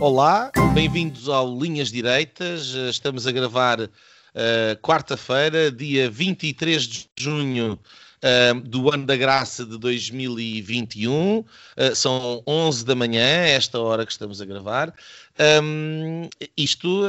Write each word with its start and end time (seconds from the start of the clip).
Olá, 0.00 0.52
bem-vindos 0.74 1.28
ao 1.28 1.58
Linhas 1.58 1.90
Direitas. 1.90 2.68
Estamos 2.88 3.26
a 3.26 3.32
gravar 3.32 3.80
uh, 3.80 3.88
quarta-feira, 4.80 5.72
dia 5.72 6.08
23 6.08 6.86
de 6.86 7.08
junho 7.18 7.72
uh, 7.72 8.60
do 8.60 8.94
ano 8.94 9.04
da 9.04 9.16
graça 9.16 9.66
de 9.66 9.76
2021. 9.76 11.38
Uh, 11.40 11.44
são 11.96 12.44
11 12.46 12.84
da 12.84 12.94
manhã, 12.94 13.26
esta 13.46 13.80
hora 13.80 14.06
que 14.06 14.12
estamos 14.12 14.40
a 14.40 14.44
gravar. 14.44 14.94
Um, 15.60 16.28
isto 16.56 17.08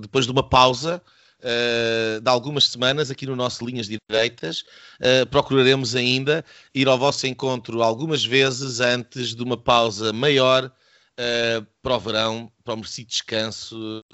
depois 0.00 0.24
de 0.24 0.32
uma 0.32 0.42
pausa. 0.42 1.02
Uh, 1.40 2.22
de 2.22 2.30
algumas 2.30 2.68
semanas 2.68 3.10
aqui 3.10 3.26
no 3.26 3.36
nosso 3.36 3.66
Linhas 3.66 3.86
Direitas. 3.86 4.64
Uh, 4.98 5.26
procuraremos 5.26 5.94
ainda 5.94 6.42
ir 6.74 6.88
ao 6.88 6.98
vosso 6.98 7.26
encontro 7.26 7.82
algumas 7.82 8.24
vezes 8.24 8.80
antes 8.80 9.34
de 9.34 9.42
uma 9.42 9.58
pausa 9.58 10.10
maior 10.10 10.72
uh, 11.18 11.66
para 11.82 11.96
o 11.96 12.00
verão, 12.00 12.52
para 12.64 12.74
o 12.74 12.76
merecido 12.76 13.08
descanso, 13.08 14.04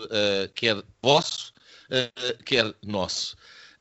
quer 0.55 0.83
vosso, 1.03 1.53
quer 2.45 2.75
nosso. 2.85 3.37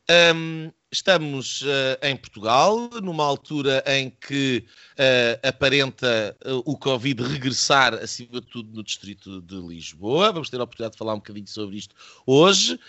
Um, 0.09 0.71
estamos 0.91 1.61
uh, 1.61 1.99
em 2.01 2.17
Portugal, 2.17 2.89
numa 2.99 3.23
altura 3.23 3.83
em 3.85 4.09
que 4.09 4.65
uh, 4.93 5.47
aparenta 5.47 6.35
uh, 6.43 6.63
o 6.65 6.75
Covid 6.75 7.21
regressar, 7.21 7.93
acima 7.93 8.41
de 8.41 8.47
tudo, 8.47 8.75
no 8.75 8.83
distrito 8.83 9.39
de 9.41 9.55
Lisboa. 9.55 10.31
Vamos 10.31 10.49
ter 10.49 10.59
a 10.59 10.63
oportunidade 10.63 10.93
de 10.93 10.97
falar 10.97 11.13
um 11.13 11.17
bocadinho 11.17 11.47
sobre 11.47 11.77
isto 11.77 11.93
hoje. 12.25 12.79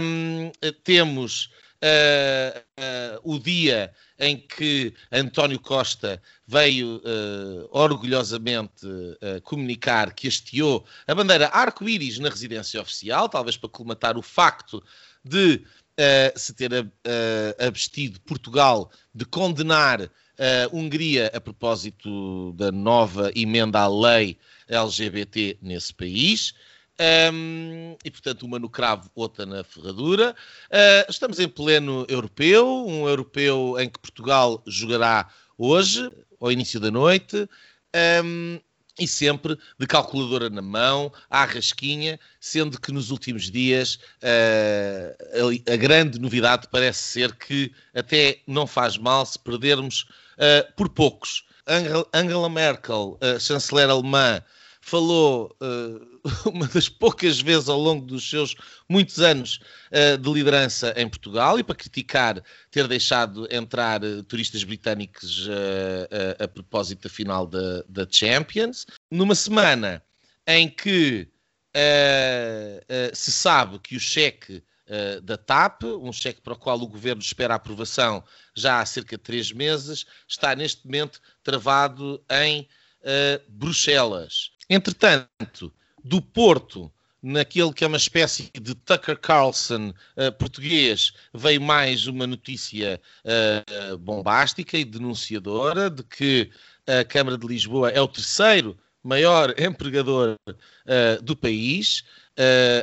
Um, 0.00 0.50
temos 0.82 1.50
o 3.22 3.38
dia 3.38 3.92
em 4.18 4.36
que 4.36 4.92
António 5.12 5.60
Costa 5.60 6.20
veio 6.46 7.00
orgulhosamente 7.70 8.86
comunicar 9.44 10.12
que 10.12 10.26
hasteou 10.26 10.84
a 11.06 11.14
bandeira 11.14 11.48
arco-íris 11.52 12.18
na 12.18 12.28
residência 12.28 12.80
oficial, 12.80 13.28
talvez 13.28 13.56
para 13.56 13.68
colmatar 13.68 14.16
o 14.18 14.22
facto 14.22 14.82
de 15.24 15.62
uh, 15.98 16.38
se 16.38 16.54
ter 16.54 16.72
uh, 16.72 16.86
abstido 17.66 18.20
Portugal 18.20 18.90
de 19.14 19.24
condenar 19.24 20.02
a 20.02 20.68
Hungria 20.72 21.32
a 21.34 21.40
propósito 21.40 22.52
da 22.52 22.70
nova 22.70 23.32
emenda 23.34 23.80
à 23.80 23.88
lei 23.88 24.38
LGBT 24.68 25.58
nesse 25.60 25.92
país. 25.92 26.54
Um, 27.00 27.96
e 28.04 28.10
portanto, 28.10 28.42
uma 28.42 28.58
no 28.58 28.68
cravo, 28.68 29.08
outra 29.14 29.46
na 29.46 29.62
ferradura. 29.62 30.34
Uh, 30.66 31.10
estamos 31.10 31.38
em 31.38 31.48
pleno 31.48 32.04
europeu, 32.08 32.66
um 32.86 33.08
europeu 33.08 33.76
em 33.78 33.88
que 33.88 34.00
Portugal 34.00 34.62
jogará 34.66 35.28
hoje, 35.56 36.10
ao 36.40 36.50
início 36.50 36.80
da 36.80 36.90
noite. 36.90 37.48
Um, 38.24 38.60
e 38.98 39.06
sempre 39.06 39.56
de 39.78 39.86
calculadora 39.86 40.50
na 40.50 40.60
mão, 40.60 41.12
à 41.30 41.44
rasquinha, 41.44 42.18
sendo 42.40 42.80
que 42.80 42.90
nos 42.90 43.12
últimos 43.12 43.48
dias 43.48 43.94
uh, 43.94 45.68
a, 45.68 45.72
a, 45.72 45.76
grande 45.76 46.18
novidade 46.18 46.66
parece 46.68 47.00
ser 47.04 47.32
que 47.36 47.72
até 47.94 48.40
não 48.44 48.66
faz 48.66 48.98
mal 48.98 49.24
se 49.24 49.38
perdermos 49.38 50.02
uh, 50.02 50.72
por 50.76 50.88
poucos. 50.88 51.44
Angela 52.12 52.48
Merkel, 52.48 53.18
chanceler 53.38 53.90
alemã, 53.90 54.42
falou 54.88 55.54
uh, 55.60 56.20
uma 56.48 56.66
das 56.66 56.88
poucas 56.88 57.40
vezes 57.40 57.68
ao 57.68 57.78
longo 57.78 58.06
dos 58.06 58.28
seus 58.28 58.54
muitos 58.88 59.20
anos 59.20 59.60
uh, 59.92 60.16
de 60.16 60.32
liderança 60.32 60.94
em 60.96 61.06
Portugal 61.06 61.58
e 61.58 61.62
para 61.62 61.74
criticar 61.74 62.42
ter 62.70 62.88
deixado 62.88 63.46
entrar 63.50 64.02
uh, 64.02 64.22
turistas 64.22 64.64
britânicos 64.64 65.48
a 66.38 66.48
propósito 66.48 67.02
da 67.02 67.08
final 67.08 67.46
da, 67.46 67.82
da, 67.88 68.06
Champions. 68.10 68.86
Numa 69.10 69.34
semana 69.34 70.02
em 70.46 70.68
que 70.68 71.28
se 73.12 73.30
sabe 73.30 73.78
que 73.78 73.96
o 73.96 74.00
cheque 74.00 74.62
da 75.22 75.36
TAP, 75.36 75.84
um 75.84 76.12
cheque 76.12 76.40
para 76.40 76.54
o 76.54 76.58
qual 76.58 76.80
o 76.80 76.88
governo 76.88 77.20
espera 77.20 77.54
a 77.54 77.56
aprovação 77.56 78.24
já 78.54 78.80
há 78.80 78.86
cerca 78.86 79.16
de 79.16 79.22
três 79.22 79.52
meses, 79.52 80.06
está 80.26 80.54
neste 80.56 80.84
momento 80.86 81.20
travado 81.42 82.22
em 82.30 82.66
Bruxelas. 83.48 84.50
Entretanto, 84.70 85.72
do 86.04 86.20
Porto, 86.20 86.92
naquele 87.22 87.72
que 87.72 87.84
é 87.84 87.86
uma 87.86 87.96
espécie 87.96 88.50
de 88.60 88.74
Tucker 88.74 89.18
Carlson 89.18 89.94
uh, 90.16 90.32
português, 90.38 91.12
veio 91.32 91.60
mais 91.60 92.06
uma 92.06 92.26
notícia 92.26 93.00
uh, 93.24 93.98
bombástica 93.98 94.76
e 94.76 94.84
denunciadora 94.84 95.88
de 95.88 96.02
que 96.02 96.50
a 96.86 97.04
Câmara 97.04 97.36
de 97.36 97.46
Lisboa 97.46 97.90
é 97.90 98.00
o 98.00 98.08
terceiro 98.08 98.78
maior 99.02 99.54
empregador 99.58 100.36
uh, 100.46 101.22
do 101.22 101.34
país, 101.36 102.04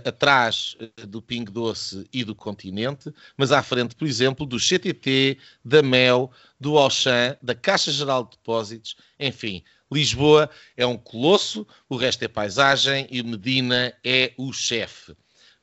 atrás 0.04 0.76
do 1.08 1.22
Ping 1.22 1.46
Doce 1.46 2.06
e 2.12 2.26
do 2.26 2.36
Continente, 2.36 3.10
mas 3.38 3.54
à 3.54 3.64
frente, 3.64 3.96
por 3.96 4.06
exemplo, 4.06 4.46
do 4.46 4.58
CTT, 4.58 5.38
da 5.64 5.82
MEL, 5.82 6.30
do 6.60 6.78
Auchan, 6.78 7.38
da 7.42 7.56
Caixa 7.56 7.90
Geral 7.90 8.26
de 8.26 8.32
Depósitos, 8.32 8.98
enfim, 9.18 9.64
Lisboa 9.92 10.50
é 10.76 10.86
um 10.86 10.98
colosso, 10.98 11.68
o 11.88 11.96
resto 11.96 12.24
é 12.24 12.28
paisagem 12.28 13.08
e 13.12 13.22
Medina 13.22 13.94
é 14.04 14.34
o 14.38 14.52
chefe. 14.52 15.16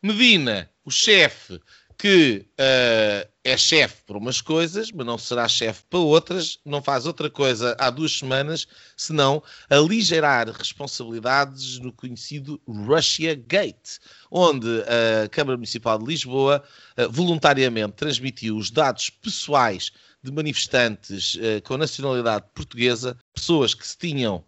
Medina, 0.02 0.70
o 0.84 0.90
chefe, 0.90 1.60
que 2.02 2.44
uh, 2.58 3.30
é 3.44 3.56
chefe 3.56 4.02
para 4.04 4.18
umas 4.18 4.40
coisas, 4.40 4.90
mas 4.90 5.06
não 5.06 5.16
será 5.16 5.46
chefe 5.46 5.84
para 5.88 6.00
outras, 6.00 6.58
não 6.64 6.82
faz 6.82 7.06
outra 7.06 7.30
coisa 7.30 7.76
há 7.78 7.90
duas 7.90 8.18
semanas, 8.18 8.66
senão 8.96 9.40
aligeirar 9.70 10.50
responsabilidades 10.50 11.78
no 11.78 11.92
conhecido 11.92 12.60
Russia 12.66 13.36
Gate, 13.36 14.00
onde 14.32 14.66
a 14.80 15.28
Câmara 15.28 15.56
Municipal 15.56 15.96
de 15.96 16.06
Lisboa 16.06 16.64
uh, 16.98 17.08
voluntariamente 17.08 17.92
transmitiu 17.92 18.56
os 18.56 18.69
dados 18.69 19.08
pessoais 19.08 19.92
de 20.20 20.32
manifestantes 20.32 21.36
uh, 21.36 21.62
com 21.62 21.76
nacionalidade 21.76 22.46
portuguesa, 22.52 23.16
pessoas 23.32 23.74
que 23.74 23.86
se 23.86 23.96
tinham 23.96 24.44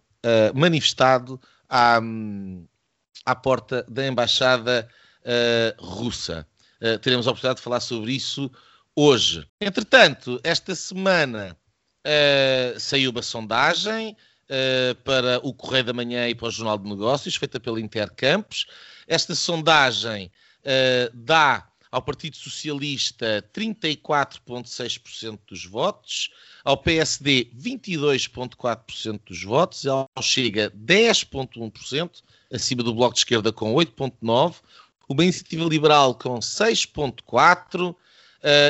manifestado 0.55 1.39
à, 1.69 1.99
um, 2.01 2.65
à 3.23 3.35
porta 3.35 3.85
da 3.87 4.07
embaixada 4.07 4.89
uh, 6.85 6.91
russa. 6.91 6.99
teremos 6.99 7.27
a 7.27 7.31
oportunidade 7.31 7.57
de 7.57 7.63
falar 7.63 7.79
sobre 7.79 8.13
isso 8.13 8.51
hoje. 8.95 9.47
Entretanto, 9.59 10.39
esta 10.43 10.75
semana 10.75 11.57
saiu 12.77 13.09
uma 13.09 13.23
sondagem 13.23 14.15
para 15.03 15.39
o 15.41 15.51
Correio 15.51 15.85
da 15.85 15.91
Manhã 15.91 16.29
e 16.29 16.35
para 16.35 16.47
o 16.47 16.51
Jornal 16.51 16.77
de 16.77 16.87
Negócios, 16.87 17.35
feita 17.35 17.59
pela 17.59 17.81
Intercampos. 17.81 18.67
Esta 19.07 19.33
sondagem 19.33 20.31
dá 21.11 21.67
ao 21.95 22.01
Partido 22.01 22.35
Socialista 22.35 23.41
34,6% 23.53 25.39
dos 25.47 25.65
votos, 25.65 26.29
ao 26.65 26.77
PSD 26.77 27.49
22,4% 27.57 29.21
dos 29.25 29.41
votos, 29.43 29.87
ao 29.87 30.09
Chega 30.21 30.69
10,1%, 30.71 32.21
acima 32.53 32.83
do 32.83 32.93
Bloco 32.93 33.13
de 33.13 33.19
Esquerda 33.19 33.53
com 33.53 33.73
8,9%, 33.73 34.55
uma 35.07 35.23
Iniciativa 35.23 35.63
Liberal 35.65 36.15
com 36.15 36.39
6,4%, 36.39 37.91
uh, 37.91 37.97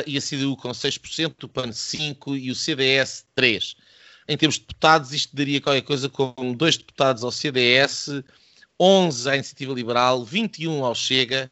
e 0.06 0.16
a 0.16 0.20
CDU 0.20 0.56
com 0.56 0.70
6%, 0.70 1.44
o 1.44 1.48
PAN 1.48 1.68
5% 1.68 2.38
e 2.38 2.50
o 2.50 2.54
CDS 2.54 3.24
3%. 3.36 3.76
Em 4.28 4.36
termos 4.36 4.56
de 4.56 4.62
deputados, 4.62 5.12
isto 5.12 5.36
daria 5.36 5.60
qualquer 5.60 5.82
coisa 5.82 6.08
com 6.08 6.52
dois 6.52 6.76
deputados 6.76 7.22
ao 7.22 7.30
CDS, 7.30 8.08
11 8.78 9.30
à 9.30 9.34
Iniciativa 9.34 9.72
Liberal, 9.72 10.24
21 10.24 10.84
ao 10.84 10.94
Chega 10.94 11.50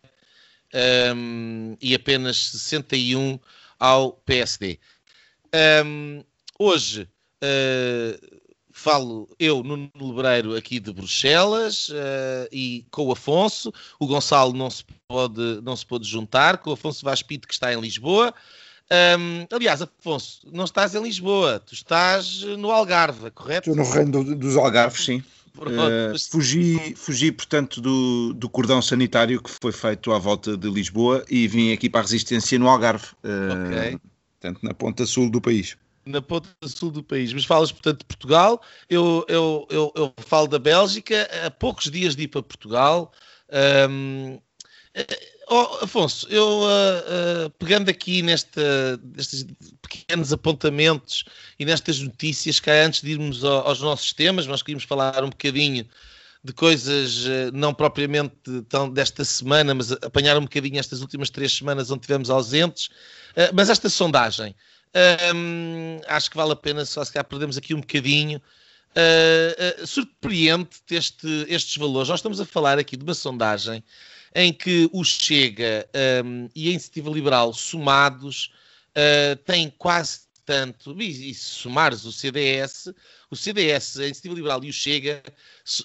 um, 1.15 1.77
e 1.81 1.95
apenas 1.95 2.37
61 2.37 3.39
ao 3.79 4.13
PSD. 4.13 4.81
Um, 5.85 6.25
hoje 6.59 7.03
uh, 7.03 8.34
falo 8.77 9.29
eu, 9.39 9.63
no 9.63 9.89
Lebreiro, 9.95 10.57
aqui 10.57 10.81
de 10.81 10.93
Bruxelas, 10.93 11.89
uh, 11.91 12.49
e 12.51 12.85
com 12.91 13.07
o 13.07 13.13
Afonso. 13.13 13.73
O 14.01 14.07
Gonçalo 14.07 14.53
não 14.53 14.69
se 14.69 14.85
pode, 15.07 15.61
não 15.63 15.77
se 15.77 15.87
pode 15.87 16.07
juntar, 16.07 16.59
com 16.59 16.71
o 16.71 16.73
Afonso 16.73 17.05
Vaz 17.05 17.23
Pinto, 17.23 17.47
que 17.47 17.55
está 17.55 17.73
em 17.73 17.81
Lisboa. 17.81 18.35
Um, 18.91 19.47
aliás, 19.55 19.81
Afonso, 19.81 20.49
não 20.53 20.65
estás 20.65 20.95
em 20.95 21.03
Lisboa, 21.03 21.61
tu 21.61 21.73
estás 21.73 22.43
no 22.43 22.73
Algarve, 22.73 23.31
correto? 23.31 23.71
Estou 23.71 23.85
no 23.85 23.91
reino 23.91 24.25
do, 24.25 24.35
dos 24.35 24.57
Algarves, 24.57 25.05
sim. 25.05 25.23
Uh, 25.57 26.19
fugi, 26.31 26.97
fugi, 26.97 27.31
portanto, 27.31 27.81
do, 27.81 28.35
do 28.35 28.49
cordão 28.51 28.83
sanitário 28.83 29.41
que 29.41 29.51
foi 29.63 29.71
feito 29.71 30.13
à 30.13 30.19
volta 30.19 30.57
de 30.57 30.69
Lisboa 30.69 31.25
e 31.31 31.47
vim 31.47 31.73
aqui 31.73 31.89
para 31.89 32.01
a 32.01 32.03
resistência 32.03 32.59
no 32.59 32.69
Algarve, 32.69 33.07
uh, 33.23 33.69
okay. 33.69 33.99
portanto, 34.41 34.65
na 34.65 34.75
ponta 34.75 35.07
sul 35.07 35.31
do 35.31 35.41
país. 35.41 35.77
Na 36.07 36.21
ponta 36.21 36.49
sul 36.67 36.91
do 36.91 37.03
país, 37.03 37.33
mas 37.33 37.45
falas, 37.45 37.73
portanto, 37.73 38.01
de 38.01 38.05
Portugal. 38.05 38.63
Eu, 38.89 39.25
eu, 39.29 39.67
eu, 39.71 39.93
eu 39.95 40.15
falo 40.19 40.47
da 40.47 40.59
Bélgica, 40.59 41.29
há 41.45 41.51
poucos 41.51 41.91
dias 41.91 42.15
de 42.15 42.25
ir 42.25 42.29
para 42.29 42.43
Portugal. 42.43 43.13
Um, 43.89 44.39
Oh, 45.49 45.79
Afonso, 45.83 46.27
eu 46.31 46.61
uh, 46.61 47.47
uh, 47.47 47.51
pegando 47.59 47.91
aqui 47.91 48.23
nesta, 48.23 48.99
nestes 49.15 49.45
pequenos 49.83 50.33
apontamentos 50.33 51.25
e 51.59 51.67
nestas 51.67 52.01
notícias, 52.01 52.59
cá 52.59 52.73
antes 52.73 53.03
de 53.03 53.11
irmos 53.11 53.45
ao, 53.45 53.67
aos 53.69 53.81
nossos 53.81 54.13
temas, 54.15 54.47
nós 54.47 54.63
queríamos 54.63 54.85
falar 54.85 55.23
um 55.23 55.29
bocadinho 55.29 55.87
de 56.43 56.53
coisas 56.55 57.27
uh, 57.27 57.51
não 57.53 57.75
propriamente 57.75 58.35
tão 58.71 58.89
desta 58.89 59.23
semana, 59.23 59.75
mas 59.75 59.93
apanhar 59.93 60.39
um 60.39 60.43
bocadinho 60.43 60.79
estas 60.79 61.03
últimas 61.03 61.29
três 61.29 61.53
semanas 61.53 61.91
onde 61.91 62.03
tivemos 62.03 62.31
ausentes. 62.31 62.89
mas 63.53 63.69
esta 63.69 63.91
sondagem, 63.91 64.55
um, 65.35 66.01
acho 66.07 66.31
que 66.31 66.37
vale 66.37 66.53
a 66.53 66.57
pena, 66.57 66.85
só 66.85 67.05
se 67.05 67.13
calhar 67.13 67.25
perdemos 67.25 67.57
aqui 67.57 67.75
um 67.75 67.81
bocadinho. 67.81 68.41
surpreende 69.87 70.69
este, 70.91 71.47
estes 71.49 71.77
valores. 71.77 72.09
Nós 72.09 72.21
estamos 72.21 72.41
a 72.41 72.47
falar 72.47 72.79
aqui 72.79 72.97
de 72.97 73.03
uma 73.03 73.15
sondagem 73.15 73.83
em 74.35 74.53
que 74.53 74.89
o 74.93 75.05
Chega 75.05 75.89
um, 76.25 76.49
e 76.55 76.69
a 76.69 76.71
Iniciativa 76.71 77.09
Liberal 77.11 77.53
somados 77.55 78.53
uh, 78.91 79.37
têm 79.45 79.73
quase 79.79 80.21
tanto, 80.45 81.01
e, 81.01 81.31
e 81.31 81.35
se 81.35 81.45
somares 81.45 82.05
o 82.05 82.13
CDS, 82.13 82.93
o 83.31 83.37
CDS, 83.37 83.99
a 83.99 84.05
Iniciativa 84.05 84.35
Liberal 84.35 84.63
e 84.65 84.69
o 84.69 84.73
Chega 84.73 85.23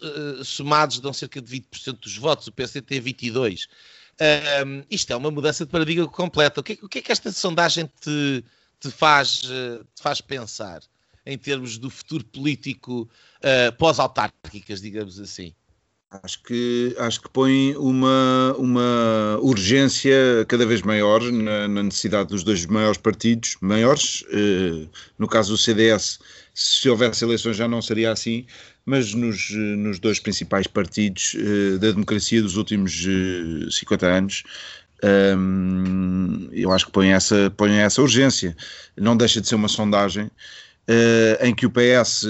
uh, 0.01 0.43
somados 0.43 0.99
dão 0.99 1.13
cerca 1.13 1.41
de 1.41 1.61
20% 1.61 1.99
dos 1.99 2.17
votos, 2.17 2.47
o 2.47 2.51
tem 2.51 3.01
22%. 3.01 3.67
Um, 4.21 4.83
isto 4.91 5.13
é 5.13 5.15
uma 5.15 5.31
mudança 5.31 5.65
de 5.65 5.71
paradigma 5.71 6.05
completa. 6.05 6.59
O 6.59 6.63
que, 6.63 6.77
o 6.81 6.89
que 6.89 6.99
é 6.99 7.01
que 7.01 7.11
esta 7.11 7.31
sondagem 7.31 7.89
te, 8.01 8.43
te, 8.79 8.91
faz, 8.91 9.43
uh, 9.43 9.83
te 9.95 10.01
faz 10.01 10.21
pensar 10.21 10.81
em 11.25 11.37
termos 11.37 11.77
do 11.77 11.89
futuro 11.89 12.23
político 12.25 13.09
uh, 13.37 13.75
pós-autárquicas, 13.77 14.81
digamos 14.81 15.19
assim? 15.19 15.53
Acho 16.11 16.41
que, 16.41 16.95
acho 16.97 17.21
que 17.21 17.29
põe 17.29 17.75
uma, 17.75 18.55
uma 18.57 19.37
urgência 19.43 20.43
cada 20.47 20.65
vez 20.65 20.81
maior 20.81 21.21
na, 21.21 21.67
na 21.67 21.83
necessidade 21.83 22.29
dos 22.29 22.43
dois 22.43 22.65
maiores 22.65 22.97
partidos, 22.97 23.57
maiores, 23.61 24.23
eh, 24.31 24.87
no 25.19 25.27
caso 25.27 25.51
do 25.51 25.57
CDS, 25.57 26.17
se 26.51 26.89
houvesse 26.89 27.23
eleições 27.23 27.55
já 27.55 27.67
não 27.67 27.79
seria 27.79 28.11
assim, 28.11 28.47
mas 28.83 29.13
nos, 29.13 29.51
nos 29.51 29.99
dois 29.99 30.19
principais 30.19 30.65
partidos 30.65 31.35
eh, 31.37 31.77
da 31.77 31.91
democracia 31.91 32.41
dos 32.41 32.57
últimos 32.57 33.05
eh, 33.05 33.69
50 33.69 34.07
anos, 34.07 34.43
ehm, 35.03 36.49
eu 36.51 36.71
acho 36.71 36.87
que 36.87 36.91
põe 36.91 37.09
essa, 37.09 37.51
põe 37.55 37.77
essa 37.77 38.01
urgência. 38.01 38.55
Não 38.97 39.15
deixa 39.15 39.41
de 39.41 39.47
ser 39.47 39.55
uma 39.55 39.67
sondagem 39.67 40.29
Uh, 40.89 41.45
em 41.45 41.53
que 41.53 41.67
o 41.67 41.69
PS, 41.69 42.25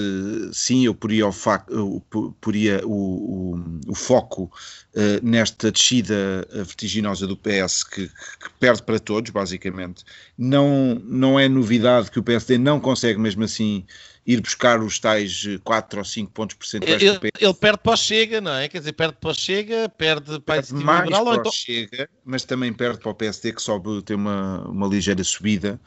sim, 0.52 0.84
eu 0.84 0.94
poria 0.94 1.26
o, 1.26 2.00
poria 2.42 2.86
o, 2.86 2.92
o, 2.92 3.64
o 3.88 3.94
foco 3.94 4.52
uh, 4.94 5.26
nesta 5.26 5.72
descida 5.72 6.46
vertiginosa 6.52 7.26
do 7.26 7.38
PS, 7.38 7.82
que, 7.84 8.06
que, 8.06 8.50
perde 8.58 8.82
para 8.82 8.98
todos, 8.98 9.30
basicamente. 9.30 10.04
Não, 10.36 11.00
não 11.06 11.40
é 11.40 11.48
novidade 11.48 12.10
que 12.10 12.18
o 12.18 12.22
PSD 12.22 12.58
não 12.58 12.78
consegue, 12.78 13.18
mesmo 13.18 13.44
assim, 13.44 13.86
ir 14.30 14.40
buscar 14.40 14.80
os 14.80 14.98
tais 14.98 15.44
4 15.64 15.98
ou 15.98 16.04
5 16.04 16.30
pontos 16.30 16.56
percentuais 16.56 17.02
ele, 17.02 17.18
ele 17.40 17.54
perde 17.54 17.78
para 17.82 17.92
o 17.92 17.96
Chega, 17.96 18.40
não 18.40 18.52
é? 18.52 18.68
Quer 18.68 18.78
dizer, 18.78 18.92
perde 18.92 19.16
para 19.20 19.30
o 19.30 19.34
Chega, 19.34 19.88
perde 19.88 20.40
para 20.40 20.62
perde 20.62 20.74
mais 20.74 21.04
liberal, 21.04 21.24
para 21.24 21.32
o 21.32 21.40
então... 21.40 21.52
Chega, 21.52 22.08
mas 22.24 22.44
também 22.44 22.72
perde 22.72 23.00
para 23.00 23.10
o 23.10 23.14
PSD, 23.14 23.52
que 23.52 23.62
sobe, 23.62 24.02
tem 24.02 24.16
uma, 24.16 24.68
uma 24.68 24.86
ligeira 24.86 25.24
subida. 25.24 25.80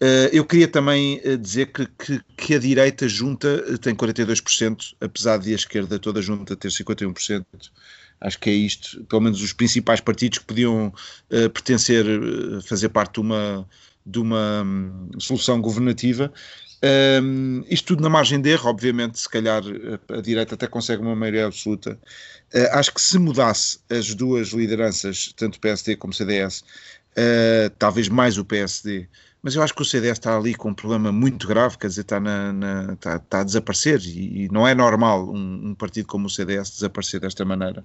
Uh, 0.00 0.30
eu 0.32 0.44
queria 0.44 0.68
também 0.68 1.20
uh, 1.24 1.36
dizer 1.36 1.72
que, 1.72 1.84
que, 1.86 2.20
que, 2.36 2.54
a 2.54 2.58
direita 2.58 3.08
junta 3.08 3.64
uh, 3.68 3.78
tem 3.78 3.96
42%, 3.96 4.94
apesar 5.00 5.38
de 5.38 5.52
a 5.52 5.56
esquerda 5.56 5.98
toda 5.98 6.22
junta 6.22 6.54
ter 6.54 6.68
51%. 6.68 7.44
Acho 8.20 8.38
que 8.38 8.50
é 8.50 8.52
isto, 8.52 9.04
pelo 9.04 9.22
menos 9.22 9.40
os 9.42 9.52
principais 9.52 10.00
partidos 10.00 10.38
que 10.38 10.44
podiam 10.44 10.92
pertencer, 11.28 12.04
fazer 12.62 12.88
parte 12.88 13.14
de 13.14 13.20
uma, 13.20 13.68
de 14.04 14.18
uma 14.18 14.62
um, 14.62 15.20
solução 15.20 15.60
governativa. 15.60 16.32
Um, 16.82 17.64
isto 17.68 17.88
tudo 17.88 18.02
na 18.02 18.08
margem 18.08 18.40
de 18.40 18.50
erro, 18.50 18.70
obviamente, 18.70 19.18
se 19.18 19.28
calhar 19.28 19.62
a, 20.08 20.18
a 20.18 20.20
direita 20.20 20.54
até 20.54 20.66
consegue 20.66 21.02
uma 21.02 21.16
maioria 21.16 21.46
absoluta. 21.46 21.98
acho 22.72 22.94
que 22.94 23.00
se 23.00 23.18
mudasse 23.18 23.80
as 23.90 24.14
duas 24.14 24.48
lideranças, 24.48 25.32
tanto 25.36 25.58
PSD 25.60 25.96
como 25.96 26.12
CDS, 26.12 26.64
talvez 27.78 28.08
mais 28.08 28.38
o 28.38 28.44
PSD, 28.44 29.08
mas 29.42 29.54
eu 29.54 29.62
acho 29.62 29.74
que 29.74 29.82
o 29.82 29.84
CDS 29.84 30.18
está 30.18 30.36
ali 30.36 30.54
com 30.54 30.70
um 30.70 30.74
problema 30.74 31.12
muito 31.12 31.46
grave, 31.46 31.78
quer 31.78 31.86
dizer, 31.86 32.00
está, 32.00 32.18
na, 32.18 32.52
na 32.52 32.92
está, 32.92 33.16
está, 33.16 33.40
a 33.40 33.44
desaparecer 33.44 34.00
e, 34.04 34.44
e, 34.44 34.48
não 34.50 34.66
é 34.66 34.74
normal 34.74 35.28
um, 35.28 35.68
um, 35.68 35.74
partido 35.74 36.06
como 36.06 36.26
o 36.26 36.30
CDS 36.30 36.70
desaparecer 36.70 37.20
desta 37.20 37.44
maneira. 37.44 37.84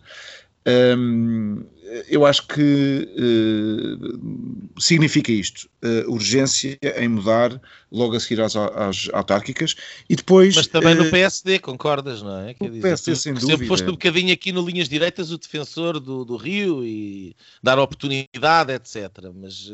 Hum, 0.66 1.66
eu 2.08 2.26
acho 2.26 2.48
que 2.48 3.08
uh, 3.18 4.82
significa 4.82 5.32
isto: 5.32 5.70
uh, 5.84 6.12
urgência 6.12 6.78
em 6.98 7.08
mudar 7.08 7.62
logo 7.92 8.16
a 8.16 8.20
seguir 8.20 8.42
às, 8.42 8.56
às 8.56 9.10
autárquicas 9.14 9.76
e 10.10 10.16
depois. 10.16 10.56
Mas 10.56 10.68
também 10.68 10.96
uh, 10.96 11.04
no 11.04 11.12
PSD, 11.12 11.60
concordas, 11.60 12.22
não 12.22 12.40
é? 12.40 12.54
Quer 12.54 12.70
dizer, 12.70 12.82
PSD, 12.82 13.12
tu, 13.12 13.18
sem 13.18 13.34
dúvida. 13.34 13.66
foste 13.66 13.88
um 13.88 13.92
bocadinho 13.92 14.34
aqui 14.34 14.52
no 14.52 14.66
Linhas 14.66 14.90
Direitas 14.90 15.32
o 15.32 15.38
defensor 15.38 16.00
do, 16.00 16.24
do 16.24 16.38
Rio 16.38 16.86
e 16.86 17.36
dar 17.62 17.78
oportunidade, 17.78 18.74
etc. 18.74 19.12
Mas 19.36 19.70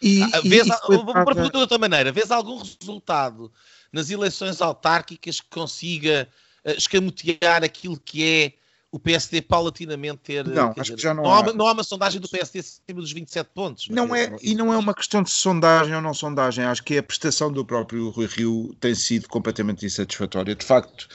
e, 0.00 0.20
vês, 0.44 0.66
e, 0.66 0.96
vou 0.96 1.12
perguntar 1.12 1.50
de 1.50 1.56
outra 1.56 1.78
maneira: 1.78 2.10
vês 2.10 2.30
algum 2.30 2.58
resultado 2.58 3.52
nas 3.92 4.10
eleições 4.10 4.60
autárquicas 4.60 5.40
que 5.40 5.48
consiga 5.50 6.28
escamotear 6.64 7.62
aquilo 7.62 7.98
que 7.98 8.24
é 8.24 8.52
o 8.90 8.98
PSD 8.98 9.42
paulatinamente 9.42 10.20
ter. 10.22 10.46
Não, 10.46 10.70
acho 10.70 10.82
dizer, 10.82 10.96
que 10.96 11.02
já 11.02 11.14
não, 11.14 11.22
não 11.24 11.34
há. 11.34 11.52
Não 11.52 11.66
há 11.66 11.72
uma 11.72 11.84
sondagem 11.84 12.20
do 12.20 12.28
PSD 12.28 12.60
acima 12.60 13.00
dos 13.00 13.12
27 13.12 13.50
pontos. 13.54 13.88
Não 13.88 14.14
é, 14.14 14.34
e 14.42 14.54
não 14.54 14.72
é 14.72 14.76
uma 14.78 14.94
questão 14.94 15.22
de 15.22 15.30
sondagem 15.30 15.94
ou 15.94 16.00
não 16.00 16.14
sondagem. 16.14 16.64
Acho 16.64 16.82
que 16.82 16.96
a 16.96 17.02
prestação 17.02 17.52
do 17.52 17.64
próprio 17.64 18.08
Rui 18.10 18.26
Rio 18.26 18.74
tem 18.80 18.94
sido 18.94 19.28
completamente 19.28 19.84
insatisfatória. 19.84 20.54
De 20.54 20.64
facto, 20.64 21.08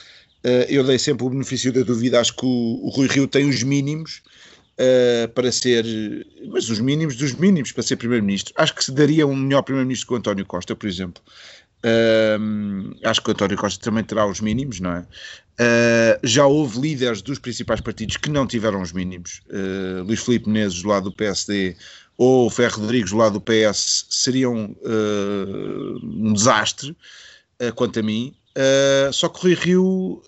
eh, 0.44 0.66
eu 0.68 0.84
dei 0.84 0.98
sempre 0.98 1.26
o 1.26 1.30
benefício 1.30 1.72
da 1.72 1.82
dúvida. 1.82 2.20
Acho 2.20 2.36
que 2.36 2.46
o 2.46 2.90
Rui 2.94 3.08
Rio 3.08 3.26
tem 3.26 3.48
os 3.48 3.62
mínimos 3.62 4.22
uh, 4.74 5.28
para 5.28 5.50
ser, 5.50 5.84
mas 6.48 6.68
os 6.68 6.78
mínimos 6.78 7.16
dos 7.16 7.32
mínimos 7.32 7.72
para 7.72 7.82
ser 7.82 7.96
Primeiro-Ministro. 7.96 8.54
Acho 8.56 8.74
que 8.74 8.84
se 8.84 8.92
daria 8.92 9.26
um 9.26 9.34
melhor 9.34 9.62
Primeiro-Ministro 9.62 10.08
que 10.08 10.14
o 10.14 10.16
António 10.16 10.46
Costa, 10.46 10.76
por 10.76 10.86
exemplo. 10.86 11.22
Uh, 11.84 12.96
acho 13.04 13.20
que 13.20 13.28
o 13.28 13.32
António 13.32 13.58
Costa 13.58 13.84
também 13.84 14.02
terá 14.02 14.26
os 14.26 14.40
mínimos, 14.40 14.80
não 14.80 14.92
é? 14.92 15.00
Uh, 15.00 16.18
já 16.22 16.46
houve 16.46 16.80
líderes 16.80 17.20
dos 17.20 17.38
principais 17.38 17.80
partidos 17.80 18.16
que 18.16 18.30
não 18.30 18.46
tiveram 18.46 18.80
os 18.80 18.92
mínimos. 18.92 19.42
Uh, 19.50 20.02
Luís 20.02 20.24
Filipe 20.24 20.48
Menezes, 20.48 20.80
do 20.80 20.88
lado 20.88 21.10
do 21.10 21.12
PSD, 21.12 21.76
ou 22.16 22.48
Ferro 22.48 22.80
Rodrigues, 22.80 23.10
do 23.10 23.18
lado 23.18 23.38
do 23.38 23.40
PS, 23.40 24.06
seriam 24.08 24.74
uh, 24.80 26.00
um 26.02 26.32
desastre, 26.32 26.96
quanto 27.76 28.00
a 28.00 28.02
mim. 28.02 28.34
só 29.12 29.28
que 29.28 29.38
o 29.38 29.42
Rui 29.42 29.54
Rio 29.54 30.22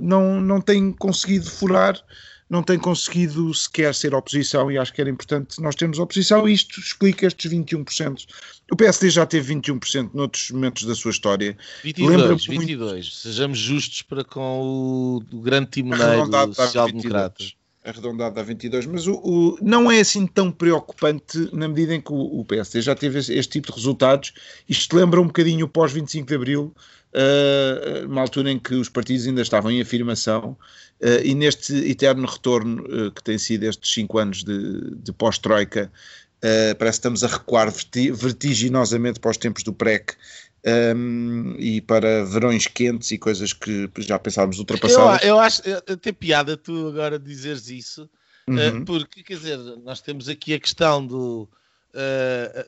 não, 0.00 0.40
não 0.40 0.60
tem 0.60 0.90
conseguido 0.92 1.48
furar 1.48 2.02
não 2.48 2.62
tem 2.62 2.78
conseguido 2.78 3.52
sequer 3.52 3.94
ser 3.94 4.14
oposição 4.14 4.70
e 4.70 4.78
acho 4.78 4.92
que 4.92 5.00
era 5.00 5.10
importante 5.10 5.60
nós 5.60 5.74
termos 5.74 5.98
oposição 5.98 6.48
e 6.48 6.54
isto 6.54 6.80
explica 6.80 7.26
estes 7.26 7.50
21%. 7.50 8.24
O 8.70 8.76
PSD 8.76 9.10
já 9.10 9.26
teve 9.26 9.54
21% 9.54 10.10
noutros 10.14 10.50
momentos 10.50 10.84
da 10.84 10.94
sua 10.94 11.10
história. 11.10 11.56
22, 11.82 12.46
22. 12.46 12.92
Muito... 12.92 13.14
Sejamos 13.14 13.58
justos 13.58 14.02
para 14.02 14.24
com 14.24 14.60
o, 14.62 15.36
o 15.36 15.40
grande 15.40 15.70
timoneiro 15.70 16.54
social-democratas 16.54 17.58
arredondado 17.84 18.38
a 18.38 18.42
22, 18.42 18.86
mas 18.86 19.06
o, 19.06 19.14
o, 19.14 19.58
não 19.62 19.90
é 19.90 20.00
assim 20.00 20.26
tão 20.26 20.50
preocupante 20.50 21.48
na 21.54 21.68
medida 21.68 21.94
em 21.94 22.00
que 22.00 22.12
o, 22.12 22.40
o 22.40 22.44
PSD 22.44 22.82
já 22.82 22.94
teve 22.94 23.18
este, 23.18 23.32
este, 23.32 23.52
tipo 23.52 23.68
de 23.68 23.74
resultados. 23.74 24.32
Isto 24.68 24.96
lembra 24.96 25.20
um 25.20 25.26
bocadinho 25.26 25.64
o 25.64 25.68
pós-25 25.68 26.26
de 26.26 26.34
Abril, 26.34 26.74
uh, 27.14 28.06
uma 28.06 28.20
altura 28.20 28.50
em 28.50 28.58
que 28.58 28.74
os 28.74 28.88
partidos 28.88 29.26
ainda 29.26 29.42
estavam 29.42 29.70
em 29.70 29.80
afirmação 29.80 30.56
Uh, 31.00 31.22
e 31.24 31.32
neste 31.32 31.72
eterno 31.88 32.26
retorno 32.26 32.82
uh, 32.82 33.12
que 33.12 33.22
tem 33.22 33.38
sido 33.38 33.62
estes 33.62 33.92
cinco 33.92 34.18
anos 34.18 34.42
de, 34.42 34.96
de 34.96 35.12
pós-Troika, 35.12 35.92
uh, 36.38 36.74
parece 36.76 36.98
que 36.98 37.00
estamos 37.00 37.22
a 37.22 37.28
recuar 37.28 37.72
vertiginosamente 38.14 39.20
para 39.20 39.30
os 39.30 39.36
tempos 39.36 39.62
do 39.62 39.72
PREC 39.72 40.16
um, 40.66 40.70
ehm, 40.70 41.56
e 41.56 41.80
para 41.80 42.24
verões 42.24 42.66
quentes 42.66 43.12
e 43.12 43.18
coisas 43.18 43.52
que 43.52 43.88
já 43.98 44.18
pensávamos 44.18 44.58
ultrapassadas. 44.58 45.22
Eu, 45.22 45.28
eu 45.28 45.38
acho 45.38 45.62
até 45.88 46.10
piada 46.10 46.56
tu 46.56 46.88
agora 46.88 47.16
dizeres 47.16 47.68
isso, 47.68 48.10
uhum. 48.48 48.84
porque 48.84 49.22
quer 49.22 49.36
dizer, 49.36 49.56
nós 49.84 50.00
temos 50.00 50.28
aqui 50.28 50.52
a 50.52 50.58
questão 50.58 51.06
do. 51.06 51.48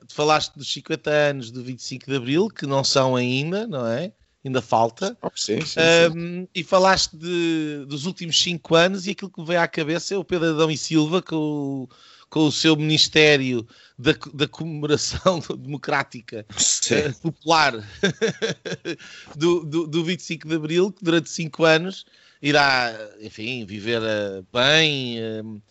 Falaste 0.08 0.54
dos 0.56 0.72
50 0.72 1.10
anos 1.10 1.50
do 1.50 1.62
25 1.62 2.06
de 2.06 2.16
Abril, 2.16 2.48
que 2.48 2.64
não 2.64 2.82
são 2.84 3.16
ainda, 3.16 3.66
não 3.66 3.86
é? 3.86 4.12
Ainda 4.44 4.62
falta. 4.62 5.16
Oh, 5.22 5.30
sim, 5.34 5.60
sim, 5.60 5.80
um, 6.14 6.48
e 6.54 6.64
falaste 6.64 7.16
de, 7.16 7.84
dos 7.86 8.06
últimos 8.06 8.40
cinco 8.40 8.74
anos 8.74 9.06
e 9.06 9.10
aquilo 9.10 9.30
que 9.30 9.40
me 9.40 9.46
veio 9.46 9.60
à 9.60 9.68
cabeça 9.68 10.14
é 10.14 10.18
o 10.18 10.24
Pedro 10.24 10.50
Adão 10.50 10.70
e 10.70 10.76
Silva 10.76 11.20
com 11.20 11.36
o, 11.36 11.88
com 12.28 12.46
o 12.46 12.52
seu 12.52 12.74
Ministério 12.76 13.66
da, 13.98 14.12
da 14.32 14.48
Comemoração 14.48 15.40
Democrática 15.58 16.46
uh, 16.48 17.20
Popular 17.20 17.74
do, 19.36 19.64
do, 19.64 19.86
do 19.86 20.04
25 20.04 20.48
de 20.48 20.54
Abril, 20.54 20.92
que 20.92 21.04
durante 21.04 21.28
cinco 21.28 21.64
anos 21.64 22.06
irá, 22.40 22.94
enfim, 23.20 23.66
viver 23.66 24.00
uh, 24.00 24.46
bem. 24.52 25.18
Uh, 25.20 25.62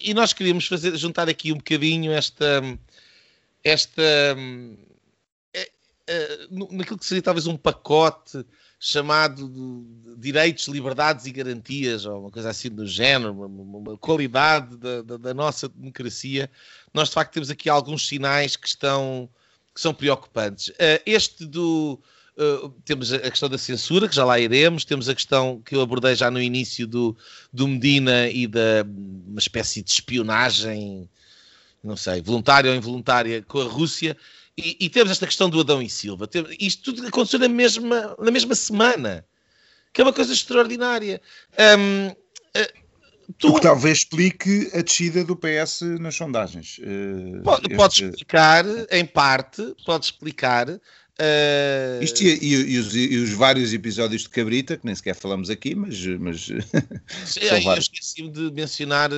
e 0.00 0.12
nós 0.14 0.32
queríamos 0.32 0.66
fazer, 0.66 0.96
juntar 0.96 1.28
aqui 1.28 1.52
um 1.52 1.58
bocadinho 1.58 2.10
esta, 2.10 2.60
esta 3.62 4.02
naquilo 6.50 6.98
que 6.98 7.06
seria 7.06 7.22
talvez 7.22 7.46
um 7.46 7.56
pacote 7.56 8.44
chamado 8.80 9.48
de 9.48 10.16
direitos, 10.20 10.68
liberdades 10.68 11.26
e 11.26 11.32
garantias, 11.32 12.04
ou 12.04 12.20
uma 12.20 12.30
coisa 12.30 12.50
assim 12.50 12.70
do 12.70 12.86
género, 12.86 13.32
uma, 13.32 13.46
uma 13.46 13.98
qualidade 13.98 14.76
da, 14.76 15.02
da, 15.02 15.16
da, 15.16 15.34
nossa 15.34 15.68
democracia, 15.68 16.48
nós 16.94 17.08
de 17.08 17.14
facto 17.14 17.32
temos 17.32 17.50
aqui 17.50 17.68
alguns 17.68 18.06
sinais 18.06 18.56
que 18.56 18.68
estão 18.68 19.28
que 19.74 19.80
são 19.80 19.94
preocupantes. 19.94 20.68
Uh, 20.68 21.00
este 21.06 21.46
do 21.46 22.00
uh, 22.36 22.68
temos 22.84 23.12
a 23.12 23.18
questão 23.30 23.48
da 23.48 23.58
censura, 23.58 24.08
que 24.08 24.14
já 24.14 24.24
lá 24.24 24.38
iremos, 24.38 24.84
temos 24.84 25.08
a 25.08 25.14
questão 25.14 25.60
que 25.64 25.74
eu 25.74 25.80
abordei 25.80 26.16
já 26.16 26.30
no 26.30 26.40
início 26.40 26.86
do, 26.86 27.16
do 27.52 27.68
Medina 27.68 28.28
e 28.28 28.46
da 28.46 28.84
uma 29.26 29.38
espécie 29.38 29.82
de 29.82 29.90
espionagem, 29.90 31.08
não 31.82 31.96
sei, 31.96 32.20
voluntária 32.20 32.70
ou 32.70 32.76
involuntária 32.76 33.42
com 33.42 33.60
a 33.60 33.64
Rússia. 33.64 34.16
E, 34.58 34.76
e, 34.80 34.90
temos 34.90 35.12
esta 35.12 35.24
questão 35.24 35.48
do 35.48 35.60
Adão 35.60 35.80
e 35.80 35.88
Silva. 35.88 36.28
Isto 36.58 36.92
tudo 36.92 37.06
aconteceu 37.06 37.38
na 37.38 37.48
mesma, 37.48 38.16
na 38.18 38.30
mesma 38.32 38.56
semana, 38.56 39.24
que 39.92 40.00
é 40.00 40.04
uma 40.04 40.12
coisa 40.12 40.32
extraordinária. 40.32 41.22
Um, 41.78 42.08
uh, 42.08 42.14
tu... 43.38 43.50
O 43.50 43.54
que 43.54 43.60
talvez 43.60 43.98
explique 43.98 44.68
a 44.74 44.82
descida 44.82 45.22
do 45.22 45.36
PS 45.36 45.82
nas 46.00 46.16
sondagens. 46.16 46.78
Uh, 46.78 47.40
pode, 47.44 47.66
este... 47.66 47.76
pode 47.76 47.94
explicar, 47.94 48.64
em 48.90 49.06
parte, 49.06 49.76
pode 49.86 50.06
explicar 50.06 50.66
Uh... 51.20 52.02
Isto 52.02 52.22
e, 52.22 52.28
e, 52.28 52.74
e, 52.74 52.78
os, 52.78 52.94
e, 52.94 53.16
os, 53.16 53.30
vários 53.30 53.74
episódios 53.74 54.22
de 54.22 54.28
Cabrita, 54.28 54.76
que 54.76 54.86
nem 54.86 54.94
sequer 54.94 55.16
falamos 55.16 55.50
aqui, 55.50 55.74
mas. 55.74 56.06
mas 56.20 56.48
eu 57.36 57.78
esqueci 57.78 58.28
de 58.28 58.52
mencionar 58.52 59.10
uh, 59.12 59.16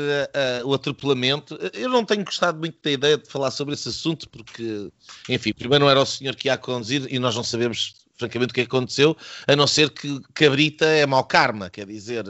uh, 0.64 0.66
o 0.66 0.73
atropelamento. 0.73 1.59
Eu 1.75 1.90
não 1.90 2.02
tenho 2.02 2.25
gostado 2.25 2.59
muito 2.59 2.78
da 2.83 2.90
ideia 2.90 3.19
de 3.19 3.28
falar 3.28 3.50
sobre 3.50 3.75
esse 3.75 3.90
assunto, 3.90 4.28
porque, 4.30 4.90
enfim, 5.28 5.52
primeiro 5.52 5.85
não 5.85 5.90
era 5.90 6.00
o 6.00 6.07
senhor 6.07 6.35
que 6.37 6.49
ia 6.49 6.57
conduzir 6.57 7.07
e 7.11 7.19
nós 7.19 7.37
não 7.37 7.45
sabemos, 7.45 7.95
francamente, 8.16 8.52
o 8.52 8.54
que 8.54 8.62
aconteceu, 8.62 9.14
a 9.47 9.54
não 9.54 9.66
ser 9.66 9.90
que 9.90 10.21
Cabrita 10.33 10.87
é 10.87 11.04
mau 11.04 11.25
karma, 11.25 11.69
quer 11.69 11.87
dizer. 11.87 12.25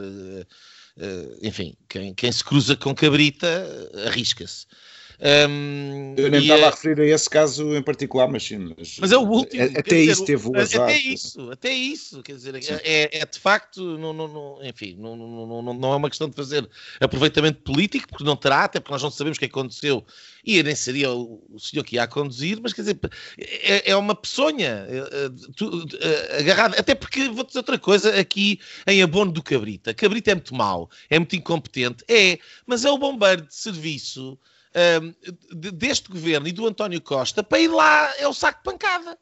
enfim, 1.41 1.77
quem, 1.87 2.13
quem 2.13 2.31
se 2.31 2.43
cruza 2.43 2.75
com 2.75 2.93
Cabrita 2.93 3.65
arrisca-se. 4.05 4.65
Um, 5.23 6.15
eu 6.17 6.31
nem 6.31 6.41
estava 6.41 6.61
é... 6.61 6.65
a 6.65 6.69
referir 6.71 6.99
a 6.99 7.05
esse 7.05 7.29
caso 7.29 7.75
em 7.75 7.83
particular, 7.83 8.27
mas 8.27 8.41
sim. 8.41 8.73
Mas, 8.75 8.97
mas 8.99 9.11
é 9.11 9.17
o 9.17 9.21
último. 9.21 9.63
Até 9.63 9.81
dizer, 9.81 10.11
isso 10.11 10.25
teve 10.25 10.47
o 10.47 10.57
azar. 10.57 10.81
Até 10.81 10.97
isso, 10.97 11.51
até 11.51 11.69
isso. 11.71 12.23
Quer 12.23 12.33
dizer, 12.33 12.55
é, 12.83 13.19
é, 13.19 13.25
de 13.25 13.39
facto, 13.39 13.99
não, 13.99 14.13
não, 14.13 14.27
não 14.27 14.59
enfim, 14.63 14.95
não, 14.97 15.15
não, 15.15 15.61
não, 15.61 15.73
não 15.75 15.93
é 15.93 15.95
uma 15.95 16.09
questão 16.09 16.27
de 16.27 16.35
fazer 16.35 16.67
aproveitamento 16.99 17.61
político, 17.61 18.07
porque 18.07 18.23
não 18.23 18.35
terá, 18.35 18.63
até 18.63 18.79
porque 18.79 18.93
nós 18.93 19.03
não 19.03 19.11
sabemos 19.11 19.37
o 19.37 19.39
que 19.39 19.45
aconteceu 19.45 20.03
e 20.43 20.63
nem 20.63 20.73
seria 20.73 21.11
o, 21.11 21.43
o 21.51 21.59
senhor 21.59 21.83
que 21.83 21.97
ia 21.97 22.03
a 22.03 22.07
conduzir, 22.07 22.59
mas 22.59 22.73
quer 22.73 22.81
dizer, 22.81 22.99
é, 23.37 23.91
é 23.91 23.95
uma 23.95 24.15
peçonha 24.15 24.87
é, 24.89 24.97
é, 24.97 25.29
tu, 25.55 25.85
é, 25.99 26.39
agarrada. 26.39 26.79
Até 26.79 26.95
porque, 26.95 27.29
vou 27.29 27.45
dizer 27.45 27.59
outra 27.59 27.77
coisa 27.77 28.19
aqui 28.19 28.59
em 28.87 29.03
abono 29.03 29.31
do 29.31 29.43
Cabrita. 29.43 29.93
Cabrita 29.93 30.31
é 30.31 30.35
muito 30.35 30.55
mau, 30.55 30.89
é 31.11 31.19
muito 31.19 31.35
incompetente, 31.35 32.03
é, 32.07 32.39
mas 32.65 32.85
é 32.85 32.89
o 32.89 32.97
bombeiro 32.97 33.43
de 33.43 33.53
serviço 33.53 34.39
deste 35.73 36.09
governo 36.09 36.47
e 36.47 36.51
do 36.51 36.67
António 36.67 37.01
Costa 37.01 37.43
para 37.43 37.59
ir 37.59 37.67
lá 37.67 38.13
é 38.17 38.27
o 38.27 38.33
saco 38.33 38.59
de 38.59 38.63
pancada. 38.63 39.17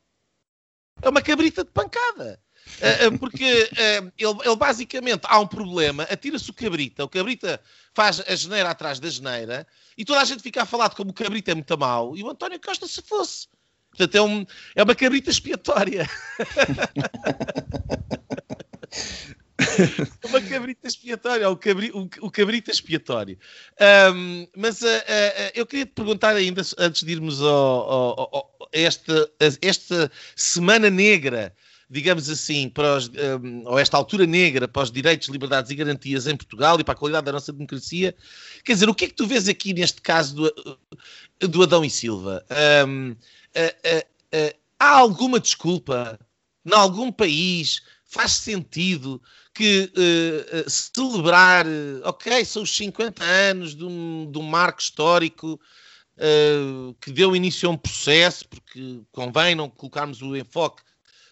É 1.02 1.10
uma 1.10 1.22
cabrita 1.22 1.64
de 1.64 1.72
pancada. 1.72 2.40
Uh, 2.78 3.08
uh, 3.08 3.18
porque 3.18 3.70
ele, 4.18 4.40
ele, 4.46 4.56
basicamente 4.56 5.22
há 5.24 5.40
um 5.40 5.48
problema, 5.48 6.04
atira-se 6.04 6.50
o 6.52 6.54
cabrita, 6.54 7.04
o 7.04 7.10
cabrita 7.10 7.60
faz 7.96 8.20
a 8.20 8.36
geneira 8.36 8.70
atrás 8.70 9.00
da 9.00 9.10
geneira 9.10 9.66
e 9.98 10.06
toda 10.06 10.22
a 10.22 10.26
gente 10.26 10.44
fica 10.44 10.62
a 10.62 10.66
falar 10.66 10.90
de 10.90 10.96
como 10.96 11.10
o 11.10 11.14
cabrita 11.14 11.52
é 11.52 11.56
muito 11.56 11.78
mau 11.78 12.16
e 12.16 12.22
o 12.22 12.30
António 12.30 12.62
Costa 12.62 12.88
se 12.88 13.02
fosse. 13.02 13.48
Portanto, 13.90 14.16
é, 14.16 14.22
um, 14.22 14.46
é 14.76 14.84
uma 14.84 14.94
cabrita 14.94 15.30
expiatória. 15.30 16.08
uma 20.26 20.42
cabrita 20.42 20.88
expiatória, 20.88 21.50
o, 21.50 21.58
cabri, 21.58 21.92
o, 21.92 22.10
o 22.22 22.32
cabrita 22.32 22.72
expiatório. 22.72 23.38
Um, 24.14 24.48
mas 24.56 24.82
uh, 24.82 24.86
uh, 24.86 25.52
eu 25.54 25.66
queria 25.66 25.86
te 25.86 25.94
perguntar 25.94 26.36
ainda, 26.36 26.62
antes 26.78 27.04
de 27.04 27.12
irmos 27.12 27.42
ao, 27.42 27.48
ao, 27.48 28.36
ao, 28.36 28.70
a 28.74 28.78
esta, 28.78 29.32
a 29.40 29.66
esta 29.68 30.12
semana 30.36 30.90
negra, 30.90 31.54
digamos 31.90 32.30
assim, 32.30 32.70
para 32.70 32.98
os, 32.98 33.08
um, 33.08 33.64
ou 33.66 33.80
esta 33.80 33.98
altura 33.98 34.26
negra 34.26 34.68
para 34.68 34.84
os 34.84 34.92
direitos, 34.92 35.28
liberdades 35.28 35.72
e 35.72 35.76
garantias 35.76 36.28
em 36.28 36.36
Portugal 36.36 36.80
e 36.80 36.84
para 36.84 36.94
a 36.94 36.98
qualidade 36.98 37.26
da 37.26 37.32
nossa 37.32 37.52
democracia. 37.52 38.16
Quer 38.64 38.74
dizer, 38.74 38.90
o 38.90 38.94
que 38.94 39.06
é 39.06 39.08
que 39.08 39.16
tu 39.16 39.26
vês 39.26 39.48
aqui 39.48 39.74
neste 39.74 40.02
caso 40.02 40.36
do, 40.36 41.48
do 41.48 41.64
Adão 41.64 41.84
e 41.84 41.90
Silva? 41.90 42.46
Um, 42.88 43.12
uh, 43.12 44.56
há 44.80 44.90
alguma 44.90 45.40
desculpa 45.40 46.20
em 46.66 46.74
algum 46.74 47.12
país? 47.12 47.82
Faz 48.06 48.34
sentido 48.34 49.22
que 49.60 49.92
uh, 49.94 50.70
celebrar, 50.70 51.66
ok, 52.06 52.46
são 52.46 52.64
os 52.64 52.74
50 52.74 53.22
anos 53.22 53.76
de 53.76 53.84
um, 53.84 54.32
de 54.32 54.38
um 54.38 54.42
marco 54.42 54.80
histórico 54.80 55.60
uh, 56.16 56.94
que 57.02 57.12
deu 57.12 57.36
início 57.36 57.68
a 57.68 57.74
um 57.74 57.78
processo, 57.78 58.48
porque 58.48 59.02
convém 59.12 59.56
não 59.56 59.70
colocarmos 59.70 60.22
o 60.22 60.34
enfoque 60.34 60.82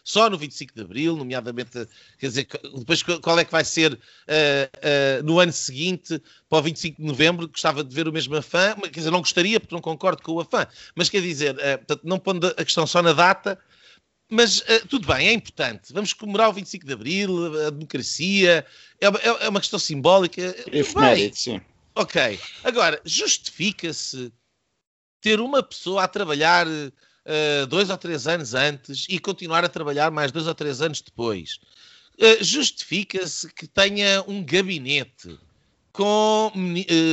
só 0.03 0.29
no 0.29 0.37
25 0.37 0.73
de 0.75 0.81
Abril, 0.81 1.15
nomeadamente, 1.15 1.87
quer 2.19 2.27
dizer, 2.27 2.47
depois 2.77 3.01
qual 3.01 3.39
é 3.39 3.45
que 3.45 3.51
vai 3.51 3.63
ser 3.63 3.93
uh, 3.93 3.97
uh, 3.97 5.23
no 5.23 5.39
ano 5.39 5.53
seguinte, 5.53 6.21
para 6.49 6.59
o 6.59 6.61
25 6.63 7.01
de 7.01 7.07
Novembro, 7.07 7.47
gostava 7.47 7.81
de 7.81 7.95
ver 7.95 8.09
o 8.09 8.11
mesmo 8.11 8.35
afã, 8.35 8.75
quer 8.83 8.99
dizer, 8.99 9.11
não 9.11 9.19
gostaria 9.19 9.57
porque 9.57 9.73
não 9.73 9.81
concordo 9.81 10.21
com 10.21 10.33
o 10.33 10.41
afã, 10.41 10.67
mas 10.95 11.09
quer 11.09 11.21
dizer, 11.21 11.55
uh, 11.55 11.77
portanto, 11.77 12.01
não 12.03 12.19
pondo 12.19 12.47
a 12.47 12.63
questão 12.65 12.85
só 12.85 13.01
na 13.01 13.13
data, 13.13 13.57
mas 14.29 14.59
uh, 14.59 14.87
tudo 14.89 15.07
bem, 15.07 15.29
é 15.29 15.33
importante. 15.33 15.93
Vamos 15.93 16.13
comemorar 16.13 16.49
o 16.49 16.53
25 16.53 16.85
de 16.85 16.93
Abril, 16.93 17.67
a 17.67 17.69
democracia, 17.69 18.65
é 18.99 19.09
uma, 19.09 19.19
é 19.19 19.49
uma 19.49 19.59
questão 19.59 19.79
simbólica. 19.79 20.55
Efeméride, 20.71 21.37
sim. 21.37 21.61
Ok. 21.95 22.39
Agora, 22.63 23.01
justifica-se 23.05 24.31
ter 25.21 25.39
uma 25.39 25.63
pessoa 25.63 26.03
a 26.03 26.07
trabalhar 26.07 26.67
uh, 26.67 27.67
dois 27.67 27.89
ou 27.89 27.97
três 27.97 28.27
anos 28.27 28.53
antes 28.53 29.05
e 29.09 29.17
continuar 29.17 29.63
a 29.63 29.69
trabalhar 29.69 30.11
mais 30.11 30.31
dois 30.31 30.45
ou 30.45 30.53
três 30.53 30.81
anos 30.81 31.01
depois? 31.01 31.59
Uh, 32.19 32.43
justifica-se 32.43 33.51
que 33.53 33.65
tenha 33.65 34.23
um 34.27 34.43
gabinete 34.43 35.39
com 35.91 36.51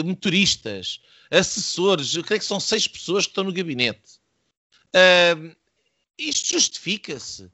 motoristas, 0.04 1.00
assessores, 1.30 2.14
eu 2.14 2.22
creio 2.22 2.40
que 2.40 2.46
são 2.46 2.60
seis 2.60 2.86
pessoas 2.86 3.24
que 3.24 3.30
estão 3.30 3.44
no 3.44 3.52
gabinete. 3.52 4.18
Uh, 4.94 5.56
isto 6.18 6.54
justifica-se. 6.54 7.50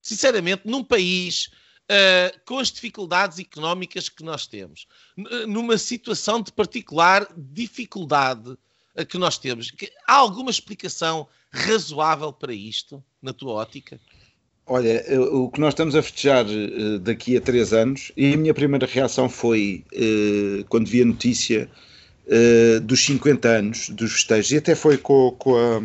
Sinceramente, 0.00 0.62
num 0.64 0.84
país 0.84 1.50
uh, 1.84 2.38
com 2.44 2.58
as 2.58 2.70
dificuldades 2.70 3.38
económicas 3.38 4.08
que 4.08 4.22
nós 4.22 4.46
temos, 4.46 4.86
numa 5.48 5.78
situação 5.78 6.42
de 6.42 6.52
particular 6.52 7.26
dificuldade 7.36 8.50
uh, 8.50 9.06
que 9.06 9.18
nós 9.18 9.38
temos, 9.38 9.70
que, 9.70 9.90
há 10.06 10.14
alguma 10.14 10.50
explicação 10.50 11.26
razoável 11.50 12.32
para 12.32 12.52
isto, 12.52 13.02
na 13.22 13.32
tua 13.32 13.54
ótica? 13.54 13.98
Olha, 14.66 15.04
o 15.30 15.50
que 15.50 15.60
nós 15.60 15.74
estamos 15.74 15.94
a 15.94 16.02
festejar 16.02 16.46
daqui 17.02 17.36
a 17.36 17.40
três 17.40 17.74
anos, 17.74 18.10
e 18.16 18.32
a 18.32 18.36
minha 18.36 18.54
primeira 18.54 18.86
reação 18.86 19.28
foi, 19.28 19.84
quando 20.70 20.88
vi 20.88 21.02
a 21.02 21.04
notícia, 21.04 21.70
Uh, 22.26 22.80
dos 22.80 23.04
50 23.04 23.48
anos 23.48 23.90
dos 23.90 24.12
festejos, 24.12 24.50
e 24.52 24.56
até 24.56 24.74
foi 24.74 24.96
com, 24.96 25.30
com, 25.38 25.56
a, 25.56 25.78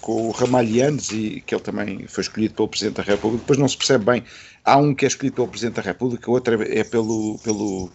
com 0.00 0.28
o 0.28 0.30
Ramalhianes, 0.32 1.12
e 1.12 1.40
que 1.46 1.54
ele 1.54 1.62
também 1.62 2.06
foi 2.08 2.22
escolhido 2.22 2.54
pelo 2.54 2.66
Presidente 2.66 2.96
da 2.96 3.02
República. 3.04 3.42
Depois 3.42 3.58
não 3.58 3.68
se 3.68 3.76
percebe 3.76 4.04
bem. 4.04 4.24
Há 4.64 4.78
um 4.78 4.92
que 4.92 5.04
é 5.04 5.08
escolhido 5.08 5.36
pelo 5.36 5.46
Presidente 5.46 5.76
da 5.76 5.82
República, 5.82 6.28
o 6.28 6.34
outro 6.34 6.60
é, 6.60 6.80
é 6.80 6.82
pelo, 6.82 7.38
pelo, 7.38 7.88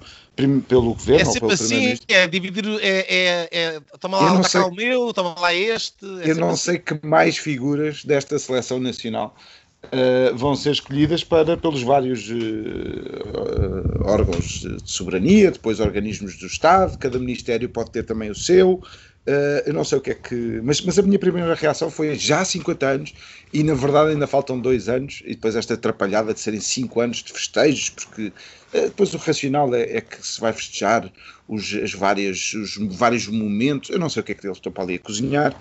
pelo 0.68 0.94
Governo. 0.94 1.30
É 1.30 1.34
sempre 1.34 1.54
assim, 1.54 1.98
é 2.08 2.28
dividir. 2.28 2.66
É, 2.82 3.00
é, 3.10 3.50
é, 3.52 3.82
toma 4.00 4.20
lá, 4.20 4.44
sei, 4.44 4.62
o 4.62 4.72
meu, 4.72 5.14
toma 5.14 5.36
lá 5.38 5.54
este. 5.54 6.06
É 6.24 6.32
eu 6.32 6.36
não 6.36 6.52
assim. 6.52 6.64
sei 6.64 6.80
que 6.80 7.06
mais 7.06 7.38
figuras 7.38 8.06
desta 8.06 8.40
seleção 8.40 8.80
nacional 8.80 9.36
Uh, 9.84 10.38
vão 10.38 10.56
ser 10.56 10.72
escolhidas 10.72 11.24
para, 11.24 11.58
pelos 11.58 11.82
vários 11.82 12.30
uh, 12.30 14.04
órgãos 14.06 14.62
de 14.62 14.90
soberania, 14.90 15.52
depois 15.52 15.80
organismos 15.80 16.38
do 16.38 16.46
Estado, 16.46 16.98
cada 17.00 17.18
ministério 17.18 17.68
pode 17.68 17.92
ter 17.92 18.04
também 18.04 18.30
o 18.30 18.36
seu, 18.36 18.80
Uh, 19.28 19.62
eu 19.68 19.74
não 19.74 19.84
sei 19.84 20.00
o 20.00 20.02
que 20.02 20.10
é 20.10 20.16
que. 20.16 20.60
Mas, 20.64 20.82
mas 20.82 20.98
a 20.98 21.04
minha 21.04 21.20
primeira 21.20 21.54
reação 21.54 21.92
foi 21.92 22.16
já 22.16 22.42
há 22.42 22.46
50 22.46 22.88
anos 22.88 23.14
e 23.54 23.62
na 23.64 23.76
verdade 23.76 24.12
ainda 24.12 24.26
faltam 24.26 24.60
dois 24.60 24.90
anos 24.90 25.22
e 25.26 25.36
depois 25.36 25.56
esta 25.56 25.76
atrapalhada 25.76 26.34
de 26.34 26.40
serem 26.40 26.60
5 26.60 27.00
anos 27.00 27.18
de 27.18 27.32
festejos, 27.32 27.92
porque 27.92 28.28
uh, 28.74 28.82
depois 28.86 29.14
o 29.14 29.18
racional 29.18 29.76
é, 29.76 29.98
é, 29.98 30.02
que 30.02 30.26
se 30.26 30.42
vai 30.42 30.52
festejar 30.52 31.12
os, 31.48 31.72
as 31.72 31.94
várias, 31.94 32.54
os 32.54 32.78
vários 32.98 33.28
momentos. 33.28 33.92
Eu 33.92 34.00
não 34.00 34.10
sei 34.10 34.22
o 34.22 34.24
que 34.24 34.32
é 34.32 34.36
que 34.36 34.48
eles 34.48 34.58
estão 34.58 34.72
para 34.72 34.86
ali 34.86 34.96
a 34.96 35.00
cozinhar. 35.00 35.56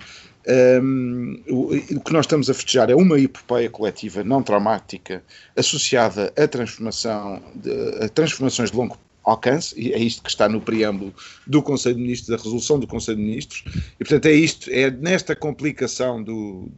Um, 0.81 1.39
o, 1.47 1.75
o, 1.75 2.01
que 2.01 2.11
nós 2.11 2.25
estamos 2.25 2.49
a 2.49 2.53
festejar 2.55 2.89
é 2.89 2.95
uma 2.95 3.19
epopeia 3.19 3.69
coletiva 3.69 4.23
não 4.23 4.41
traumática 4.41 5.23
associada 5.55 6.33
à 6.35 6.47
transformação 6.47 7.39
de, 7.53 8.03
a 8.03 8.09
transformações 8.09 8.71
de 8.71 8.77
longo 8.77 8.97
alcance, 9.23 9.79
e 9.79 9.93
é 9.93 9.99
isto 9.99 10.23
que 10.23 10.29
está 10.29 10.49
no 10.49 10.59
preâmbulo 10.59 11.13
do 11.45 11.61
Conselho 11.61 11.95
de 11.95 12.01
Ministros, 12.01 12.29
da 12.29 12.37
resolução 12.37 12.79
do 12.79 12.87
Conselho 12.87 13.17
de 13.17 13.23
Ministros, 13.23 13.63
e 13.95 13.97
portanto 13.99 14.25
é 14.25 14.33
isto, 14.33 14.69
é 14.71 14.89
nesta 14.89 15.35
complicação, 15.35 16.21
do, 16.23 16.71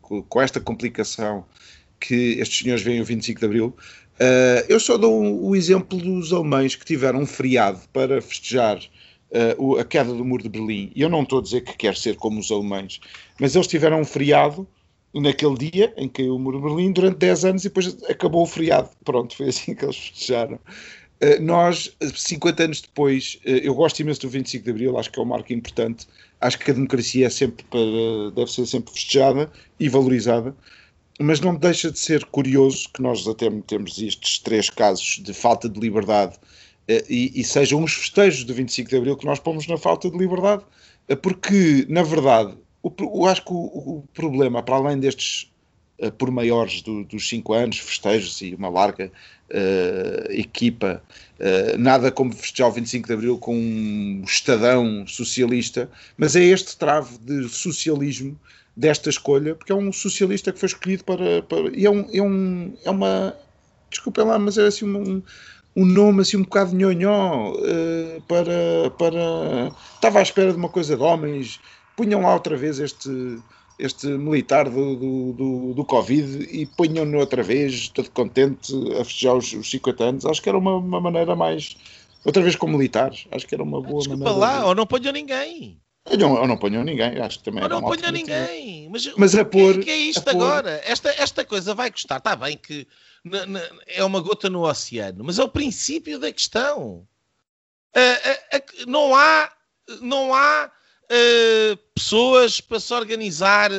com 0.00 0.40
esta 0.40 0.60
complicação 0.60 1.44
que 1.98 2.38
estes 2.38 2.58
senhores 2.60 2.82
veem 2.82 3.00
o 3.00 3.04
25 3.04 3.40
de 3.40 3.46
Abril. 3.46 3.76
Uh, 4.16 4.64
eu 4.68 4.80
só 4.80 4.96
dou 4.96 5.42
o 5.42 5.54
exemplo 5.54 5.98
dos 5.98 6.32
alemães 6.32 6.74
que 6.74 6.84
tiveram 6.84 7.20
um 7.20 7.26
feriado 7.26 7.80
para 7.92 8.20
festejar 8.20 8.78
uh, 9.58 9.78
a 9.78 9.84
queda 9.84 10.12
do 10.12 10.24
muro 10.24 10.42
de 10.42 10.48
Berlim. 10.48 10.90
E 10.94 11.02
eu 11.02 11.08
não 11.08 11.22
estou 11.22 11.38
a 11.38 11.42
dizer 11.42 11.62
que 11.62 11.76
quer 11.76 11.96
ser 11.96 12.16
como 12.16 12.40
os 12.40 12.50
alemães, 12.50 13.00
mas 13.38 13.54
eles 13.54 13.66
tiveram 13.66 14.00
um 14.00 14.04
feriado 14.04 14.66
naquele 15.14 15.56
dia 15.56 15.92
em 15.96 16.08
que 16.08 16.22
caiu 16.22 16.36
o 16.36 16.38
muro 16.38 16.58
de 16.58 16.64
Berlim 16.64 16.92
durante 16.92 17.18
10 17.18 17.44
anos 17.44 17.64
e 17.64 17.68
depois 17.68 18.02
acabou 18.04 18.42
o 18.42 18.46
feriado. 18.46 18.90
Pronto, 19.04 19.36
foi 19.36 19.48
assim 19.48 19.74
que 19.74 19.84
eles 19.84 19.96
festejaram. 19.96 20.58
Eh, 21.20 21.38
nós, 21.38 21.94
50 22.00 22.64
anos 22.64 22.80
depois, 22.80 23.38
eh, 23.44 23.60
eu 23.62 23.74
gosto 23.74 24.00
imenso 24.00 24.22
do 24.22 24.28
25 24.30 24.64
de 24.64 24.70
Abril, 24.70 24.98
acho 24.98 25.10
que 25.12 25.18
é 25.18 25.22
um 25.22 25.26
marco 25.26 25.52
importante, 25.52 26.08
acho 26.40 26.58
que 26.58 26.70
a 26.70 26.74
democracia 26.74 27.26
é 27.26 27.30
sempre 27.30 27.62
para, 27.64 28.30
deve 28.34 28.50
ser 28.50 28.66
sempre 28.66 28.92
festejada 28.92 29.52
e 29.78 29.88
valorizada, 29.88 30.56
mas 31.20 31.40
não 31.40 31.54
deixa 31.54 31.90
de 31.90 31.98
ser 31.98 32.24
curioso 32.26 32.88
que 32.94 33.02
nós 33.02 33.28
até 33.28 33.50
temos 33.66 33.98
estes 34.00 34.38
três 34.38 34.70
casos 34.70 35.20
de 35.22 35.34
falta 35.34 35.68
de 35.68 35.78
liberdade 35.78 36.38
eh, 36.88 37.04
e, 37.08 37.38
e 37.40 37.44
sejam 37.44 37.84
os 37.84 37.92
festejos 37.92 38.44
do 38.44 38.54
25 38.54 38.88
de 38.88 38.96
Abril 38.96 39.16
que 39.16 39.26
nós 39.26 39.38
pomos 39.38 39.66
na 39.66 39.76
falta 39.76 40.10
de 40.10 40.16
liberdade, 40.16 40.64
porque, 41.22 41.84
na 41.88 42.02
verdade, 42.02 42.56
o, 42.82 42.90
eu 42.98 43.26
acho 43.26 43.44
que 43.44 43.52
o, 43.52 43.56
o 43.56 44.04
problema, 44.14 44.62
para 44.62 44.76
além 44.76 44.98
destes 44.98 45.49
por 46.18 46.30
maiores 46.30 46.82
do, 46.82 47.04
dos 47.04 47.28
cinco 47.28 47.52
anos, 47.52 47.78
festejos 47.78 48.40
e 48.40 48.54
uma 48.54 48.68
larga 48.68 49.10
uh, 49.50 50.32
equipa, 50.32 51.02
uh, 51.38 51.78
nada 51.78 52.10
como 52.10 52.32
festejar 52.32 52.68
o 52.68 52.72
25 52.72 53.06
de 53.06 53.12
Abril 53.12 53.38
com 53.38 53.54
um 53.54 54.22
estadão 54.24 55.06
socialista, 55.06 55.90
mas 56.16 56.36
é 56.36 56.42
este 56.42 56.76
trave 56.76 57.18
de 57.18 57.48
socialismo 57.48 58.38
desta 58.76 59.10
escolha, 59.10 59.54
porque 59.54 59.72
é 59.72 59.74
um 59.74 59.92
socialista 59.92 60.52
que 60.52 60.58
foi 60.58 60.68
escolhido 60.68 61.04
para. 61.04 61.42
para 61.42 61.70
e 61.76 61.84
é, 61.84 61.90
um, 61.90 62.08
é, 62.12 62.22
um, 62.22 62.74
é 62.84 62.90
uma. 62.90 63.36
Desculpem 63.90 64.24
lá, 64.24 64.38
mas 64.38 64.56
é 64.56 64.66
assim 64.66 64.84
um, 64.84 65.22
um 65.74 65.84
nome 65.84 66.22
assim 66.22 66.36
um 66.36 66.42
bocado 66.42 66.74
nhonhó 66.74 67.52
uh, 67.52 68.22
para, 68.22 68.90
para. 68.96 69.72
Estava 69.94 70.20
à 70.20 70.22
espera 70.22 70.52
de 70.52 70.58
uma 70.58 70.68
coisa 70.68 70.96
de 70.96 71.02
homens, 71.02 71.60
punham 71.96 72.22
lá 72.22 72.32
outra 72.32 72.56
vez 72.56 72.78
este 72.78 73.38
este 73.80 74.06
militar 74.06 74.68
do, 74.68 74.94
do, 74.94 75.32
do, 75.32 75.74
do 75.74 75.84
Covid 75.84 76.46
e 76.50 76.66
ponham-no 76.66 77.18
outra 77.18 77.42
vez, 77.42 77.88
todo 77.88 78.10
contente, 78.10 78.72
a 79.00 79.04
festejar 79.04 79.36
os, 79.36 79.52
os 79.52 79.70
50 79.70 80.04
anos. 80.04 80.26
Acho 80.26 80.42
que 80.42 80.48
era 80.48 80.58
uma, 80.58 80.76
uma 80.76 81.00
maneira 81.00 81.34
mais. 81.34 81.76
Outra 82.24 82.42
vez 82.42 82.54
com 82.54 82.66
militares, 82.66 83.26
acho 83.30 83.46
que 83.46 83.54
era 83.54 83.64
uma 83.64 83.80
boa 83.80 83.98
Desculpa 83.98 84.24
maneira. 84.24 84.38
lá, 84.38 84.58
de... 84.58 84.64
ou 84.66 84.74
não 84.74 84.86
ponham 84.86 85.12
ninguém. 85.12 85.80
Ou 86.04 86.18
não, 86.18 86.34
ou 86.34 86.46
não 86.46 86.56
ponham 86.56 86.84
ninguém, 86.84 87.18
acho 87.18 87.38
que 87.38 87.44
também 87.44 87.62
Ou 87.62 87.68
não 87.68 87.82
ponham 87.82 88.10
ninguém. 88.10 88.88
Mas, 88.90 89.12
mas 89.16 89.34
a 89.34 89.44
pôr. 89.44 89.76
O 89.76 89.80
que 89.80 89.90
é 89.90 89.96
isto 89.96 90.22
pôr... 90.22 90.30
agora? 90.30 90.82
Esta, 90.84 91.10
esta 91.10 91.44
coisa 91.44 91.74
vai 91.74 91.90
custar. 91.90 92.18
Está 92.18 92.36
bem 92.36 92.56
que 92.56 92.86
na, 93.24 93.46
na, 93.46 93.60
é 93.86 94.04
uma 94.04 94.20
gota 94.20 94.50
no 94.50 94.68
oceano, 94.68 95.24
mas 95.24 95.38
é 95.38 95.44
o 95.44 95.48
princípio 95.48 96.18
da 96.18 96.30
questão. 96.32 97.06
Uh, 97.96 98.56
uh, 98.56 98.56
uh, 98.56 98.90
não 98.90 99.14
há. 99.14 99.50
Não 100.00 100.34
há 100.34 100.70
uh, 101.10 101.76
pessoas 101.94 102.60
para 102.60 102.80
se 102.80 102.94
organizar 102.94 103.70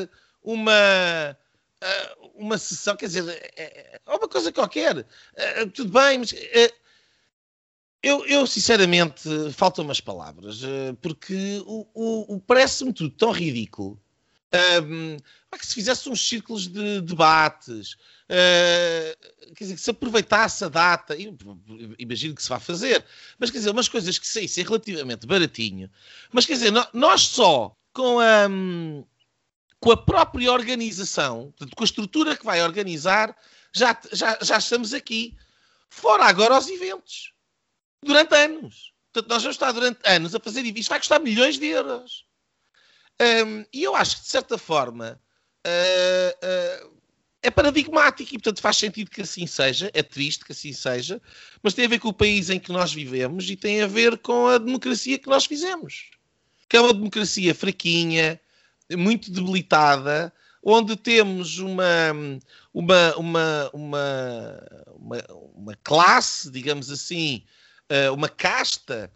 uma, 0.43 1.37
uh, 1.81 2.31
uma 2.35 2.57
sessão, 2.57 2.95
quer 2.95 3.05
dizer, 3.07 3.27
é, 3.55 3.99
é 4.05 4.09
uma 4.09 4.27
coisa 4.27 4.51
qualquer. 4.51 4.97
Uh, 4.97 5.69
tudo 5.73 5.91
bem, 5.91 6.19
mas 6.19 6.33
eu, 8.03 8.25
eu, 8.25 8.45
sinceramente 8.45 9.29
faltam 9.53 9.85
umas 9.85 10.01
palavras, 10.01 10.61
porque 11.01 11.61
o, 11.65 11.87
o, 11.93 12.35
o 12.35 12.39
parece-me 12.41 12.91
tudo 12.91 13.11
tão 13.11 13.31
ridículo. 13.31 13.99
Que 15.57 15.67
se 15.67 15.73
fizesse 15.73 16.09
uns 16.09 16.27
círculos 16.27 16.67
de 16.67 17.01
debates, 17.01 17.93
uh, 17.93 19.53
quer 19.55 19.63
dizer, 19.65 19.75
que 19.75 19.81
se 19.81 19.89
aproveitasse 19.89 20.63
a 20.63 20.69
data, 20.69 21.15
imagino 21.99 22.35
que 22.35 22.41
se 22.41 22.49
vá 22.49 22.59
fazer, 22.59 23.03
mas 23.37 23.51
quer 23.51 23.57
dizer, 23.57 23.69
umas 23.71 23.89
coisas 23.89 24.17
que 24.17 24.27
saíssem 24.27 24.63
relativamente 24.63 25.27
baratinho, 25.27 25.89
mas 26.31 26.45
quer 26.45 26.53
dizer, 26.53 26.71
nós 26.93 27.21
só 27.21 27.75
com 27.93 28.19
a, 28.19 28.47
com 29.79 29.91
a 29.91 29.97
própria 29.97 30.51
organização, 30.51 31.51
portanto, 31.57 31.75
com 31.75 31.83
a 31.83 31.85
estrutura 31.85 32.37
que 32.37 32.45
vai 32.45 32.63
organizar, 32.63 33.35
já, 33.73 33.99
já, 34.11 34.37
já 34.41 34.57
estamos 34.57 34.93
aqui. 34.93 35.37
Fora 35.89 36.25
agora 36.25 36.57
os 36.57 36.69
eventos, 36.69 37.33
durante 38.01 38.33
anos. 38.33 38.93
Portanto, 39.11 39.29
nós 39.29 39.43
vamos 39.43 39.55
estar 39.55 39.71
durante 39.73 39.99
anos 40.05 40.33
a 40.33 40.39
fazer 40.39 40.61
eventos, 40.61 40.87
vai 40.87 40.99
custar 40.99 41.19
milhões 41.19 41.59
de 41.59 41.67
euros. 41.67 42.25
Um, 43.21 43.65
e 43.73 43.83
eu 43.83 43.95
acho 43.95 44.17
que, 44.17 44.23
de 44.23 44.29
certa 44.29 44.57
forma, 44.57 45.21
uh, 45.65 46.91
é 47.43 47.50
paradigmático 47.50 48.30
e, 48.30 48.38
portanto, 48.38 48.62
faz 48.62 48.78
sentido 48.78 49.10
que 49.10 49.21
assim 49.21 49.47
seja. 49.47 49.89
É 49.93 50.04
triste 50.04 50.45
que 50.45 50.52
assim 50.52 50.74
seja, 50.74 51.21
mas 51.63 51.74
tem 51.74 51.86
a 51.86 51.89
ver 51.89 52.00
com 52.00 52.10
o 52.10 52.13
país 52.13 52.50
em 52.50 52.60
que 52.60 52.71
nós 52.71 52.93
vivemos 52.93 53.50
e 53.50 53.56
tem 53.56 53.82
a 53.82 53.88
ver 53.88 54.17
com 54.19 54.47
a 54.47 54.58
democracia 54.58 55.17
que 55.17 55.28
nós 55.28 55.45
fizemos. 55.45 56.12
Que 56.69 56.78
é 56.78 56.82
uma 56.82 56.93
democracia 56.93 57.54
fraquinha, 57.56 58.39
muito 58.95 59.32
debilitada, 59.32 60.32
onde 60.63 60.95
temos 60.95 61.58
uma, 61.58 62.13
uma, 62.74 63.15
uma, 63.15 63.69
uma, 63.74 64.63
uma, 64.93 65.26
uma 65.56 65.76
classe, 65.84 66.52
digamos 66.52 66.91
assim, 66.91 67.43
uh, 67.91 68.13
uma 68.13 68.30
casta 68.30 69.12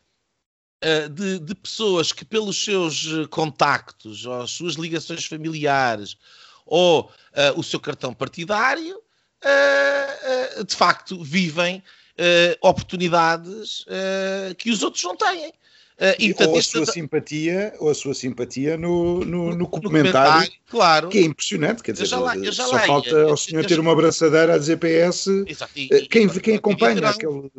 de, 1.10 1.39
de, 1.39 1.56
pessoas 1.56 2.12
que, 2.12 2.24
pelos 2.24 2.63
seus 2.63 3.08
eh, 3.08 3.28
contactos, 3.28 4.26
ou 4.26 4.41
as 4.41 4.52
suas 4.52 4.76
ligações 4.76 5.26
familiares, 5.26 6.15
ou 6.65 7.02
uh, 7.04 7.60
o 7.60 7.63
seu 7.63 7.80
cartão 7.80 8.13
partidário, 8.13 8.95
uh, 8.98 10.60
uh, 10.60 10.63
de 10.63 10.76
facto 10.76 11.24
vivem 11.24 11.84
oportunidades 12.62 13.86
que 14.58 14.71
os 14.71 14.82
outros 14.82 15.04
não 15.04 15.17
têm. 15.17 15.52
e, 16.17 16.34
portanto, 16.34 16.52
ou, 16.52 16.58
a 16.58 16.63
sua 16.63 16.86
simpatia, 16.86 17.74
ou 17.78 17.89
a 17.89 17.93
sua 17.93 18.13
simpatia 18.13 18.78
no, 18.78 19.19
no, 19.19 19.50
no, 19.50 19.56
no 19.58 19.67
comentário, 19.67 20.50
claro. 20.69 21.10
que 21.10 21.17
é 21.17 21.24
impressionante, 21.24 21.84
quer 21.84 21.91
dizer, 21.91 22.15
lá, 22.15 22.34
só 22.54 22.71
lá, 22.71 22.80
falta 22.86 23.10
eu, 23.10 23.32
ao 23.32 23.36
senhor 23.36 23.63
eu, 23.63 23.67
ter 23.67 23.82
uma 23.82 23.91
abraçadeira 23.91 24.56
a 24.56 24.58
dizer 24.58 24.78
PS. 24.78 25.28
Exato, 25.45 25.74
e, 25.76 26.08
quem, 26.08 26.28
e, 26.28 26.39
quem 26.39 26.56
acompanha 26.56 27.06
aquele 27.10 27.52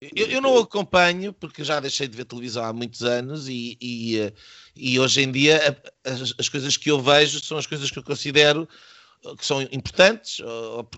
eu, 0.00 0.26
eu, 0.26 0.40
não 0.40 0.58
acompanho, 0.58 1.32
porque 1.32 1.64
já 1.64 1.80
deixei 1.80 2.06
de 2.06 2.16
ver 2.16 2.26
televisão 2.26 2.64
há 2.64 2.72
muitos 2.72 3.02
anos 3.02 3.48
e, 3.48 3.78
e, 3.80 4.18
eh, 4.18 4.32
e 4.74 5.00
hoje 5.00 5.22
em 5.22 5.32
dia 5.32 5.76
as, 6.04 6.34
as, 6.38 6.48
coisas 6.48 6.76
que 6.76 6.90
eu 6.90 7.00
vejo 7.00 7.42
são 7.42 7.56
as 7.56 7.66
coisas 7.66 7.90
que 7.90 7.98
eu 7.98 8.02
considero 8.02 8.68
eh, 9.24 9.34
que 9.36 9.46
são 9.46 9.62
importantes, 9.62 10.40
ou, 10.40 10.76
ou 10.78 10.90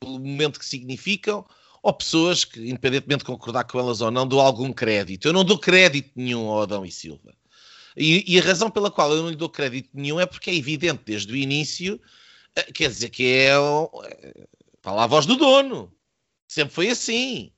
pelo 0.00 0.18
momento 0.18 0.58
que 0.58 0.64
significam, 0.66 1.46
ou 1.82 1.92
pessoas 1.92 2.44
que, 2.44 2.60
independentemente 2.68 3.20
de 3.20 3.24
concordar 3.26 3.64
com 3.64 3.78
elas 3.78 4.00
ou 4.00 4.10
não, 4.10 4.26
dou 4.26 4.40
algum 4.40 4.72
crédito. 4.72 5.28
Eu 5.28 5.32
não 5.32 5.44
dou 5.44 5.58
crédito 5.58 6.10
nenhum 6.16 6.48
ao 6.48 6.62
Adão 6.62 6.84
e 6.84 6.90
Silva. 6.90 7.32
E, 7.96 8.24
e 8.34 8.38
a 8.38 8.42
razão 8.42 8.70
pela 8.70 8.90
qual 8.90 9.12
eu 9.12 9.22
não 9.22 9.30
lhe 9.30 9.36
dou 9.36 9.48
crédito 9.48 9.90
nenhum 9.94 10.18
é 10.18 10.26
porque 10.26 10.50
é 10.50 10.54
evidente 10.54 11.02
desde 11.04 11.32
o 11.32 11.36
início, 11.36 12.00
eh, 12.56 12.72
quer 12.72 12.88
dizer, 12.88 13.10
que 13.10 13.24
é, 13.24 13.52
está 14.76 14.92
lá 14.92 15.04
a 15.04 15.06
voz 15.06 15.24
do 15.24 15.36
dono. 15.36 15.92
Sempre 16.48 16.74
foi 16.74 16.88
assim. 16.90 17.52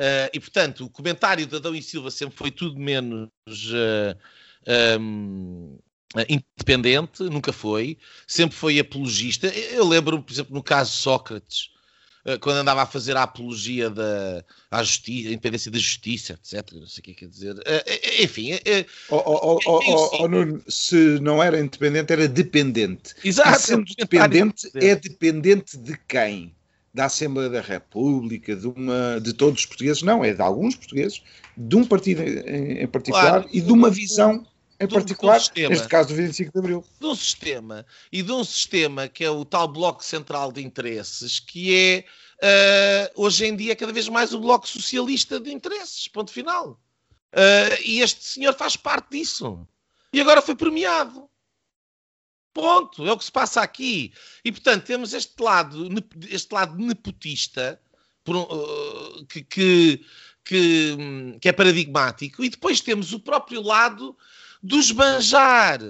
Uh, 0.00 0.32
e, 0.32 0.40
portanto, 0.40 0.86
o 0.86 0.88
comentário 0.88 1.46
de 1.46 1.56
Adão 1.56 1.74
e 1.74 1.82
Silva 1.82 2.10
sempre 2.10 2.34
foi 2.34 2.50
tudo 2.50 2.80
menos 2.80 3.28
uh, 3.70 4.16
eh, 4.64 4.96
um, 4.98 5.78
independente, 6.26 7.22
nunca 7.24 7.52
foi. 7.52 7.98
Sempre 8.26 8.56
foi 8.56 8.78
apologista. 8.78 9.48
Eu 9.48 9.86
lembro, 9.86 10.22
por 10.22 10.32
exemplo, 10.32 10.54
no 10.54 10.62
caso 10.62 10.92
de 10.92 10.96
Sócrates, 10.96 11.68
uh, 12.24 12.38
quando 12.40 12.56
andava 12.56 12.80
a 12.80 12.86
fazer 12.86 13.14
a 13.14 13.24
apologia 13.24 13.90
da 13.90 14.42
à 14.70 14.82
justiça, 14.82 15.28
independência 15.28 15.70
da 15.70 15.78
justiça, 15.78 16.32
etc. 16.32 16.72
Não 16.72 16.86
sei 16.86 17.00
o 17.00 17.04
que 17.04 17.14
quer 17.14 17.28
dizer. 17.28 17.56
enfim. 18.22 18.52
Oh, 19.10 19.22
oh, 19.26 19.60
oh, 19.66 20.28
Nuno, 20.28 20.64
se 20.66 21.20
não 21.20 21.42
era 21.42 21.60
independente, 21.60 22.10
era 22.10 22.26
dependente. 22.26 23.14
Exato. 23.22 23.50
E 23.50 23.60
sendo 23.60 23.94
dependente, 23.98 24.70
é 24.76 24.96
dependente 24.96 25.76
de 25.76 25.94
quem? 26.08 26.54
Da 26.92 27.06
Assembleia 27.06 27.48
da 27.48 27.60
República, 27.60 28.56
de, 28.56 28.66
uma, 28.66 29.20
de 29.20 29.32
todos 29.32 29.60
os 29.60 29.66
portugueses, 29.66 30.02
não, 30.02 30.24
é 30.24 30.32
de 30.32 30.42
alguns 30.42 30.74
portugueses, 30.74 31.22
de 31.56 31.76
um 31.76 31.84
partido 31.84 32.22
em, 32.22 32.82
em 32.82 32.86
particular 32.86 33.42
claro. 33.42 33.48
e 33.52 33.60
de 33.60 33.72
uma 33.72 33.90
visão 33.90 34.44
em 34.80 34.88
particular, 34.88 35.36
um 35.36 35.40
sistema, 35.40 35.68
neste 35.68 35.88
caso 35.88 36.08
do 36.08 36.14
25 36.14 36.52
de 36.52 36.58
Abril. 36.58 36.84
De 36.98 37.06
um 37.06 37.14
sistema, 37.14 37.84
e 38.10 38.22
de 38.22 38.32
um 38.32 38.42
sistema 38.42 39.08
que 39.08 39.22
é 39.22 39.30
o 39.30 39.44
tal 39.44 39.68
Bloco 39.68 40.02
Central 40.02 40.50
de 40.50 40.64
Interesses, 40.64 41.38
que 41.38 41.76
é, 41.76 42.04
uh, 43.14 43.22
hoje 43.22 43.44
em 43.44 43.54
dia, 43.54 43.76
cada 43.76 43.92
vez 43.92 44.08
mais 44.08 44.32
o 44.32 44.40
Bloco 44.40 44.66
Socialista 44.66 45.38
de 45.38 45.52
Interesses, 45.52 46.08
ponto 46.08 46.32
final. 46.32 46.80
Uh, 47.32 47.76
e 47.84 48.00
este 48.00 48.24
senhor 48.24 48.54
faz 48.54 48.74
parte 48.74 49.10
disso. 49.10 49.66
E 50.12 50.20
agora 50.20 50.40
foi 50.40 50.56
premiado. 50.56 51.28
Ponto. 52.52 53.06
É 53.06 53.12
o 53.12 53.18
que 53.18 53.24
se 53.24 53.32
passa 53.32 53.60
aqui. 53.60 54.12
E, 54.44 54.50
portanto, 54.50 54.84
temos 54.84 55.12
este 55.12 55.40
lado, 55.42 55.88
este 56.28 56.52
lado 56.52 56.76
nepotista 56.76 57.80
uh, 58.28 59.26
que, 59.26 59.42
que, 59.42 60.04
que, 60.44 60.96
que, 61.40 61.48
é 61.48 61.52
paradigmático. 61.52 62.44
E 62.44 62.48
depois 62.48 62.80
temos 62.80 63.12
o 63.12 63.20
próprio 63.20 63.62
lado 63.62 64.16
do 64.62 64.78
esbanjar, 64.78 65.80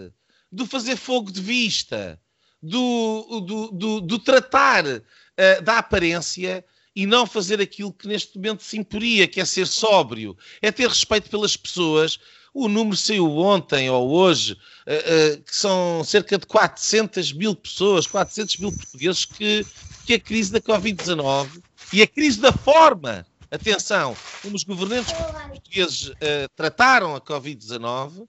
do 0.50 0.66
fazer 0.66 0.96
fogo 0.96 1.30
de 1.30 1.40
vista, 1.40 2.20
do, 2.62 3.40
do, 3.40 3.70
do, 3.72 4.00
do 4.00 4.18
tratar 4.18 4.84
uh, 4.86 5.62
da 5.62 5.78
aparência 5.78 6.64
e 6.94 7.06
não 7.06 7.26
fazer 7.26 7.60
aquilo 7.60 7.92
que 7.92 8.08
neste 8.08 8.36
momento 8.36 8.62
se 8.62 8.76
imporia, 8.76 9.28
que 9.28 9.40
é 9.40 9.44
ser 9.44 9.66
sóbrio, 9.66 10.36
é 10.60 10.70
ter 10.70 10.88
respeito 10.88 11.30
pelas 11.30 11.56
pessoas. 11.56 12.18
O 12.52 12.68
número 12.68 12.96
saiu 12.96 13.30
ontem 13.38 13.88
ou 13.90 14.10
hoje, 14.10 14.54
uh, 14.54 15.36
uh, 15.36 15.42
que 15.42 15.54
são 15.54 16.02
cerca 16.04 16.36
de 16.36 16.46
400 16.46 17.32
mil 17.32 17.54
pessoas, 17.54 18.06
400 18.06 18.56
mil 18.56 18.72
portugueses, 18.72 19.24
que, 19.24 19.64
que 20.04 20.14
a 20.14 20.20
crise 20.20 20.50
da 20.50 20.60
Covid-19 20.60 21.62
e 21.92 22.02
a 22.02 22.06
crise 22.06 22.40
da 22.40 22.52
forma, 22.52 23.24
atenção, 23.50 24.16
como 24.42 24.56
os 24.56 24.64
governantes 24.64 25.12
portugueses 25.12 26.08
uh, 26.08 26.48
trataram 26.56 27.14
a 27.14 27.20
Covid-19, 27.20 28.26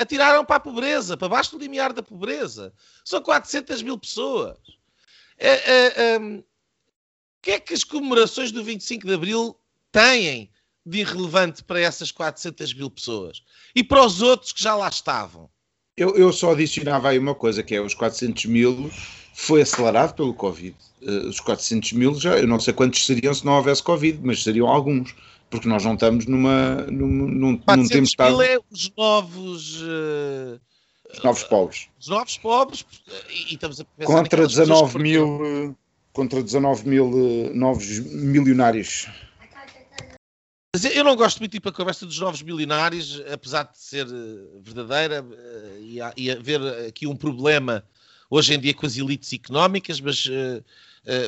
atiraram 0.00 0.44
para 0.44 0.56
a 0.56 0.60
pobreza, 0.60 1.16
para 1.16 1.28
baixo 1.28 1.52
do 1.52 1.62
limiar 1.62 1.92
da 1.92 2.02
pobreza. 2.02 2.72
São 3.04 3.22
400 3.22 3.80
mil 3.82 3.96
pessoas. 3.96 4.58
Um, 6.20 6.42
que 7.40 7.52
é 7.52 7.60
que 7.60 7.72
as 7.72 7.84
comemorações 7.84 8.50
do 8.50 8.64
25 8.64 9.06
de 9.06 9.14
Abril 9.14 9.56
têm 9.92 10.50
de 10.84 11.00
irrelevante 11.00 11.62
para 11.62 11.80
essas 11.80 12.10
400 12.10 12.74
mil 12.74 12.90
pessoas? 12.90 13.42
E 13.74 13.84
para 13.84 14.04
os 14.04 14.22
outros 14.22 14.52
que 14.52 14.62
já 14.62 14.74
lá 14.74 14.88
estavam? 14.88 15.48
Eu, 15.96 16.16
eu 16.16 16.32
só 16.32 16.52
adicionava 16.52 17.10
aí 17.10 17.18
uma 17.18 17.34
coisa, 17.34 17.62
que 17.62 17.74
é 17.74 17.80
os 17.80 17.94
400 17.94 18.46
mil 18.46 18.90
foi 19.34 19.62
acelerado 19.62 20.14
pelo 20.14 20.34
Covid. 20.34 20.76
Uh, 21.02 21.28
os 21.28 21.40
400 21.40 21.92
mil, 21.92 22.14
já, 22.14 22.38
eu 22.38 22.46
não 22.46 22.60
sei 22.60 22.74
quantos 22.74 23.04
seriam 23.04 23.32
se 23.32 23.44
não 23.44 23.54
houvesse 23.54 23.82
Covid, 23.82 24.18
mas 24.22 24.42
seriam 24.42 24.68
alguns, 24.68 25.14
porque 25.48 25.68
nós 25.68 25.84
não 25.84 25.94
estamos 25.94 26.26
numa, 26.26 26.86
num, 26.90 27.06
num, 27.06 27.56
400 27.58 28.00
num 28.00 28.06
tempo 28.06 28.30
mil 28.30 28.42
é 28.42 28.58
os 28.70 28.92
novos... 28.96 29.82
Uh, 29.82 30.60
os 31.12 31.22
novos 31.24 31.42
pobres. 31.44 31.88
Os 31.98 32.08
novos 32.08 32.38
pobres, 32.38 32.86
e, 33.28 33.50
e 33.50 33.54
estamos 33.54 33.80
a 33.80 33.84
pensar 33.84 34.12
Contra 34.12 34.46
19 34.46 34.98
mil 34.98 35.76
contra 36.12 36.42
19 36.42 36.88
mil 36.88 37.06
uh, 37.06 37.54
novos 37.54 37.98
milionários. 38.00 39.08
Eu 40.72 41.02
não 41.02 41.16
gosto 41.16 41.40
muito 41.40 41.50
de 41.50 41.56
ir 41.56 41.60
para 41.60 41.72
a 41.72 41.74
conversa 41.74 42.06
dos 42.06 42.20
novos 42.20 42.42
milionários, 42.42 43.20
apesar 43.32 43.64
de 43.64 43.76
ser 43.76 44.06
uh, 44.06 44.60
verdadeira 44.60 45.20
uh, 45.20 46.14
e, 46.16 46.30
haver 46.30 46.62
aqui 46.86 47.08
um 47.08 47.16
problema 47.16 47.84
hoje 48.30 48.54
em 48.54 48.60
dia 48.60 48.72
com 48.72 48.86
as 48.86 48.96
elites 48.96 49.32
económicas, 49.32 50.00
mas, 50.00 50.24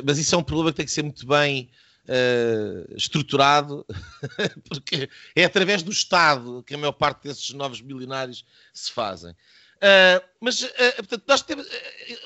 mas 0.05 0.17
isso 0.17 0.33
é 0.33 0.37
um 0.37 0.43
problema 0.43 0.71
que 0.71 0.77
tem 0.77 0.85
que 0.85 0.91
ser 0.93 1.03
muito 1.03 1.27
bem 1.27 1.69
estruturado, 2.95 3.85
porque 4.69 5.09
é 5.35 5.43
através 5.43 5.83
do 5.83 5.91
Estado 5.91 6.63
que 6.65 6.73
a 6.73 6.77
maior 6.77 6.93
parte 6.93 7.23
desses 7.23 7.49
novos 7.49 7.81
milionários 7.81 8.45
se 8.73 8.89
fazem. 8.89 9.35
mas, 10.39 10.61
portanto, 10.95 11.23
nós 11.27 11.41
temos, 11.41 11.67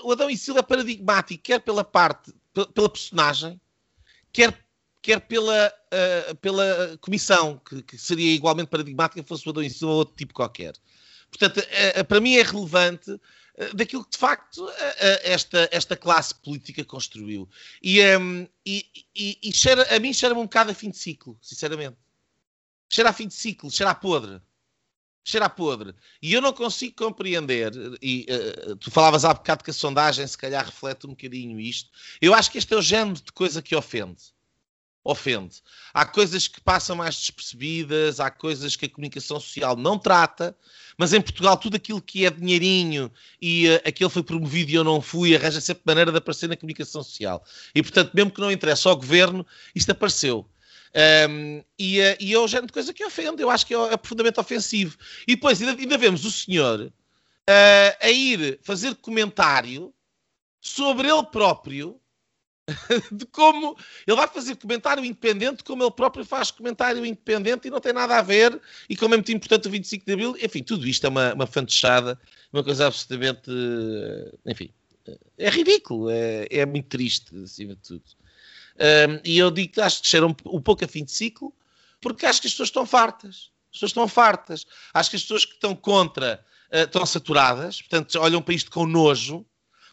o 0.03 0.11
Adão 0.11 0.29
e 0.29 0.37
Silva 0.37 0.59
é 0.59 0.63
paradigmático, 0.63 1.41
quer 1.41 1.59
pela 1.59 1.83
parte 1.83 2.31
pela 2.53 2.87
personagem, 2.87 3.59
quer, 4.31 4.53
quer 5.07 5.21
pela, 5.21 5.73
uh, 6.31 6.35
pela 6.35 6.97
comissão, 6.99 7.61
que, 7.65 7.81
que, 7.81 7.97
seria 7.97 8.33
igualmente 8.33 8.67
paradigmática 8.67 9.23
fosse 9.23 9.47
o 9.47 9.51
Adão 9.51 9.63
ou 9.83 9.89
outro 9.89 10.13
tipo 10.17 10.33
qualquer. 10.33 10.73
Portanto, 11.31 11.59
uh, 11.59 12.03
para 12.03 12.19
mim 12.19 12.35
é 12.35 12.43
relevante 12.43 13.17
daquilo 13.73 14.03
que 14.03 14.11
de 14.11 14.17
facto 14.19 14.69
esta, 15.23 15.67
esta 15.71 15.95
classe 15.95 16.35
política 16.35 16.85
construiu. 16.85 17.49
E, 17.81 17.99
um, 18.15 18.47
e, 18.63 18.85
e, 19.15 19.39
e 19.41 19.51
cheira, 19.51 19.95
a 19.95 19.99
mim 19.99 20.13
cheira-me 20.13 20.41
um 20.41 20.43
bocado 20.43 20.69
a 20.69 20.75
fim 20.75 20.91
de 20.91 20.97
ciclo, 20.97 21.35
sinceramente. 21.41 21.97
Cheira 22.87 23.09
a 23.09 23.13
fim 23.13 23.27
de 23.27 23.33
ciclo, 23.33 23.71
cheira 23.71 23.89
a 23.89 23.95
podre 23.95 24.39
cheira 25.23 25.47
a 25.47 25.49
podre. 25.49 25.93
E 26.21 26.33
eu 26.33 26.41
não 26.41 26.53
consigo 26.53 26.95
compreender, 26.95 27.73
e 28.01 28.25
tu 28.79 28.89
falavas 28.89 29.25
há 29.25 29.33
bocado 29.33 29.61
que 29.61 29.71
a 29.71 29.73
sondagem 29.73 30.25
se 30.25 30.37
calhar 30.37 30.65
reflete 30.65 31.05
um 31.05 31.09
bocadinho 31.09 31.59
isto. 31.59 31.89
Eu 32.21 32.33
acho 32.33 32.49
que 32.49 32.57
este 32.57 32.73
é 32.73 32.77
o 32.77 32.81
género 32.81 33.15
de 33.15 33.31
coisa 33.33 33.61
que 33.61 33.75
ofende. 33.75 34.36
Ofende. 35.09 35.61
Há 35.93 36.05
coisas 36.05 36.49
que 36.49 36.59
passam 36.59 36.93
mais 36.93 37.15
despercebidas, 37.15 38.19
há 38.19 38.29
coisas 38.29 38.75
que 38.75 38.87
a 38.87 38.89
comunicação 38.89 39.39
social 39.39 39.77
não 39.77 39.97
trata, 39.97 40.53
mas 40.97 41.13
em 41.13 41.21
Portugal 41.21 41.55
tudo 41.55 41.77
aquilo 41.77 42.01
que 42.01 42.25
é 42.25 42.29
dinheirinho 42.29 43.09
e 43.41 43.69
uh, 43.69 43.81
aquele 43.87 44.09
foi 44.09 44.21
promovido 44.21 44.69
e 44.69 44.75
eu 44.75 44.83
não 44.83 44.99
fui, 45.01 45.33
arranja 45.33 45.61
sempre 45.61 45.83
maneira 45.85 46.11
de 46.11 46.17
aparecer 46.17 46.49
na 46.49 46.57
comunicação 46.57 47.01
social. 47.01 47.41
E 47.73 47.81
portanto, 47.81 48.11
mesmo 48.13 48.31
que 48.31 48.41
não 48.41 48.51
interesse 48.51 48.85
ao 48.85 48.97
governo, 48.97 49.47
isto 49.73 49.89
apareceu. 49.93 50.45
Um, 51.29 51.63
e, 51.79 52.01
eh, 52.01 52.17
e 52.19 52.33
é 52.33 52.39
o 52.39 52.47
género 52.47 52.67
de 52.67 52.73
coisa 52.73 52.93
que 52.93 53.05
ofende, 53.05 53.41
eu 53.41 53.49
acho 53.49 53.65
que 53.65 53.73
é, 53.73 53.77
é 53.93 53.95
profundamente 53.95 54.41
ofensivo. 54.41 54.97
E 55.25 55.35
depois 55.35 55.61
ainda, 55.61 55.79
ainda 55.79 55.97
vemos 55.97 56.25
o 56.25 56.31
senhor 56.31 56.81
uh, 56.81 57.97
a 58.01 58.09
ir 58.09 58.59
fazer 58.61 58.93
comentário 58.95 59.93
sobre 60.59 61.09
ele 61.09 61.23
próprio, 61.27 61.97
de 63.11 63.25
como 63.27 63.77
ele 64.05 64.17
vai 64.17 64.27
fazer 64.27 64.55
comentário 64.57 65.03
independente, 65.03 65.63
como 65.63 65.83
ele 65.83 65.91
próprio 65.91 66.25
faz 66.25 66.51
comentário 66.51 67.05
independente 67.05 67.67
e 67.67 67.71
não 67.71 67.79
tem 67.79 67.93
nada 67.93 68.17
a 68.17 68.21
ver, 68.21 68.59
e 68.89 68.95
como 68.95 69.13
é 69.13 69.17
muito 69.17 69.31
importante 69.31 69.67
o 69.67 69.71
25 69.71 70.05
de 70.05 70.13
Abril, 70.13 70.37
enfim, 70.41 70.61
tudo 70.61 70.85
isto 70.85 71.05
é 71.05 71.09
uma, 71.09 71.33
uma 71.33 71.47
fantochada, 71.47 72.19
uma 72.51 72.63
coisa 72.63 72.87
absolutamente, 72.87 73.49
enfim, 74.45 74.69
é 75.37 75.49
ridículo, 75.49 76.09
é, 76.09 76.47
é 76.49 76.65
muito 76.65 76.89
triste, 76.89 77.35
acima 77.41 77.75
de 77.75 77.81
tudo. 77.81 78.03
Um, 78.77 79.19
e 79.23 79.37
eu 79.37 79.49
digo 79.49 79.73
que 79.73 79.81
acho 79.81 80.01
que 80.01 80.07
cheira 80.07 80.27
um, 80.27 80.35
um 80.45 80.61
pouco 80.61 80.83
a 80.83 80.87
fim 80.87 81.03
de 81.03 81.11
ciclo, 81.11 81.53
porque 82.01 82.25
acho 82.25 82.41
que 82.41 82.47
as 82.47 82.53
pessoas 82.53 82.69
estão 82.69 82.85
fartas. 82.85 83.51
As 83.71 83.79
pessoas 83.79 83.91
estão 83.91 84.07
fartas. 84.07 84.65
Acho 84.93 85.09
que 85.09 85.15
as 85.15 85.21
pessoas 85.21 85.45
que 85.45 85.53
estão 85.53 85.75
contra 85.75 86.43
uh, 86.71 86.77
estão 86.79 87.05
saturadas, 87.05 87.81
portanto, 87.81 88.19
olham 88.19 88.41
para 88.41 88.53
isto 88.53 88.71
com 88.71 88.85
nojo. 88.85 89.45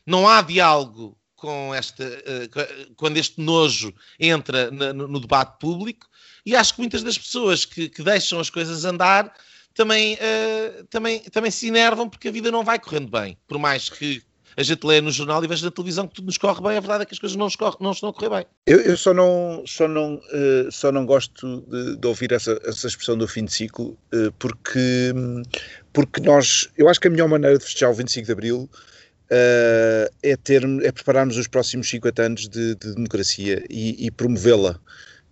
Não 0.06 0.28
há 0.28 0.42
diálogo 0.42 1.16
com 1.44 1.74
esta, 1.74 2.02
uh, 2.02 2.94
quando 2.96 3.18
este 3.18 3.38
nojo 3.38 3.92
entra 4.18 4.70
no, 4.70 5.20
debate 5.20 5.58
público, 5.60 6.06
e 6.46 6.56
acho 6.56 6.72
que 6.72 6.80
muitas 6.80 7.02
das 7.02 7.18
pessoas 7.18 7.66
que, 7.66 7.90
que 7.90 8.02
deixam 8.02 8.40
as 8.40 8.48
coisas 8.48 8.86
andar 8.86 9.30
também, 9.74 10.14
uh, 10.14 10.84
também, 10.84 11.20
também 11.20 11.50
se 11.50 11.68
enervam 11.68 12.08
porque 12.08 12.28
a 12.28 12.32
vida 12.32 12.50
não 12.50 12.64
vai 12.64 12.78
correndo 12.78 13.10
bem, 13.10 13.36
por 13.46 13.58
mais 13.58 13.90
que 13.90 14.22
a 14.56 14.62
gente 14.62 14.86
lê 14.86 15.02
no 15.02 15.10
jornal 15.10 15.44
e 15.44 15.46
veja 15.46 15.66
na 15.66 15.70
televisão 15.70 16.08
que 16.08 16.14
tudo 16.14 16.24
nos 16.24 16.38
corre 16.38 16.62
bem, 16.62 16.78
a 16.78 16.80
verdade 16.80 17.02
é 17.02 17.06
que 17.06 17.12
as 17.12 17.18
coisas 17.18 17.36
não, 17.36 17.50
corre, 17.50 17.76
não 17.78 17.90
estão 17.90 18.08
a 18.08 18.14
correr 18.14 18.30
bem. 18.30 18.46
Eu, 18.66 18.80
eu 18.80 18.96
só, 18.96 19.12
não, 19.12 19.64
só, 19.66 19.86
não, 19.86 20.14
uh, 20.14 20.72
só 20.72 20.90
não 20.90 21.04
gosto 21.04 21.62
de, 21.68 21.96
de 21.96 22.06
ouvir 22.06 22.32
essa, 22.32 22.58
essa 22.64 22.86
expressão 22.86 23.18
do 23.18 23.28
fim 23.28 23.44
de 23.44 23.52
ciclo, 23.52 23.98
porque, 24.38 25.12
porque 25.92 26.22
nós, 26.22 26.70
eu 26.78 26.88
acho 26.88 26.98
que 26.98 27.08
a 27.08 27.10
melhor 27.10 27.28
maneira 27.28 27.58
de 27.58 27.64
festejar 27.64 27.90
o 27.90 27.94
25 27.94 28.24
de 28.24 28.32
Abril 28.32 28.70
Uh, 29.30 30.06
é, 30.22 30.36
ter, 30.36 30.62
é 30.82 30.92
prepararmos 30.92 31.36
os 31.38 31.48
próximos 31.48 31.88
50 31.88 32.22
anos 32.22 32.48
de, 32.48 32.74
de 32.74 32.94
democracia 32.94 33.64
e, 33.70 34.06
e 34.06 34.10
promovê-la. 34.10 34.78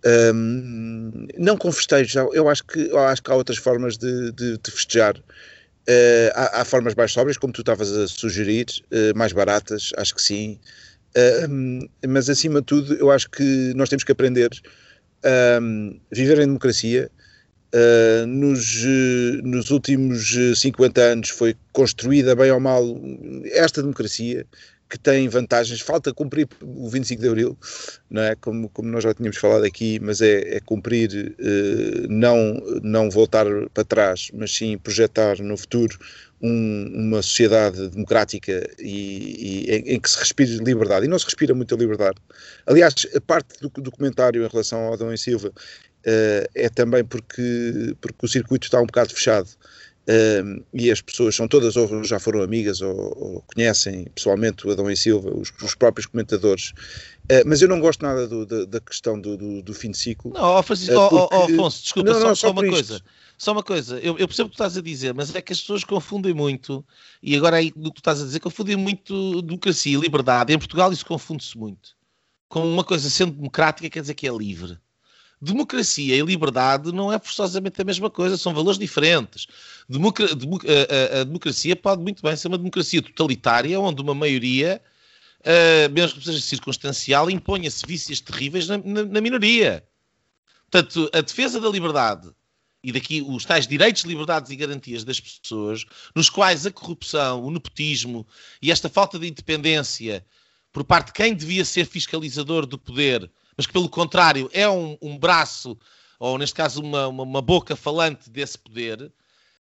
Um, 0.05 1.27
não 1.37 1.55
com 1.57 1.71
festejos, 1.71 2.15
eu 2.33 2.49
acho 2.49 2.65
que, 2.65 2.79
eu 2.89 2.99
acho 2.99 3.23
que 3.23 3.31
há 3.31 3.35
outras 3.35 3.57
formas 3.57 3.97
de, 3.97 4.31
de, 4.31 4.57
de 4.57 4.71
festejar. 4.71 5.17
Uh, 5.17 6.31
há, 6.33 6.61
há, 6.61 6.65
formas 6.65 6.95
mais 6.95 7.11
sóbrias, 7.11 7.37
como 7.37 7.53
tu 7.53 7.61
estavas 7.61 7.91
a 7.91 8.07
sugerir, 8.07 8.65
uh, 8.91 9.17
mais 9.17 9.31
baratas, 9.31 9.91
acho 9.97 10.15
que 10.15 10.21
sim. 10.21 10.59
Uh, 11.15 11.87
mas 12.07 12.29
acima 12.29 12.59
de 12.59 12.65
tudo, 12.65 12.93
eu 12.95 13.11
acho 13.11 13.29
que 13.29 13.73
nós 13.75 13.89
temos 13.89 14.03
que 14.03 14.11
aprender 14.11 14.49
a 15.23 15.59
viver 16.11 16.39
em 16.39 16.47
democracia. 16.47 17.09
Nos, 18.27 18.83
nos 19.43 19.71
últimos 19.71 20.35
50 20.55 21.01
anos 21.01 21.29
foi 21.29 21.55
construída, 21.71 22.35
bem 22.35 22.51
ou 22.51 22.59
mal, 22.59 22.83
esta 23.45 23.81
democracia 23.81 24.45
que 24.93 24.99
tem 24.99 25.27
vantagens. 25.27 25.81
Falta 25.81 26.13
cumprir 26.13 26.47
o 26.61 26.87
25 26.87 27.19
de 27.19 27.27
Abril, 27.27 27.57
não 28.11 28.21
é? 28.21 28.35
Como, 28.35 28.69
como 28.69 28.89
nós 28.89 29.03
já 29.03 29.11
tínhamos 29.11 29.37
falado 29.37 29.63
aqui, 29.63 29.99
mas 29.99 30.21
é, 30.21 30.57
é 30.57 30.59
cumprir, 30.59 31.35
eh, 31.39 32.05
não, 32.07 32.61
não 32.83 33.09
voltar 33.09 33.47
para 33.73 33.83
trás, 33.83 34.29
mas 34.35 34.55
sim 34.55 34.77
projetar 34.77 35.39
no 35.39 35.57
futuro 35.57 35.97
um, 36.39 36.91
uma 36.93 37.23
sociedade 37.23 37.89
democrática 37.89 38.69
e, 38.77 39.65
e 39.65 39.71
em, 39.71 39.95
em, 39.95 39.99
que 39.99 40.07
se 40.07 40.19
respire 40.19 40.57
liberdade. 40.57 41.07
E 41.07 41.09
não 41.09 41.17
se 41.17 41.25
respira 41.25 41.55
muita 41.55 41.75
liberdade. 41.75 42.17
Aliás, 42.67 42.93
a 43.15 43.21
parte 43.21 43.59
do 43.61 43.69
documentário 43.81 44.45
em 44.45 44.47
relação 44.47 44.79
ao 44.79 44.93
Adão 44.93 45.11
e 45.11 45.17
Silva 45.17 45.47
uh, 45.47 45.53
é 46.05 46.69
também 46.69 47.03
porque, 47.03 47.95
porque 48.01 48.25
o 48.25 48.27
circuito 48.27 48.67
está 48.67 48.79
um 48.79 48.85
bocado 48.85 49.13
fechado 49.13 49.49
uh, 50.03 50.63
e 50.73 50.91
as 50.91 51.01
pessoas 51.01 51.35
são 51.35 51.47
todas 51.47 51.75
ou 51.75 52.03
já 52.03 52.19
foram 52.19 52.41
amigas 52.41 52.81
ou, 52.81 52.95
ou 52.95 53.43
conhecem 53.53 54.05
pessoalmente 54.15 54.67
o 54.67 54.71
Adão 54.71 54.89
e 54.89 54.97
Silva, 54.97 55.29
os, 55.35 55.51
os 55.61 55.75
próprios 55.75 56.05
comentadores. 56.05 56.71
Uh, 57.23 57.43
mas 57.45 57.61
eu 57.61 57.67
não 57.67 57.79
gosto 57.79 58.01
nada 58.01 58.27
do, 58.27 58.45
da, 58.45 58.65
da, 58.65 58.79
questão 58.79 59.19
do, 59.19 59.61
do, 59.61 59.73
fim 59.73 59.91
de 59.91 59.97
ciclo. 59.97 60.33
Não, 60.33 60.57
oh, 60.57 60.63
Francisco, 60.63 60.95
uh, 60.95 61.09
porque... 61.09 61.35
oh, 61.35 61.43
Afonso, 61.43 61.83
desculpa, 61.83 62.11
não, 62.11 62.19
só, 62.19 62.27
não, 62.27 62.35
só, 62.35 62.47
só 62.47 62.51
uma 62.51 62.69
coisa. 62.69 63.01
Só 63.35 63.51
uma 63.51 63.63
coisa, 63.63 63.99
eu, 63.99 64.17
eu, 64.17 64.27
percebo 64.27 64.47
o 64.47 64.51
que 64.51 64.55
tu 64.55 64.63
estás 64.63 64.77
a 64.77 64.81
dizer, 64.81 65.13
mas 65.13 65.33
é 65.33 65.41
que 65.41 65.51
as 65.51 65.59
pessoas 65.59 65.83
confundem 65.83 66.33
muito, 66.33 66.85
e 67.21 67.35
agora 67.35 67.57
aí 67.57 67.71
do 67.71 67.89
que 67.89 67.95
tu 67.95 67.97
estás 67.97 68.21
a 68.21 68.25
dizer, 68.25 68.39
confundem 68.39 68.75
muito 68.75 69.41
democracia 69.41 69.97
e 69.97 69.99
liberdade. 69.99 70.53
Em 70.53 70.57
Portugal 70.57 70.93
isso 70.93 71.05
confunde-se 71.05 71.57
muito. 71.57 71.89
Com 72.47 72.71
uma 72.71 72.83
coisa 72.83 73.09
sendo 73.09 73.31
democrática 73.31 73.89
quer 73.89 74.01
dizer 74.01 74.13
que 74.13 74.27
é 74.27 74.31
livre. 74.31 74.77
Democracia 75.43 76.15
e 76.15 76.21
liberdade 76.21 76.91
não 76.93 77.11
é 77.11 77.19
forçosamente 77.19 77.81
a 77.81 77.83
mesma 77.83 78.09
coisa, 78.09 78.37
são 78.37 78.53
valores 78.53 78.79
diferentes. 78.79 79.45
Democra 79.89 80.25
a, 80.25 81.19
a, 81.19 81.23
democracia 81.25 81.75
pode 81.75 82.01
muito 82.01 82.23
bem 82.23 82.35
ser 82.35 82.47
uma 82.47 82.57
democracia 82.57 83.01
totalitária, 83.01 83.77
onde 83.77 84.01
uma 84.01 84.15
maioria, 84.15 84.81
uh, 85.41 85.91
mesmo 85.91 86.19
que 86.19 86.25
seja 86.25 86.39
circunstancial, 86.39 87.29
imponha-se 87.29 87.85
vícios 87.85 88.21
terríveis 88.21 88.69
na, 88.69 88.77
na, 88.77 89.03
na 89.03 89.19
minoria. 89.21 89.83
Portanto, 90.71 91.09
a 91.13 91.19
defesa 91.19 91.59
da 91.59 91.67
liberdade 91.67 92.31
e 92.81 92.93
daqui 92.93 93.21
os 93.21 93.43
tais 93.43 93.67
direitos, 93.67 94.03
liberdades 94.03 94.49
e 94.49 94.55
garantias 94.55 95.03
das 95.03 95.19
pessoas, 95.19 95.85
nos 96.15 96.29
quais 96.29 96.65
a 96.65 96.71
corrupção, 96.71 97.43
o 97.43 97.51
nepotismo 97.51 98.25
e 98.61 98.71
esta 98.71 98.87
falta 98.87 99.19
de 99.19 99.27
independência 99.27 100.25
por 100.71 100.85
parte 100.85 101.07
de 101.07 101.13
quem 101.13 101.35
devia 101.35 101.65
ser 101.65 101.85
fiscalizador 101.85 102.65
do 102.65 102.77
poder, 102.77 103.29
mas 103.57 103.65
que 103.65 103.73
pelo 103.73 103.89
contrário 103.89 104.49
é 104.53 104.69
um, 104.69 104.97
um 105.01 105.17
braço, 105.17 105.77
ou 106.19 106.37
neste 106.37 106.55
caso 106.55 106.81
uma, 106.81 107.07
uma, 107.07 107.23
uma 107.23 107.41
boca 107.41 107.75
falante 107.75 108.29
desse 108.29 108.57
poder, 108.57 109.11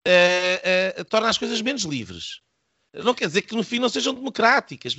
é, 0.04 0.94
é, 0.98 1.04
torna 1.04 1.28
as 1.28 1.38
coisas 1.38 1.60
menos 1.60 1.82
livres. 1.82 2.40
Não 3.04 3.12
quer 3.12 3.26
dizer 3.26 3.42
que 3.42 3.54
no 3.54 3.62
fim 3.62 3.78
não 3.78 3.88
sejam 3.88 4.14
democráticas. 4.14 4.96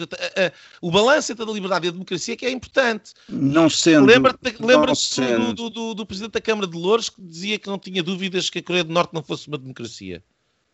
O 0.81 0.91
balanço 0.91 1.31
entre 1.31 1.43
a 1.43 1.51
liberdade 1.51 1.87
e 1.87 1.89
a 1.89 1.91
democracia 1.91 2.33
é 2.33 2.37
que 2.37 2.45
é 2.45 2.51
importante. 2.51 3.13
Não 3.27 3.69
sendo. 3.69 4.05
Lembra-te 4.05 4.55
lembra 4.59 4.93
do, 4.93 5.53
do, 5.53 5.69
do, 5.69 5.93
do, 5.95 6.05
presidente 6.05 6.33
da 6.33 6.41
Câmara 6.41 6.67
de 6.67 6.77
Louros 6.77 7.09
que 7.09 7.21
dizia 7.21 7.57
que 7.57 7.67
não 7.67 7.79
tinha 7.79 8.03
dúvidas 8.03 8.49
que 8.49 8.59
a 8.59 8.63
Coreia 8.63 8.83
do 8.83 8.93
Norte 8.93 9.13
não 9.13 9.23
fosse 9.23 9.47
uma 9.47 9.57
democracia. 9.57 10.23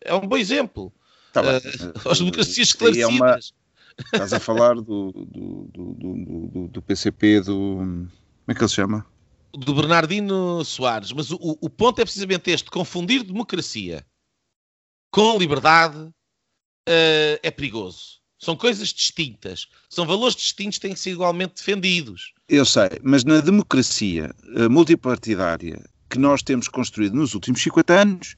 É 0.00 0.12
um 0.14 0.26
bom 0.26 0.36
exemplo. 0.36 0.92
Tá 1.32 1.40
uh, 1.40 1.44
as 2.10 2.18
democracias 2.18 2.68
esclarecidas. 2.68 3.10
É 3.10 3.22
uma... 3.22 3.38
Estás 3.98 4.32
a 4.32 4.40
falar 4.40 4.74
do, 4.74 5.12
do, 5.12 5.70
do, 5.72 6.68
do, 6.68 6.82
PCP, 6.82 7.40
do. 7.40 7.76
Como 7.76 8.10
é 8.48 8.54
que 8.54 8.60
ele 8.60 8.68
se 8.68 8.74
chama? 8.74 9.06
Do 9.52 9.74
Bernardino 9.74 10.64
Soares. 10.64 11.12
Mas 11.12 11.30
o, 11.30 11.38
o 11.40 11.70
ponto 11.70 12.00
é 12.00 12.04
precisamente 12.04 12.50
este: 12.50 12.70
confundir 12.70 13.22
democracia 13.22 14.04
com 15.14 15.38
liberdade 15.38 15.96
uh, 15.96 17.38
é 17.40 17.50
perigoso. 17.50 18.20
São 18.36 18.56
coisas 18.56 18.88
distintas. 18.88 19.68
São 19.88 20.04
valores 20.04 20.34
distintos 20.34 20.78
que 20.78 20.82
têm 20.82 20.94
que 20.94 20.98
ser 20.98 21.12
igualmente 21.12 21.54
defendidos. 21.54 22.34
Eu 22.48 22.64
sei, 22.64 22.90
mas 23.02 23.22
na 23.22 23.40
democracia 23.40 24.34
uh, 24.56 24.68
multipartidária 24.68 25.80
que 26.10 26.18
nós 26.18 26.42
temos 26.42 26.66
construído 26.66 27.14
nos 27.14 27.32
últimos 27.32 27.62
50 27.62 27.94
anos, 27.94 28.34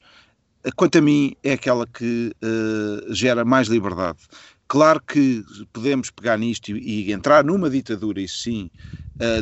uh, 0.63 0.69
quanto 0.75 0.99
a 0.99 1.01
mim, 1.01 1.35
é 1.43 1.53
aquela 1.53 1.87
que 1.87 2.31
gera 3.09 3.43
mais 3.43 3.67
liberdade. 3.67 4.19
Claro 4.67 5.01
que 5.01 5.43
podemos 5.71 6.09
pegar 6.09 6.37
nisto 6.37 6.71
e, 6.71 7.07
e 7.07 7.11
entrar 7.11 7.43
numa 7.43 7.69
ditadura, 7.69 8.19
isso 8.19 8.39
sim, 8.39 8.69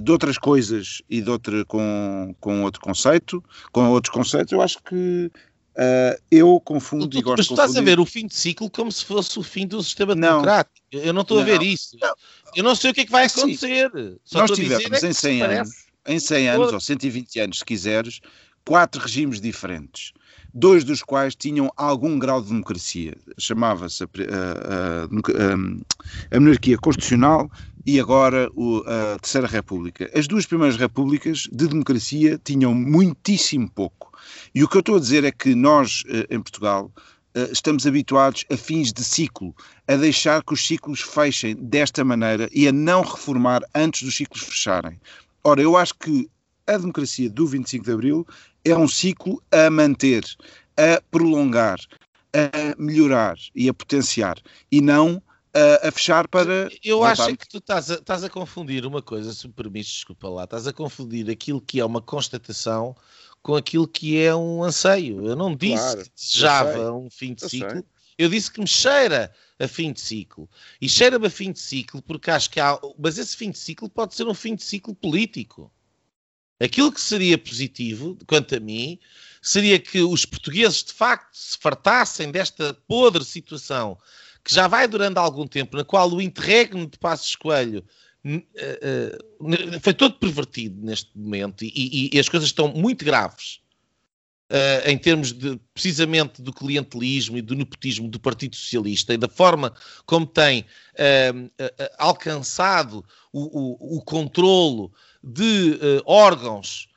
de 0.01 0.11
outras 0.11 0.37
coisas 0.37 1.01
e 1.09 1.21
de 1.21 1.29
outra, 1.29 1.65
com, 1.65 2.35
com 2.39 2.63
outro 2.63 2.79
conceito, 2.81 3.43
com 3.71 3.89
outros 3.89 4.13
conceitos, 4.13 4.51
eu 4.51 4.61
acho 4.61 4.81
que 4.83 5.31
Uh, 5.75 6.15
eu 6.31 6.57
confundo 6.61 7.05
tu, 7.09 7.17
e 7.17 7.21
gosto 7.21 7.37
Mas 7.37 7.47
tu 7.47 7.53
estás 7.53 7.75
a 7.75 7.81
ver 7.81 7.99
o 7.99 8.05
fim 8.05 8.27
de 8.27 8.33
ciclo 8.33 8.69
como 8.69 8.89
se 8.89 9.03
fosse 9.03 9.37
o 9.37 9.43
fim 9.43 9.67
do 9.67 9.83
sistema 9.83 10.15
não, 10.15 10.35
democrático. 10.35 10.73
Eu 10.89 11.11
não 11.11 11.21
estou 11.21 11.37
a 11.37 11.43
ver 11.43 11.61
isso. 11.61 11.97
Não. 11.99 12.15
Eu 12.55 12.63
não 12.63 12.75
sei 12.75 12.91
o 12.91 12.93
que 12.93 13.01
é 13.01 13.05
que 13.05 13.11
vai 13.11 13.25
acontecer. 13.25 13.91
Nós 14.31 14.51
tivemos 14.51 15.03
é 15.03 15.09
em 15.09 15.13
100 15.13 15.41
anos, 15.41 15.69
em 16.07 16.17
100 16.17 16.49
anos 16.49 16.71
ou 16.71 16.79
120 16.79 17.39
anos, 17.41 17.59
se 17.59 17.65
quiseres, 17.65 18.21
quatro 18.65 19.01
regimes 19.01 19.41
diferentes. 19.41 20.13
Dois 20.57 20.85
dos 20.85 21.03
quais 21.03 21.35
tinham 21.35 21.69
algum 21.75 22.17
grau 22.17 22.41
de 22.41 22.47
democracia. 22.47 23.13
Chamava-se 23.37 24.03
a, 24.03 24.07
a, 24.07 25.03
a, 25.03 26.37
a 26.37 26.39
monarquia 26.39 26.77
constitucional 26.77 27.51
e 27.85 27.99
agora 27.99 28.49
a 28.85 29.19
Terceira 29.19 29.47
República. 29.47 30.09
As 30.17 30.27
duas 30.27 30.45
primeiras 30.45 30.77
repúblicas 30.77 31.49
de 31.51 31.67
democracia 31.67 32.39
tinham 32.41 32.73
muitíssimo 32.73 33.69
pouco. 33.69 34.17
E 34.55 34.63
o 34.63 34.67
que 34.69 34.77
eu 34.77 34.79
estou 34.79 34.95
a 34.95 34.99
dizer 34.99 35.25
é 35.25 35.31
que 35.31 35.53
nós, 35.53 36.03
eh, 36.07 36.25
em 36.29 36.41
Portugal, 36.41 36.89
eh, 37.35 37.49
estamos 37.51 37.85
habituados 37.85 38.45
a 38.49 38.55
fins 38.55 38.93
de 38.93 39.03
ciclo, 39.03 39.53
a 39.89 39.97
deixar 39.97 40.41
que 40.41 40.53
os 40.53 40.65
ciclos 40.65 41.01
fechem 41.01 41.53
desta 41.53 42.01
maneira 42.03 42.49
e 42.53 42.65
a 42.65 42.71
não 42.71 43.01
reformar 43.01 43.61
antes 43.75 44.03
dos 44.03 44.15
ciclos 44.15 44.41
fecharem. 44.41 44.97
Ora, 45.43 45.61
eu 45.61 45.75
acho 45.77 45.93
que 45.95 46.29
a 46.67 46.77
democracia 46.77 47.29
do 47.29 47.45
25 47.47 47.85
de 47.85 47.91
Abril 47.91 48.27
é 48.63 48.75
um 48.75 48.87
ciclo 48.87 49.41
a 49.51 49.69
manter, 49.69 50.23
a 50.77 51.01
prolongar, 51.11 51.79
a 52.33 52.75
melhorar 52.81 53.37
e 53.53 53.69
a 53.69 53.73
potenciar, 53.73 54.37
e 54.71 54.81
não 54.81 55.21
a, 55.53 55.87
a 55.87 55.91
fechar 55.91 56.27
para. 56.27 56.69
Eu 56.83 57.03
acho 57.03 57.35
que 57.37 57.47
tu 57.47 57.59
estás 57.59 57.89
a, 57.89 57.95
estás 57.95 58.23
a 58.23 58.29
confundir 58.29 58.85
uma 58.85 59.01
coisa, 59.01 59.33
se 59.33 59.47
me 59.47 59.53
permites, 59.53 59.93
desculpa 59.93 60.27
lá, 60.27 60.43
estás 60.43 60.67
a 60.67 60.73
confundir 60.73 61.29
aquilo 61.29 61.61
que 61.61 61.79
é 61.79 61.85
uma 61.85 62.01
constatação 62.01 62.95
com 63.41 63.55
aquilo 63.55 63.87
que 63.87 64.19
é 64.19 64.35
um 64.35 64.63
anseio. 64.63 65.25
Eu 65.25 65.35
não 65.35 65.55
disse 65.55 65.83
claro, 65.83 66.03
que 66.03 66.11
desejava 66.15 66.91
um 66.91 67.09
fim 67.09 67.33
de 67.33 67.43
eu 67.43 67.49
ciclo. 67.49 67.71
Sei. 67.71 67.83
Eu 68.17 68.29
disse 68.29 68.49
que 68.49 68.61
me 68.61 68.67
cheira 68.67 69.31
a 69.59 69.67
fim 69.67 69.93
de 69.93 70.01
ciclo. 70.01 70.49
E 70.81 70.89
cheira-me 70.89 71.27
a 71.27 71.29
fim 71.29 71.51
de 71.51 71.59
ciclo 71.59 72.01
porque 72.01 72.31
acho 72.31 72.49
que 72.49 72.59
há. 72.59 72.79
Mas 72.97 73.17
esse 73.17 73.35
fim 73.35 73.51
de 73.51 73.57
ciclo 73.57 73.89
pode 73.89 74.15
ser 74.15 74.27
um 74.27 74.33
fim 74.33 74.55
de 74.55 74.63
ciclo 74.63 74.95
político. 74.95 75.71
Aquilo 76.59 76.91
que 76.91 77.01
seria 77.01 77.37
positivo, 77.37 78.17
quanto 78.27 78.55
a 78.55 78.59
mim, 78.59 78.97
seria 79.41 79.77
que 79.77 80.01
os 80.01 80.25
portugueses 80.25 80.83
de 80.83 80.93
facto 80.93 81.35
se 81.35 81.57
fartassem 81.57 82.31
desta 82.31 82.73
podre 82.87 83.23
situação 83.23 83.97
que 84.45 84.53
já 84.53 84.67
vai 84.67 84.87
durando 84.87 85.17
algum 85.17 85.47
tempo, 85.47 85.75
na 85.75 85.83
qual 85.83 86.09
o 86.11 86.21
interregno 86.21 86.85
de 86.85 86.99
Passos 86.99 87.35
Coelho 87.35 87.83
uh, 88.23 88.37
uh, 88.37 89.79
foi 89.81 89.93
todo 89.93 90.19
pervertido 90.19 90.85
neste 90.85 91.09
momento 91.17 91.65
e, 91.65 91.71
e, 91.75 92.09
e 92.13 92.19
as 92.19 92.29
coisas 92.29 92.47
estão 92.47 92.67
muito 92.67 93.03
graves 93.03 93.59
uh, 94.51 94.87
em 94.87 94.97
termos 94.99 95.33
de, 95.33 95.59
precisamente 95.73 96.43
do 96.43 96.53
clientelismo 96.53 97.37
e 97.37 97.41
do 97.41 97.55
nepotismo 97.55 98.07
do 98.07 98.19
Partido 98.19 98.55
Socialista 98.55 99.15
e 99.15 99.17
da 99.17 99.27
forma 99.27 99.73
como 100.05 100.27
tem 100.27 100.63
alcançado 101.97 103.03
o, 103.33 103.95
o, 103.95 103.97
o 103.97 104.01
controlo 104.03 104.93
de 105.25 105.79
órgãos 106.05 106.87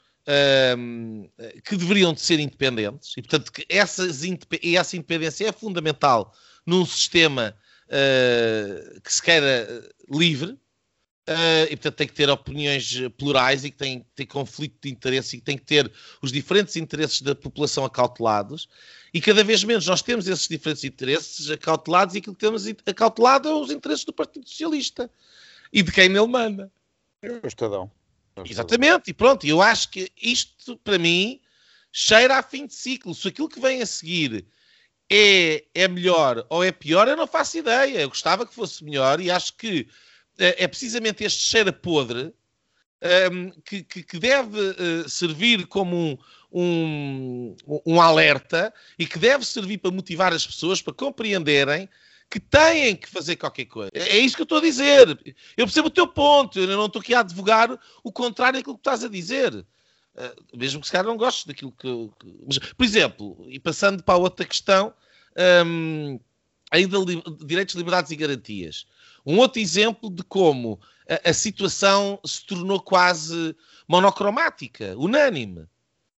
que 1.65 1.77
deveriam 1.77 2.13
de 2.13 2.21
ser 2.21 2.39
independentes 2.39 3.15
e 3.17 3.23
portanto 3.23 3.51
que 3.51 3.65
essas, 3.69 4.23
essa 4.63 4.97
independência 4.97 5.49
é 5.49 5.53
fundamental 5.53 6.35
num 6.69 6.85
sistema 6.85 7.57
uh, 7.89 9.01
que 9.01 9.13
se 9.13 9.23
queira 9.23 9.91
livre, 10.11 10.53
uh, 10.53 11.65
e 11.71 11.77
portanto 11.77 11.97
tem 11.97 12.07
que 12.07 12.13
ter 12.13 12.29
opiniões 12.29 12.95
plurais 13.17 13.65
e 13.65 13.71
que 13.71 13.77
tem 13.77 14.01
que 14.01 14.07
ter 14.15 14.27
conflito 14.27 14.77
de 14.83 14.91
interesse 14.91 15.37
e 15.37 15.39
que 15.41 15.45
tem 15.45 15.57
que 15.57 15.65
ter 15.65 15.91
os 16.23 16.31
diferentes 16.31 16.77
interesses 16.77 17.23
da 17.23 17.35
população 17.35 17.85
acautelados. 17.85 18.69
E 19.13 19.21
cada 19.21 19.43
vez 19.43 19.65
menos 19.65 19.87
nós 19.87 20.03
temos 20.03 20.29
esses 20.29 20.47
diferentes 20.47 20.85
interesses 20.85 21.51
acautelados 21.51 22.15
e 22.15 22.19
aquilo 22.19 22.35
que 22.35 22.41
temos 22.41 22.67
acautelado 22.87 23.49
é 23.49 23.55
os 23.55 23.71
interesses 23.71 24.05
do 24.05 24.13
Partido 24.13 24.47
Socialista 24.47 25.11
e 25.73 25.83
de 25.83 25.91
quem 25.91 26.09
nele 26.09 26.27
manda. 26.27 26.71
O 27.43 27.47
Estadão. 27.47 27.91
Exatamente, 28.47 29.11
e 29.11 29.15
pronto, 29.15 29.47
eu 29.47 29.63
acho 29.63 29.91
que 29.91 30.11
isto 30.21 30.77
para 30.79 30.99
mim 30.99 31.41
cheira 31.93 32.37
a 32.37 32.43
fim 32.43 32.67
de 32.67 32.75
ciclo. 32.75 33.15
Se 33.15 33.29
aquilo 33.29 33.49
que 33.49 33.61
vem 33.61 33.83
a 33.83 33.87
seguir 33.87 34.47
é, 35.11 35.65
é 35.75 35.89
melhor 35.89 36.47
ou 36.49 36.63
é 36.63 36.71
pior, 36.71 37.09
eu 37.09 37.17
não 37.17 37.27
faço 37.27 37.59
ideia. 37.59 38.01
Eu 38.01 38.09
gostava 38.09 38.47
que 38.47 38.55
fosse 38.55 38.85
melhor 38.85 39.21
e 39.21 39.31
acho 39.31 39.55
que 39.55 39.89
é, 40.39 40.65
é 40.65 40.69
precisamente 40.69 41.25
este 41.25 41.43
cheiro 41.43 41.73
podre 41.73 42.25
um, 42.25 42.33
ehm, 43.01 43.51
que, 43.65 43.83
que, 43.83 44.03
que, 44.03 44.19
deve 44.19 44.59
uh, 44.59 45.09
servir 45.09 45.67
como 45.67 46.19
um, 46.53 47.57
um, 47.67 47.83
um, 47.87 48.01
alerta 48.01 48.73
e 48.99 49.07
que 49.07 49.19
deve 49.19 49.45
servir 49.45 49.79
para 49.79 49.91
motivar 49.91 50.33
as 50.33 50.47
pessoas 50.47 50.83
para 50.83 50.93
compreenderem 50.93 51.89
que 52.31 52.39
têm 52.39 52.95
que 52.95 53.09
fazer 53.09 53.37
qualquer 53.37 53.65
coisa. 53.65 53.91
É, 53.95 54.17
é 54.17 54.19
isso 54.19 54.37
que 54.37 54.43
eu 54.43 54.45
estou 54.45 54.59
a 54.59 54.63
dizer. 54.63 55.09
Eu 55.57 55.67
percebo 55.67 55.89
o 55.89 55.91
teu 55.91 56.07
ponto, 56.07 56.59
eu 56.59 56.67
não 56.67 56.87
estou 56.87 57.01
aqui 57.01 57.15
a 57.15 57.21
advogar 57.21 57.79
o 58.03 58.13
contrário 58.13 58.59
daquilo 58.59 58.77
que 58.77 58.81
estás 58.81 59.03
a 59.03 59.09
dizer. 59.09 59.65
Ah, 60.19 60.35
mesmo 60.55 60.81
que 60.81 60.87
se 60.87 60.93
calhar 60.93 61.07
não 61.07 61.17
gostes 61.17 61.47
daquilo 61.47 61.73
que, 61.73 61.89
que, 62.19 62.35
Mas, 62.47 62.59
por 62.59 62.85
exemplo, 62.85 63.47
e 63.49 63.59
passando 63.59 64.03
para 64.03 64.15
a 64.15 64.19
outra 64.19 64.45
questão, 64.45 64.93
um, 65.65 66.19
ainda 66.71 66.99
li, 66.99 67.23
direitos, 67.47 67.77
liberdades 67.77 68.11
e 68.11 68.17
garantias. 68.17 68.87
Um 69.25 69.39
outro 69.39 69.61
exemplo 69.61 70.11
de 70.11 70.23
como 70.25 70.81
a, 71.09 71.31
a 71.31 71.33
situação 71.33 72.19
se 72.25 72.45
tornou 72.45 72.81
quase 72.81 73.55
monocromática, 73.87 74.95
unânime. 74.99 75.67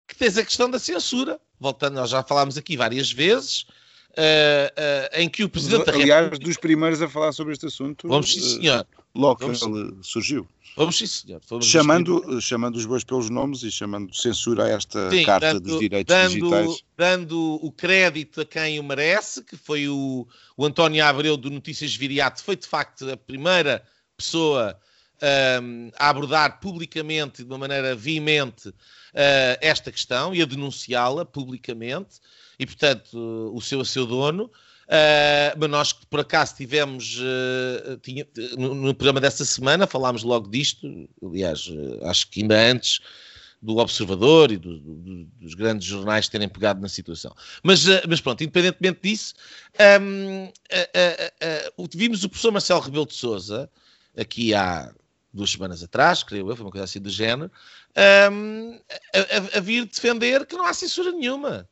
que 0.07 0.15
tens 0.15 0.37
a 0.37 0.45
questão 0.45 0.69
da 0.69 0.79
censura. 0.79 1.39
Voltando, 1.59 1.95
nós 1.95 2.09
já 2.09 2.23
falámos 2.23 2.57
aqui 2.57 2.77
várias 2.77 3.11
vezes, 3.11 3.65
uh, 4.11 5.13
uh, 5.13 5.21
em 5.21 5.29
que 5.29 5.43
o 5.43 5.49
Presidente 5.49 5.85
da 5.85 5.91
República... 5.91 6.17
Aliás, 6.17 6.39
dos 6.39 6.57
primeiros 6.57 7.01
a 7.01 7.09
falar 7.09 7.31
sobre 7.31 7.53
este 7.53 7.65
assunto... 7.65 8.07
Vamos 8.07 8.33
sim, 8.33 8.41
senhor. 8.41 8.85
Logo 9.15 9.37
que 9.37 9.45
ele 9.45 9.97
surgiu. 10.01 10.47
Vamos 10.75 10.97
sim, 10.97 11.07
senhor. 11.07 11.41
Fomos 11.45 11.65
chamando, 11.65 12.41
chamando 12.41 12.75
os 12.75 12.85
bois 12.85 13.03
pelos 13.03 13.29
nomes 13.29 13.63
e 13.63 13.71
chamando 13.71 14.15
censura 14.15 14.65
a 14.65 14.69
esta 14.69 15.09
sim, 15.09 15.23
Carta 15.23 15.53
dando, 15.53 15.61
dos 15.61 15.79
Direitos 15.79 16.15
dando, 16.15 16.33
Digitais. 16.33 16.83
Dando 16.95 17.59
o 17.61 17.71
crédito 17.71 18.41
a 18.41 18.45
quem 18.45 18.79
o 18.79 18.83
merece, 18.83 19.43
que 19.43 19.57
foi 19.57 19.89
o, 19.89 20.27
o 20.55 20.65
António 20.65 21.03
Abreu 21.03 21.35
do 21.35 21.49
Notícias 21.49 21.95
Viriato, 21.95 22.43
foi 22.43 22.55
de 22.55 22.67
facto 22.67 23.09
a 23.09 23.17
primeira 23.17 23.83
pessoa 24.15 24.79
um, 25.61 25.91
a 25.97 26.09
abordar 26.09 26.59
publicamente, 26.59 27.43
de 27.43 27.49
uma 27.49 27.57
maneira 27.57 27.95
veemente, 27.95 28.69
uh, 28.69 28.73
esta 29.61 29.91
questão 29.91 30.33
e 30.33 30.41
a 30.41 30.45
denunciá-la 30.45 31.25
publicamente, 31.25 32.19
e 32.57 32.65
portanto 32.65 33.51
o 33.53 33.61
seu 33.61 33.81
a 33.81 33.85
seu 33.85 34.05
dono. 34.05 34.51
Uh, 34.89 35.53
mas 35.55 35.69
nós 35.69 35.93
por 35.93 36.21
acaso 36.21 36.55
tivemos 36.55 37.19
uh, 37.19 37.97
tinha, 38.01 38.25
no, 38.57 38.73
no, 38.73 38.95
programa 38.95 39.21
desta 39.21 39.45
semana 39.45 39.85
falámos 39.85 40.23
logo 40.23 40.49
disto, 40.49 41.07
aliás, 41.23 41.67
uh, 41.67 42.07
acho 42.07 42.27
que 42.27 42.41
ainda 42.41 42.59
antes 42.59 42.99
do 43.61 43.77
Observador 43.77 44.51
e 44.51 44.57
do, 44.57 44.79
do, 44.79 45.25
dos 45.25 45.53
grandes 45.53 45.87
jornais 45.87 46.27
terem 46.27 46.49
pegado 46.49 46.81
na 46.81 46.89
situação. 46.89 47.35
Mas, 47.61 47.83
mas 48.07 48.19
pronto, 48.19 48.41
independentemente 48.41 48.99
disso, 49.03 49.35
um, 50.01 50.51
vimos 51.93 52.23
o 52.23 52.29
professor 52.29 52.51
Marcelo 52.51 52.79
Rebelo 52.79 53.05
de 53.05 53.13
Souza 53.13 53.69
aqui 54.17 54.53
há 54.53 54.91
duas 55.33 55.51
semanas 55.51 55.83
atrás, 55.83 56.23
creio 56.23 56.49
eu, 56.49 56.55
foi 56.55 56.65
uma 56.65 56.71
coisa 56.71 56.85
assim 56.85 56.99
do 56.99 57.09
género, 57.09 57.51
um, 58.31 58.79
a, 59.13 59.57
a, 59.57 59.61
vir 59.61 59.85
defender 59.85 60.45
que 60.45 60.55
não 60.55 60.65
há 60.65 60.73
censura 60.73 61.11
nenhuma. 61.11 61.69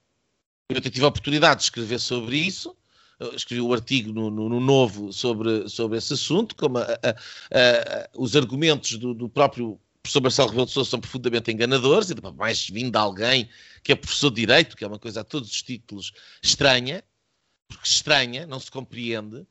Eu 0.70 0.82
tive 0.82 1.04
a 1.04 1.08
oportunidade 1.08 1.60
de 1.60 1.64
escrever 1.64 2.00
sobre 2.00 2.38
isso, 2.38 2.76
escrevi 3.36 3.62
o 3.62 3.70
um 3.70 3.74
artigo 3.74 4.14
no, 4.14 4.30
no, 4.30 4.50
no, 4.50 4.60
Novo 4.60 5.12
sobre, 5.12 5.68
sobre 5.70 5.98
esse 5.98 6.14
assunto, 6.14 6.56
como 6.56 6.78
a, 6.78 6.84
a, 6.84 8.10
os 8.16 8.36
argumentos 8.36 8.98
do, 8.98 9.14
do, 9.14 9.28
próprio 9.28 9.80
professor 10.04 10.22
Marcelo 10.22 10.50
Rebelo 10.50 10.68
de 10.68 10.74
Sousa 10.74 10.90
são 10.90 11.00
profundamente 11.00 11.52
enganadores, 11.52 12.10
e 12.10 12.16
mais 12.36 12.70
vindo 12.70 12.92
de 12.92 12.98
alguém 12.98 13.50
que 13.84 13.92
é 13.92 13.96
professor 13.96 14.30
de 14.30 14.42
Direito, 14.42 14.78
que 14.78 14.84
é 14.84 14.88
uma 14.88 15.00
coisa 15.00 15.22
a 15.22 15.24
todos 15.24 15.50
os 15.50 15.62
títulos 15.62 16.14
estranha, 16.42 17.04
porque 17.68 17.88
estranha, 17.88 18.46
não 18.46 18.60
se 18.60 18.70
compreende, 18.70 19.46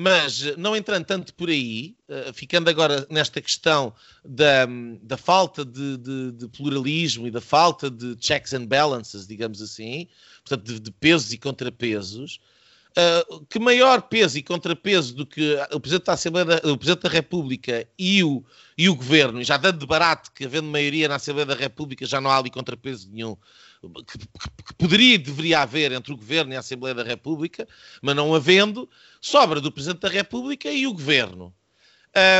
mas 0.00 0.56
não 0.56 0.76
entrando 0.76 1.04
tanto 1.04 1.34
por 1.34 1.48
aí, 1.48 1.96
uh, 2.08 2.32
ficando 2.32 2.70
agora 2.70 3.04
nesta 3.10 3.40
questão 3.40 3.92
da, 4.24 4.64
da 5.02 5.16
falta 5.16 5.64
de, 5.64 5.96
de, 5.96 6.32
de, 6.34 6.48
pluralismo 6.50 7.26
e 7.26 7.32
da 7.32 7.40
falta 7.40 7.90
de 7.90 8.16
checks 8.20 8.54
and 8.54 8.66
balances, 8.66 9.26
digamos 9.26 9.60
assim, 9.60 10.06
portanto, 10.44 10.72
de, 10.72 10.78
de 10.78 10.92
pesos 10.92 11.32
e 11.32 11.38
contrapesos, 11.38 12.38
Uh, 12.96 13.44
que 13.44 13.60
maior 13.60 14.02
peso 14.02 14.38
e 14.38 14.42
contrapeso 14.42 15.14
do 15.14 15.24
que 15.24 15.56
o 15.70 15.78
Presidente 15.78 16.06
da 16.06 16.14
Assembleia, 16.14 16.60
o 16.64 16.76
Presidente 16.76 17.02
da 17.02 17.08
República 17.08 17.86
e 17.96 18.24
o, 18.24 18.42
e 18.76 18.88
o 18.88 18.96
Governo, 18.96 19.44
já 19.44 19.56
dando 19.56 19.78
de 19.78 19.86
barato 19.86 20.32
que 20.32 20.46
havendo 20.46 20.68
maioria 20.68 21.06
na 21.06 21.14
Assembleia 21.14 21.46
da 21.46 21.54
República 21.54 22.04
já 22.06 22.20
não 22.20 22.30
há 22.30 22.38
ali 22.38 22.50
contrapeso 22.50 23.08
nenhum, 23.12 23.36
que, 23.80 24.74
poderia 24.74 25.14
e 25.14 25.18
deveria 25.18 25.60
haver 25.60 25.92
entre 25.92 26.12
o 26.12 26.16
Governo 26.16 26.52
e 26.52 26.56
a 26.56 26.60
Assembleia 26.60 26.94
da 26.94 27.02
República, 27.02 27.66
mas 28.02 28.16
não 28.16 28.34
havendo, 28.34 28.88
sobra 29.20 29.60
do 29.60 29.72
Presidente 29.72 30.00
da 30.00 30.08
República 30.08 30.70
e 30.70 30.86
o 30.86 30.92
Governo. 30.92 31.54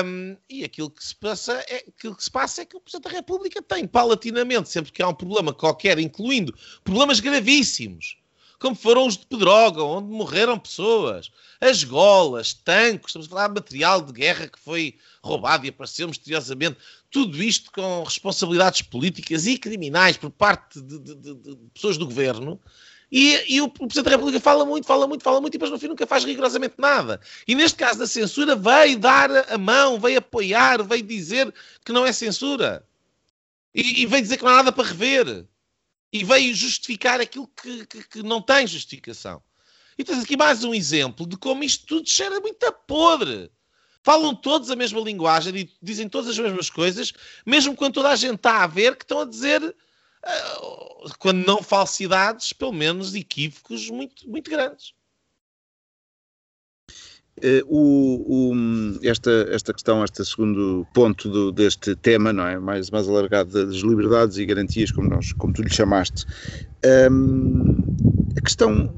Um, 0.04 0.36
e 0.48 0.64
aquilo 0.64 0.90
que, 0.90 1.04
se 1.04 1.14
passa 1.14 1.52
é, 1.68 1.84
aquilo 1.88 2.16
que 2.16 2.24
se 2.24 2.30
passa 2.30 2.62
é 2.62 2.64
que 2.64 2.76
o 2.76 2.80
Presidente 2.80 3.04
da 3.04 3.16
República 3.16 3.62
tem, 3.62 3.86
paulatinamente, 3.86 4.68
sempre 4.68 4.90
que 4.90 5.02
há 5.02 5.08
um 5.08 5.14
problema 5.14 5.52
qualquer, 5.52 5.98
incluindo 5.98 6.54
problemas 6.82 7.20
gravíssimos, 7.20 8.16
como 8.58 8.74
foram 8.74 9.06
os 9.06 9.16
de 9.16 9.24
Pedroga, 9.26 9.82
onde 9.82 10.10
morreram 10.10 10.58
pessoas, 10.58 11.30
as 11.60 11.84
golas, 11.84 12.52
tanques, 12.52 13.08
estamos 13.08 13.26
a 13.26 13.30
falar 13.30 13.48
de 13.48 13.54
material 13.54 14.00
de 14.00 14.12
guerra 14.12 14.48
que 14.48 14.58
foi 14.58 14.96
roubado 15.22 15.64
e 15.64 15.68
apareceu 15.68 16.08
misteriosamente, 16.08 16.76
tudo 17.10 17.42
isto 17.42 17.70
com 17.72 18.02
responsabilidades 18.02 18.82
políticas 18.82 19.46
e 19.46 19.58
criminais 19.58 20.16
por 20.16 20.30
parte 20.30 20.80
de, 20.80 20.98
de, 20.98 21.14
de, 21.14 21.34
de 21.34 21.56
pessoas 21.72 21.96
do 21.96 22.06
governo. 22.06 22.60
E, 23.10 23.54
e, 23.54 23.60
o 23.62 23.68
Presidente 23.70 24.04
da 24.04 24.10
República 24.10 24.38
fala 24.38 24.66
muito, 24.66 24.86
fala 24.86 25.06
muito, 25.06 25.24
fala 25.24 25.40
muito 25.40 25.54
e 25.54 25.56
depois 25.56 25.70
no 25.70 25.78
fim 25.78 25.88
nunca 25.88 26.06
faz 26.06 26.24
rigorosamente 26.24 26.74
nada. 26.76 27.20
E 27.46 27.54
neste 27.54 27.78
caso 27.78 27.98
da 27.98 28.06
censura 28.06 28.54
veio 28.54 28.98
dar 28.98 29.30
a 29.50 29.56
mão, 29.56 29.98
veio 29.98 30.18
apoiar, 30.18 30.82
veio 30.82 31.02
dizer 31.02 31.52
que 31.84 31.92
não 31.92 32.04
é 32.04 32.12
censura. 32.12 32.86
E, 33.74 34.02
e 34.02 34.06
veio 34.06 34.22
dizer 34.22 34.36
que 34.36 34.44
não 34.44 34.50
há 34.50 34.56
nada 34.56 34.72
para 34.72 34.88
rever 34.88 35.46
e 36.12 36.24
veio 36.24 36.54
justificar 36.54 37.20
aquilo 37.20 37.48
que, 37.48 37.86
que, 37.86 38.02
que, 38.08 38.22
não 38.22 38.42
tem 38.42 38.66
justificação. 38.66 39.42
E 39.96 40.04
tens 40.04 40.22
aqui 40.22 40.36
mais 40.36 40.62
um 40.62 40.74
exemplo 40.74 41.26
de 41.26 41.36
como 41.36 41.64
isto 41.64 41.86
tudo 41.86 42.08
cheira 42.08 42.40
muito 42.40 42.62
a 42.64 42.72
podre. 42.72 43.50
Falam 44.08 44.34
todos 44.34 44.70
a 44.70 44.74
mesma 44.74 45.02
linguagem, 45.02 45.68
dizem 45.82 46.08
todas 46.08 46.30
as 46.30 46.38
mesmas 46.38 46.70
coisas, 46.70 47.12
mesmo 47.44 47.76
quando 47.76 47.92
toda 47.92 48.08
a 48.08 48.16
gente 48.16 48.36
está 48.36 48.64
a 48.64 48.66
ver 48.66 48.96
que 48.96 49.04
estão 49.04 49.20
a 49.20 49.26
dizer, 49.26 49.62
uh, 49.62 51.10
quando 51.18 51.46
não 51.46 51.62
falsidades, 51.62 52.54
pelo 52.54 52.72
menos 52.72 53.14
equívocos 53.14 53.90
muito, 53.90 54.26
muito 54.26 54.50
grandes. 54.50 54.94
Uh, 57.36 57.60
o, 57.66 58.52
o, 58.54 59.06
esta, 59.06 59.46
esta 59.50 59.74
questão, 59.74 60.02
este 60.02 60.24
segundo 60.24 60.86
ponto 60.94 61.28
do, 61.28 61.52
deste 61.52 61.94
tema, 61.94 62.32
não 62.32 62.46
é? 62.46 62.58
Mais, 62.58 62.88
mais 62.88 63.06
alargado 63.06 63.66
das 63.66 63.76
liberdades 63.82 64.38
e 64.38 64.46
garantias, 64.46 64.90
como, 64.90 65.10
nós, 65.10 65.34
como 65.34 65.52
tu 65.52 65.60
lhe 65.60 65.68
chamaste. 65.68 66.24
Um, 67.12 67.76
a 68.38 68.40
questão 68.40 68.94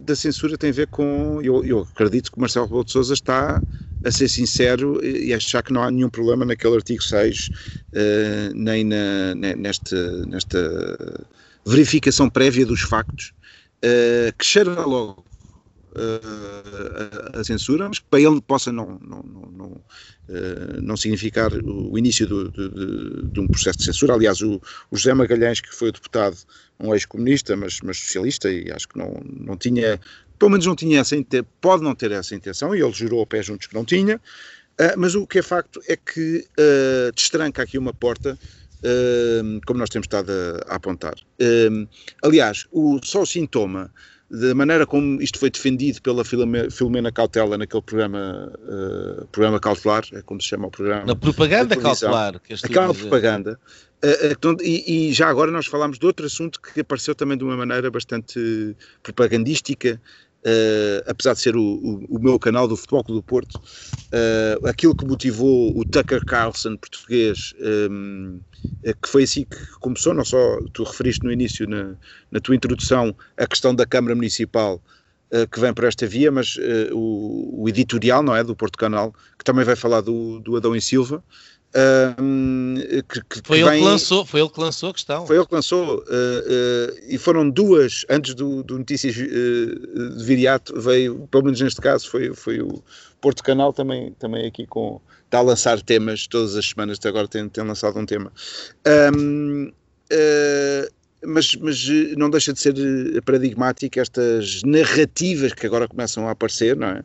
da 0.00 0.14
censura 0.14 0.56
tem 0.56 0.70
a 0.70 0.72
ver 0.72 0.86
com. 0.86 1.40
Eu, 1.42 1.64
eu 1.64 1.80
acredito 1.80 2.30
que 2.30 2.38
o 2.38 2.40
Marcelo 2.40 2.66
Rebelo 2.66 2.84
de 2.84 2.92
Souza 2.92 3.14
está 3.14 3.60
a 4.04 4.10
ser 4.12 4.28
sincero 4.28 5.04
e 5.04 5.34
achar 5.34 5.62
que 5.62 5.72
não 5.72 5.82
há 5.82 5.90
nenhum 5.90 6.08
problema 6.08 6.44
naquele 6.44 6.76
artigo 6.76 7.02
6, 7.02 7.48
uh, 7.48 7.52
eh, 7.92 8.50
nem 8.54 8.84
na, 8.84 9.34
nesta, 9.34 10.26
nesta 10.26 11.26
verificação 11.66 12.30
prévia 12.30 12.64
dos 12.64 12.82
factos, 12.82 13.32
uh, 13.84 14.32
que 14.38 14.44
cheira 14.44 14.80
logo 14.82 15.24
a, 15.96 17.40
a, 17.40 17.44
censura, 17.44 17.88
mas 17.88 17.98
que 17.98 18.06
para 18.08 18.20
ele 18.20 18.40
possa 18.40 18.70
não, 18.70 18.98
não, 19.02 19.22
não, 19.22 19.50
não, 19.50 19.66
uh, 19.66 20.80
não 20.80 20.96
significar 20.96 21.52
o 21.52 21.98
início 21.98 22.26
do, 22.26 22.50
de, 22.50 23.30
de, 23.32 23.40
um 23.40 23.48
processo 23.48 23.78
de 23.78 23.84
censura. 23.84 24.14
Aliás, 24.14 24.40
o, 24.40 24.60
o 24.90 24.96
José 24.96 25.14
Magalhães, 25.14 25.60
que 25.60 25.74
foi 25.74 25.90
deputado, 25.90 26.36
um 26.78 26.94
ex-comunista, 26.94 27.56
mas, 27.56 27.80
mas 27.82 27.98
socialista, 27.98 28.50
e 28.50 28.70
acho 28.70 28.88
que 28.88 28.98
não, 28.98 29.20
não 29.24 29.56
tinha, 29.56 30.00
pelo 30.38 30.50
menos 30.50 30.66
não 30.66 30.76
tinha 30.76 31.00
essa 31.00 31.16
pode 31.60 31.82
não 31.82 31.94
ter 31.94 32.12
essa 32.12 32.34
intenção, 32.34 32.74
e 32.74 32.82
ele 32.82 32.92
jurou 32.92 33.20
ao 33.20 33.26
pé 33.26 33.42
juntos 33.42 33.66
que 33.66 33.74
não 33.74 33.84
tinha. 33.84 34.16
Uh, 34.78 34.92
mas 34.98 35.14
o 35.14 35.26
que 35.26 35.38
é 35.38 35.42
facto 35.42 35.80
é 35.88 35.96
que 35.96 36.46
uh, 36.58 37.12
destranca 37.14 37.62
aqui 37.62 37.78
uma 37.78 37.94
porta 37.94 38.38
Uh, 38.76 39.58
como 39.66 39.80
nós 39.80 39.88
temos 39.88 40.04
estado 40.04 40.30
a, 40.30 40.74
a 40.74 40.76
apontar. 40.76 41.14
Aliás, 42.22 42.66
o, 42.70 43.00
só 43.02 43.22
o 43.22 43.26
sintoma 43.26 43.90
da 44.28 44.54
maneira 44.54 44.84
como 44.86 45.22
isto 45.22 45.38
foi 45.38 45.50
defendido 45.50 46.02
pela 46.02 46.24
Filomena 46.24 47.12
Cautela 47.12 47.56
naquele 47.56 47.82
programa, 47.82 48.52
uh, 48.58 49.26
programa 49.28 49.60
cautelar, 49.60 50.04
é 50.12 50.20
como 50.22 50.40
se 50.40 50.48
chama 50.48 50.66
o 50.66 50.70
programa. 50.70 51.04
Na 51.04 51.14
propaganda 51.14 51.76
cautelar. 51.76 52.40
Que 52.40 52.54
Aquela 52.54 52.92
propaganda. 52.92 53.58
Uh, 54.04 54.48
uh, 54.48 54.62
e, 54.62 55.08
e, 55.08 55.12
já 55.12 55.28
agora 55.28 55.50
nós 55.50 55.66
falámos 55.66 55.98
de 55.98 56.04
outro 56.04 56.26
assunto 56.26 56.60
que 56.60 56.80
apareceu 56.80 57.14
também 57.14 57.38
de 57.38 57.44
uma 57.44 57.56
maneira 57.56 57.90
bastante 57.90 58.76
propagandística, 59.02 60.00
Uh, 60.46 61.02
apesar 61.08 61.34
de 61.34 61.40
ser 61.40 61.56
o, 61.56 61.60
o, 61.60 62.06
o, 62.08 62.22
meu 62.22 62.38
canal 62.38 62.68
do 62.68 62.76
Futebol 62.76 63.02
Clube 63.02 63.20
do 63.20 63.24
Porto, 63.24 63.56
uh, 63.56 64.68
aquilo 64.68 64.94
que 64.94 65.04
motivou 65.04 65.76
o 65.76 65.84
Tucker 65.84 66.24
Carlson 66.24 66.76
português, 66.76 67.52
um, 67.90 68.38
eh, 68.84 68.92
que 68.92 69.08
foi 69.08 69.24
assim 69.24 69.42
que 69.42 69.56
começou, 69.80 70.14
não 70.14 70.24
só 70.24 70.38
tu 70.72 70.84
referiste 70.84 71.24
no 71.24 71.32
início, 71.32 71.68
na, 71.68 71.96
na 72.30 72.38
tua 72.38 72.54
introdução, 72.54 73.12
a 73.36 73.44
questão 73.44 73.74
da 73.74 73.84
Câmara 73.84 74.14
Municipal 74.14 74.80
uh, 75.32 75.48
que 75.48 75.58
vem 75.58 75.74
por 75.74 75.82
esta 75.82 76.06
via, 76.06 76.30
mas 76.30 76.56
o, 76.92 77.62
o, 77.64 77.68
editorial, 77.68 78.22
não 78.22 78.36
é, 78.36 78.44
do 78.44 78.54
Porto 78.54 78.78
Canal, 78.78 79.12
que 79.36 79.44
também 79.44 79.64
vai 79.64 79.74
falar 79.74 80.00
do, 80.00 80.38
do 80.38 80.54
Adão 80.56 80.76
e 80.76 80.80
Silva, 80.80 81.24
que, 83.08 83.20
que, 83.22 83.46
foi, 83.46 83.60
ele 83.60 83.70
vem, 83.70 83.80
que 83.80 83.84
lançou, 83.84 84.24
foi 84.24 84.40
ele 84.40 84.48
que 84.48 84.60
lançou 84.60 84.90
a 84.90 84.92
questão. 84.92 85.26
Foi 85.26 85.36
ele 85.36 85.46
que 85.46 85.54
lançou, 85.54 85.98
uh, 85.98 86.00
uh, 86.00 86.98
e 87.08 87.18
foram 87.18 87.48
duas, 87.50 88.04
antes 88.08 88.34
do, 88.34 88.62
do 88.62 88.78
Notícias 88.78 89.16
uh, 89.16 90.16
de 90.16 90.24
Viriato, 90.24 90.80
veio, 90.80 91.28
pelo 91.30 91.44
menos 91.44 91.60
neste 91.60 91.80
caso, 91.80 92.08
foi, 92.08 92.34
foi 92.34 92.60
o 92.60 92.82
Porto 93.20 93.42
Canal 93.42 93.72
também, 93.72 94.12
também 94.18 94.46
aqui 94.46 94.66
com. 94.66 95.00
está 95.24 95.38
a 95.38 95.42
lançar 95.42 95.80
temas 95.82 96.26
todas 96.26 96.56
as 96.56 96.66
semanas, 96.66 96.98
até 96.98 97.08
agora 97.08 97.28
tem, 97.28 97.48
tem 97.48 97.64
lançado 97.64 97.98
um 97.98 98.06
tema. 98.06 98.32
Um, 99.14 99.70
mas, 101.24 101.54
mas 101.56 101.88
não 102.16 102.30
deixa 102.30 102.52
de 102.52 102.60
ser 102.60 102.74
paradigmático 103.24 103.98
estas 103.98 104.62
narrativas 104.62 105.52
que 105.52 105.66
agora 105.66 105.88
começam 105.88 106.28
a 106.28 106.30
aparecer, 106.30 106.76
não 106.76 106.88
é? 106.88 107.04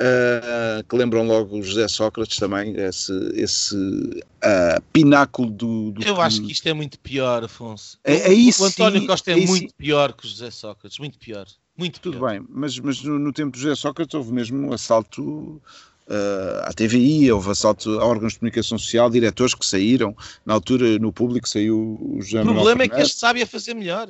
Uh, 0.00 0.82
que 0.88 0.96
lembram 0.96 1.26
logo 1.26 1.58
o 1.58 1.62
José 1.62 1.86
Sócrates 1.86 2.38
também, 2.38 2.74
esse, 2.76 3.12
esse 3.34 3.76
uh, 3.76 4.82
pináculo 4.92 5.50
do, 5.50 5.90
do 5.92 6.02
Eu 6.02 6.20
acho 6.20 6.42
que 6.42 6.52
isto 6.52 6.68
é 6.68 6.72
muito 6.72 6.98
pior, 6.98 7.44
Afonso. 7.44 7.98
É, 8.02 8.30
é 8.30 8.32
isso, 8.32 8.62
o 8.62 8.66
António 8.66 9.00
sim, 9.00 9.06
Costa 9.06 9.30
é, 9.30 9.34
é 9.34 9.46
muito 9.46 9.68
sim. 9.68 9.74
pior 9.76 10.12
que 10.12 10.24
o 10.24 10.28
José 10.28 10.50
Sócrates, 10.50 10.98
muito 10.98 11.18
pior. 11.18 11.46
Muito 11.76 12.00
Tudo 12.00 12.18
pior. 12.18 12.30
bem, 12.30 12.46
mas, 12.48 12.78
mas 12.78 13.02
no, 13.02 13.18
no, 13.18 13.32
tempo 13.32 13.56
de 13.56 13.62
José 13.62 13.74
Sócrates 13.74 14.14
houve 14.14 14.32
mesmo 14.32 14.68
um 14.68 14.72
assalto 14.72 15.22
uh, 15.22 16.60
à 16.64 16.72
TVI, 16.72 17.30
houve 17.32 17.50
assalto 17.50 17.98
a 17.98 18.04
órgãos 18.04 18.34
de 18.34 18.40
comunicação 18.40 18.78
social, 18.78 19.08
diretores 19.08 19.54
que 19.54 19.64
saíram. 19.64 20.14
Na 20.44 20.54
altura, 20.54 20.98
no 20.98 21.12
público, 21.12 21.48
saiu 21.48 21.98
o 22.00 22.20
José 22.20 22.42
O 22.42 22.44
problema 22.44 22.84
é 22.84 22.88
que 22.88 23.00
este 23.00 23.18
sabe 23.18 23.42
a 23.42 23.46
fazer 23.46 23.74
melhor. 23.74 24.08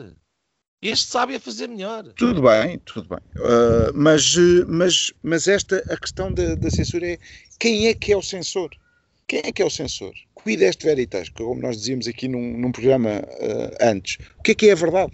Este 0.83 1.11
sabe 1.11 1.35
a 1.35 1.41
fazer 1.41 1.69
melhor. 1.69 2.05
Tudo 2.15 2.43
bem, 2.43 2.79
tudo 2.79 3.09
bem. 3.09 3.19
Uh, 3.37 3.93
mas, 3.95 4.35
mas, 4.67 5.13
mas 5.23 5.47
esta, 5.47 5.79
a 5.91 5.97
questão 5.97 6.33
da, 6.33 6.55
da, 6.55 6.71
censura 6.71 7.07
é 7.07 7.19
quem 7.59 7.87
é 7.87 7.95
que 7.95 8.13
é 8.13 8.17
o 8.17 8.23
censor? 8.23 8.71
Quem 9.27 9.43
é 9.45 9.53
que 9.53 9.61
é 9.61 9.65
o 9.65 9.71
censor? 9.71 10.15
Cuida 10.33 10.65
este 10.65 10.87
veritas, 10.87 11.29
como 11.29 11.61
nós 11.61 11.77
dizíamos 11.77 12.09
aqui 12.09 12.29
num, 12.29 12.57
num 12.57 12.73
programa 12.73 13.11
uh, 13.11 13.77
antes. 13.81 14.19
O 14.39 14.43
que 14.43 14.53
é 14.53 14.55
que 14.55 14.69
é 14.69 14.73
a 14.73 14.77
verdade? 14.77 15.13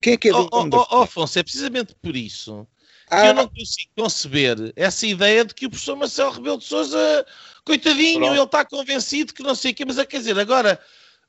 Quem 0.00 0.12
é 0.12 0.16
que 0.16 0.28
é 0.28 0.32
oh, 0.32 0.48
oh, 0.52 0.68
oh, 0.72 0.86
oh, 0.92 1.02
Afonso, 1.02 1.38
é 1.40 1.42
precisamente 1.42 1.96
por 2.00 2.14
isso 2.14 2.64
ah, 3.10 3.22
que 3.22 3.28
eu 3.28 3.34
não 3.34 3.48
consigo 3.48 3.90
conceber 3.96 4.72
essa 4.76 5.06
ideia 5.06 5.44
de 5.44 5.54
que 5.54 5.66
o 5.66 5.70
professor 5.70 5.96
Marcelo 5.96 6.30
Rebelo 6.30 6.58
de 6.58 6.64
Sousa, 6.64 7.26
coitadinho, 7.64 8.20
pronto. 8.20 8.34
ele 8.34 8.44
está 8.44 8.64
convencido 8.64 9.34
que 9.34 9.42
não 9.42 9.56
sei 9.56 9.72
o 9.72 9.74
quê, 9.74 9.84
mas 9.84 9.98
a 9.98 10.06
quer 10.06 10.18
dizer, 10.18 10.38
agora 10.38 10.78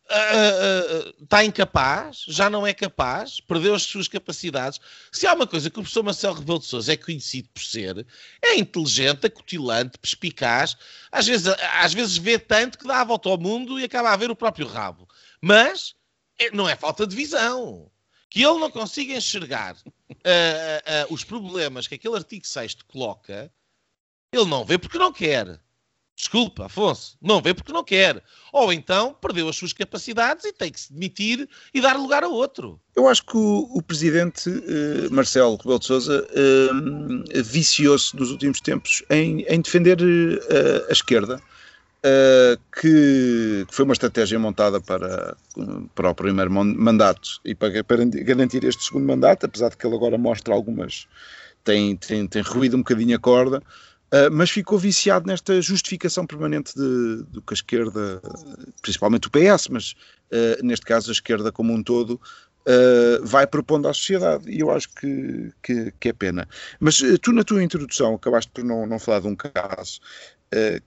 uh, 0.10 1.24
está 1.24 1.44
incapaz, 1.44 2.26
já 2.28 2.50
não 2.50 2.66
é 2.66 2.74
capaz, 2.74 3.40
perdeu 3.40 3.76
as 3.76 3.84
suas 3.84 4.08
capacidades. 4.08 4.80
Se 5.12 5.28
há 5.28 5.34
uma 5.34 5.48
coisa 5.48 5.70
que 5.70 5.80
o 5.80 5.82
professor 5.82 6.04
Marcelo 6.04 6.36
Rebelo 6.36 6.60
de 6.60 6.66
Sousa 6.66 6.94
é 6.94 6.98
conhecido 6.98 7.50
por 7.54 7.64
ser, 7.64 8.06
é 8.42 8.56
inteligente, 8.56 9.28
acutilante, 9.28 9.98
perspicaz, 9.98 10.76
às 11.12 11.28
vezes, 11.28 11.48
às 11.76 11.94
vezes 11.94 12.18
vê 12.18 12.40
tanto 12.40 12.78
que 12.78 12.88
dá 12.88 13.02
a 13.02 13.06
volta 13.06 13.30
ao 13.30 13.38
mundo 13.38 13.80
e 13.80 13.84
acaba 13.84 14.12
a 14.12 14.18
ver 14.18 14.32
o 14.32 14.36
próprio 14.36 14.68
rabo. 14.68 15.08
Mas 15.42 15.96
é, 16.40 16.52
não 16.52 16.68
é 16.68 16.76
falta 16.76 17.06
de 17.06 17.16
visão. 17.16 17.92
Que 18.30 18.44
ele 18.44 18.60
não 18.60 18.70
consiga 18.70 19.16
enxergar 19.16 19.76
uh, 19.76 21.14
os 21.14 21.24
problemas 21.24 21.88
que 21.88 21.96
aquele 21.96 22.16
artigo 22.16 22.46
6 22.46 22.76
coloca, 22.88 23.52
ele 24.32 24.46
não 24.46 24.64
vê 24.64 24.78
porque 24.78 25.00
não 25.00 25.12
quer. 25.12 25.60
Desculpa, 26.20 26.66
Afonso, 26.66 27.18
não 27.22 27.42
vê 27.42 27.54
porque 27.54 27.72
não 27.72 27.82
quer. 27.82 28.22
Ou 28.52 28.74
então 28.74 29.16
perdeu 29.22 29.48
as 29.48 29.56
suas 29.56 29.72
capacidades 29.72 30.44
e 30.44 30.52
tem 30.52 30.70
que 30.70 30.82
se 30.82 30.92
demitir 30.92 31.48
e 31.74 31.80
dar 31.80 31.96
lugar 31.96 32.26
a 32.26 32.28
outro. 32.28 32.78
Eu 32.94 33.08
acho 33.08 33.26
que 33.26 33.38
o, 33.38 33.70
o 33.74 33.82
presidente 33.82 34.50
uh, 34.50 35.14
Marcelo 35.14 35.56
Rebelo 35.56 35.80
de 35.80 35.86
Sousa 35.86 36.28
uh, 36.28 37.42
viciou-se 37.42 38.14
nos 38.18 38.32
últimos 38.32 38.60
tempos 38.60 39.02
em, 39.10 39.46
em 39.48 39.62
defender 39.62 39.98
uh, 40.02 40.90
a 40.90 40.92
esquerda. 40.92 41.42
Que, 42.82 43.66
que, 43.68 43.76
foi 43.76 43.84
uma 43.84 43.94
estratégia 43.94 44.40
montada 44.40 44.80
para, 44.80 45.36
para 45.94 46.10
o 46.10 46.16
primeiro 46.16 46.50
mandato 46.50 47.42
e 47.44 47.54
para, 47.54 47.84
para 47.84 48.06
garantir 48.06 48.64
este 48.64 48.86
segundo 48.86 49.06
mandato, 49.06 49.46
apesar 49.46 49.70
de 49.70 49.76
que 49.76 49.86
ele 49.86 49.96
agora 49.96 50.18
mostra 50.18 50.54
algumas, 50.54 51.08
tem, 51.64 51.98
tem, 51.98 52.26
tem 52.26 52.42
ruído 52.42 52.76
um 52.78 52.80
bocadinho 52.80 53.18
a 53.18 53.20
corda, 53.20 53.62
Uh, 54.12 54.32
mas 54.32 54.50
ficou 54.50 54.80
viciado 54.80 55.28
nesta 55.28 55.62
justificação 55.62 56.26
permanente 56.26 56.74
de, 56.76 57.24
do 57.30 57.42
que 57.44 57.54
a 57.54 57.56
esquerda, 57.56 58.22
principalmente 58.82 59.28
o 59.28 59.32
PS, 59.32 59.68
mas 59.70 59.92
uh, 60.32 60.66
neste 60.66 60.86
caso 60.86 61.12
a 61.12 61.14
esquerda 61.14 61.52
como 61.52 61.72
um 61.72 61.84
todo, 61.84 62.14
uh, 62.14 63.24
vai 63.24 63.46
propondo 63.46 63.88
à 63.88 63.94
sociedade. 63.94 64.50
E 64.50 64.62
eu 64.62 64.72
acho 64.72 64.90
que, 64.96 65.52
que, 65.62 65.94
que 66.00 66.10
é 66.10 66.14
pena. 66.14 66.48
Mas 66.80 67.04
tu, 67.22 67.32
na 67.32 67.44
tua 67.44 67.64
introdução, 67.64 68.16
acabaste 68.16 68.52
por 68.52 68.64
não, 68.64 68.88
não 68.88 68.98
falar 68.98 69.20
de 69.20 69.28
um 69.28 69.36
caso 69.36 70.00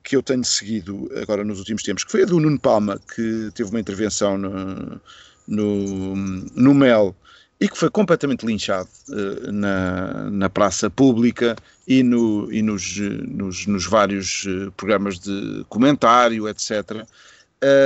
que 0.02 0.16
eu 0.16 0.22
tenho 0.24 0.44
seguido 0.44 1.08
agora 1.22 1.44
nos 1.44 1.60
últimos 1.60 1.84
tempos, 1.84 2.02
que 2.02 2.10
foi 2.10 2.24
a 2.24 2.26
do 2.26 2.40
Nuno 2.40 2.58
Palma, 2.58 3.00
que 3.14 3.48
teve 3.54 3.70
uma 3.70 3.78
intervenção 3.78 4.36
no, 4.36 5.00
no, 5.46 6.16
no 6.16 6.74
MEL 6.74 7.14
e 7.62 7.68
que 7.68 7.78
foi 7.78 7.88
completamente 7.88 8.44
linchado 8.44 8.88
uh, 9.08 9.52
na, 9.52 10.28
na 10.32 10.50
praça 10.50 10.90
pública 10.90 11.54
e, 11.86 12.02
no, 12.02 12.52
e 12.52 12.60
nos, 12.60 12.96
nos, 12.98 13.66
nos, 13.68 13.86
vários 13.86 14.44
uh, 14.46 14.72
programas 14.72 15.20
de 15.20 15.64
comentário, 15.68 16.48
etc. 16.48 17.06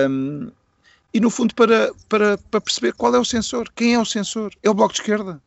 Um, 0.09 0.51
e 1.13 1.21
no 1.21 1.29
fundo 1.29 1.55
para, 1.55 1.93
para, 2.09 2.39
para 2.39 2.61
perceber 2.63 2.95
qual 2.95 3.15
é 3.15 3.19
o 3.19 3.25
censor, 3.25 3.71
quem 3.77 3.93
é 3.93 4.01
o 4.01 4.07
censor? 4.07 4.51
É 4.63 4.71
o 4.71 4.75
Bloco 4.75 4.95
de 4.95 5.01
Esquerda? 5.01 5.43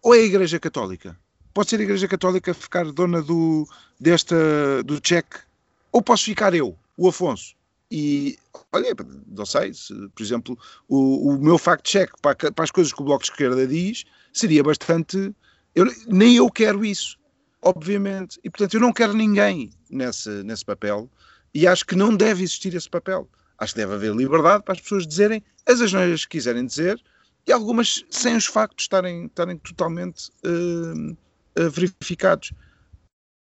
Ou 0.00 0.14
é 0.14 0.18
a 0.18 0.22
Igreja 0.22 0.60
Católica? 0.60 1.18
Pode 1.52 1.70
ser 1.70 1.80
a 1.80 1.82
Igreja 1.82 2.06
Católica 2.06 2.54
ficar 2.54 2.84
dona 2.92 3.20
do, 3.20 3.68
desta, 3.98 4.36
do 4.84 5.00
cheque? 5.02 5.38
Ou 5.90 6.00
posso 6.00 6.26
ficar 6.26 6.54
eu, 6.54 6.78
o 6.96 7.08
Afonso? 7.08 7.56
E 7.90 8.38
olha, 8.72 8.94
não 9.26 9.46
sei, 9.46 9.72
se, 9.74 9.94
por 10.08 10.22
exemplo, 10.22 10.58
o, 10.88 11.30
o 11.30 11.38
meu 11.38 11.58
fact-check 11.58 12.10
para, 12.20 12.34
para, 12.34 12.64
as 12.64 12.70
coisas 12.70 12.92
que 12.92 13.02
o 13.02 13.04
Bloco 13.04 13.24
de 13.24 13.30
Esquerda 13.30 13.66
diz 13.66 14.04
seria 14.32 14.62
bastante. 14.62 15.34
Eu, 15.74 15.86
nem 16.08 16.36
eu 16.36 16.50
quero 16.50 16.84
isso, 16.84 17.18
obviamente. 17.62 18.38
E 18.42 18.50
portanto, 18.50 18.74
eu 18.74 18.80
não 18.80 18.92
quero 18.92 19.12
ninguém 19.12 19.70
nesse, 19.90 20.30
nesse 20.42 20.64
papel 20.64 21.10
e 21.52 21.66
acho 21.66 21.86
que 21.86 21.94
não 21.94 22.14
deve 22.14 22.42
existir 22.42 22.74
esse 22.74 22.88
papel. 22.88 23.28
Acho 23.58 23.74
que 23.74 23.80
deve 23.80 23.94
haver 23.94 24.14
liberdade 24.14 24.64
para 24.64 24.74
as 24.74 24.80
pessoas 24.80 25.06
dizerem 25.06 25.42
as 25.66 25.80
asneiras 25.80 26.24
que 26.24 26.32
quiserem 26.32 26.66
dizer 26.66 27.00
e 27.46 27.52
algumas 27.52 28.04
sem 28.10 28.36
os 28.36 28.46
factos 28.46 28.84
estarem, 28.84 29.26
estarem 29.26 29.56
totalmente 29.58 30.30
uh, 30.44 31.12
uh, 31.60 31.70
verificados. 31.70 32.52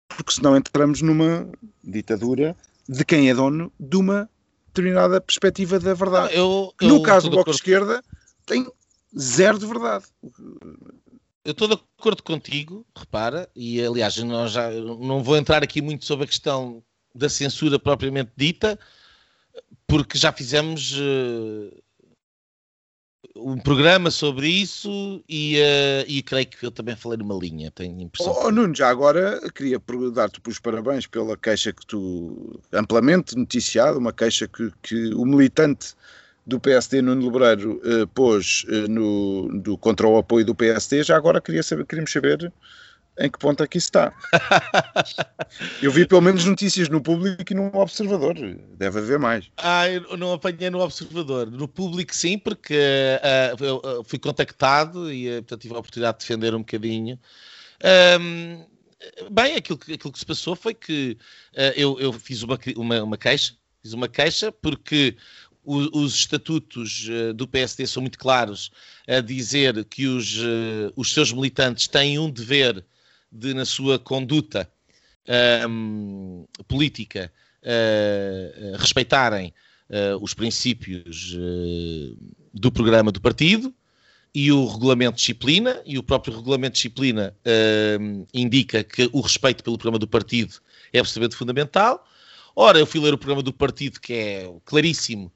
Porque 0.08 0.32
senão 0.32 0.56
entramos 0.56 1.02
numa 1.02 1.48
ditadura 1.82 2.56
de 2.88 3.04
quem 3.04 3.28
é 3.28 3.34
dono 3.34 3.72
de 3.78 3.96
uma 3.96 4.28
determinada 4.68 5.20
perspectiva 5.20 5.78
da 5.78 5.94
verdade. 5.94 6.34
Eu, 6.34 6.72
eu, 6.80 6.88
no 6.88 7.02
caso 7.02 7.28
do 7.28 7.34
Bloco 7.34 7.50
de 7.50 7.56
Esquerda, 7.56 8.02
tem 8.44 8.70
zero 9.18 9.58
de 9.58 9.66
verdade. 9.66 10.04
Eu 11.44 11.52
estou 11.52 11.68
de 11.68 11.74
acordo 11.74 12.22
contigo, 12.22 12.84
repara, 12.94 13.48
e 13.54 13.80
aliás, 13.82 14.16
nós 14.18 14.52
já 14.52 14.70
não 14.70 15.22
vou 15.22 15.36
entrar 15.36 15.62
aqui 15.62 15.80
muito 15.80 16.04
sobre 16.04 16.24
a 16.24 16.28
questão 16.28 16.82
da 17.14 17.28
censura 17.28 17.78
propriamente 17.78 18.32
dita, 18.36 18.78
porque 19.86 20.18
já 20.18 20.32
fizemos 20.32 20.92
uh, 20.98 21.82
um 23.34 23.58
programa 23.58 24.10
sobre 24.10 24.48
isso 24.48 25.22
e, 25.28 25.58
uh, 25.58 26.04
e 26.06 26.22
creio 26.22 26.46
que 26.46 26.64
eu 26.64 26.70
também 26.70 26.96
falei 26.96 27.18
numa 27.18 27.34
linha, 27.34 27.70
tenho 27.70 28.00
impressão. 28.00 28.34
Oh, 28.36 28.50
Nuno, 28.50 28.74
já 28.74 28.88
agora 28.88 29.40
queria 29.54 29.80
dar-te 30.12 30.40
os 30.46 30.58
parabéns 30.58 31.06
pela 31.06 31.36
queixa 31.36 31.72
que 31.72 31.84
tu, 31.86 32.60
amplamente 32.72 33.36
noticiado, 33.36 33.98
uma 33.98 34.12
queixa 34.12 34.48
que, 34.48 34.70
que 34.82 35.14
o 35.14 35.24
militante 35.24 35.94
do 36.46 36.60
PSD, 36.60 37.02
Nuno 37.02 37.24
Lebreiro, 37.24 37.80
uh, 37.84 38.06
pôs 38.08 38.64
uh, 38.68 38.88
no, 38.88 39.60
do, 39.60 39.76
contra 39.76 40.06
o 40.06 40.16
apoio 40.16 40.44
do 40.44 40.54
PSD, 40.54 41.02
já 41.02 41.16
agora 41.16 41.40
queria 41.40 41.62
saber, 41.62 41.84
queríamos 41.84 42.12
saber 42.12 42.52
em 43.18 43.30
que 43.30 43.38
ponto 43.38 43.62
é 43.62 43.66
que 43.66 43.78
isso 43.78 43.86
está. 43.86 44.12
eu 45.82 45.90
vi 45.90 46.06
pelo 46.06 46.20
menos 46.20 46.44
notícias 46.44 46.88
no 46.88 47.00
público 47.00 47.44
e 47.50 47.54
no 47.54 47.74
observador. 47.74 48.34
Deve 48.76 48.98
haver 48.98 49.18
mais. 49.18 49.50
Ah, 49.56 49.88
eu 49.88 50.16
não 50.16 50.34
apanhei 50.34 50.68
no 50.68 50.80
observador. 50.80 51.50
No 51.50 51.66
público, 51.66 52.14
sim, 52.14 52.38
porque 52.38 52.74
uh, 52.74 53.64
eu, 53.64 53.76
uh, 53.76 54.04
fui 54.04 54.18
contactado 54.18 55.10
e 55.10 55.30
uh, 55.30 55.42
portanto, 55.42 55.62
tive 55.62 55.74
a 55.74 55.78
oportunidade 55.78 56.18
de 56.18 56.24
defender 56.24 56.54
um 56.54 56.58
bocadinho. 56.58 57.18
Um, 58.20 58.66
bem, 59.30 59.56
aquilo 59.56 59.78
que, 59.78 59.94
aquilo 59.94 60.12
que 60.12 60.18
se 60.18 60.26
passou 60.26 60.54
foi 60.54 60.74
que 60.74 61.16
eu, 61.74 61.98
eu, 61.98 62.12
fiz 62.12 62.42
uma, 62.42 62.58
uma, 62.76 63.02
uma, 63.02 63.18
queixa. 63.18 63.54
Fiz 63.82 63.94
uma 63.94 64.08
queixa 64.08 64.52
porque 64.52 65.16
os 65.64 66.14
estatutos 66.14 67.08
do 67.34 67.48
PSD 67.48 67.86
são 67.88 68.00
muito 68.00 68.18
claros 68.18 68.70
a 69.08 69.20
dizer 69.20 69.84
que 69.86 70.06
os, 70.06 70.36
os 70.94 71.12
seus 71.12 71.32
militantes 71.32 71.88
têm 71.88 72.20
um 72.20 72.30
dever 72.30 72.84
de, 73.36 73.54
na 73.54 73.64
sua 73.64 73.98
conduta 73.98 74.68
um, 75.68 76.44
política, 76.66 77.32
uh, 77.62 78.76
respeitarem 78.76 79.52
uh, 79.90 80.22
os 80.22 80.34
princípios 80.34 81.34
uh, 81.34 82.16
do 82.52 82.70
programa 82.70 83.12
do 83.12 83.20
partido 83.20 83.74
e 84.34 84.52
o 84.52 84.66
regulamento 84.66 85.16
disciplina, 85.16 85.80
e 85.86 85.98
o 85.98 86.02
próprio 86.02 86.36
regulamento 86.36 86.74
disciplina 86.74 87.34
indica 88.34 88.84
que 88.84 89.08
o 89.10 89.22
respeito 89.22 89.64
pelo 89.64 89.78
programa 89.78 89.98
do 89.98 90.06
partido 90.06 90.56
é 90.92 90.98
absolutamente 90.98 91.36
fundamental. 91.36 92.06
Ora, 92.54 92.78
eu 92.78 92.84
fui 92.84 93.00
ler 93.00 93.14
o 93.14 93.18
programa 93.18 93.42
do 93.42 93.50
partido, 93.50 93.98
que 93.98 94.12
é 94.12 94.54
claríssimo 94.66 95.32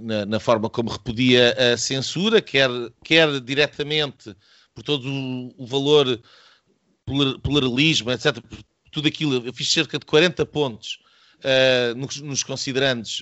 na, 0.00 0.24
na, 0.24 0.38
forma 0.38 0.70
como 0.70 0.88
repudia 0.88 1.52
a 1.58 1.76
censura, 1.76 2.40
quer, 2.40 2.70
quer 3.02 3.40
diretamente 3.40 4.32
por 4.74 4.82
todo 4.82 5.08
o, 5.56 5.66
valor, 5.66 6.20
pluralismo, 7.42 8.10
etc. 8.10 8.40
Por 8.40 8.58
tudo 8.90 9.08
aquilo. 9.08 9.46
Eu 9.46 9.52
fiz 9.52 9.70
cerca 9.70 9.98
de 9.98 10.06
40 10.06 10.44
pontos 10.46 10.98
uh, 11.40 11.94
nos, 11.96 12.20
nos, 12.20 12.44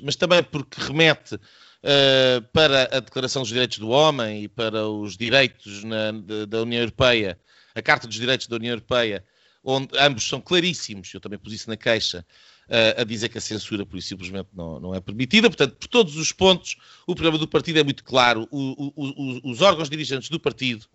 mas 0.03 0.17
também 0.17 0.43
porque 0.43 0.81
remete 0.81 1.35
uh, 1.35 2.43
para 2.53 2.85
a 2.97 3.01
Declaração 3.01 3.43
dos 3.43 3.51
Direitos 3.51 3.79
do 3.79 3.89
Homem 3.89 4.45
e 4.45 4.49
para 4.49 4.87
os 4.89 5.17
direitos 5.17 5.85
na, 5.85 6.13
da 6.47 6.63
União 6.63 6.81
Europeia, 6.81 7.39
a 7.75 7.83
Carta 7.83 8.07
dos 8.07 8.17
Direitos 8.17 8.47
da 8.47 8.57
União 8.57 8.73
Europeia, 8.73 9.25
onde 9.63 9.89
ambos 9.99 10.27
são 10.27 10.41
claríssimos, 10.41 11.13
eu 11.13 11.21
também 11.21 11.39
pus 11.39 11.53
isso 11.53 11.69
na 11.69 11.77
queixa, 11.77 12.25
uh, 12.69 13.01
a 13.01 13.05
dizer 13.05 13.29
que 13.29 13.39
a 13.39 13.41
censura, 13.41 13.85
por 13.85 13.99
isso, 13.99 14.09
simplesmente 14.09 14.49
não, 14.55 14.81
não 14.81 14.95
é 14.95 15.01
permitida. 15.01 15.49
Portanto, 15.49 15.77
por 15.77 15.89
todos 15.89 16.17
os 16.17 16.33
pontos, 16.33 16.77
o 17.07 17.15
programa 17.15 17.39
do 17.39 17.49
partido 17.49 17.79
é 17.79 17.85
muito 17.85 18.05
claro. 18.05 18.49
O, 18.51 18.61
o, 18.61 18.93
o, 18.97 19.51
os 19.51 19.61
órgãos 19.61 19.91
dirigentes 19.91 20.29
do 20.29 20.41
partido, 20.41 20.87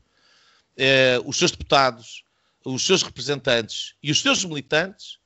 uh, 0.78 1.28
os 1.28 1.38
seus 1.38 1.52
deputados, 1.52 2.24
os 2.66 2.86
seus 2.86 3.04
representantes 3.04 3.96
e 4.02 4.12
os 4.12 4.22
seus 4.22 4.44
militantes 4.46 5.20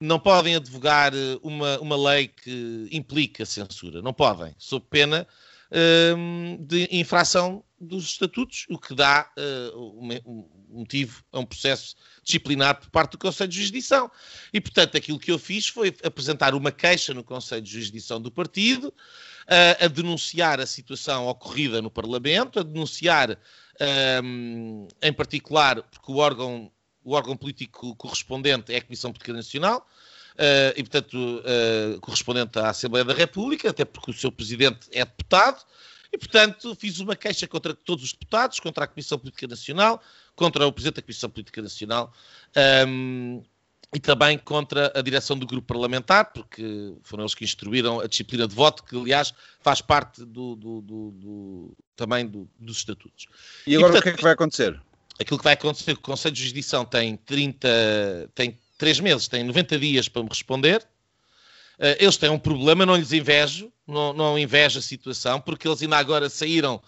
não 0.00 0.18
podem 0.18 0.56
advogar 0.56 1.12
uma, 1.42 1.78
uma 1.78 1.96
lei 1.96 2.28
que 2.28 2.88
implica 2.90 3.44
censura. 3.44 4.00
Não 4.00 4.14
podem, 4.14 4.54
sob 4.58 4.84
pena 4.88 5.26
de 6.60 6.88
infração 6.90 7.62
dos 7.80 8.04
estatutos, 8.04 8.66
o 8.68 8.78
que 8.78 8.94
dá 8.94 9.30
um 9.74 10.44
motivo 10.68 11.24
a 11.32 11.38
um 11.38 11.46
processo 11.46 11.96
disciplinar 12.22 12.80
por 12.80 12.90
parte 12.90 13.12
do 13.12 13.18
Conselho 13.18 13.48
de 13.48 13.56
Jurisdição. 13.56 14.10
E, 14.52 14.60
portanto, 14.60 14.96
aquilo 14.96 15.18
que 15.18 15.30
eu 15.30 15.38
fiz 15.38 15.68
foi 15.68 15.94
apresentar 16.02 16.54
uma 16.54 16.70
queixa 16.70 17.12
no 17.14 17.24
Conselho 17.24 17.62
de 17.62 17.70
Jurisdição 17.70 18.20
do 18.20 18.30
partido, 18.30 18.88
uh, 18.88 19.84
a 19.84 19.88
denunciar 19.88 20.60
a 20.60 20.66
situação 20.66 21.26
ocorrida 21.26 21.82
no 21.82 21.90
Parlamento, 21.90 22.60
a 22.60 22.62
denunciar, 22.62 23.38
um, 24.22 24.86
em 25.02 25.12
particular, 25.12 25.82
porque 25.82 26.12
o 26.12 26.16
órgão, 26.16 26.70
o 27.02 27.14
órgão 27.14 27.36
político 27.36 27.96
correspondente 27.96 28.72
é 28.72 28.76
a 28.76 28.82
Comissão 28.82 29.10
Política 29.10 29.32
Nacional, 29.32 29.86
Uh, 30.34 30.72
e, 30.76 30.82
portanto, 30.82 31.14
uh, 31.16 32.00
correspondente 32.00 32.58
à 32.58 32.70
Assembleia 32.70 33.04
da 33.04 33.12
República, 33.12 33.70
até 33.70 33.84
porque 33.84 34.10
o 34.10 34.14
seu 34.14 34.32
presidente 34.32 34.88
é 34.92 35.04
deputado, 35.04 35.62
e, 36.12 36.18
portanto, 36.18 36.74
fiz 36.74 36.98
uma 36.98 37.14
queixa 37.14 37.46
contra 37.46 37.74
todos 37.74 38.04
os 38.04 38.12
deputados, 38.12 38.58
contra 38.58 38.84
a 38.84 38.86
Comissão 38.86 39.18
Política 39.18 39.46
Nacional, 39.46 40.02
contra 40.34 40.66
o 40.66 40.72
Presidente 40.72 40.96
da 40.96 41.02
Comissão 41.02 41.30
Política 41.30 41.62
Nacional 41.62 42.12
um, 42.86 43.42
e 43.94 44.00
também 44.00 44.38
contra 44.38 44.92
a 44.94 45.02
direção 45.02 45.38
do 45.38 45.46
grupo 45.46 45.68
parlamentar, 45.68 46.32
porque 46.32 46.94
foram 47.02 47.24
eles 47.24 47.34
que 47.34 47.44
instruíram 47.44 48.00
a 48.00 48.06
disciplina 48.06 48.46
de 48.46 48.54
voto, 48.54 48.82
que, 48.82 48.96
aliás, 48.96 49.32
faz 49.60 49.80
parte 49.80 50.24
do, 50.24 50.56
do, 50.56 50.80
do, 50.80 51.10
do 51.12 51.76
também 51.94 52.26
dos 52.26 52.78
estatutos. 52.78 53.26
E 53.66 53.76
agora 53.76 53.90
e, 53.90 53.92
portanto, 53.92 54.00
o 54.00 54.02
que 54.02 54.08
é 54.08 54.16
que 54.16 54.22
vai 54.22 54.32
acontecer? 54.32 54.80
Aquilo 55.20 55.38
que 55.38 55.44
vai 55.44 55.52
acontecer 55.52 55.90
é 55.90 55.94
que 55.94 56.00
o 56.00 56.02
Conselho 56.02 56.34
de 56.34 56.40
Jurisdição 56.40 56.84
tem 56.84 57.16
30, 57.16 58.30
tem 58.34 58.58
3 58.80 59.00
meses, 59.00 59.28
tem 59.28 59.44
90 59.44 59.78
dias 59.78 60.08
para 60.08 60.22
me 60.22 60.28
responder, 60.28 60.86
Uh, 61.80 61.96
eles 61.98 62.18
têm 62.18 62.28
um 62.28 62.38
problema, 62.38 62.84
não 62.84 62.94
lhes 62.94 63.10
invejo, 63.10 63.72
não, 63.86 64.12
não 64.12 64.38
invejo 64.38 64.78
a 64.78 64.82
situação, 64.82 65.40
porque 65.40 65.66
eles 65.66 65.80
ainda 65.80 65.96
agora 65.96 66.28
saíram 66.28 66.78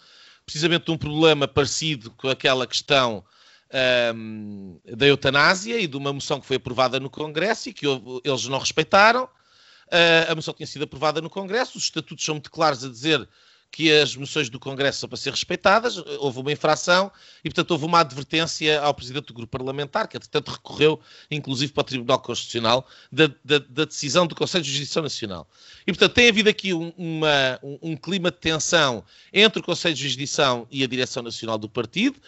precisamente 0.44 0.84
de 0.84 0.90
um 0.90 0.98
problema 0.98 1.48
parecido 1.48 2.10
com 2.10 2.28
aquela 2.28 2.66
questão 2.66 3.24
um, 4.14 4.78
ehm, 4.84 4.94
da 4.94 5.06
eutanásia 5.06 5.80
e 5.80 5.86
de 5.86 5.96
uma 5.96 6.12
moção 6.12 6.38
que 6.38 6.46
foi 6.46 6.56
aprovada 6.56 7.00
no 7.00 7.08
Congresso 7.08 7.70
e 7.70 7.72
que 7.72 7.86
eles 8.22 8.46
não 8.48 8.58
respeitaram. 8.58 9.24
Uh, 9.24 10.30
a 10.30 10.34
moção 10.34 10.52
tinha 10.52 10.66
sido 10.66 10.82
aprovada 10.82 11.22
no 11.22 11.30
Congresso, 11.30 11.78
os 11.78 11.84
estatutos 11.84 12.22
são 12.22 12.34
muito 12.34 12.50
claros 12.50 12.84
a 12.84 12.88
dizer 12.90 13.26
que 13.72 13.90
as 13.90 14.14
moções 14.14 14.50
do 14.50 14.60
Congresso 14.60 15.00
são 15.00 15.08
para 15.08 15.16
ser 15.16 15.30
respeitadas, 15.30 15.96
houve 16.18 16.40
uma 16.40 16.52
infração 16.52 17.10
e, 17.42 17.48
portanto, 17.48 17.70
houve 17.70 17.86
uma 17.86 18.00
advertência 18.00 18.78
ao 18.82 18.92
Presidente 18.92 19.28
do 19.28 19.34
Grupo 19.34 19.50
Parlamentar, 19.50 20.06
que, 20.06 20.18
entretanto, 20.18 20.50
recorreu, 20.50 21.00
inclusive, 21.30 21.72
para 21.72 21.80
o 21.80 21.84
Tribunal 21.84 22.20
Constitucional, 22.20 22.86
da, 23.10 23.28
da, 23.42 23.58
da 23.58 23.84
decisão 23.86 24.26
do 24.26 24.34
Conselho 24.34 24.62
de 24.62 24.70
Justiça 24.70 25.00
Nacional. 25.00 25.48
E, 25.86 25.92
portanto, 25.92 26.12
tem 26.12 26.28
havido 26.28 26.50
aqui 26.50 26.74
um, 26.74 26.92
uma, 26.98 27.58
um, 27.62 27.78
um, 27.80 27.96
clima 27.96 28.30
de 28.30 28.36
tensão 28.36 29.02
entre 29.32 29.60
o 29.60 29.64
Conselho 29.64 29.94
de 29.94 30.02
Justiça 30.02 30.66
e 30.70 30.84
a 30.84 30.86
Direção 30.86 31.22
Nacional 31.22 31.56
do 31.56 31.68
Partido, 31.68 32.20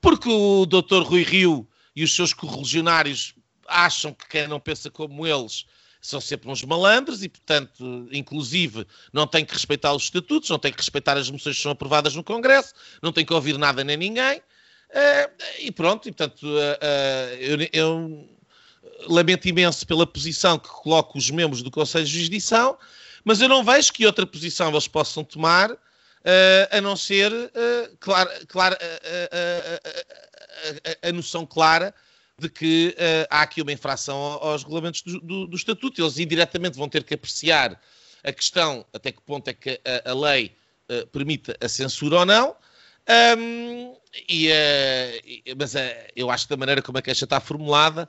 porque 0.00 0.30
o 0.30 0.64
Dr. 0.64 1.02
Rui 1.02 1.24
Rio 1.24 1.68
e 1.94 2.04
os 2.04 2.14
seus 2.14 2.32
correligionários 2.32 3.34
acham 3.68 4.14
que 4.14 4.26
quem 4.28 4.48
não 4.48 4.58
pensa 4.58 4.90
como 4.90 5.26
eles 5.26 5.66
são 6.06 6.20
sempre 6.20 6.48
uns 6.48 6.62
malandros 6.62 7.22
e, 7.22 7.28
portanto, 7.28 8.08
inclusive, 8.12 8.86
não 9.12 9.26
tem 9.26 9.44
que 9.44 9.52
respeitar 9.52 9.92
os 9.92 10.04
estatutos, 10.04 10.48
não 10.50 10.58
tem 10.58 10.72
que 10.72 10.78
respeitar 10.78 11.16
as 11.16 11.30
moções 11.30 11.56
que 11.56 11.62
são 11.62 11.72
aprovadas 11.72 12.14
no 12.14 12.22
Congresso, 12.22 12.72
não 13.02 13.12
tem 13.12 13.24
que 13.24 13.32
ouvir 13.32 13.58
nada 13.58 13.82
nem 13.82 13.96
ninguém. 13.96 14.38
Uh, 14.38 15.30
e 15.60 15.72
pronto, 15.72 16.08
e 16.08 16.12
portanto, 16.12 16.44
uh, 16.44 16.48
uh, 16.48 17.34
eu, 17.40 17.68
eu, 17.72 18.28
lamento 19.08 19.48
imenso 19.48 19.86
pela 19.86 20.06
posição 20.06 20.58
que 20.58 20.68
coloco 20.68 21.18
os 21.18 21.30
membros 21.30 21.62
do 21.62 21.70
Conselho 21.70 22.04
de 22.04 22.12
Jurisdição, 22.12 22.78
mas 23.24 23.40
eu 23.40 23.48
não 23.48 23.64
vejo 23.64 23.92
que 23.92 24.06
outra 24.06 24.24
posição 24.24 24.70
eles 24.70 24.86
possam 24.86 25.24
tomar, 25.24 25.76
a 26.70 26.80
não 26.80 26.96
ser 26.96 27.32
a, 27.32 28.18
a, 31.04 31.08
a, 31.08 31.12
noção 31.12 31.46
clara 31.46 31.94
de 32.38 32.50
que 32.50 32.94
uh, 32.98 33.26
há 33.30 33.42
aqui 33.42 33.62
uma 33.62 33.72
infração 33.72 34.16
aos 34.16 34.62
regulamentos 34.62 35.00
do, 35.02 35.20
do, 35.20 35.46
do, 35.46 35.56
Estatuto. 35.56 36.02
Eles 36.02 36.18
indiretamente 36.18 36.76
vão 36.76 36.88
ter 36.88 37.02
que 37.02 37.14
apreciar 37.14 37.80
a 38.22 38.32
questão 38.32 38.84
até 38.92 39.10
que 39.10 39.22
ponto 39.22 39.48
é 39.48 39.54
que 39.54 39.80
a, 40.04 40.10
a 40.10 40.14
lei 40.14 40.54
uh, 40.90 41.06
permite 41.08 41.54
a 41.60 41.68
censura 41.68 42.20
ou 42.20 42.26
não. 42.26 42.54
Um, 43.38 43.96
e, 44.28 44.48
uh, 44.48 45.56
mas 45.58 45.74
eu 46.14 46.30
acho 46.30 46.44
que 46.44 46.50
da 46.50 46.56
maneira 46.56 46.82
como 46.82 46.98
a 46.98 47.02
queixa 47.02 47.24
está 47.24 47.40
formulada, 47.40 48.08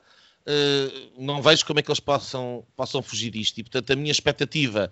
não 1.18 1.42
vejo 1.42 1.66
como 1.66 1.78
é 1.78 1.82
que 1.82 1.90
eles 1.90 2.00
possam, 2.00 2.64
possam 2.74 3.02
fugir 3.02 3.30
disto. 3.30 3.58
E, 3.58 3.62
portanto, 3.62 3.92
a 3.92 3.96
minha 3.96 4.10
expectativa 4.10 4.90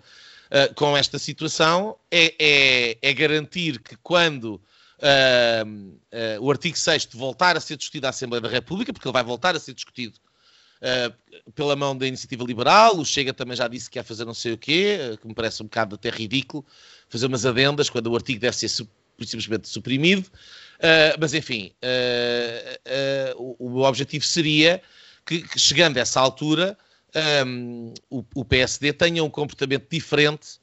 com 0.75 0.95
esta 0.95 1.17
situação 1.17 1.97
é, 2.11 2.35
é, 2.39 2.97
é 3.01 3.13
garantir 3.13 3.79
que 3.79 3.97
quando 4.03 4.61
uh, 4.97 5.67
uh, 5.67 6.41
o 6.41 6.51
artigo 6.51 6.77
6 6.77 7.09
voltar 7.13 7.55
a 7.57 7.59
ser 7.59 7.77
discutido 7.77 8.07
à 8.07 8.09
Assembleia 8.09 8.41
da 8.41 8.49
República, 8.49 8.91
porque 8.91 9.07
ele 9.07 9.13
vai 9.13 9.23
voltar 9.23 9.55
a 9.55 9.59
ser 9.59 9.73
discutido 9.73 10.17
uh, 10.81 11.51
pela 11.51 11.75
mão 11.75 11.97
da 11.97 12.07
Iniciativa 12.07 12.43
Liberal. 12.43 12.97
O 12.97 13.05
Chega 13.05 13.33
também 13.33 13.55
já 13.55 13.67
disse 13.67 13.89
que 13.89 13.99
quer 13.99 14.03
fazer 14.03 14.25
não 14.25 14.33
sei 14.33 14.53
o 14.53 14.57
quê, 14.57 15.17
que 15.21 15.27
me 15.27 15.33
parece 15.33 15.61
um 15.61 15.65
bocado 15.65 15.95
até 15.95 16.09
ridículo, 16.09 16.65
fazer 17.09 17.27
umas 17.27 17.45
adendas 17.45 17.89
quando 17.89 18.07
o 18.07 18.15
artigo 18.15 18.39
deve 18.39 18.55
ser 18.55 18.69
simplesmente 18.69 19.67
suprimido. 19.67 20.29
mas, 21.19 21.33
enfim, 21.33 21.71
o, 23.37 23.55
o, 23.59 23.81
objetivo 23.81 24.25
seria 24.25 24.81
que, 25.25 25.41
que, 25.41 25.59
chegando 25.59 25.97
a 25.97 26.01
essa 26.01 26.19
altura, 26.19 26.77
um, 27.45 27.93
o, 28.09 28.23
o, 28.35 28.45
PSD 28.45 28.93
tenha 28.93 29.23
um 29.23 29.29
comportamento 29.29 29.87
diferente 29.89 30.59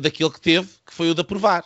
daquele 0.00 0.30
que 0.30 0.40
teve, 0.40 0.68
que 0.84 0.92
foi 0.92 1.10
o 1.10 1.14
de 1.14 1.20
aprovar. 1.20 1.64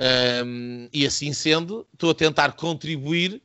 Um, 0.00 0.88
e 0.92 1.06
assim 1.06 1.30
sendo, 1.32 1.86
estou 1.92 2.10
a 2.10 2.14
tentar 2.14 2.52
contribuir 2.52 3.42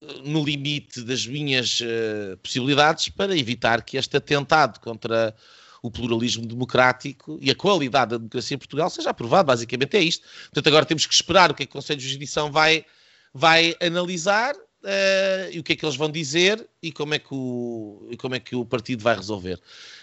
eh, 0.00 0.06
no 0.24 0.44
limite 0.44 1.00
das 1.02 1.24
minhas 1.24 1.80
uh, 1.80 2.36
possibilidades 2.38 3.08
para 3.08 3.38
evitar 3.38 3.82
que 3.82 3.96
este 3.96 4.16
atentado 4.16 4.80
contra 4.80 5.32
o 5.80 5.92
pluralismo 5.92 6.44
democrático 6.44 7.38
e 7.40 7.52
a 7.52 7.54
qualidade 7.54 8.10
da 8.10 8.16
democracia 8.16 8.56
em 8.56 8.58
Portugal 8.58 8.90
seja 8.90 9.10
aprovado. 9.10 9.46
Basicamente 9.46 9.96
é 9.96 10.00
isto. 10.00 10.26
Portanto, 10.44 10.66
agora 10.66 10.84
temos 10.84 11.06
que 11.06 11.14
esperar 11.14 11.52
o 11.52 11.54
que, 11.54 11.62
é 11.62 11.66
que 11.66 11.70
o 11.70 11.74
Conselho 11.74 11.98
de 11.98 12.04
Jurisdição 12.04 12.50
vai, 12.50 12.84
vai 13.32 13.76
analisar 13.80 14.56
uh, 14.56 15.50
e 15.52 15.58
o 15.60 15.62
que 15.62 15.72
é 15.72 15.76
que 15.76 15.84
eles 15.84 15.96
vão 15.96 16.10
dizer 16.10 16.68
e 16.82 16.90
como 16.90 17.14
é 17.14 17.18
que 17.20 17.32
o, 17.32 18.10
como 18.18 18.34
é 18.34 18.40
que 18.40 18.56
o 18.56 18.64
partido 18.64 19.04
vai 19.04 19.14
resolver. 19.14 19.54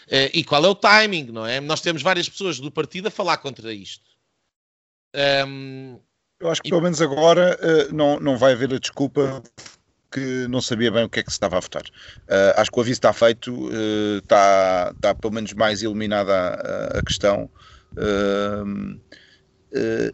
Uh, 0.08 0.32
e 0.34 0.46
qual 0.46 0.64
é 0.64 0.68
o 0.70 0.76
timing, 0.76 1.26
não 1.26 1.46
é? 1.46 1.60
Nós 1.60 1.82
temos 1.82 2.02
várias 2.02 2.30
pessoas 2.30 2.58
do 2.60 2.72
partido 2.72 3.08
a 3.08 3.12
falar 3.12 3.38
contra 3.38 3.74
isto. 3.74 4.09
Um, 5.16 6.00
eu 6.40 6.50
acho 6.50 6.62
que 6.62 6.70
pelo 6.70 6.82
menos 6.82 7.02
agora 7.02 7.58
uh, 7.62 7.94
não, 7.94 8.20
não 8.20 8.38
vai 8.38 8.54
haver 8.54 8.74
a 8.74 8.80
desculpa 8.80 9.44
que 10.12 10.48
não 10.48 10.62
sabia 10.62 10.92
bem 10.92 11.04
o 11.04 11.10
que 11.10 11.20
é 11.20 11.24
que 11.24 11.30
se 11.30 11.36
estava 11.36 11.58
a 11.58 11.60
votar. 11.60 11.84
Uh, 11.84 12.56
acho 12.56 12.72
que 12.72 12.80
o 12.80 12.82
aviso 12.82 12.98
está 12.98 13.14
feito, 13.14 13.54
uh, 13.54 14.18
está, 14.20 14.92
está 14.96 15.14
pelo 15.14 15.34
menos 15.34 15.54
mais 15.54 15.82
iluminada 15.82 16.34
a, 16.34 17.00
a 17.00 17.04
questão. 17.04 17.50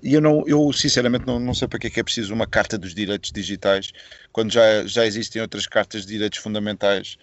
E 0.01 0.13
eu, 0.13 0.19
não, 0.19 0.43
eu 0.47 0.73
sinceramente 0.73 1.25
não, 1.25 1.39
não 1.39 1.53
sei 1.53 1.67
para 1.67 1.79
que 1.79 1.87
é 1.87 1.89
que 1.89 1.99
é 1.99 2.03
preciso 2.03 2.33
uma 2.33 2.47
carta 2.47 2.77
dos 2.77 2.93
direitos 2.93 3.31
digitais 3.31 3.91
quando 4.31 4.51
já, 4.51 4.85
já 4.85 5.05
existem 5.05 5.41
outras 5.41 5.65
cartas 5.65 6.01
de 6.01 6.07
direitos 6.09 6.39
fundamentais 6.39 7.17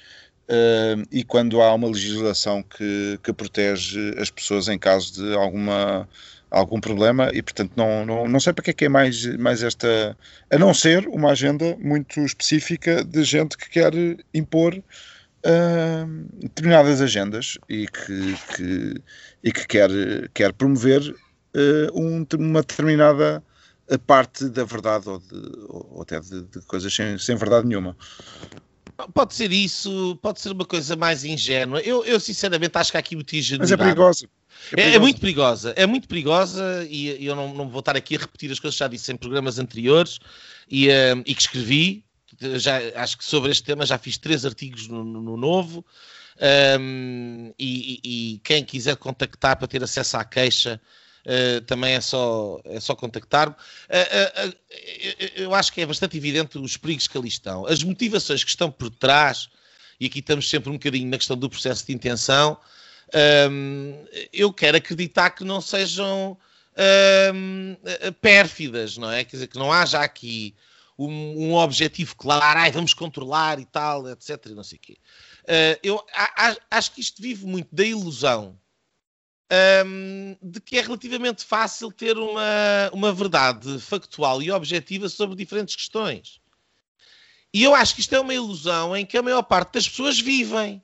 e 1.11 1.25
quando 1.25 1.61
há 1.61 1.75
uma 1.75 1.89
legislação 1.89 2.63
que, 2.63 3.19
que 3.23 3.33
protege 3.33 4.15
as 4.19 4.31
pessoas 4.31 4.69
em 4.69 4.79
caso 4.79 5.13
de 5.15 5.35
alguma 5.35 6.09
algum 6.53 6.81
problema 6.81 7.31
e, 7.33 7.43
portanto, 7.43 7.73
não, 7.75 8.05
não, 8.05 8.29
não 8.29 8.39
sei 8.39 8.53
para 8.53 8.63
que 8.63 8.71
é 8.71 8.75
que 8.75 8.85
é 8.85 8.89
mais, 8.89 9.25
mais 9.39 9.63
esta. 9.63 10.17
A 10.51 10.59
não 10.59 10.75
ser 10.75 11.09
uma 11.09 11.31
agenda 11.31 11.77
muito 11.81 12.21
específica 12.21 13.03
de 13.03 13.25
gente 13.25 13.57
que 13.57 13.71
quer 13.71 13.93
impor 14.35 14.75
uh, 14.75 16.07
determinadas 16.35 17.01
agendas 17.01 17.59
e 17.69 17.89
que, 17.89 18.37
que, 18.55 18.95
e 19.43 19.53
que 19.53 19.67
quer, 19.67 19.91
quer 20.35 20.53
promover 20.53 21.01
uh, 21.11 22.01
um, 22.01 22.27
uma 22.39 22.61
determinada 22.61 23.43
parte 24.07 24.49
da 24.49 24.65
verdade 24.65 25.09
ou, 25.09 25.19
de, 25.19 25.35
ou 25.69 26.03
até 26.03 26.21
de, 26.21 26.43
de 26.43 26.61
coisas 26.67 26.95
sem, 26.95 27.19
sem 27.19 27.37
verdade 27.37 27.67
nenhuma. 27.67 27.97
Pode 29.15 29.35
ser 29.35 29.53
isso, 29.53 30.19
pode 30.23 30.41
ser 30.41 30.51
uma 30.53 30.65
coisa 30.65 30.97
mais 30.97 31.25
ingênua. 31.25 31.81
Eu, 31.81 32.05
eu 32.05 32.19
sinceramente 32.21 32.77
acho 32.77 32.91
que 32.91 32.97
há 32.97 33.01
aqui 33.01 33.15
muita 33.15 33.37
ingenuidade. 33.37 33.71
Mas 33.71 33.81
é 33.81 33.85
perigoso. 33.85 34.29
É, 34.77 34.95
é, 34.95 34.99
muito 34.99 35.21
perigosa, 35.21 35.73
é 35.77 35.87
muito 35.87 36.07
perigosa 36.07 36.87
e, 36.89 37.23
e 37.23 37.27
eu 37.27 37.35
não, 37.35 37.53
não, 37.53 37.69
vou 37.69 37.81
estar 37.81 37.97
aqui 37.97 38.17
a 38.17 38.21
repetir 38.21 38.51
as 38.53 38.61
coisas 38.61 38.77
que 38.77 38.79
já 38.79 38.89
disse 38.89 39.11
em 39.13 39.17
programas 39.17 39.59
anteriores 39.59 40.19
e, 40.71 40.89
uh, 40.89 41.23
e 41.27 41.35
que 41.35 41.43
escrevi. 41.43 42.05
já, 42.41 42.79
acho 42.95 43.19
que 43.19 43.25
sobre 43.25 43.51
este 43.51 43.65
tema 43.65 43.85
já 43.85 43.99
fiz 43.99 44.17
três 44.19 44.47
artigos 44.47 44.87
no, 44.89 45.03
no, 45.05 45.21
no 45.21 45.37
Novo. 45.37 45.85
Um, 46.81 47.53
e, 47.59 48.01
e, 48.03 48.41
quem 48.43 48.65
quiser 48.65 48.97
contactar 48.97 49.57
para 49.57 49.69
ter 49.69 49.83
acesso 49.83 50.17
à 50.17 50.25
queixa, 50.25 50.81
uh, 51.27 51.61
também 51.63 51.95
é 51.95 52.01
só, 52.01 52.61
é 52.65 52.81
só 52.81 52.95
contactar-me. 52.95 53.55
Uh, 53.55 54.49
uh, 54.49 54.57
eu 55.37 55.55
acho 55.55 55.73
que 55.73 55.81
é 55.81 55.87
bastante 55.87 56.17
evidente 56.17 56.59
os 56.59 56.77
perigos 56.77 57.07
que 57.07 57.17
ali 57.17 57.29
estão. 57.29 57.67
As 57.67 57.83
motivações 57.83 58.45
que 58.45 58.51
estão 58.51 58.71
por 58.71 58.91
trás, 58.91 59.49
e 59.99 60.07
aqui 60.07 60.21
estamos 60.21 60.49
sempre 60.49 60.71
um 60.71 60.75
bocadinho 60.75 61.09
na 61.09 61.17
questão 61.17 61.37
do 61.37 61.49
processo 61.49 61.87
de 61.87 61.93
intenção, 61.93 62.59
um, 63.51 64.05
eu 64.33 64.53
quero 64.53 64.79
acreditar 64.79 65.31
que 65.31 65.45
não 65.45 65.61
sejam 65.61 66.39
um, 67.35 67.77
pérfidas, 68.21 68.97
não 68.97 69.11
é? 69.11 69.25
Quer 69.25 69.37
dizer, 69.37 69.47
que 69.49 69.59
não 69.59 69.71
haja 69.71 70.01
aqui 70.01 70.55
um, 70.99 71.49
um 71.49 71.55
objetivo 71.55 72.17
claro, 72.17 72.59
ai, 72.59 72.71
vamos 72.71 72.95
controlar 72.95 73.59
e 73.59 73.65
tal, 73.67 74.09
etc. 74.09 74.47
Não 74.49 74.65
sei 74.65 74.79
o 74.79 74.81
quê. 74.81 74.97
Uh, 75.43 75.79
eu 75.83 76.07
a, 76.15 76.51
a, 76.51 76.57
acho 76.71 76.93
que 76.93 77.01
isto 77.01 77.21
vive 77.21 77.45
muito 77.45 77.75
da 77.75 77.85
ilusão 77.85 78.59
um, 79.87 80.37
de 80.43 80.61
que 80.61 80.79
é 80.79 80.81
relativamente 80.81 81.45
fácil 81.45 81.93
ter 81.93 82.17
uma, 82.17 82.91
uma 82.93 83.13
verdade 83.13 83.79
factual 83.79 84.43
e 84.43 84.51
objetiva 84.51 85.09
sobre 85.09 85.37
diferentes 85.37 85.77
questões. 85.77 86.41
E 87.53 87.63
eu 87.63 87.75
acho 87.75 87.95
que 87.95 88.01
isto 88.01 88.15
é 88.15 88.21
uma 88.21 88.33
ilusão 88.33 88.97
em 88.97 89.05
que 89.05 89.19
a 89.19 89.23
maior 89.23 89.43
parte 89.43 89.75
das 89.75 89.89
pessoas 89.89 90.19
vivem. 90.19 90.83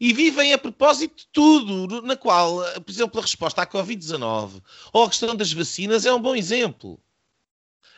E 0.00 0.12
vivem 0.12 0.52
a 0.52 0.58
propósito 0.58 1.16
de 1.16 1.26
tudo, 1.32 2.02
na 2.02 2.16
qual, 2.16 2.62
por 2.82 2.90
exemplo, 2.90 3.18
a 3.18 3.22
resposta 3.22 3.62
à 3.62 3.66
Covid-19 3.66 4.62
ou 4.92 5.04
a 5.04 5.08
questão 5.08 5.34
das 5.34 5.52
vacinas 5.52 6.06
é 6.06 6.12
um 6.12 6.20
bom 6.20 6.36
exemplo. 6.36 7.00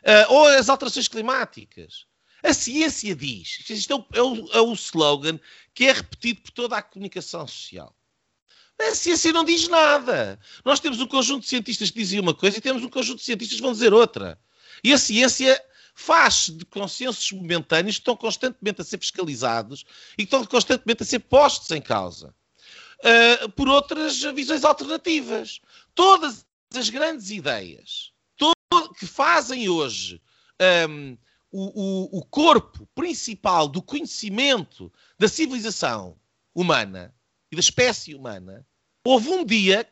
Uh, 0.02 0.32
ou 0.32 0.46
as 0.46 0.68
alterações 0.68 1.08
climáticas. 1.08 2.06
A 2.42 2.54
ciência 2.54 3.14
diz, 3.14 3.68
isto 3.68 3.92
é 3.92 3.96
o, 3.96 4.06
é, 4.14 4.22
o, 4.22 4.52
é 4.52 4.60
o, 4.62 4.72
slogan 4.72 5.38
que 5.74 5.84
é 5.84 5.92
repetido 5.92 6.40
por 6.40 6.50
toda 6.52 6.76
a 6.76 6.82
comunicação 6.82 7.46
social. 7.46 7.94
A 8.88 8.94
ciência 8.94 9.32
não 9.32 9.44
diz 9.44 9.68
nada. 9.68 10.38
Nós 10.64 10.80
temos 10.80 11.00
um 11.00 11.06
conjunto 11.06 11.42
de 11.42 11.48
cientistas 11.48 11.90
que 11.90 11.98
dizem 11.98 12.18
uma 12.18 12.34
coisa 12.34 12.58
e 12.58 12.60
temos 12.60 12.82
um 12.82 12.88
conjunto 12.88 13.18
de 13.18 13.24
cientistas 13.24 13.56
que 13.56 13.62
vão 13.62 13.72
dizer 13.72 13.92
outra. 13.92 14.38
E 14.82 14.92
a 14.92 14.98
ciência 14.98 15.62
faz 15.94 16.48
de 16.48 16.64
consensos 16.64 17.30
momentâneos 17.32 17.96
que 17.96 18.00
estão 18.00 18.16
constantemente 18.16 18.80
a 18.80 18.84
ser 18.84 18.98
fiscalizados 18.98 19.84
e 20.14 20.16
que 20.18 20.22
estão 20.24 20.44
constantemente 20.46 21.02
a 21.02 21.06
ser 21.06 21.18
postos 21.20 21.70
em 21.70 21.82
causa. 21.82 22.34
Uh, 23.00 23.48
por 23.50 23.68
outras 23.68 24.22
visões 24.34 24.64
alternativas. 24.64 25.60
Todas 25.94 26.46
as 26.74 26.88
grandes 26.88 27.30
ideias 27.30 28.12
que 28.98 29.06
fazem 29.06 29.68
hoje 29.68 30.20
um, 30.88 31.16
o, 31.50 32.14
o, 32.14 32.18
o 32.18 32.24
corpo 32.24 32.86
principal 32.94 33.66
do 33.66 33.82
conhecimento 33.82 34.92
da 35.18 35.26
civilização 35.26 36.16
humana 36.54 37.14
e 37.50 37.56
da 37.56 37.60
espécie 37.60 38.14
humana, 38.14 38.64
houve 39.04 39.28
um 39.30 39.44
dia 39.44 39.88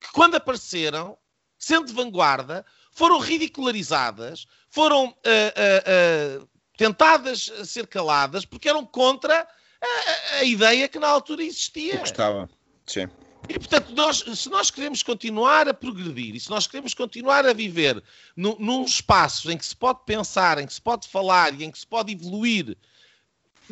que, 0.00 0.12
quando 0.12 0.36
apareceram, 0.36 1.16
sendo 1.58 1.86
de 1.86 1.92
vanguarda, 1.92 2.64
foram 2.92 3.18
ridicularizadas, 3.18 4.46
foram 4.70 5.06
uh, 5.06 5.10
uh, 5.10 6.42
uh, 6.42 6.48
tentadas 6.76 7.50
ser 7.64 7.86
caladas, 7.86 8.44
porque 8.44 8.68
eram 8.68 8.84
contra 8.84 9.46
a, 9.80 10.38
a, 10.38 10.44
ideia 10.44 10.88
que 10.88 10.98
na 10.98 11.08
altura 11.08 11.42
existia. 11.42 11.94
Eu 11.94 12.00
gostava, 12.00 12.48
sim. 12.86 13.08
E, 13.48 13.54
portanto, 13.54 13.94
nós, 13.94 14.18
se 14.18 14.50
nós 14.50 14.70
queremos 14.70 15.02
continuar 15.02 15.68
a 15.68 15.74
progredir 15.74 16.34
e 16.34 16.40
se 16.40 16.50
nós 16.50 16.66
queremos 16.66 16.92
continuar 16.92 17.46
a 17.46 17.52
viver 17.52 18.02
no, 18.36 18.56
num 18.58 18.84
espaço 18.84 19.50
em 19.50 19.56
que 19.56 19.64
se 19.64 19.74
pode 19.74 20.00
pensar, 20.04 20.58
em 20.58 20.66
que 20.66 20.74
se 20.74 20.80
pode 20.80 21.08
falar 21.08 21.54
e 21.54 21.64
em 21.64 21.70
que 21.70 21.78
se 21.78 21.86
pode 21.86 22.12
evoluir 22.12 22.76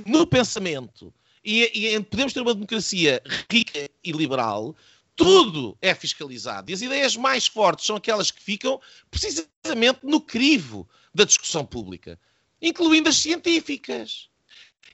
no 0.07 0.27
pensamento 0.27 1.13
e, 1.47 1.95
e 1.95 2.01
podemos 2.03 2.33
ter 2.33 2.41
uma 2.41 2.53
democracia 2.53 3.23
rica 3.49 3.89
e 4.03 4.11
liberal, 4.11 4.75
tudo 5.15 5.79
é 5.81 5.95
fiscalizado. 5.95 6.71
E 6.71 6.75
as 6.75 6.83
ideias 6.83 7.17
mais 7.17 7.47
fortes 7.47 7.87
são 7.87 7.95
aquelas 7.95 8.33
que 8.33 8.43
ficam 8.43 8.81
precisamente 9.11 10.01
no 10.03 10.21
crivo 10.21 10.89
da 11.15 11.25
discussão 11.25 11.65
pública, 11.65 12.19
incluindo 12.61 13.09
as 13.09 13.17
científicas. 13.17 14.29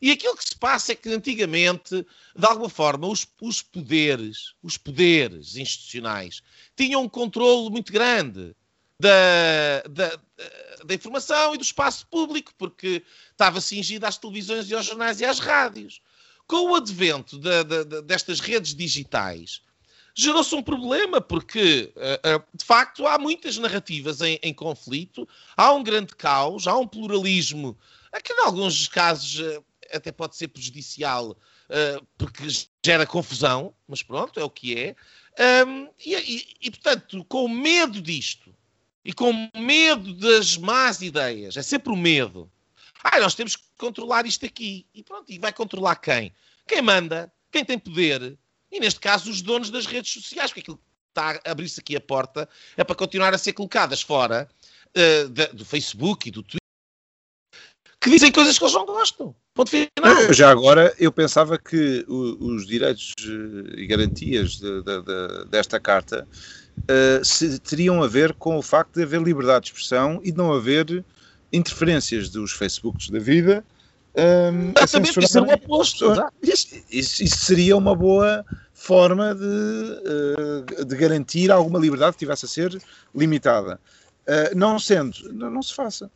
E 0.00 0.10
aquilo 0.10 0.36
que 0.36 0.44
se 0.44 0.56
passa 0.56 0.92
é 0.92 0.94
que 0.94 1.08
antigamente, 1.08 2.04
de 2.36 2.46
alguma 2.46 2.68
forma, 2.68 3.06
os, 3.06 3.26
os 3.40 3.62
poderes, 3.62 4.54
os 4.62 4.76
poderes 4.76 5.56
institucionais, 5.56 6.42
tinham 6.76 7.02
um 7.02 7.08
controle 7.08 7.70
muito 7.70 7.92
grande 7.92 8.54
da, 9.00 9.82
da, 9.88 10.20
da, 10.84 10.94
informação 10.94 11.54
e 11.54 11.58
do 11.58 11.62
espaço 11.62 12.06
público, 12.08 12.52
porque 12.58 13.02
estava 13.30 13.60
cingido 13.60 14.06
às 14.06 14.18
televisões 14.18 14.68
e 14.68 14.74
aos 14.74 14.86
jornais 14.86 15.20
e 15.20 15.24
às 15.24 15.38
rádios. 15.38 16.00
Com 16.46 16.70
o 16.70 16.74
advento 16.74 17.38
da, 17.38 17.62
destas 18.02 18.40
redes 18.40 18.74
digitais, 18.74 19.62
gerou-se 20.14 20.54
um 20.54 20.62
problema, 20.62 21.20
porque, 21.20 21.92
uh, 21.96 22.36
uh, 22.36 22.44
de 22.54 22.64
facto, 22.64 23.06
há 23.06 23.18
muitas 23.18 23.56
narrativas 23.58 24.20
em, 24.20 24.38
em, 24.42 24.52
conflito, 24.52 25.28
há 25.56 25.72
um 25.72 25.82
grande 25.82 26.14
caos, 26.14 26.66
há 26.66 26.76
um 26.76 26.86
pluralismo, 26.86 27.78
que, 28.22 28.32
em 28.32 28.40
alguns 28.40 28.88
casos, 28.88 29.40
uh, 29.40 29.64
até 29.92 30.12
pode 30.12 30.36
ser 30.36 30.48
prejudicial 30.48 31.36
porque 32.18 32.46
gera 32.84 33.06
confusão, 33.06 33.72
mas 33.88 34.02
pronto, 34.02 34.38
é 34.38 34.44
o 34.44 34.50
que 34.50 34.76
é. 34.76 34.94
E, 36.04 36.14
e, 36.14 36.46
e, 36.60 36.70
portanto, 36.70 37.24
com 37.24 37.48
medo 37.48 37.98
disto 37.98 38.54
e 39.02 39.10
com 39.10 39.48
medo 39.56 40.12
das 40.12 40.58
más 40.58 41.00
ideias, 41.00 41.56
é 41.56 41.62
sempre 41.62 41.90
o 41.90 41.96
medo. 41.96 42.50
Ah, 43.02 43.18
nós 43.20 43.34
temos 43.34 43.56
que 43.56 43.64
controlar 43.82 44.26
isto 44.26 44.46
aqui. 44.46 44.86
E 44.94 45.02
pronto, 45.02 45.24
e 45.28 45.38
vai 45.38 45.52
controlar 45.52 45.96
quem? 45.96 46.32
Quem 46.68 46.80
manda, 46.80 47.32
quem 47.50 47.64
tem 47.64 47.76
poder. 47.78 48.38
E 48.70 48.78
neste 48.78 49.00
caso, 49.00 49.28
os 49.28 49.42
donos 49.42 49.70
das 49.70 49.86
redes 49.86 50.12
sociais, 50.12 50.50
porque 50.50 50.60
aquilo 50.60 50.76
que 50.76 50.84
está 51.10 51.40
a 51.44 51.50
abrir-se 51.50 51.80
aqui 51.80 51.96
a 51.96 52.00
porta 52.00 52.48
é 52.76 52.84
para 52.84 52.94
continuar 52.94 53.34
a 53.34 53.38
ser 53.38 53.52
colocadas 53.52 54.00
fora 54.00 54.48
uh, 54.96 55.28
do 55.54 55.64
Facebook 55.64 56.28
e 56.28 56.30
do 56.30 56.42
Twitter 56.42 56.62
que 58.00 58.10
dizem 58.10 58.32
coisas 58.32 58.58
que 58.58 58.64
eles 58.64 58.74
não 58.74 58.84
gostam. 58.84 59.34
Ponto 59.54 59.70
final. 59.70 60.32
Já 60.32 60.50
agora, 60.50 60.92
eu 60.98 61.12
pensava 61.12 61.56
que 61.56 62.04
os 62.08 62.66
direitos 62.66 63.14
eh, 63.20 63.80
e 63.80 63.86
garantias 63.86 64.56
de, 64.56 64.82
de, 64.82 65.02
de, 65.02 65.44
desta 65.50 65.78
carta 65.78 66.26
uh, 66.78 67.24
se, 67.24 67.60
teriam 67.60 68.02
a 68.02 68.08
ver 68.08 68.32
com 68.34 68.56
o 68.56 68.62
facto 68.62 68.94
de 68.94 69.02
haver 69.04 69.22
liberdade 69.22 69.66
de 69.66 69.72
expressão 69.72 70.20
e 70.24 70.32
de 70.32 70.38
não 70.38 70.52
haver 70.52 71.04
interferências 71.52 72.28
dos 72.28 72.50
Facebooks 72.50 73.08
da 73.08 73.20
vida. 73.20 73.64
Um, 74.14 74.20
ehm, 74.20 74.72
Exatamente, 74.76 75.20
isso 75.20 75.38
é 75.38 75.42
o 75.42 75.52
oposto. 75.52 76.12
Isso, 76.42 76.82
isso, 76.90 77.22
isso, 77.22 77.36
seria 77.36 77.76
uma 77.76 77.94
boa 77.94 78.44
forma 78.74 79.34
de, 79.34 79.42
uh, 79.44 80.84
de 80.84 80.96
garantir 80.96 81.50
alguma 81.50 81.78
liberdade 81.78 82.12
que 82.12 82.18
tivesse 82.18 82.44
a 82.44 82.48
ser 82.48 82.82
limitada. 83.14 83.80
Uh, 84.26 84.56
não 84.56 84.78
sendo, 84.78 85.32
não, 85.32 85.50
não 85.50 85.62
se 85.62 85.74
faça. 85.74 86.10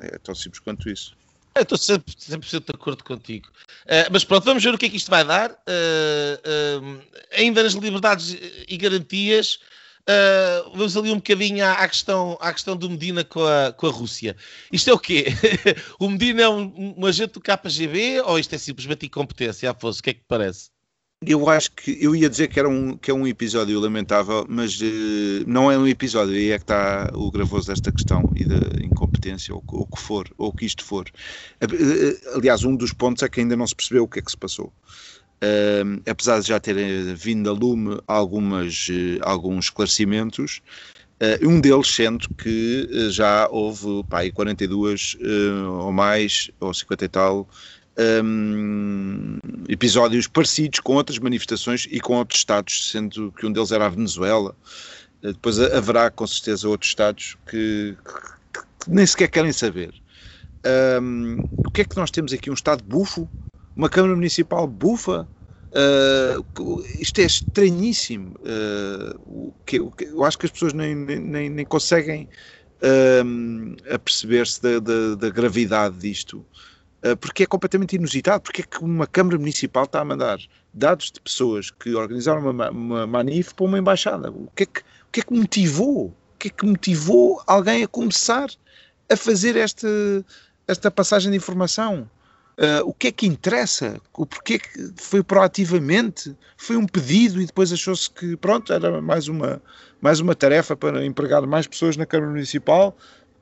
É 0.00 0.18
tão 0.18 0.34
simples 0.34 0.60
quanto 0.60 0.88
isso. 0.88 1.14
Eu 1.54 1.62
estou 1.62 1.76
sempre, 1.76 2.14
100% 2.14 2.64
de 2.64 2.72
acordo 2.72 3.04
contigo. 3.04 3.48
Uh, 3.84 4.08
mas 4.10 4.24
pronto, 4.24 4.44
vamos 4.44 4.64
ver 4.64 4.74
o 4.74 4.78
que 4.78 4.86
é 4.86 4.88
que 4.88 4.96
isto 4.96 5.10
vai 5.10 5.24
dar. 5.24 5.50
Uh, 5.50 6.80
uh, 6.80 7.02
ainda 7.36 7.62
nas 7.62 7.74
liberdades 7.74 8.36
e 8.66 8.76
garantias, 8.76 9.60
vamos 10.72 10.96
ali 10.96 11.10
um 11.10 11.16
bocadinho 11.16 11.64
à, 11.64 11.72
à, 11.72 11.88
questão, 11.88 12.36
à 12.40 12.52
questão 12.52 12.76
do 12.76 12.90
Medina 12.90 13.24
com 13.24 13.44
a, 13.44 13.72
com 13.72 13.86
a 13.86 13.90
Rússia. 13.90 14.36
Isto 14.72 14.90
é 14.90 14.92
o 14.92 14.98
quê? 14.98 15.26
o 15.98 16.08
Medina 16.08 16.42
é 16.42 16.48
um, 16.48 16.94
um 16.98 17.06
agente 17.06 17.34
do 17.34 17.40
KGB 17.40 18.20
ou 18.22 18.38
isto 18.38 18.54
é 18.54 18.58
simplesmente 18.58 19.06
incompetência, 19.06 19.70
Afonso? 19.70 20.00
O 20.00 20.02
que 20.02 20.10
é 20.10 20.14
que 20.14 20.22
parece? 20.26 20.70
Eu 21.24 21.48
acho 21.48 21.70
que 21.70 21.96
eu 22.00 22.16
ia 22.16 22.28
dizer 22.28 22.48
que 22.48 22.58
era 22.58 22.68
um, 22.68 22.96
que 22.96 23.10
é 23.10 23.14
um 23.14 23.26
episódio 23.26 23.78
lamentável, 23.78 24.44
mas 24.48 24.80
uh, 24.80 24.84
não 25.46 25.70
é 25.70 25.78
um 25.78 25.86
episódio, 25.86 26.34
aí 26.34 26.50
é 26.50 26.58
que 26.58 26.64
está 26.64 27.10
o 27.14 27.30
gravoso 27.30 27.68
desta 27.68 27.92
questão 27.92 28.28
e 28.34 28.44
da 28.44 28.56
incompetência, 28.84 29.54
ou 29.54 29.62
o 29.68 29.86
que 29.86 30.00
for, 30.00 30.28
ou 30.36 30.48
o 30.48 30.52
que 30.52 30.66
isto 30.66 30.84
for. 30.84 31.08
Uh, 31.62 32.36
aliás, 32.36 32.64
um 32.64 32.74
dos 32.74 32.92
pontos 32.92 33.22
é 33.22 33.28
que 33.28 33.40
ainda 33.40 33.56
não 33.56 33.66
se 33.66 33.74
percebeu 33.74 34.02
o 34.02 34.08
que 34.08 34.18
é 34.18 34.22
que 34.22 34.32
se 34.32 34.36
passou. 34.36 34.72
Uh, 35.42 36.00
apesar 36.08 36.40
de 36.40 36.48
já 36.48 36.60
terem 36.60 37.14
vindo 37.14 37.50
a 37.50 37.52
lume 37.52 38.00
algumas, 38.06 38.86
alguns 39.22 39.64
esclarecimentos, 39.64 40.60
um 41.40 41.60
deles 41.60 41.86
sendo 41.86 42.28
que 42.34 43.08
já 43.10 43.48
houve 43.48 44.04
pá, 44.08 44.28
42 44.28 45.16
ou 45.68 45.92
mais, 45.92 46.50
ou 46.58 46.74
50 46.74 47.04
e 47.04 47.08
tal, 47.08 47.48
um, 48.24 49.38
episódios 49.68 50.26
parecidos 50.26 50.80
com 50.80 50.94
outras 50.94 51.18
manifestações 51.18 51.86
e 51.90 52.00
com 52.00 52.14
outros 52.16 52.40
Estados, 52.40 52.90
sendo 52.90 53.32
que 53.32 53.46
um 53.46 53.52
deles 53.52 53.72
era 53.72 53.86
a 53.86 53.88
Venezuela. 53.88 54.56
Uh, 55.22 55.32
depois 55.32 55.58
haverá 55.58 56.10
com 56.10 56.26
certeza 56.26 56.68
outros 56.68 56.90
Estados 56.90 57.36
que, 57.46 57.96
que, 58.04 58.60
que 58.60 58.90
nem 58.90 59.06
sequer 59.06 59.28
querem 59.28 59.52
saber. 59.52 59.94
Um, 61.00 61.38
o 61.58 61.70
que 61.70 61.82
é 61.82 61.84
que 61.84 61.96
nós 61.96 62.10
temos 62.10 62.32
aqui? 62.32 62.50
Um 62.50 62.54
Estado 62.54 62.82
bufo? 62.84 63.28
Uma 63.76 63.88
Câmara 63.88 64.14
Municipal 64.14 64.66
bufa? 64.66 65.28
Uh, 65.72 66.84
isto 66.98 67.20
é 67.20 67.24
estranhíssimo. 67.24 68.36
Uh, 68.40 69.52
que, 69.64 69.76
eu 69.76 70.24
acho 70.24 70.38
que 70.38 70.46
as 70.46 70.52
pessoas 70.52 70.74
nem, 70.74 70.94
nem, 70.94 71.48
nem 71.48 71.64
conseguem 71.64 72.28
um, 73.24 73.74
a 73.90 73.98
perceber-se 73.98 74.60
da, 74.60 74.78
da, 74.78 75.14
da, 75.14 75.30
gravidade 75.30 75.96
disto, 75.98 76.44
uh, 77.04 77.16
porque 77.16 77.44
é 77.44 77.46
completamente 77.46 77.96
inusitado. 77.96 78.42
Porque 78.42 78.62
é 78.62 78.64
que 78.64 78.84
uma 78.84 79.06
Câmara 79.06 79.38
Municipal 79.38 79.84
está 79.84 80.00
a 80.00 80.04
mandar 80.04 80.38
dados 80.74 81.10
de 81.10 81.20
pessoas 81.20 81.70
que 81.70 81.94
organizaram 81.94 82.50
uma, 82.50 82.70
uma 82.70 83.06
manif 83.06 83.54
para 83.54 83.64
uma 83.64 83.78
embaixada? 83.78 84.30
O 84.30 84.50
que, 84.54 84.64
é 84.64 84.66
que, 84.66 84.80
o 84.80 85.10
que 85.10 85.20
é 85.20 85.22
que 85.22 85.32
motivou? 85.32 86.06
O 86.34 86.38
que 86.38 86.48
é 86.48 86.50
que 86.50 86.66
motivou 86.66 87.42
alguém 87.46 87.84
a 87.84 87.88
começar 87.88 88.50
a 89.10 89.16
fazer 89.16 89.56
esta, 89.56 89.88
esta 90.66 90.90
passagem 90.90 91.30
de 91.30 91.36
informação? 91.36 92.10
Uh, 92.62 92.88
o 92.88 92.94
que 92.94 93.08
é 93.08 93.12
que 93.12 93.26
interessa? 93.26 94.00
O 94.16 94.24
porquê 94.24 94.56
que 94.56 94.92
foi 94.96 95.20
proativamente? 95.20 96.36
Foi 96.56 96.76
um 96.76 96.86
pedido 96.86 97.42
e 97.42 97.46
depois 97.46 97.72
achou-se 97.72 98.08
que, 98.08 98.36
pronto, 98.36 98.72
era 98.72 99.02
mais 99.02 99.26
uma, 99.26 99.60
mais 100.00 100.20
uma 100.20 100.32
tarefa 100.32 100.76
para 100.76 101.04
empregar 101.04 101.44
mais 101.44 101.66
pessoas 101.66 101.96
na 101.96 102.06
Câmara 102.06 102.30
Municipal, 102.30 102.96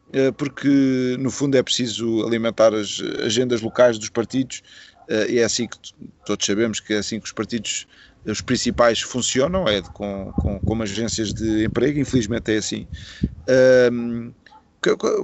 uh, 0.09 0.33
porque 0.33 1.17
no 1.19 1.31
fundo 1.31 1.55
é 1.55 1.63
preciso 1.63 2.25
alimentar 2.27 2.73
as 2.75 2.99
agendas 3.23 3.61
locais 3.61 3.99
dos 3.99 4.09
partidos 4.09 4.63
uh, 5.11 5.31
e 5.31 5.39
é 5.39 5.45
assim 5.45 5.69
que 5.69 5.77
todos 6.25 6.47
sabemos 6.47 6.81
que 6.81 6.95
é 6.95 6.99
assim 6.99 7.21
que 7.21 7.27
os 7.27 7.33
partidos, 7.33 7.87
os 8.25 8.41
principais, 8.41 9.03
funcionam, 9.03 9.69
é 9.69 9.83
com, 9.83 10.33
com, 10.33 10.59
como 10.61 10.83
agências 10.83 11.35
de 11.35 11.67
emprego, 11.67 11.99
infelizmente 11.99 12.55
é 12.55 12.57
assim. 12.57 12.89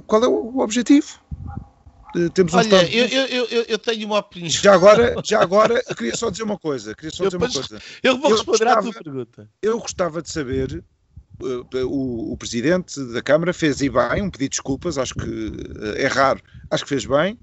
qual 0.05 0.23
é 0.23 0.27
o 0.27 0.59
objetivo? 0.59 1.19
Eh, 2.15 2.29
temos 2.29 2.53
um 2.53 2.57
Olha, 2.57 2.95
eu, 2.95 3.05
eu, 3.07 3.45
eu, 3.45 3.63
eu, 3.63 3.79
tenho 3.79 4.05
uma 4.07 4.19
opinião. 4.19 4.49
Já 4.49 4.73
agora, 4.73 5.15
já 5.23 5.41
agora, 5.41 5.83
queria 5.95 6.15
só 6.15 6.29
dizer 6.29 6.43
uma 6.43 6.57
coisa. 6.57 6.95
Queria 6.95 7.11
só 7.11 7.25
dizer 7.25 7.37
uma 7.37 7.51
coisa. 7.51 7.81
Eu 8.01 8.17
vou 8.17 8.31
responder 8.31 8.65
gostava, 8.65 8.79
à 8.79 8.83
tua 8.83 9.03
pergunta. 9.03 9.49
Eu 9.61 9.79
gostava 9.79 10.21
de 10.21 10.29
saber. 10.29 10.83
Uh, 11.39 11.85
o, 11.85 12.33
o, 12.33 12.37
presidente 12.37 12.99
da 13.13 13.21
Câmara 13.21 13.53
fez 13.53 13.79
e 13.81 13.89
bem 13.89 14.23
um 14.23 14.29
pedido 14.29 14.49
de 14.49 14.49
desculpas, 14.49 14.97
acho 14.97 15.13
que 15.13 15.29
uh, 15.29 15.93
é 15.95 16.07
raro, 16.07 16.41
acho 16.71 16.83
que 16.83 16.89
fez 16.89 17.05
bem. 17.05 17.37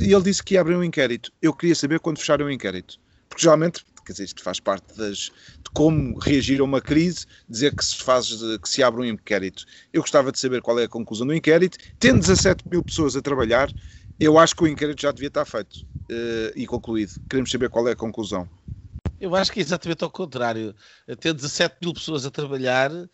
E 0.00 0.14
ele 0.14 0.22
disse 0.22 0.42
que 0.42 0.54
ia 0.54 0.62
abrir 0.62 0.74
um 0.74 0.82
inquérito. 0.82 1.30
Eu 1.42 1.52
queria 1.52 1.74
saber 1.74 2.00
quando 2.00 2.18
fecharam 2.18 2.46
o 2.46 2.50
inquérito, 2.50 2.98
porque 3.28 3.42
geralmente 3.42 3.84
quer 4.04 4.12
dizer, 4.12 4.24
isto 4.24 4.42
faz 4.42 4.60
parte 4.60 4.96
das, 4.96 5.18
de 5.18 5.70
como 5.74 6.18
reagir 6.18 6.60
a 6.60 6.64
uma 6.64 6.80
crise, 6.80 7.26
dizer 7.48 7.74
que 7.74 7.84
se 7.84 7.96
faz, 7.96 8.28
que 8.60 8.68
se 8.68 8.82
abre 8.82 9.02
um 9.02 9.04
inquérito. 9.04 9.64
Eu 9.92 10.02
gostava 10.02 10.32
de 10.32 10.38
saber 10.38 10.62
qual 10.62 10.78
é 10.78 10.84
a 10.84 10.88
conclusão 10.88 11.26
do 11.26 11.34
inquérito. 11.34 11.78
Tendo 11.98 12.20
17 12.20 12.68
mil 12.68 12.82
pessoas 12.82 13.16
a 13.16 13.22
trabalhar, 13.22 13.70
eu 14.18 14.38
acho 14.38 14.54
que 14.54 14.64
o 14.64 14.66
inquérito 14.66 15.02
já 15.02 15.10
devia 15.10 15.28
estar 15.28 15.44
feito 15.44 15.80
uh, 15.80 16.52
e 16.54 16.66
concluído. 16.66 17.12
Queremos 17.28 17.50
saber 17.50 17.70
qual 17.70 17.88
é 17.88 17.92
a 17.92 17.96
conclusão. 17.96 18.48
Eu 19.20 19.34
acho 19.34 19.52
que 19.52 19.60
é 19.60 19.62
exatamente 19.62 20.02
ao 20.02 20.10
contrário. 20.10 20.74
Ter 21.20 21.34
17 21.34 21.76
mil 21.82 21.94
pessoas 21.94 22.24
a 22.24 22.30
trabalhar, 22.30 22.90
uh, 22.92 23.08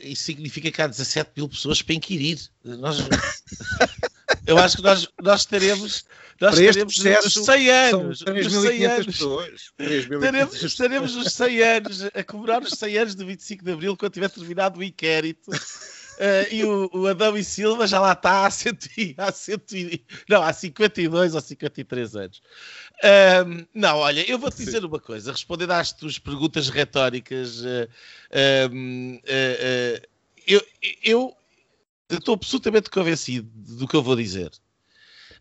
isso 0.00 0.24
significa 0.24 0.70
que 0.70 0.82
há 0.82 0.86
17 0.86 1.30
mil 1.36 1.48
pessoas 1.48 1.82
para 1.82 1.94
inquirir. 1.94 2.40
Nós... 2.64 2.98
eu 4.46 4.58
acho 4.58 4.76
que 4.76 4.82
nós, 4.82 5.08
nós 5.20 5.44
teremos 5.44 6.04
nós 6.40 6.54
Para 6.54 6.64
estaremos 6.64 6.98
nos 6.98 7.46
100 7.46 7.70
anos. 7.70 8.22
3.500 8.22 9.06
pessoas. 9.06 9.72
Estaremos, 9.78 10.62
estaremos 10.62 11.14
nos 11.14 11.32
100 11.32 11.62
anos, 11.62 12.04
a 12.04 12.24
comemorar 12.24 12.62
os 12.62 12.70
100 12.70 12.98
anos 12.98 13.14
do 13.14 13.24
25 13.24 13.64
de 13.64 13.72
Abril, 13.72 13.96
quando 13.96 14.12
tiver 14.12 14.28
terminado 14.28 14.80
o 14.80 14.84
inquérito. 14.84 15.50
Uh, 15.50 16.48
e 16.50 16.64
o, 16.64 16.90
o, 16.94 17.06
Adão 17.06 17.36
e 17.36 17.44
Silva 17.44 17.86
já 17.86 18.00
lá 18.00 18.12
está 18.12 18.46
há, 18.46 18.50
cento, 18.50 18.88
há, 19.18 19.30
cento, 19.30 19.74
não, 20.26 20.42
há 20.42 20.50
52 20.50 21.34
ou 21.34 21.40
53 21.40 22.16
anos. 22.16 22.38
Uh, 23.02 23.66
não, 23.74 23.98
olha, 23.98 24.30
eu 24.30 24.38
vou-te 24.38 24.56
dizer 24.56 24.82
uma 24.82 24.98
coisa, 24.98 25.32
respondendo 25.32 25.72
às 25.72 25.92
tuas 25.92 26.18
perguntas 26.18 26.70
retóricas, 26.70 27.60
uh, 27.60 27.88
eu, 30.46 30.62
eu 31.02 31.36
estou 32.10 32.34
absolutamente 32.34 32.90
convencido 32.90 33.48
do 33.54 33.86
que 33.86 33.96
eu 33.96 34.02
vou 34.02 34.16
dizer. 34.16 34.50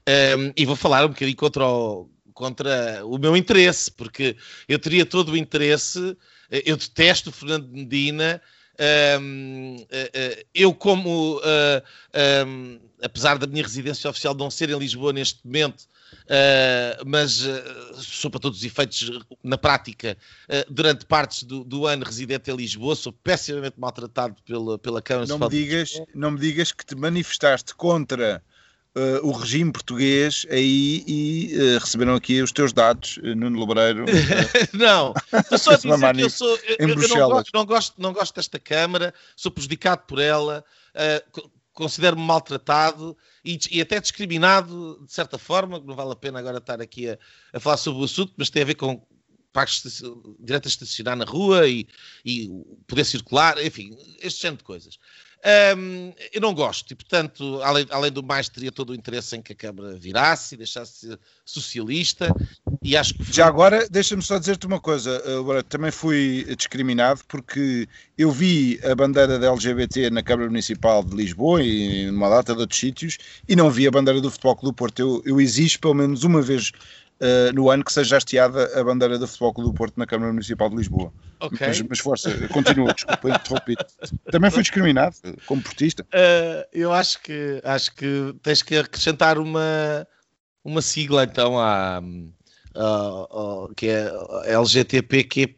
Um, 0.08 0.54
e 0.56 0.66
vou 0.66 0.76
falar 0.76 1.06
um 1.06 1.10
bocadinho 1.10 1.36
contra 1.36 1.68
o, 1.68 2.10
contra 2.34 3.06
o 3.06 3.18
meu 3.18 3.36
interesse, 3.36 3.92
porque 3.92 4.36
eu 4.68 4.78
teria 4.78 5.06
todo 5.06 5.32
o 5.32 5.38
interesse, 5.38 6.16
eh, 6.52 6.64
eu 6.66 6.78
detesto 6.78 7.32
Fernando 7.32 7.68
Medina, 7.70 8.42
um, 9.22 9.78
uh, 9.78 9.84
uh, 9.84 10.46
eu 10.54 10.74
como, 10.74 11.40
um, 11.40 12.80
apesar 13.02 13.38
da 13.38 13.48
minha 13.48 13.64
residência 13.64 14.10
oficial 14.10 14.36
não 14.36 14.52
ser 14.52 14.70
em 14.70 14.78
Lisboa 14.78 15.14
neste 15.14 15.46
momento, 15.46 15.86
mas 17.06 17.46
sou 17.96 18.32
para 18.32 18.40
todos 18.40 18.60
os 18.60 18.66
efeitos, 18.66 19.10
na 19.44 19.58
prática, 19.58 20.18
durante 20.70 21.06
partes 21.06 21.44
do, 21.44 21.64
do, 21.64 21.86
ano 21.86 22.06
residente 22.06 22.50
em 22.50 22.56
Lisboa, 22.56 22.96
sou 22.96 23.12
pessimamente 23.12 23.80
maltratado 23.80 24.36
pela, 24.46 24.78
pela 24.78 25.02
Câmara 25.02 25.28
não 25.28 25.40
me 25.40 25.50
digas 25.50 26.02
Não 26.14 26.32
me 26.32 26.40
digas 26.40 26.72
que 26.72 26.86
te 26.86 26.96
manifestaste 26.96 27.76
contra 27.76 28.42
uh, 28.96 29.28
o 29.28 29.32
regime 29.32 29.72
português 29.72 30.46
aí 30.50 31.04
e 31.06 31.54
uh, 31.56 31.80
receberam 31.80 32.16
aqui 32.16 32.42
os 32.42 32.52
teus 32.52 32.74
dados, 32.74 33.18
uh, 33.18 33.36
Nuno 33.36 33.60
Lobreiro. 33.60 34.06
não, 34.74 35.14
estou 35.34 35.58
só 35.58 35.72
a 35.72 35.76
dizer 35.76 36.16
que 36.16 36.22
eu 36.22 36.30
sou. 36.30 36.60
Eu, 36.80 36.90
eu 36.90 36.96
não, 36.96 37.30
gosto, 37.30 37.52
não, 37.54 37.66
gosto, 37.66 38.02
não 38.02 38.14
gosto 38.14 38.36
desta 38.36 38.60
Câmara, 38.60 39.14
sou 39.36 39.52
prejudicado 39.52 40.04
por 40.08 40.20
ela, 40.20 40.64
considero-me 41.76 42.24
maltratado 42.24 43.16
e, 43.44 43.60
e, 43.70 43.82
até 43.82 44.00
discriminado 44.00 45.04
de 45.06 45.14
certa 45.14 45.38
forma, 45.38 45.80
não 45.80 45.96
vale 45.96 46.14
a 46.14 46.16
pena 46.16 46.40
agora 46.40 46.58
estar 46.58 46.82
aqui 46.82 47.10
a, 47.10 47.20
a 47.54 47.60
falar 47.60 47.78
sobre 47.78 48.02
o 48.02 48.06
assunto, 48.06 48.34
mas 48.38 48.50
tem 48.50 48.64
a 48.64 48.66
ver 48.66 48.76
com 48.76 49.06
pagos 49.54 49.84
direito 50.40 50.66
a 50.66 50.70
estacionar 50.70 51.16
na 51.16 51.26
rua 51.26 51.68
e, 51.68 51.88
e 52.26 52.50
poder 52.88 53.06
circular, 53.06 53.64
enfim, 53.64 53.96
este 54.20 54.42
género 54.42 54.58
de 54.58 54.64
coisas. 54.64 55.00
Um, 55.78 56.12
eu 56.34 56.42
não 56.42 56.56
gosto 56.56 56.92
e, 56.92 56.96
portanto, 56.96 57.62
além, 57.62 57.86
além, 57.92 58.12
do 58.12 58.24
mais, 58.24 58.50
teria 58.50 58.72
todo 58.72 58.90
o 58.90 58.96
interesse 58.96 59.36
em 59.36 59.44
que 59.44 59.54
a 59.54 59.56
Câmara 59.56 59.96
virasse 59.96 60.56
e 60.56 60.58
deixasse 60.58 61.20
socialista. 61.46 62.34
E 62.82 62.98
acho 62.98 63.14
que. 63.14 63.32
Já 63.32 63.46
agora, 63.46 63.88
deixa-me 63.88 64.24
só 64.24 64.40
dizer-te 64.40 64.66
uma 64.66 64.80
coisa. 64.80 65.22
Agora, 65.38 65.62
também 65.62 65.92
fui 65.92 66.48
discriminado 66.58 67.22
porque 67.28 67.88
eu 68.18 68.32
vi 68.32 68.80
a 68.84 68.96
bandeira 68.96 69.38
da 69.38 69.48
LGBT 69.50 70.10
na 70.10 70.24
Câmara 70.24 70.50
Municipal 70.50 71.04
de 71.04 71.16
Lisboa 71.16 71.62
e 71.62 72.08
numa 72.08 72.30
data 72.30 72.56
de 72.56 72.62
outros 72.62 72.80
sítios 72.80 73.20
e 73.48 73.56
não 73.56 73.70
vi 73.70 73.88
a 73.88 73.92
bandeira 73.92 74.20
do 74.20 74.32
Futebol 74.32 74.56
Clube 74.56 74.74
do 74.74 74.76
Porto. 74.76 75.00
Eu, 75.00 75.22
eu 75.26 75.40
exijo 75.40 75.80
pelo 75.80 75.94
menos 75.94 76.24
uma 76.24 76.42
vez 76.42 76.72
uh, 77.22 77.54
no 77.54 77.70
ano 77.70 77.84
que 77.84 77.94
seja 77.94 78.18
hasteada 78.18 78.80
a 78.80 78.84
bandeira 78.84 79.18
do 79.18 79.28
Futebol 79.28 79.54
Clube 79.54 79.72
do 79.72 79.76
Porto 79.76 79.98
na 79.98 80.06
Câmara 80.06 80.32
Municipal 80.32 80.70
de 80.70 80.76
Lisboa. 80.76 81.12
Okay. 81.40 81.68
Mas, 81.68 81.82
mas 81.82 82.00
força, 82.00 82.48
continua, 82.50 82.94
desculpa, 82.94 83.30
interrompi 83.30 83.76
Também 84.32 84.52
foi 84.52 84.62
discriminado 84.62 85.16
como 85.46 85.62
portista. 85.62 86.04
Uh, 86.04 86.68
eu 86.74 86.92
acho 86.94 87.22
que, 87.22 87.62
acho 87.64 87.94
que 87.96 88.36
tens 88.42 88.62
que 88.62 88.78
acrescentar 88.78 89.38
uma, 89.38 90.08
uma 90.64 90.82
sigla 90.82 91.24
então 91.24 91.60
à, 91.60 91.98
à, 91.98 93.74
que 93.76 93.88
é 93.88 94.12
LGTPQ 94.46 95.56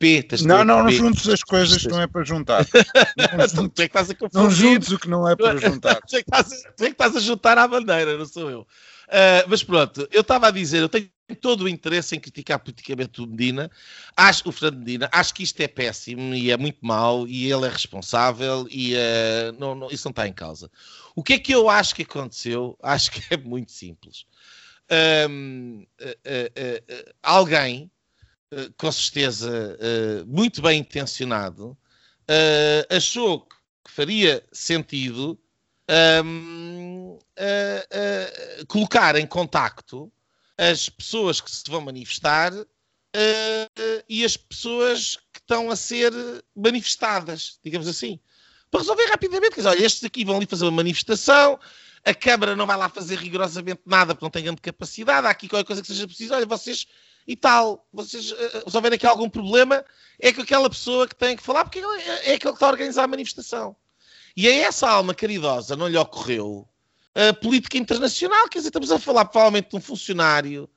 P, 0.00 0.26
não, 0.44 0.64
não, 0.64 0.82
não 0.82 0.90
juntos 0.90 1.28
as 1.28 1.40
coisas 1.44 1.80
que 1.80 1.88
não 1.88 2.02
é 2.02 2.08
para 2.08 2.24
juntar. 2.24 2.66
Não, 3.16 3.48
juntos, 3.48 3.72
tu 3.74 3.82
é 3.82 3.88
que 3.88 3.96
estás 3.96 4.10
a 4.10 4.14
não 4.34 4.50
juntos 4.50 4.90
o 4.90 4.98
que 4.98 5.08
não 5.08 5.28
é 5.28 5.36
para 5.36 5.56
juntar. 5.56 6.00
tu, 6.00 6.16
é 6.16 6.22
que 6.22 6.28
estás, 6.28 6.62
tu 6.76 6.84
é 6.84 6.86
que 6.88 6.92
estás 6.92 7.14
a 7.14 7.20
juntar 7.20 7.56
à 7.56 7.68
bandeira, 7.68 8.18
não 8.18 8.26
sou 8.26 8.50
eu. 8.50 8.66
Uh, 9.06 9.46
mas 9.48 9.62
pronto, 9.62 10.08
eu 10.10 10.22
estava 10.22 10.48
a 10.48 10.50
dizer, 10.50 10.80
eu 10.80 10.88
tenho 10.88 11.08
todo 11.40 11.62
o 11.62 11.68
interesse 11.68 12.16
em 12.16 12.20
criticar 12.20 12.58
politicamente 12.58 13.20
o 13.20 13.26
Medina, 13.26 13.70
acho, 14.16 14.48
o 14.48 14.52
Fernando 14.52 14.80
Medina, 14.80 15.08
acho 15.12 15.34
que 15.34 15.42
isto 15.42 15.60
é 15.60 15.68
péssimo 15.68 16.34
e 16.34 16.50
é 16.50 16.56
muito 16.56 16.84
mau 16.84 17.26
e 17.26 17.50
ele 17.50 17.66
é 17.66 17.68
responsável 17.68 18.66
e 18.70 18.94
uh, 18.94 19.52
não, 19.58 19.74
não, 19.74 19.90
isso 19.90 20.06
não 20.08 20.10
está 20.10 20.26
em 20.26 20.32
causa. 20.32 20.70
O 21.14 21.22
que 21.22 21.34
é 21.34 21.38
que 21.38 21.52
eu 21.52 21.68
acho 21.70 21.94
que 21.94 22.02
aconteceu? 22.02 22.76
Acho 22.82 23.10
que 23.12 23.22
é 23.32 23.36
muito 23.36 23.72
simples. 23.72 24.26
Um, 25.28 25.84
uh, 26.00 27.12
alguém, 27.22 27.90
com 28.76 28.92
certeza 28.92 29.76
muito 30.26 30.62
bem 30.62 30.80
intencionado, 30.80 31.76
achou 32.88 33.40
que 33.40 33.90
faria 33.90 34.44
sentido 34.52 35.38
um, 36.24 37.18
uh, 37.18 37.18
uh, 37.18 38.66
colocar 38.66 39.16
em 39.16 39.26
contacto 39.26 40.10
as 40.58 40.88
pessoas 40.88 41.40
que 41.40 41.50
se 41.50 41.62
vão 41.68 41.80
manifestar 41.80 42.52
e 44.08 44.24
as 44.24 44.36
pessoas 44.36 45.16
que 45.32 45.38
estão 45.38 45.70
a 45.70 45.76
ser 45.76 46.12
manifestadas, 46.54 47.58
digamos 47.64 47.88
assim, 47.88 48.20
para 48.70 48.80
resolver 48.80 49.06
rapidamente. 49.06 49.54
Quer 49.54 49.60
dizer, 49.60 49.68
olha, 49.68 49.84
estes 49.84 50.04
aqui 50.04 50.22
vão 50.22 50.36
ali 50.36 50.46
fazer 50.46 50.64
uma 50.64 50.70
manifestação, 50.70 51.58
a 52.04 52.14
Câmara 52.14 52.54
não 52.54 52.66
vai 52.66 52.76
lá 52.76 52.88
fazer 52.88 53.16
rigorosamente 53.18 53.80
nada 53.86 54.14
porque 54.14 54.24
não 54.24 54.30
tem 54.30 54.44
grande 54.44 54.60
capacidade, 54.60 55.26
há 55.26 55.30
aqui 55.30 55.48
qualquer 55.48 55.66
coisa 55.66 55.80
que 55.80 55.88
seja 55.88 56.06
preciso, 56.06 56.34
olha, 56.34 56.44
vocês 56.44 56.86
e 57.26 57.34
tal, 57.34 57.86
vocês 57.92 58.30
uh, 58.30 58.64
resolverem 58.66 58.96
aqui 58.96 59.06
algum 59.06 59.28
problema, 59.28 59.84
é 60.20 60.32
com 60.32 60.42
aquela 60.42 60.70
pessoa 60.70 61.08
que 61.08 61.14
tem 61.14 61.36
que 61.36 61.42
falar, 61.42 61.64
porque 61.64 61.80
é, 61.80 62.30
é 62.30 62.34
aquele 62.34 62.38
que 62.38 62.48
está 62.48 62.66
a 62.66 62.70
organizar 62.70 63.04
a 63.04 63.08
manifestação. 63.08 63.74
E 64.36 64.46
a 64.46 64.54
essa 64.54 64.88
alma 64.88 65.14
caridosa 65.14 65.74
não 65.76 65.88
lhe 65.88 65.96
ocorreu 65.96 66.68
a 67.16 67.32
política 67.32 67.78
internacional, 67.78 68.46
quer 68.48 68.58
dizer, 68.58 68.68
estamos 68.68 68.92
a 68.92 68.98
falar 68.98 69.24
provavelmente 69.24 69.70
de 69.70 69.76
um 69.76 69.80
funcionário, 69.80 70.68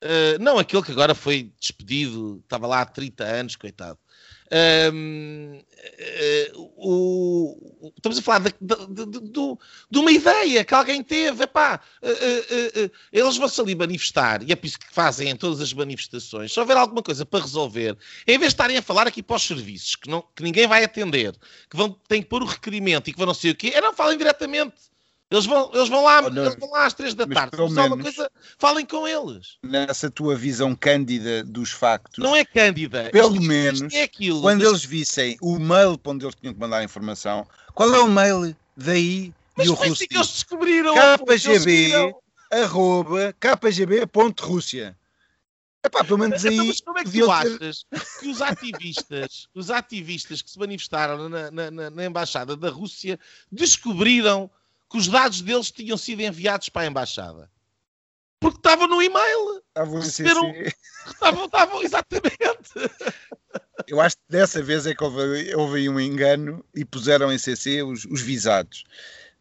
uh, 0.00 0.40
não 0.40 0.56
aquele 0.56 0.82
que 0.82 0.92
agora 0.92 1.12
foi 1.12 1.52
despedido, 1.58 2.40
estava 2.44 2.68
lá 2.68 2.82
há 2.82 2.86
30 2.86 3.24
anos, 3.24 3.56
coitado. 3.56 3.98
Um, 4.50 5.58
uh, 5.58 6.72
o, 6.76 7.92
estamos 7.96 8.18
a 8.18 8.22
falar 8.22 8.38
de, 8.38 8.54
de, 8.60 9.06
de, 9.06 9.30
de, 9.90 9.98
uma 9.98 10.10
ideia 10.10 10.64
que 10.64 10.74
alguém 10.74 11.02
teve. 11.02 11.44
Epá, 11.44 11.80
uh, 12.02 12.90
eles 13.12 13.36
vão-se 13.36 13.60
ali 13.60 13.74
manifestar, 13.74 14.42
e 14.42 14.52
é 14.52 14.56
por 14.56 14.66
isso 14.66 14.78
que 14.78 14.92
fazem 14.92 15.28
em 15.28 15.36
todas 15.36 15.60
as 15.60 15.72
manifestações. 15.72 16.52
Se 16.52 16.58
houver 16.60 16.76
alguma 16.76 17.02
coisa 17.02 17.26
para 17.26 17.44
resolver, 17.44 17.96
em 18.26 18.38
vez 18.38 18.50
de 18.50 18.54
estarem 18.54 18.76
a 18.78 18.82
falar 18.82 19.06
aqui 19.06 19.22
para 19.22 19.36
os 19.36 19.42
serviços, 19.42 19.96
que, 19.96 20.08
não, 20.08 20.24
que 20.34 20.42
ninguém 20.42 20.66
vai 20.66 20.82
atender, 20.82 21.34
que 21.68 21.76
vão, 21.76 21.90
têm 22.08 22.22
que 22.22 22.28
pôr 22.28 22.42
o 22.42 22.46
requerimento 22.46 23.08
e 23.08 23.12
que 23.12 23.18
vão 23.18 23.26
não 23.26 23.34
sei 23.34 23.50
o 23.50 23.54
quê, 23.54 23.72
é 23.74 23.80
não 23.80 23.92
falem 23.92 24.16
diretamente. 24.16 24.74
Eles 25.30 25.44
vão, 25.44 25.70
eles 25.74 25.88
vão 25.90 26.04
lá, 26.04 26.22
oh, 26.22 26.28
eles 26.28 26.54
vão 26.54 26.70
lá 26.70 26.86
às 26.86 26.94
três 26.94 27.14
da 27.14 27.26
tarde. 27.26 27.54
Coisa, 27.54 28.30
falem 28.58 28.86
com 28.86 29.06
eles. 29.06 29.58
Nessa 29.62 30.10
tua 30.10 30.34
visão 30.34 30.74
cândida 30.74 31.44
dos 31.44 31.70
factos. 31.70 32.24
Não 32.24 32.34
é 32.34 32.46
cândida. 32.46 33.10
Pelo 33.12 33.34
isto, 33.34 33.46
menos, 33.46 33.80
isto 33.82 33.94
é 33.94 34.02
aquilo, 34.04 34.40
quando 34.40 34.60
mas... 34.60 34.68
eles 34.68 34.84
vissem 34.84 35.36
o 35.42 35.58
mail 35.58 35.98
para 35.98 36.12
onde 36.12 36.24
eles 36.24 36.34
tinham 36.34 36.54
que 36.54 36.60
mandar 36.60 36.78
a 36.78 36.84
informação, 36.84 37.46
qual 37.74 37.94
é 37.94 38.00
o 38.00 38.08
mail 38.08 38.56
daí 38.74 39.34
mas 39.54 39.66
e 39.66 39.70
o 39.70 39.74
Rússia? 39.74 40.06
que 40.08 40.16
eles 40.16 40.28
descobriram? 40.28 40.94
KGB, 40.94 42.14
arroba, 42.50 43.34
kgb.rússia. 43.38 44.96
Epá, 45.84 46.02
pelo 46.02 46.18
menos 46.18 46.44
então, 46.44 46.60
aí. 46.60 46.68
Mas 46.68 46.80
como 46.80 46.98
é 46.98 47.04
que 47.04 47.10
tu 47.10 47.30
achas 47.30 47.86
que 48.20 48.28
os 48.28 48.42
ativistas, 48.42 49.48
os 49.54 49.70
ativistas 49.70 50.42
que 50.42 50.50
se 50.50 50.58
manifestaram 50.58 51.28
na, 51.28 51.50
na, 51.50 51.90
na, 51.90 52.04
embaixada 52.04 52.56
da 52.56 52.70
Rússia 52.70 53.18
descobriram 53.50 54.50
que 54.90 54.96
os 54.96 55.08
dados 55.08 55.40
deles 55.40 55.70
tinham 55.70 55.96
sido 55.96 56.20
enviados 56.20 56.68
para 56.68 56.82
a 56.82 56.86
embaixada. 56.86 57.50
Porque 58.40 58.58
estavam 58.58 58.86
no 58.86 59.02
e-mail. 59.02 59.62
Estavam 59.68 60.00
receberam... 60.00 60.52
estavam, 61.06 61.44
estavam, 61.46 61.82
exatamente. 61.82 62.72
Eu 63.86 64.00
acho 64.00 64.16
que 64.16 64.22
dessa 64.28 64.62
vez 64.62 64.86
é 64.86 64.94
que 64.94 65.02
houve, 65.02 65.54
houve 65.54 65.88
um 65.88 65.98
engano 65.98 66.64
e 66.74 66.84
puseram 66.84 67.32
em 67.32 67.38
CC 67.38 67.82
os, 67.82 68.04
os 68.04 68.20
visados. 68.20 68.84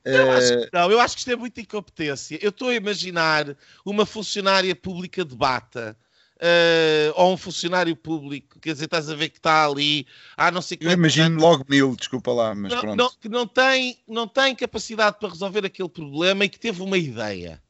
Eu 0.06 0.32
acho 0.32 0.58
que 0.62 0.70
não, 0.72 0.89
eu 0.89 1.02
acho 1.02 1.16
que 1.16 1.20
isto 1.20 1.32
é 1.32 1.36
muita 1.36 1.60
incompetência. 1.60 2.39
Eu 2.41 2.50
estou 2.50 2.70
a 2.70 2.76
imaginar 2.76 3.58
uma 3.84 4.06
funcionária 4.06 4.74
pública 4.74 5.26
de 5.26 5.36
bata 5.36 5.98
uh, 6.38 7.14
ou 7.16 7.34
um 7.34 7.38
funcionário 7.38 7.96
público, 7.96 8.60
quer 8.60 8.74
dizer, 8.74 8.86
estás 8.86 9.10
a 9.10 9.16
ver 9.16 9.30
que 9.30 9.38
está 9.38 9.66
ali, 9.66 10.06
há 10.36 10.52
não 10.52 10.62
sei 10.62 10.78
Eu 10.82 10.92
imagino 10.92 11.40
logo 11.40 11.66
mil, 11.68 11.96
desculpa 11.96 12.32
lá, 12.32 12.56
mas 12.56 12.72
não, 12.72 12.80
pronto. 12.80 12.98
Não, 12.98 13.12
que 13.20 13.30
não 13.30 13.48
tem, 13.48 13.98
não 14.08 14.28
tem 14.28 14.56
capacidade 14.56 15.18
para 15.20 15.30
resolver 15.30 15.66
aquele 15.66 15.90
problema 15.90 16.46
e 16.46 16.50
que 16.50 16.60
teve 16.60 16.82
uma 16.82 16.98
ideia. 16.98 17.62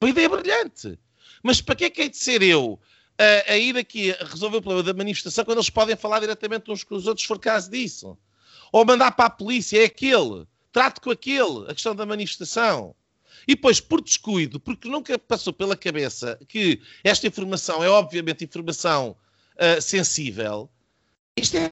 Uma 0.00 0.10
ideia 0.10 0.28
brilhante. 0.28 0.98
Mas 1.42 1.60
para 1.60 1.74
que 1.74 1.84
é 1.84 1.90
que 1.90 2.02
hei 2.02 2.08
de 2.08 2.16
ser 2.16 2.42
eu 2.42 2.78
a, 3.18 3.52
a, 3.52 3.56
ir 3.56 3.76
aqui 3.76 4.12
a 4.12 4.24
resolver 4.24 4.58
o 4.58 4.62
problema 4.62 4.82
da 4.82 4.94
manifestação 4.94 5.44
quando 5.44 5.58
eles 5.58 5.70
podem 5.70 5.96
falar 5.96 6.20
diretamente 6.20 6.70
uns 6.70 6.84
com 6.84 6.94
os 6.94 7.06
outros, 7.06 7.22
se 7.22 7.28
for 7.28 7.38
caso 7.38 7.70
disso? 7.70 8.16
Ou 8.72 8.84
mandar 8.84 9.12
para 9.12 9.26
a 9.26 9.30
polícia, 9.30 9.80
é 9.80 9.84
aquele, 9.84 10.46
trate 10.72 11.00
com 11.00 11.10
aquele, 11.10 11.66
a 11.68 11.74
questão 11.74 11.94
da 11.94 12.06
manifestação. 12.06 12.94
E 13.46 13.54
depois, 13.54 13.80
por 13.80 14.00
descuido, 14.00 14.60
porque 14.60 14.88
nunca 14.88 15.18
passou 15.18 15.52
pela 15.52 15.76
cabeça 15.76 16.38
que 16.48 16.80
esta 17.02 17.26
informação 17.26 17.82
é 17.82 17.88
obviamente 17.88 18.44
informação 18.44 19.16
uh, 19.56 19.80
sensível, 19.80 20.70
isto 21.36 21.56
é, 21.56 21.70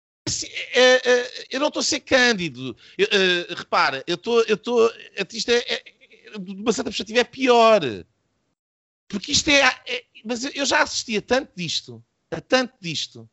é, 0.74 1.10
é, 1.10 1.46
eu 1.50 1.60
não 1.60 1.68
estou 1.68 1.80
a 1.80 1.84
ser 1.84 2.00
cândido. 2.00 2.76
Uh, 2.98 3.54
repara, 3.54 4.02
eu 4.06 4.14
estou. 4.14 4.42
Eu 4.44 4.54
estou 4.54 4.92
isto 5.32 5.50
é, 5.50 5.58
é, 5.58 6.38
de 6.38 6.52
uma 6.52 6.72
certa 6.72 6.90
perspectiva, 6.90 7.20
é 7.20 7.24
pior. 7.24 7.80
Porque 9.08 9.32
isto 9.32 9.48
é, 9.48 9.62
é. 9.86 10.04
Mas 10.24 10.44
eu 10.44 10.64
já 10.64 10.82
assisti 10.82 11.16
a 11.16 11.22
tanto 11.22 11.52
disto. 11.54 12.02
A 12.30 12.40
tanto 12.40 12.74
disto. 12.80 13.28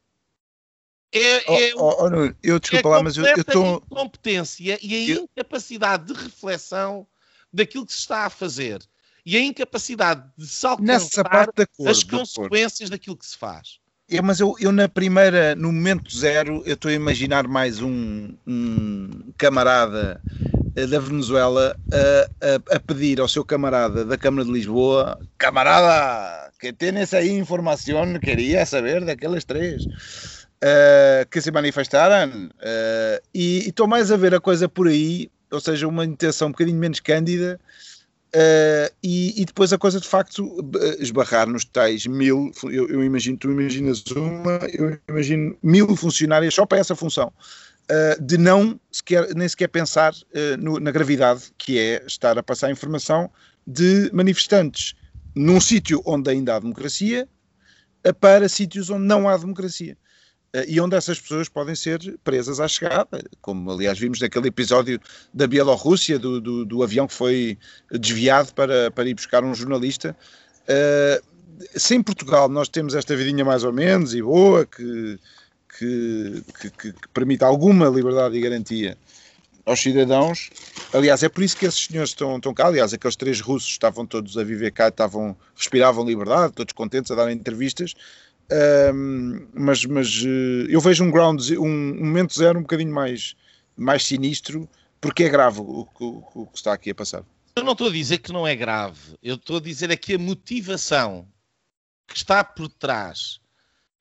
É, 1.11 1.69
é, 1.69 1.75
oh, 1.75 1.79
oh, 1.79 2.05
oh, 2.05 2.33
eu 2.43 2.59
desculpa 2.59 2.89
é 2.89 2.91
lá, 2.91 3.03
mas 3.03 3.15
eu 3.15 3.25
estou. 3.25 3.75
A 3.75 3.77
incompetência 3.77 4.77
e 4.81 4.93
a 4.93 5.15
eu... 5.15 5.23
incapacidade 5.23 6.13
de 6.13 6.19
reflexão 6.19 7.07
daquilo 7.51 7.85
que 7.85 7.93
se 7.93 7.99
está 7.99 8.25
a 8.25 8.29
fazer 8.29 8.81
e 9.25 9.35
a 9.35 9.41
incapacidade 9.41 10.23
de 10.37 10.47
se 10.47 10.65
alcançar 10.65 11.49
as 11.85 12.03
consequências 12.03 12.89
daquilo 12.89 13.17
que 13.17 13.25
se 13.25 13.35
faz. 13.35 13.79
É, 14.09 14.21
mas 14.21 14.39
eu, 14.39 14.55
eu, 14.57 14.71
na 14.71 14.87
primeira, 14.87 15.53
no 15.53 15.69
momento 15.69 16.15
zero, 16.15 16.63
eu 16.65 16.75
estou 16.75 16.89
a 16.89 16.93
imaginar 16.93 17.45
mais 17.45 17.81
um, 17.81 18.33
um 18.47 19.33
camarada 19.37 20.21
eh, 20.77 20.87
da 20.87 20.97
Venezuela 20.97 21.75
a, 21.91 22.73
a, 22.73 22.75
a, 22.77 22.79
pedir 22.79 23.19
ao 23.19 23.27
seu 23.27 23.43
camarada 23.43 24.05
da 24.05 24.17
Câmara 24.17 24.45
de 24.45 24.51
Lisboa, 24.53 25.19
camarada, 25.37 26.49
que 26.57 26.71
tens 26.71 27.13
aí 27.13 27.31
informação, 27.31 28.17
queria 28.17 28.65
saber 28.65 29.03
daqueles 29.03 29.43
três. 29.43 29.83
Uh, 30.57 31.21
que 31.29 31.39
se 31.39 31.51
manifestaram 31.51 32.47
uh, 32.47 33.23
e 33.31 33.67
estou 33.67 33.85
mais 33.85 34.11
a 34.11 34.17
ver 34.17 34.33
a 34.33 34.39
coisa 34.39 34.67
por 34.67 34.87
aí 34.87 35.29
ou 35.51 35.59
seja, 35.59 35.87
uma 35.87 36.05
intenção 36.05 36.49
um 36.49 36.51
bocadinho 36.51 36.77
menos 36.77 36.99
cândida. 36.99 37.59
Uh, 38.35 38.91
e, 39.01 39.41
e, 39.41 39.45
depois 39.45 39.71
a 39.71 39.77
coisa 39.77 40.01
de 40.01 40.07
facto 40.07 40.59
esbarrar 40.99 41.47
nos 41.47 41.63
tais 41.63 42.05
mil, 42.05 42.51
eu, 42.63 42.87
eu, 42.89 43.03
imagino, 43.03 43.37
tu 43.37 43.49
imaginas 43.49 44.03
uma, 44.11 44.59
eu 44.73 44.99
imagino 45.07 45.57
mil 45.63 45.95
funcionárias 45.95 46.53
só 46.53 46.65
para 46.65 46.77
essa 46.77 46.93
função, 46.93 47.31
uh, 47.89 48.21
de 48.21 48.37
não 48.37 48.77
sequer, 48.91 49.33
nem 49.33 49.47
sequer 49.47 49.69
pensar 49.69 50.13
uh, 50.13 50.57
no, 50.59 50.77
na 50.77 50.91
gravidade 50.91 51.43
que 51.57 51.79
é 51.79 52.03
estar 52.05 52.37
a 52.37 52.43
passar 52.43 52.69
informação 52.69 53.31
de 53.65 54.11
manifestantes 54.13 54.93
num 55.33 55.61
sítio 55.61 56.01
onde 56.05 56.29
ainda 56.29 56.55
há 56.55 56.59
democracia 56.59 57.27
para 58.19 58.49
sítios 58.49 58.89
onde 58.89 59.05
não 59.05 59.27
há 59.27 59.37
democracia. 59.37 59.97
Eh, 60.53 60.65
e 60.69 60.81
onde 60.81 60.95
essas 60.95 61.19
pessoas 61.19 61.49
podem 61.49 61.75
ser 61.75 62.17
presas 62.23 62.59
à 62.59 62.67
chegada, 62.67 63.23
como 63.41 63.71
aliás 63.71 63.99
vimos 63.99 64.19
naquele 64.19 64.47
episódio 64.47 64.99
da 65.33 65.47
Bielorrússia, 65.47 66.17
do, 66.17 66.39
do, 66.39 66.65
do 66.65 66.83
avião 66.83 67.07
que 67.07 67.13
foi 67.13 67.57
desviado 67.91 68.53
para, 68.53 68.89
para 68.91 69.09
ir 69.09 69.13
buscar 69.13 69.43
um 69.43 69.53
jornalista. 69.53 70.15
Uh, 70.63 71.37
se 71.75 71.95
em 71.95 72.03
Portugal 72.03 72.47
nós 72.49 72.69
temos 72.69 72.93
esta 72.93 73.15
vidinha 73.15 73.43
mais 73.43 73.63
ou 73.63 73.73
menos 73.73 74.13
e 74.13 74.21
boa, 74.21 74.65
que, 74.65 75.19
que, 75.77 76.43
que, 76.59 76.69
que 76.69 77.07
permite 77.13 77.43
alguma 77.43 77.87
liberdade 77.87 78.37
e 78.37 78.41
garantia 78.41 78.97
aos 79.65 79.81
cidadãos. 79.81 80.49
Aliás, 80.93 81.23
é 81.23 81.29
por 81.29 81.43
isso 81.43 81.57
que 81.57 81.65
esses 81.65 81.85
senhores 81.85 82.11
estão, 82.11 82.37
estão 82.37 82.53
cá. 82.53 82.67
Aliás, 82.67 82.93
aqueles 82.93 83.17
três 83.17 83.41
russos 83.41 83.69
estavam 83.69 84.05
todos 84.05 84.37
a 84.37 84.43
viver 84.43 84.71
cá, 84.71 84.87
estavam, 84.87 85.35
respiravam 85.55 86.05
liberdade, 86.05 86.53
todos 86.53 86.73
contentes 86.73 87.11
a 87.11 87.15
dar 87.15 87.31
entrevistas. 87.31 87.93
Um, 88.49 89.47
mas, 89.53 89.83
mas 89.85 90.21
uh, 90.23 90.69
eu 90.69 90.79
vejo 90.79 91.03
um 91.03 91.11
ground, 91.11 91.41
um, 91.51 91.95
momento 91.95 92.33
zero 92.33 92.59
um 92.59 92.61
bocadinho 92.61 92.93
mais, 92.93 93.35
mais 93.75 94.05
sinistro, 94.05 94.69
porque 95.01 95.23
é 95.23 95.29
grave 95.29 95.59
o, 95.59 95.87
o, 95.99 96.23
o, 96.33 96.47
que 96.47 96.57
está 96.57 96.73
aqui 96.73 96.91
a 96.91 96.95
passar. 96.95 97.23
Eu 97.57 97.63
não 97.63 97.73
estou 97.73 97.87
a 97.89 97.91
dizer 97.91 98.19
que 98.19 98.31
não 98.31 98.47
é 98.47 98.55
grave, 98.55 99.17
eu 99.21 99.35
estou 99.35 99.57
a 99.57 99.61
dizer 99.61 99.91
é 99.91 99.97
que 99.97 100.13
a 100.13 100.19
motivação 100.19 101.27
que 102.07 102.15
está 102.15 102.41
por 102.41 102.69
trás 102.69 103.41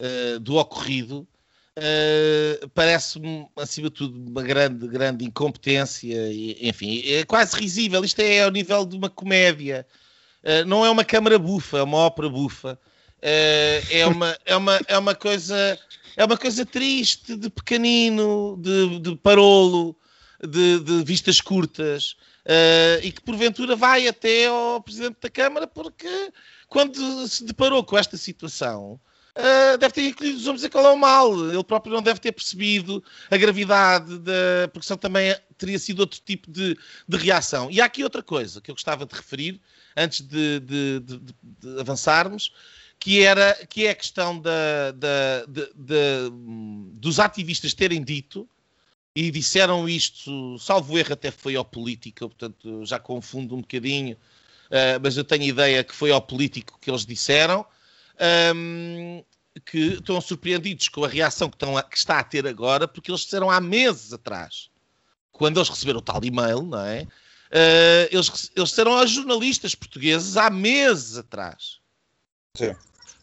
uh, 0.01 0.39
do 0.39 0.57
ocorrido 0.57 1.27
uh, 1.77 2.69
parece-me, 2.69 3.49
acima 3.57 3.89
de 3.89 3.97
tudo, 3.97 4.31
uma 4.31 4.43
grande, 4.45 4.87
grande 4.87 5.25
incompetência, 5.25 6.31
e, 6.31 6.69
enfim, 6.69 7.03
é 7.05 7.25
quase 7.25 7.57
risível. 7.57 8.05
Isto 8.05 8.21
é 8.21 8.45
ao 8.45 8.53
nível 8.53 8.87
de 8.87 8.97
uma 8.97 9.11
comédia, 9.11 9.85
não 10.69 10.87
é 10.87 10.91
uma 10.91 11.05
câmara 11.05 11.41
bufa, 11.41 11.79
é 11.79 11.83
uma 11.83 11.99
ópera 11.99 12.29
bufa. 12.29 12.79
Uh, 13.19 13.81
é, 13.91 14.07
uma, 14.07 14.39
é, 14.45 14.57
uma, 14.57 14.81
é 14.89 14.99
uma 14.99 15.15
coisa 15.15 15.79
é 16.17 16.25
uma 16.25 16.37
coisa 16.37 16.65
triste, 16.65 17.37
de 17.37 17.51
pequenino, 17.51 18.57
de, 18.59 18.99
de 19.01 19.17
parolo, 19.17 19.95
de, 20.43 20.81
de 20.81 21.05
vistas 21.05 21.41
curtas, 21.43 22.17
uh, 22.47 23.05
e 23.05 23.13
que 23.13 23.21
porventura 23.21 23.77
vai 23.77 24.09
até 24.09 24.47
ao 24.47 24.81
Presidente 24.81 25.19
da 25.21 25.29
Câmara, 25.29 25.67
porque 25.67 26.33
quando 26.69 27.29
se 27.29 27.45
deparou 27.45 27.85
com 27.85 27.99
esta 27.99 28.17
situação, 28.17 28.99
uh, 29.37 29.77
deve 29.79 29.93
ter 29.93 30.09
encolhido 30.09 30.53
os 30.53 30.65
e 30.65 30.71
qual 30.71 30.87
é 30.87 30.91
o 30.91 30.97
mal. 30.97 31.51
Ele 31.51 31.63
próprio 31.63 31.93
não 31.93 32.03
deve 32.03 32.19
ter 32.19 32.33
percebido 32.33 33.05
a 33.31 33.37
gravidade 33.37 34.19
da. 34.19 34.69
porque 34.73 34.87
senão 34.87 34.99
também 34.99 35.37
teria 35.59 35.79
sido 35.79 36.01
outro 36.01 36.21
tipo 36.25 36.51
de, 36.51 36.79
de 37.07 37.17
reação. 37.19 37.71
E 37.71 37.81
há 37.81 37.85
aqui 37.85 38.03
outra 38.03 38.23
coisa 38.23 38.61
que 38.61 38.71
eu 38.71 38.75
gostava 38.75 39.05
de 39.05 39.15
referir, 39.15 39.61
antes 39.95 40.23
de, 40.23 40.61
de 40.61 41.03
avançarmos 41.79 42.53
que, 42.99 43.23
era, 43.23 43.55
que 43.67 43.87
é 43.87 43.91
a 43.91 43.95
questão 43.95 44.39
da, 44.39 44.93
da, 44.93 45.45
de, 45.47 45.71
de, 45.75 46.31
dos 46.95 47.19
ativistas 47.19 47.75
terem 47.75 48.03
dito, 48.03 48.49
e 49.17 49.31
disseram 49.31 49.89
isto, 49.89 50.59
salvo 50.59 50.99
erro 50.99 51.15
até 51.15 51.31
foi 51.31 51.57
ao 51.57 51.65
político, 51.65 52.29
portanto 52.29 52.85
já 52.85 52.99
confundo 52.99 53.57
um 53.57 53.63
bocadinho, 53.63 54.15
uh, 54.15 55.01
mas 55.03 55.17
eu 55.17 55.25
tenho 55.25 55.45
ideia 55.45 55.83
que 55.83 55.95
foi 55.95 56.11
ao 56.11 56.21
político 56.21 56.79
que 56.79 56.91
eles 56.91 57.07
disseram, 57.07 57.65
um, 58.55 59.25
que 59.65 59.95
estão 59.95 60.21
surpreendidos 60.21 60.91
com 60.91 61.03
a 61.03 61.09
reação 61.09 61.49
que, 61.49 61.57
estão 61.57 61.79
a, 61.79 61.83
que 61.83 61.97
está 61.97 62.19
a 62.19 62.25
ter 62.25 62.47
agora, 62.47 62.87
porque 62.87 63.11
eles 63.11 63.23
disseram 63.23 63.51
há 63.51 63.59
meses 63.59 64.13
atrás, 64.13 64.69
quando 65.33 65.57
eles 65.57 65.71
receberam 65.71 66.01
o 66.01 66.03
tal 66.03 66.23
e-mail, 66.23 66.63
não 66.63 66.81
é? 66.81 67.05
Uh, 67.47 68.09
eles, 68.11 68.51
eles 68.55 68.69
disseram 68.69 68.99
aos 68.99 69.11
jornalistas 69.11 69.75
portugueses 69.75 70.37
há 70.37 70.51
meses 70.51 71.17
atrás. 71.17 71.79
Sim. 72.57 72.75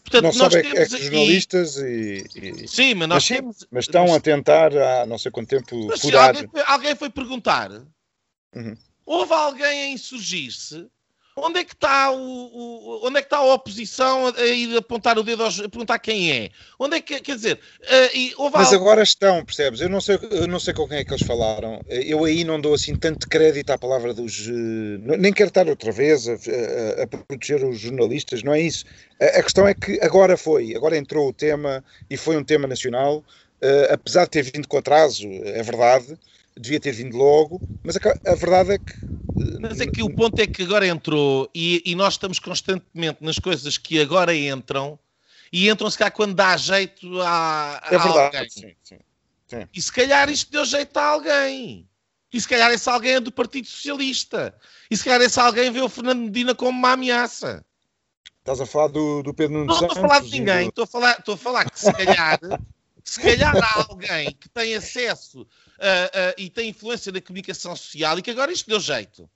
Portanto, 0.04 0.24
não 0.24 0.34
sabem 0.34 0.60
é 0.60 0.86
que 0.86 0.86
jornalistas 0.86 1.78
e, 1.78 2.24
e, 2.36 2.68
Sim, 2.68 2.94
mas 2.96 3.08
nós 3.08 3.30
mas, 3.30 3.38
temos... 3.38 3.68
Mas 3.72 3.86
estão 3.86 4.14
a 4.14 4.20
tentar 4.20 4.76
há 4.76 5.06
não 5.06 5.18
sei 5.18 5.32
quanto 5.32 5.48
tempo 5.48 5.88
mas, 5.88 6.02
furar... 6.02 6.36
Alguém, 6.36 6.50
alguém, 6.66 6.96
foi 6.96 7.10
perguntar... 7.10 7.72
Uhum. 8.56 8.78
Houve 9.06 9.34
alguém 9.34 9.84
a 9.84 9.88
insurgir-se 9.88 10.88
Onde 11.36 11.60
é 11.60 11.64
que 11.64 11.74
está 11.74 12.12
o, 12.12 12.18
o, 12.18 13.08
onde 13.08 13.18
é 13.18 13.22
que 13.22 13.26
está 13.26 13.38
a 13.38 13.54
oposição 13.54 14.28
a, 14.28 14.40
a 14.40 14.46
ir 14.46 14.78
apontar 14.78 15.18
o 15.18 15.24
dedo 15.24 15.44
aos, 15.44 15.60
a 15.60 15.68
perguntar 15.68 15.98
quem 15.98 16.32
é? 16.32 16.50
Onde 16.78 16.98
é 16.98 17.02
que 17.02 17.20
quer 17.22 17.36
dizer? 17.36 17.60
Uh, 17.82 18.52
Mas 18.52 18.72
algo... 18.72 18.76
agora 18.76 19.02
estão, 19.02 19.44
percebes? 19.44 19.82
Eu 19.82 19.90
não 19.90 20.00
sei, 20.00 20.20
eu 20.30 20.48
não 20.48 20.60
sei 20.60 20.74
com 20.76 20.88
quem 20.88 21.00
é 21.00 21.04
que 21.04 21.12
eles 21.12 21.26
falaram. 21.26 21.82
Eu 21.88 22.24
aí 22.24 22.44
não 22.44 22.62
dou 22.62 22.76
assim 22.76 22.96
tanto 22.96 23.28
crédito 23.28 23.72
à 23.72 23.78
palavra 23.78 24.14
dos. 24.14 24.48
Uh, 24.48 25.18
nem 25.18 25.34
quero 25.34 25.48
estar 25.48 25.68
outra 25.68 25.92
vez 25.92 26.28
a, 26.28 26.34
a, 26.34 27.04
a, 27.04 27.08
proteger 27.08 27.66
os 27.66 27.80
jornalistas, 27.80 28.44
não 28.44 28.54
é 28.54 28.62
isso. 28.62 28.86
A, 29.20 29.42
questão 29.42 29.68
é 29.68 29.74
que 29.74 30.00
agora 30.02 30.38
foi, 30.38 30.76
agora 30.76 30.96
entrou 30.96 31.30
o 31.30 31.34
tema 31.34 31.84
e 32.10 32.16
foi 32.16 32.38
um 32.38 32.44
tema 32.44 32.68
nacional, 32.68 33.18
uh, 33.18 33.94
apesar 33.94 34.26
de 34.26 34.32
ter 34.32 34.44
vindo 34.44 34.68
com 34.68 34.78
atraso, 34.78 35.28
é 35.28 35.64
verdade 35.64 36.16
devia 36.58 36.80
ter 36.80 36.92
vindo 36.92 37.18
logo, 37.18 37.62
mas 37.84 37.96
a, 37.98 38.32
a, 38.32 38.36
verdade 38.36 38.72
é 38.74 38.78
que. 38.78 38.94
Mas 39.60 39.80
é 39.80 39.88
que 39.88 40.04
o 40.04 40.14
ponto 40.14 40.40
é 40.40 40.48
que 40.48 40.64
agora 40.64 40.88
entrou 40.88 41.50
e, 41.54 41.82
e 41.86 41.96
nós 41.96 42.14
estamos 42.14 42.40
constantemente 42.40 43.18
nas 43.22 43.40
coisas 43.40 43.78
que 43.78 44.00
agora 44.00 44.36
entram 44.36 45.00
e 45.52 45.70
entram 45.70 45.90
se 45.90 45.98
cá 45.98 46.12
quando 46.12 46.34
dá 46.34 46.56
jeito 46.58 47.22
a, 47.22 47.80
a 47.84 47.88
é 47.88 47.98
verdade, 47.98 48.38
alguém. 48.38 48.50
Sim, 48.50 48.76
sim, 48.84 49.00
sim. 49.48 49.68
E 49.74 49.82
se 49.82 49.92
calhar 49.92 50.30
isto 50.30 50.52
deu 50.52 50.66
jeito 50.66 50.98
a 50.98 51.06
alguém. 51.06 51.88
E 52.34 52.42
se 52.42 52.48
calhar 52.48 52.72
esse 52.72 52.90
alguém 52.90 53.14
é 53.14 53.20
do 53.20 53.32
Partido 53.32 53.68
Socialista. 53.68 54.56
E 54.90 54.98
se 54.98 55.04
calhar 55.04 55.22
esse 55.22 55.40
alguém 55.40 55.72
vê 55.72 55.82
o 55.82 55.90
Fernando 55.90 56.22
Medina 56.22 56.56
como 56.56 56.72
uma 56.72 56.94
ameaça. 56.94 57.64
Estás 58.40 58.60
a 58.60 58.66
falar 58.66 58.88
do, 58.88 59.22
do 59.22 59.34
Pedro 59.34 59.60
Nunes 59.60 59.80
Não 59.80 59.88
estou 59.88 60.04
a 60.04 60.08
falar 60.08 60.22
de 60.22 60.32
ninguém, 60.32 60.68
estou 60.68 60.84
a 60.84 60.88
falar, 60.88 61.20
estou 61.20 61.36
a 61.36 61.38
falar 61.38 61.70
que 61.70 61.80
se 61.80 61.94
calhar, 61.94 62.40
se 63.02 63.22
calhar 63.22 63.56
há 63.56 63.86
alguém 63.88 64.32
que 64.34 64.50
tem 64.50 64.76
acesso 64.76 65.48
uh, 65.80 66.34
e 66.38 66.50
tem 66.50 66.70
influência 66.70 67.12
na 67.12 67.22
comunicação 67.22 67.76
social 67.76 68.18
e 68.18 68.22
que 68.22 68.32
agora 68.32 68.52
isto 68.52 68.70
deu 68.70 68.80
jeito. 68.80 69.30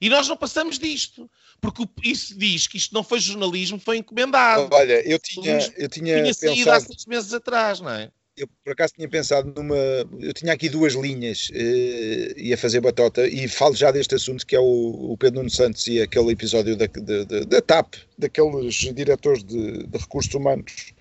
E 0.00 0.08
nós 0.08 0.26
não 0.26 0.36
passamos 0.36 0.78
disto, 0.78 1.30
porque 1.60 1.86
isso 2.02 2.36
diz 2.38 2.66
que 2.66 2.78
isto 2.78 2.94
não 2.94 3.04
foi 3.04 3.20
jornalismo, 3.20 3.78
foi 3.78 3.98
encomendado. 3.98 4.68
Olha, 4.72 5.06
eu 5.06 5.18
tinha, 5.18 5.58
eu 5.76 5.88
tinha, 5.88 6.22
tinha 6.22 6.34
saído 6.34 6.56
pensado... 6.56 6.76
há 6.76 6.80
seis 6.80 7.04
meses 7.06 7.34
atrás, 7.34 7.80
não 7.80 7.90
é? 7.90 8.10
Eu 8.34 8.48
por 8.64 8.72
acaso 8.72 8.94
tinha 8.94 9.08
pensado 9.08 9.52
numa. 9.54 9.76
Eu 10.18 10.32
tinha 10.32 10.54
aqui 10.54 10.70
duas 10.70 10.94
linhas, 10.94 11.50
uh, 11.50 12.38
ia 12.38 12.56
fazer 12.56 12.80
batota, 12.80 13.26
e 13.26 13.46
falo 13.46 13.74
já 13.74 13.90
deste 13.90 14.14
assunto 14.14 14.46
que 14.46 14.56
é 14.56 14.60
o, 14.60 15.12
o 15.12 15.16
Pedro 15.18 15.40
Nuno 15.40 15.50
Santos 15.50 15.86
e 15.86 16.00
aquele 16.00 16.32
episódio 16.32 16.74
da, 16.74 16.86
da, 16.86 17.44
da 17.44 17.60
TAP, 17.60 17.96
daqueles 18.16 18.74
diretores 18.94 19.44
de, 19.44 19.86
de 19.86 19.98
recursos 19.98 20.32
humanos 20.32 20.94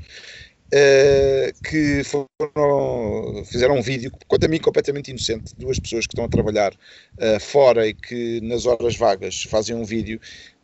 que 1.63 2.03
foram, 2.03 3.43
fizeram 3.45 3.78
um 3.78 3.82
vídeo, 3.82 4.11
quanto 4.28 4.45
a 4.45 4.47
mim, 4.47 4.59
completamente 4.59 5.09
inocente. 5.09 5.53
Duas 5.57 5.80
pessoas 5.80 6.05
que 6.05 6.13
estão 6.13 6.26
a 6.26 6.30
trabalhar 6.30 6.74
uh, 6.74 7.39
fora 7.39 7.88
e 7.88 7.93
que 7.93 8.39
nas 8.41 8.65
horas 8.65 8.95
vagas 8.95 9.43
fazem 9.43 9.76
um 9.76 9.84
vídeo, 9.84 10.20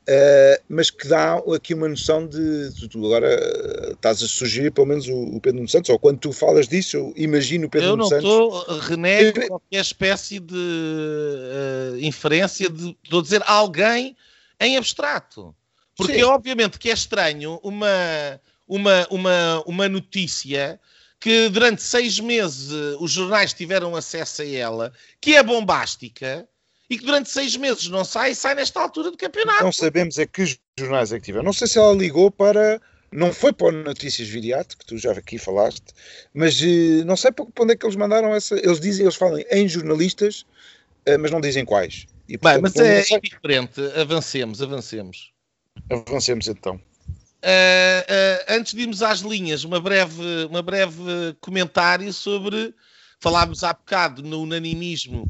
uh, 0.07 0.63
mas 0.69 0.91
que 0.91 1.07
dá 1.07 1.41
aqui 1.55 1.73
uma 1.73 1.89
noção 1.89 2.27
de. 2.27 2.69
Tu 2.89 3.05
agora 3.05 3.93
estás 3.93 4.21
a 4.21 4.27
sugerir, 4.27 4.71
pelo 4.71 4.87
menos, 4.87 5.07
o, 5.07 5.15
o 5.15 5.41
Pedro 5.41 5.57
Nuno 5.57 5.69
Santos, 5.69 5.89
ou 5.89 5.97
quando 5.97 6.19
tu 6.19 6.31
falas 6.31 6.67
disso, 6.67 6.97
eu 6.97 7.13
imagino 7.15 7.67
o 7.67 7.69
Pedro 7.69 7.89
eu 7.89 7.97
Nuno 7.97 8.09
Santos. 8.09 8.25
Eu 8.25 8.49
não 8.49 8.59
estou, 8.59 8.79
renego 8.79 9.47
qualquer 9.47 9.81
espécie 9.81 10.39
de 10.39 11.99
inferência 12.01 12.69
de, 12.69 12.95
estou 13.03 13.19
a 13.19 13.23
dizer, 13.23 13.41
alguém 13.45 14.15
em 14.59 14.77
abstrato. 14.77 15.55
Porque, 15.97 16.15
Sim. 16.15 16.23
obviamente, 16.23 16.77
que 16.77 16.89
é 16.89 16.93
estranho 16.93 17.57
uma 17.63 17.87
uma, 18.67 19.07
uma, 19.09 19.63
uma 19.65 19.89
notícia 19.89 20.79
que 21.19 21.49
durante 21.49 21.81
seis 21.81 22.19
meses 22.19 22.71
eh, 22.71 22.97
os 22.99 23.11
jornais 23.11 23.53
tiveram 23.53 23.95
acesso 23.95 24.41
a 24.41 24.45
ela, 24.45 24.93
que 25.19 25.35
é 25.35 25.41
bombástica, 25.41 26.47
e 26.89 26.97
que 26.97 27.05
durante 27.05 27.29
seis 27.29 27.55
meses 27.55 27.87
não 27.87 28.05
sai, 28.05 28.31
e 28.31 28.35
sai 28.35 28.55
nesta 28.55 28.79
altura 28.79 29.11
do 29.11 29.17
campeonato. 29.17 29.63
Não 29.63 29.71
sabemos 29.71 30.19
é 30.19 30.25
que 30.25 30.43
jornais 30.77 31.11
é 31.11 31.19
que 31.19 31.25
tiveram. 31.25 31.45
Não 31.45 31.53
sei 31.53 31.67
se 31.67 31.77
ela 31.77 31.93
ligou 31.93 32.29
para. 32.29 32.81
Não 33.11 33.31
foi 33.31 33.53
para 33.53 33.67
o 33.67 33.71
Notícias 33.71 34.27
Viriato, 34.27 34.77
que 34.77 34.85
tu 34.85 34.97
já 34.97 35.11
aqui 35.13 35.37
falaste, 35.37 35.93
mas 36.33 36.61
eh, 36.61 37.03
não 37.05 37.15
sei 37.15 37.31
para 37.31 37.45
onde 37.59 37.73
é 37.73 37.75
que 37.75 37.85
eles 37.85 37.95
mandaram 37.95 38.35
essa. 38.35 38.55
Eles 38.55 38.79
dizem, 38.79 39.05
eles 39.05 39.15
falam 39.15 39.41
em 39.49 39.67
jornalistas, 39.67 40.45
eh, 41.05 41.17
mas 41.17 41.31
não 41.31 41.39
dizem 41.39 41.63
quais. 41.63 42.07
E, 42.27 42.37
portanto, 42.37 42.73
Bem, 42.73 42.83
mas 42.83 43.11
é 43.11 43.19
diferente. 43.19 43.81
Avancemos, 43.95 44.61
avancemos. 44.61 45.31
Avancemos 45.89 46.47
então. 46.47 46.81
Uh, 47.45 48.43
antes 48.49 48.73
de 48.73 48.81
irmos 48.81 49.03
às 49.03 49.19
linhas, 49.19 49.63
uma 49.63 49.79
breve, 49.79 50.45
uma 50.49 50.63
breve 50.63 51.03
comentário 51.39 52.11
sobre. 52.11 52.73
Falámos 53.19 53.63
há 53.63 53.71
bocado 53.71 54.23
no 54.23 54.41
unanimismo 54.41 55.27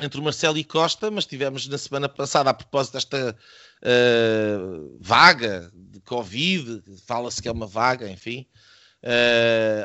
entre 0.00 0.18
o 0.18 0.22
Marcelo 0.22 0.56
e 0.56 0.64
Costa, 0.64 1.10
mas 1.10 1.26
tivemos 1.26 1.68
na 1.68 1.76
semana 1.76 2.08
passada, 2.08 2.48
a 2.48 2.54
propósito 2.54 2.94
desta 2.94 3.36
uh, 3.82 4.98
vaga 5.00 5.70
de 5.74 6.00
Covid, 6.00 6.82
fala-se 7.06 7.42
que 7.42 7.48
é 7.48 7.52
uma 7.52 7.66
vaga, 7.66 8.10
enfim, 8.10 8.46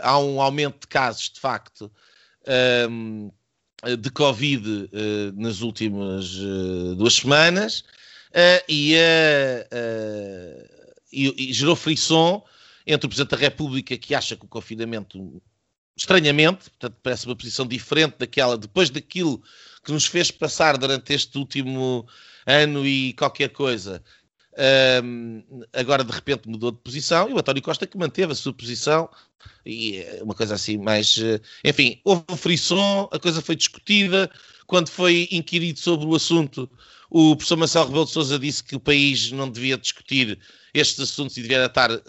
há 0.02 0.18
um 0.18 0.42
aumento 0.42 0.82
de 0.82 0.88
casos, 0.88 1.30
de 1.30 1.40
facto, 1.40 1.92
de 4.02 4.10
Covid 4.12 4.90
nas 5.36 5.62
últimas 5.62 6.32
duas 6.98 7.16
semanas, 7.16 7.84
e 8.68 8.96
a 8.98 10.79
e, 11.12 11.50
e 11.50 11.54
gerou 11.54 11.76
frição 11.76 12.44
entre 12.86 13.06
o 13.06 13.10
Presidente 13.10 13.32
da 13.32 13.38
República, 13.38 13.98
que 13.98 14.16
acha 14.16 14.36
que 14.36 14.46
o 14.46 14.48
confinamento, 14.48 15.42
estranhamente, 15.96 16.70
portanto, 16.70 16.96
parece 17.04 17.26
uma 17.26 17.36
posição 17.36 17.68
diferente 17.68 18.16
daquela, 18.18 18.58
depois 18.58 18.90
daquilo 18.90 19.42
que 19.84 19.92
nos 19.92 20.06
fez 20.06 20.32
passar 20.32 20.78
durante 20.78 21.14
este 21.14 21.38
último 21.38 22.08
ano 22.46 22.86
e 22.86 23.14
qualquer 23.14 23.50
coisa, 23.50 24.04
um, 25.04 25.44
agora 25.72 26.04
de 26.04 26.12
repente 26.12 26.50
mudou 26.50 26.72
de 26.72 26.80
posição, 26.80 27.30
e 27.30 27.34
o 27.34 27.40
António 27.40 27.62
Costa 27.62 27.88
que 27.88 27.98
manteve 27.98 28.32
a 28.32 28.36
sua 28.36 28.54
posição, 28.54 29.10
e 29.66 29.98
é 29.98 30.22
uma 30.24 30.34
coisa 30.34 30.56
assim 30.56 30.78
mais. 30.78 31.18
Eh, 31.18 31.40
enfim, 31.64 32.02
houve 32.04 32.26
frisson, 32.36 33.08
a 33.12 33.20
coisa 33.20 33.42
foi 33.42 33.56
discutida. 33.56 34.30
Quando 34.68 34.90
foi 34.90 35.28
inquirido 35.32 35.80
sobre 35.80 36.06
o 36.06 36.16
assunto, 36.16 36.70
o 37.10 37.36
professor 37.36 37.58
Marcelo 37.58 37.86
Rebelo 37.88 38.06
de 38.06 38.12
Souza 38.12 38.38
disse 38.38 38.64
que 38.64 38.76
o 38.76 38.80
país 38.80 39.32
não 39.32 39.50
devia 39.50 39.78
discutir 39.78 40.38
estes 40.74 41.00
assuntos 41.00 41.38
e 41.38 41.42
devia 41.42 41.66
estar 41.66 41.92
uh, 41.92 42.00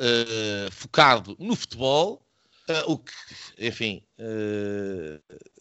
focado 0.70 1.36
no 1.38 1.56
futebol, 1.56 2.22
uh, 2.68 2.92
o 2.92 2.98
que, 2.98 3.12
enfim, 3.58 4.02
uh, 4.18 5.20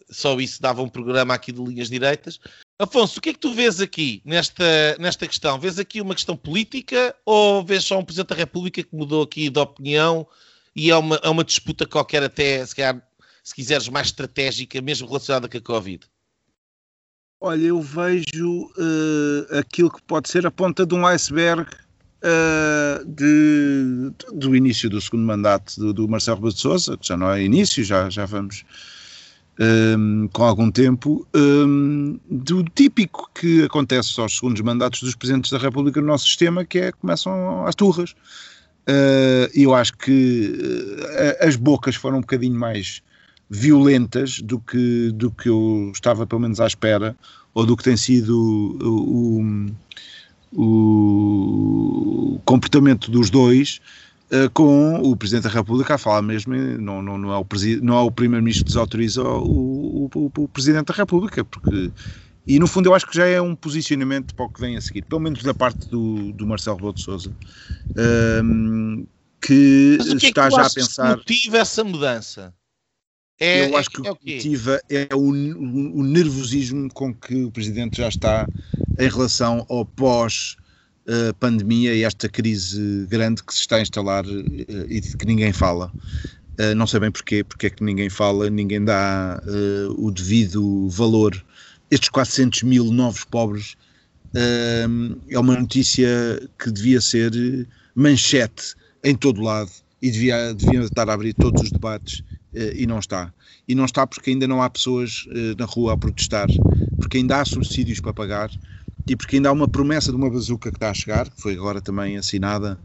só 0.10 0.40
isso 0.40 0.62
dava 0.62 0.82
um 0.82 0.90
programa 0.90 1.34
aqui 1.34 1.52
de 1.52 1.62
linhas 1.62 1.90
direitas. 1.90 2.40
Afonso, 2.78 3.20
o 3.20 3.22
que 3.22 3.30
é 3.30 3.34
que 3.34 3.40
tu 3.40 3.54
vês 3.54 3.82
aqui 3.82 4.22
nesta, 4.24 4.98
nesta 5.00 5.28
questão? 5.28 5.60
Vês 5.60 5.78
aqui 5.78 6.02
uma 6.02 6.16
questão 6.16 6.36
política 6.36 7.16
ou 7.26 7.64
vês 7.64 7.84
só 7.84 8.00
um 8.00 8.06
Presidente 8.06 8.30
da 8.30 8.36
República 8.36 8.82
que 8.82 8.96
mudou 8.96 9.24
aqui 9.24 9.50
de 9.50 9.60
opinião 9.60 10.26
e 10.76 10.90
é 10.90 10.96
uma, 10.96 11.18
é 11.18 11.30
uma 11.30 11.44
disputa 11.44 11.86
qualquer 11.86 12.24
até, 12.24 12.66
se 12.66 12.76
calhar, 12.76 13.06
se 13.44 13.54
quiseres, 13.54 13.90
mais 13.90 14.08
estratégica, 14.08 14.82
mesmo 14.82 15.08
relacionada 15.08 15.50
com 15.50 15.58
a 15.58 15.62
Covid? 15.62 16.08
Olha, 17.42 17.66
eu 17.66 17.82
vejo 17.82 18.72
uh, 18.78 19.58
aquilo 19.60 19.92
que 19.92 20.02
pode 20.04 20.30
ser 20.30 20.46
a 20.46 20.52
ponta 20.52 20.86
de 20.86 20.94
um 20.94 21.06
iceberg 21.06 21.70
uh, 22.24 23.06
de, 23.06 24.12
do 24.34 24.56
início 24.56 24.90
do 24.90 25.00
segundo 25.00 25.24
mandato 25.24 25.80
do, 25.80 25.94
do 25.94 26.08
Marcelo 26.08 26.38
Rebelo 26.38 26.54
de 26.54 26.60
Sousa, 26.60 26.98
que 26.98 27.08
já 27.08 27.18
não 27.18 27.32
é 27.32 27.44
início, 27.44 27.84
já, 27.84 28.10
já 28.10 28.26
vamos 28.26 28.64
um, 29.60 30.30
com 30.32 30.44
algum 30.44 30.72
tempo, 30.72 31.28
um, 31.36 32.18
do 32.30 32.64
típico 32.64 33.30
que 33.36 33.64
acontece 33.64 34.20
aos 34.20 34.36
segundos 34.36 34.62
mandatos 34.62 35.04
dos 35.04 35.16
Presidentes 35.16 35.52
da 35.52 35.58
República 35.58 36.00
no 36.00 36.08
nosso 36.08 36.26
sistema, 36.26 36.64
que 36.64 36.80
é 36.80 36.92
começam 36.92 37.66
as 37.66 37.76
turras. 37.76 38.12
Uh, 38.88 39.52
eu 39.54 39.76
acho 39.76 39.96
que 39.98 40.54
uh, 40.58 41.46
as 41.46 41.56
bocas 41.56 41.96
foram 41.96 42.18
um 42.18 42.22
bocadinho 42.22 42.58
mais 42.58 43.04
violentas 43.50 44.40
do 44.40 44.60
que, 44.60 45.12
do 45.12 45.30
que 45.30 45.50
eu 45.50 45.92
estava 45.94 46.26
pelo 46.26 46.42
menos 46.42 46.60
à 46.60 46.68
espera, 46.68 47.16
ou 47.54 47.66
do 47.66 47.76
que 47.76 47.84
tem 47.84 47.98
sido 47.98 48.78
o, 48.82 49.40
o, 49.40 49.72
o 50.54 52.40
comportamento 52.46 53.12
dos 53.12 53.30
dois, 53.30 53.80
uh, 54.32 54.50
com 54.52 54.96
o 54.96 55.16
Presidente 55.16 55.44
da 55.44 55.50
República 55.50 55.96
a 55.96 55.98
falar 55.98 56.22
mesmo, 56.22 56.56
não, 56.56 57.02
não, 57.02 57.18
não 57.18 57.34
é 57.34 57.38
o, 57.38 57.46
não 57.82 57.98
é 57.98 58.02
o 58.02 58.12
Primeiro-Ministro 58.12 58.66
que 58.66 58.72
desautoriza 58.72 59.24
o, 59.24 60.10
o, 60.14 60.32
o, 60.38 60.48
Presidente 60.48 60.88
da 60.88 60.94
República, 60.94 61.44
porque 61.44 61.92
e 62.48 62.58
no 62.58 62.66
fundo 62.66 62.90
eu 62.90 62.96
acho 62.96 63.06
que 63.06 63.16
já 63.16 63.28
é 63.28 63.40
um 63.40 63.56
posicionamento 63.56 64.34
para 64.34 64.46
o 64.46 64.50
que 64.50 64.60
vem 64.60 64.76
a 64.76 64.82
seguir, 64.82 65.04
pelo 65.04 65.22
menos 65.22 65.44
da 65.44 65.54
parte 65.54 65.88
do, 65.90 66.32
do 66.34 66.48
Marcelo 66.48 66.78
Rebelo 66.78 66.94
de 66.94 67.02
Sousa, 67.02 67.32
um, 67.96 68.02
ehm, 68.02 69.08
que, 69.40 69.98
que 70.20 70.28
está 70.28 70.46
é 70.46 70.50
que 70.50 70.56
já 70.56 70.66
a 70.66 70.70
pensar. 70.70 71.18
Motiva 71.18 71.58
essa 71.58 71.84
mudança? 71.84 72.54
É, 73.40 73.70
eu 73.70 73.78
acho 73.78 73.90
que 73.90 74.06
é, 74.06 74.12
o 74.12 74.16
que 74.18 74.36
motiva 74.36 74.82
é 74.90 75.08
o, 75.16 75.20
o, 75.20 76.00
o, 76.00 76.04
nervosismo 76.04 76.90
com 76.94 77.14
que 77.14 77.44
o 77.44 77.52
Presidente 77.52 77.98
já 77.98 78.10
está 78.10 78.46
em 79.00 79.08
relação 79.08 79.66
ao 79.70 79.86
pós 79.86 80.58
uh, 81.08 81.34
pandemia 81.36 81.96
e 81.96 82.04
esta 82.04 82.28
crise 82.28 83.08
grande 83.08 83.42
que 83.42 83.54
se 83.54 83.62
está 83.62 83.78
a 83.78 83.82
instalar 83.82 84.26
uh, 84.26 84.86
e 84.90 85.00
de 85.00 85.16
que 85.16 85.26
ninguém 85.26 85.54
fala. 85.54 85.90
Uh, 86.60 86.76
não 86.76 86.86
sei 86.86 87.00
bem 87.00 87.12
porquê, 87.12 87.42
porque 87.42 87.68
é 87.68 87.70
que 87.70 87.82
ninguém 87.82 88.10
fala, 88.10 88.50
ninguém 88.50 88.84
dá 88.84 89.42
o 89.98 90.12
devido 90.12 90.90
valor. 90.90 91.42
Estes 91.90 92.10
400 92.10 92.64
mil 92.64 92.92
novos 92.92 93.24
pobres 93.24 93.78
é 94.36 95.40
uma 95.40 95.56
notícia 95.56 96.08
que 96.62 96.70
devia 96.70 97.00
ser 97.00 97.32
manchete 97.96 98.76
em 99.04 99.16
todo 99.16 99.42
lado 99.42 99.72
e 100.02 100.12
devia, 100.12 100.54
devia 100.54 100.82
estar 100.82 101.10
a 101.10 101.14
abrir 101.14 101.34
todos 101.34 101.64
os 101.64 101.72
debates 101.72 102.22
e 102.54 102.86
não 102.88 103.00
está. 103.00 103.34
E 103.68 103.76
não 103.76 103.86
está 103.86 104.06
porque 104.08 104.32
ainda 104.32 104.48
não 104.48 104.62
há 104.62 104.70
pessoas 104.70 105.26
na 105.58 105.66
rua 105.66 105.94
a 105.94 105.98
protestar, 105.98 106.48
porque 106.98 107.18
ainda 107.18 107.40
há 107.40 107.46
subsídios 107.46 108.00
para 108.00 108.14
pagar 108.14 108.50
e 109.08 109.16
porque 109.16 109.38
ainda 109.38 109.50
há 109.50 109.52
uma 109.52 109.68
promessa 109.68 110.12
de 110.12 110.18
uma 110.18 110.30
bazuca 110.30 110.70
que 110.70 110.78
está 110.78 110.90
a 110.90 110.94
chegar, 110.94 111.30
que 111.30 111.42
foi 111.42 111.54
agora 111.54 111.82
também 111.82 112.18
assinada 112.18 112.80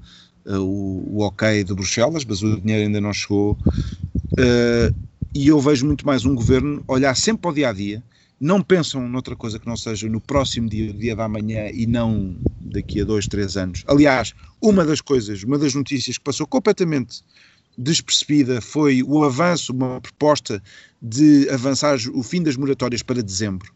uh, 0.47 0.59
o, 0.59 1.19
o 1.19 1.23
ok 1.23 1.65
de 1.65 1.75
Bruxelas, 1.75 2.25
mas 2.25 2.43
o 2.43 2.61
dinheiro 2.61 2.87
ainda 2.87 3.01
não 3.01 3.13
chegou. 3.13 3.59
E 5.35 5.49
eu 5.49 5.61
vejo 5.61 5.85
muito 5.85 6.07
mais 6.07 6.25
um 6.25 6.35
governo 6.35 6.83
olhar 6.87 7.15
sempre 7.17 7.43
para 7.43 7.51
o 7.51 7.55
dia 7.55 7.69
a 7.69 7.73
dia, 7.73 8.03
não 8.41 8.63
pensam 8.63 9.09
noutra 9.09 9.35
coisa 9.35 9.59
que 9.59 9.67
não 9.67 9.77
seja 9.77 10.09
no 10.09 10.21
próximo 10.21 10.69
dia, 10.69 10.93
dia 10.93 11.17
da 11.17 11.29
manhã 11.29 11.71
e 11.73 11.87
não 11.87 12.37
daqui 12.61 13.01
a 13.01 13.05
dois, 13.05 13.27
três 13.27 13.57
anos. 13.57 13.83
Aliás, 13.87 14.35
uma 14.63 14.85
das 14.85 15.01
coisas, 15.01 15.43
uma 15.43 15.59
das 15.59 15.75
notícias 15.75 16.19
que 16.19 16.25
passou 16.25 16.47
completamente 16.47 17.23
despercebida 17.77 18.61
foi 18.61 19.03
o 19.03 19.25
avanço, 19.25 19.73
uma 19.73 20.01
proposta 20.01 20.63
de 21.01 21.49
avançar 21.51 21.99
o 22.13 22.23
fim 22.23 22.43
das 22.43 22.57
moratórias 22.57 23.03
para 23.03 23.23
dezembro 23.23 23.75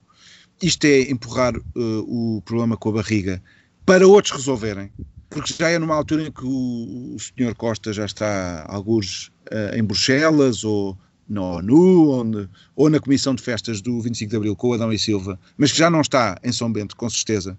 isto 0.63 0.85
é 0.87 1.03
empurrar 1.03 1.57
uh, 1.57 2.37
o 2.37 2.43
problema 2.43 2.77
com 2.77 2.89
a 2.91 2.93
barriga 2.93 3.43
para 3.87 4.07
outros 4.07 4.33
resolverem, 4.33 4.91
porque 5.31 5.55
já 5.55 5.71
é 5.71 5.79
numa 5.79 5.95
altura 5.95 6.25
em 6.25 6.33
que 6.33 6.45
o, 6.45 7.15
o 7.15 7.17
Sr. 7.19 7.55
Costa 7.57 7.93
já 7.93 8.05
está, 8.05 8.67
alguns, 8.69 9.29
uh, 9.53 9.77
em 9.77 9.83
Bruxelas 9.83 10.65
ou 10.65 10.99
na 11.29 11.43
ONU 11.43 12.07
ou, 12.09 12.49
ou, 12.75 12.91
na 12.91 12.99
Comissão 12.99 13.35
de 13.35 13.43
Festas 13.43 13.81
do 13.81 14.01
25 14.01 14.31
de 14.31 14.37
Abril 14.37 14.57
com 14.57 14.69
o 14.69 14.75
Adão 14.75 14.93
e 14.93 14.99
Silva, 14.99 15.39
mas 15.57 15.71
que 15.73 15.79
já 15.79 15.91
não 15.91 16.01
está 16.01 16.39
em 16.43 16.53
São 16.53 16.73
Bento, 16.73 16.97
com 16.97 17.09
certeza. 17.09 17.59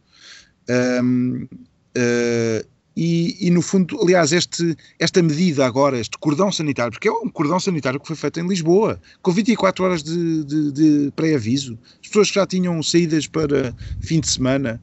Um, 1.04 1.44
uh, 1.44 1.50
eh, 1.96 2.66
e, 3.02 3.48
e, 3.48 3.50
no 3.50 3.62
fundo, 3.62 3.98
aliás, 4.02 4.34
este, 4.34 4.76
esta 5.00 5.24
medida 5.24 5.66
agora, 5.66 5.98
este 5.98 6.18
cordão 6.18 6.52
sanitário, 6.52 6.92
porque 6.92 7.08
é 7.08 7.12
um 7.14 7.30
cordão 7.30 7.58
sanitário 7.58 7.98
que 7.98 8.06
foi 8.06 8.16
feito 8.18 8.42
em 8.42 8.46
Lisboa, 8.46 9.00
com 9.22 9.32
24 9.32 9.86
horas 9.86 10.04
de, 10.04 10.44
de, 10.44 10.72
de 10.74 11.12
pré-aviso, 11.16 11.80
as 12.02 12.10
pessoas 12.10 12.28
que 12.28 12.36
já 12.36 12.46
tinham 12.46 12.84
saídas 12.84 13.26
para 13.26 13.74
fim 14.02 14.20
de 14.20 14.28
semana 14.28 14.82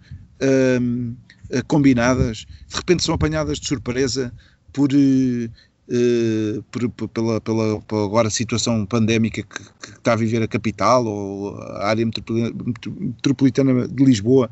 um, 0.80 1.14
eh, 1.50 1.60
combinadas, 1.66 2.46
de 2.66 2.76
repente 2.76 3.04
são 3.04 3.14
apanhadas 3.14 3.60
de 3.60 3.68
surpresa 3.68 4.32
por, 4.72 4.88
uh, 4.94 6.62
por, 6.70 6.88
por 6.88 7.08
pela, 7.08 7.38
pela, 7.42 7.82
pela, 7.82 8.04
agora 8.06 8.30
situação 8.30 8.86
pandémica 8.86 9.42
que, 9.42 9.62
que, 9.62 9.90
está 9.90 10.14
a 10.14 10.16
viver 10.16 10.42
a 10.42 10.48
capital 10.48 11.04
ou 11.04 11.58
a 11.58 11.86
área 11.86 12.06
metropolitana 12.06 13.86
de 13.86 14.02
Lisboa. 14.02 14.50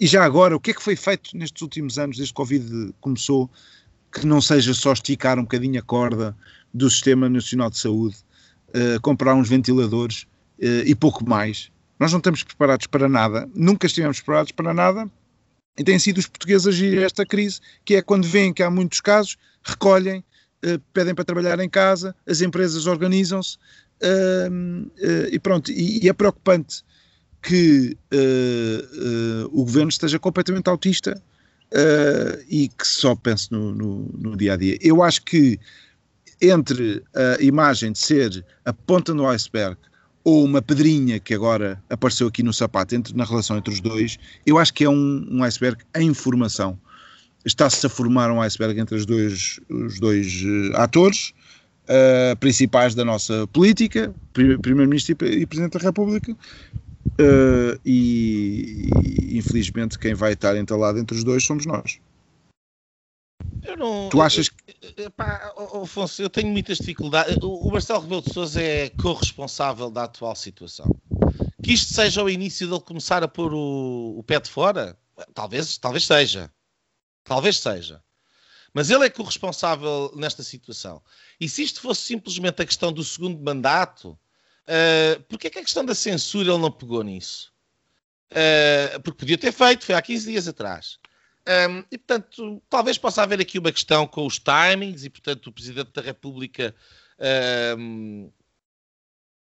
E 0.00 0.06
já 0.06 0.24
agora, 0.24 0.56
o 0.56 0.60
que 0.60 0.70
é 0.70 0.74
que 0.74 0.82
foi 0.82 0.96
feito 0.96 1.36
nestes 1.36 1.60
últimos 1.60 1.98
anos, 1.98 2.16
desde 2.16 2.32
que 2.32 2.40
o 2.40 2.42
Covid 2.42 2.94
começou, 3.02 3.50
que 4.10 4.26
não 4.26 4.40
seja 4.40 4.72
só 4.72 4.94
esticar 4.94 5.38
um 5.38 5.42
bocadinho 5.42 5.78
a 5.78 5.82
corda 5.82 6.34
do 6.72 6.88
Sistema 6.88 7.28
Nacional 7.28 7.68
de 7.68 7.78
Saúde, 7.78 8.16
uh, 8.68 8.98
comprar 9.02 9.34
uns 9.34 9.46
ventiladores 9.46 10.22
uh, 10.58 10.86
e 10.86 10.94
pouco 10.94 11.28
mais. 11.28 11.70
Nós 11.98 12.12
não 12.12 12.18
estamos 12.18 12.42
preparados 12.42 12.86
para 12.86 13.10
nada, 13.10 13.46
nunca 13.54 13.86
estivemos 13.86 14.20
preparados 14.20 14.52
para 14.52 14.72
nada, 14.72 15.10
e 15.78 15.84
têm 15.84 15.98
sido 15.98 16.16
os 16.16 16.26
portugueses 16.26 16.66
a 16.66 16.70
agir 16.70 17.02
esta 17.02 17.26
crise, 17.26 17.60
que 17.84 17.94
é 17.94 18.00
quando 18.00 18.26
veem 18.26 18.54
que 18.54 18.62
há 18.62 18.70
muitos 18.70 19.02
casos, 19.02 19.36
recolhem, 19.62 20.24
uh, 20.64 20.78
pedem 20.94 21.14
para 21.14 21.26
trabalhar 21.26 21.60
em 21.60 21.68
casa, 21.68 22.16
as 22.26 22.40
empresas 22.40 22.86
organizam-se, 22.86 23.58
e 25.30 25.38
pronto, 25.40 25.70
e, 25.70 26.02
e 26.02 26.08
é 26.08 26.12
preocupante 26.14 26.82
que 27.42 27.96
uh, 28.12 29.46
uh, 29.46 29.60
o 29.60 29.64
governo 29.64 29.88
esteja 29.88 30.18
completamente 30.18 30.68
autista 30.68 31.20
uh, 31.72 32.44
e 32.48 32.68
que 32.68 32.86
só 32.86 33.14
pense 33.14 33.50
no, 33.50 33.74
no, 33.74 34.10
no, 34.18 34.36
dia 34.36 34.54
a 34.54 34.56
dia. 34.56 34.78
Eu 34.80 35.02
acho 35.02 35.22
que 35.22 35.58
entre 36.42 37.02
a 37.14 37.42
imagem 37.42 37.92
de 37.92 37.98
ser 37.98 38.44
a 38.64 38.72
ponta 38.72 39.12
no 39.12 39.28
iceberg 39.28 39.76
ou 40.24 40.42
uma 40.42 40.62
pedrinha 40.62 41.20
que 41.20 41.34
agora 41.34 41.82
apareceu 41.90 42.28
aqui 42.28 42.42
no 42.42 42.52
sapato 42.52 42.94
entre, 42.94 43.14
na 43.14 43.24
relação 43.24 43.58
entre 43.58 43.72
os 43.72 43.80
dois, 43.80 44.18
eu 44.46 44.58
acho 44.58 44.72
que 44.72 44.84
é 44.84 44.88
um, 44.88 45.26
um 45.30 45.44
iceberg 45.44 45.82
em 45.94 46.14
formação. 46.14 46.78
Está-se 47.44 47.84
a 47.84 47.90
formar 47.90 48.30
um 48.30 48.40
iceberg 48.40 48.80
entre 48.80 48.96
os 48.96 49.04
dois, 49.04 49.60
os 49.68 50.00
dois 50.00 50.42
atores. 50.74 51.34
Principais 52.38 52.94
da 52.94 53.04
nossa 53.04 53.48
política, 53.48 54.14
Primeiro-Ministro 54.32 55.26
e 55.26 55.44
Presidente 55.44 55.76
da 55.76 55.84
República, 55.84 56.36
Uh, 57.06 57.80
e, 57.84 58.90
e, 59.04 59.38
infelizmente 59.38 59.98
quem 59.98 60.14
vai 60.14 60.32
estar 60.32 60.56
entalado 60.56 60.98
entre 60.98 61.16
os 61.16 61.24
dois 61.24 61.44
somos 61.44 61.66
nós. 61.66 61.98
Eu 63.62 63.76
não, 63.76 64.08
tu 64.08 64.20
achas 64.20 64.48
que. 64.48 65.10
Pá, 65.16 65.52
Afonso, 65.82 66.22
eu 66.22 66.30
tenho 66.30 66.48
muitas 66.48 66.78
dificuldades. 66.78 67.36
O 67.42 67.70
Marcelo 67.70 68.00
Rebelo 68.00 68.22
de 68.22 68.32
Sousa 68.32 68.60
é 68.60 68.90
corresponsável 68.90 69.90
da 69.90 70.04
atual 70.04 70.34
situação. 70.34 70.94
Que 71.62 71.72
isto 71.72 71.92
seja 71.92 72.22
o 72.22 72.30
início 72.30 72.66
dele 72.66 72.80
começar 72.80 73.22
a 73.22 73.28
pôr 73.28 73.52
o, 73.52 74.18
o 74.18 74.22
pé 74.22 74.40
de 74.40 74.50
fora, 74.50 74.98
talvez, 75.34 75.78
talvez 75.78 76.06
seja. 76.06 76.50
Talvez 77.24 77.58
seja. 77.58 78.02
Mas 78.72 78.90
ele 78.90 79.04
é 79.04 79.10
corresponsável 79.10 80.12
nesta 80.16 80.42
situação. 80.42 81.02
E 81.40 81.48
se 81.48 81.62
isto 81.62 81.80
fosse 81.80 82.02
simplesmente 82.02 82.62
a 82.62 82.66
questão 82.66 82.92
do 82.92 83.04
segundo 83.04 83.42
mandato, 83.42 84.18
Uh, 84.68 85.20
Porquê 85.24 85.48
é 85.48 85.50
que 85.50 85.58
a 85.58 85.62
questão 85.62 85.84
da 85.84 85.94
censura 85.94 86.50
ele 86.50 86.58
não 86.58 86.70
pegou 86.70 87.02
nisso? 87.02 87.52
Uh, 88.30 89.00
porque 89.02 89.18
podia 89.18 89.38
ter 89.38 89.52
feito, 89.52 89.84
foi 89.84 89.94
há 89.94 90.02
15 90.02 90.30
dias 90.30 90.46
atrás. 90.46 90.98
Um, 91.48 91.84
e, 91.90 91.98
portanto, 91.98 92.62
talvez 92.68 92.96
possa 92.98 93.22
haver 93.22 93.40
aqui 93.40 93.58
uma 93.58 93.72
questão 93.72 94.06
com 94.06 94.26
os 94.26 94.38
timings 94.38 95.04
e, 95.04 95.10
portanto, 95.10 95.48
o 95.48 95.52
Presidente 95.52 95.90
da 95.92 96.02
República 96.02 96.74
uh, 97.18 98.32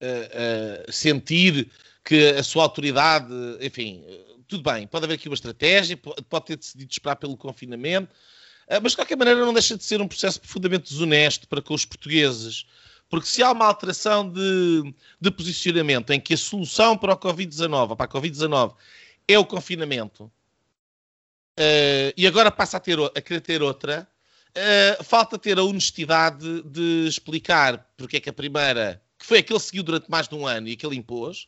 uh, 0.03 0.91
sentir 0.91 1.69
que 2.05 2.29
a 2.29 2.43
sua 2.43 2.63
autoridade, 2.63 3.33
enfim, 3.59 4.05
tudo 4.47 4.63
bem, 4.63 4.87
pode 4.87 5.03
haver 5.03 5.15
aqui 5.15 5.27
uma 5.27 5.35
estratégia, 5.35 5.97
pode 5.97 6.45
ter 6.45 6.55
decidido 6.55 6.89
esperar 6.89 7.17
pelo 7.17 7.35
confinamento, 7.35 8.15
mas 8.81 8.93
de 8.93 8.97
qualquer 8.97 9.17
maneira 9.17 9.41
não 9.41 9.51
deixa 9.51 9.75
de 9.75 9.83
ser 9.83 10.01
um 10.01 10.07
processo 10.07 10.39
profundamente 10.39 10.89
desonesto 10.89 11.45
para 11.49 11.61
com 11.61 11.73
os 11.73 11.83
portugueses, 11.83 12.65
porque 13.09 13.27
se 13.27 13.41
há 13.41 13.51
uma 13.51 13.65
alteração 13.65 14.29
de, 14.29 14.93
de 15.19 15.31
posicionamento 15.31 16.11
em 16.11 16.19
que 16.19 16.33
a 16.33 16.37
solução 16.37 16.97
para 16.97 17.13
o 17.13 17.17
Covid-19, 17.17 17.95
para 17.95 18.05
a 18.05 18.09
Covid-19, 18.09 18.75
é 19.27 19.39
o 19.39 19.45
confinamento, 19.45 20.25
uh, 20.25 22.13
e 22.15 22.27
agora 22.27 22.51
passa 22.51 22.77
a, 22.77 22.79
ter, 22.79 22.99
a 22.99 23.21
querer 23.21 23.41
ter 23.41 23.61
outra, 23.61 24.07
uh, 24.49 25.03
falta 25.03 25.37
ter 25.37 25.57
a 25.57 25.63
honestidade 25.63 26.61
de 26.63 27.07
explicar 27.07 27.89
porque 27.95 28.17
é 28.17 28.19
que 28.19 28.29
a 28.29 28.33
primeira, 28.33 29.01
que 29.17 29.25
foi 29.25 29.39
aquele 29.39 29.59
que 29.59 29.65
seguiu 29.65 29.83
durante 29.83 30.09
mais 30.09 30.27
de 30.27 30.35
um 30.35 30.45
ano 30.45 30.67
e 30.67 30.73
aquele 30.73 30.95
impôs, 30.95 31.47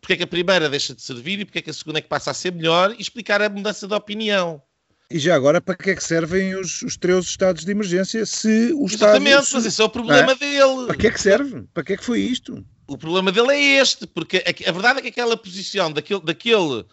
porque 0.00 0.12
é 0.12 0.16
que 0.16 0.22
a 0.22 0.28
primeira 0.28 0.68
deixa 0.68 0.94
de 0.94 1.02
servir 1.02 1.40
e 1.40 1.44
porque 1.44 1.58
é 1.58 1.62
que 1.62 1.70
a 1.70 1.74
segunda 1.74 1.98
é 1.98 2.02
que 2.02 2.08
passa 2.08 2.30
a 2.30 2.34
ser 2.34 2.52
melhor 2.52 2.94
e 2.96 3.00
explicar 3.00 3.40
a 3.40 3.48
mudança 3.48 3.88
de 3.88 3.94
opinião. 3.94 4.62
E 5.10 5.18
já 5.18 5.34
agora, 5.34 5.60
para 5.60 5.76
que 5.76 5.90
é 5.90 5.94
que 5.94 6.02
servem 6.02 6.54
os, 6.54 6.82
os 6.82 6.96
três 6.96 7.26
estados 7.26 7.64
de 7.64 7.70
emergência 7.70 8.24
se 8.24 8.72
os 8.74 8.94
Exatamente, 8.94 9.30
estados... 9.30 9.52
mas 9.52 9.66
esse 9.66 9.80
é 9.80 9.84
o 9.84 9.88
problema 9.88 10.32
é? 10.32 10.34
dele. 10.34 10.86
Para 10.86 10.96
que 10.96 11.06
é 11.06 11.10
que 11.10 11.20
serve? 11.20 11.62
Para 11.74 11.84
que 11.84 11.92
é 11.92 11.96
que 11.96 12.04
foi 12.04 12.20
isto? 12.20 12.64
O 12.86 12.98
problema 12.98 13.30
dele 13.30 13.52
é 13.52 13.80
este, 13.80 14.06
porque 14.06 14.38
a, 14.38 14.70
a 14.70 14.72
verdade 14.72 14.98
é 14.98 15.02
que 15.02 15.08
aquela 15.08 15.36
posição 15.36 15.92
daquele, 15.92 16.20
daquele 16.20 16.84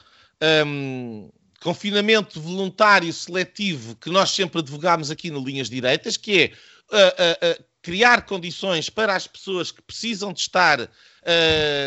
um, 0.65 1.29
confinamento 1.61 2.41
voluntário 2.41 3.11
seletivo 3.13 3.95
que 3.95 4.09
nós 4.09 4.31
sempre 4.31 4.59
advogámos 4.59 5.11
aqui 5.11 5.29
no 5.29 5.43
Linhas 5.43 5.69
Direitas, 5.69 6.17
que 6.17 6.41
é 6.41 6.45
uh, 6.91 7.57
uh, 7.57 7.61
uh, 7.61 7.65
criar 7.81 8.25
condições 8.25 8.89
para 8.89 9.15
as 9.15 9.27
pessoas 9.27 9.71
que 9.71 9.81
precisam 9.81 10.33
de 10.33 10.41
estar 10.41 10.79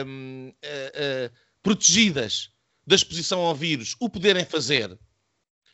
hum, 0.05 0.53
protegidas 1.63 2.51
da 2.85 2.97
exposição 2.97 3.41
ao 3.41 3.55
vírus 3.55 3.95
o 4.01 4.09
poderem 4.09 4.45
fazer 4.45 4.99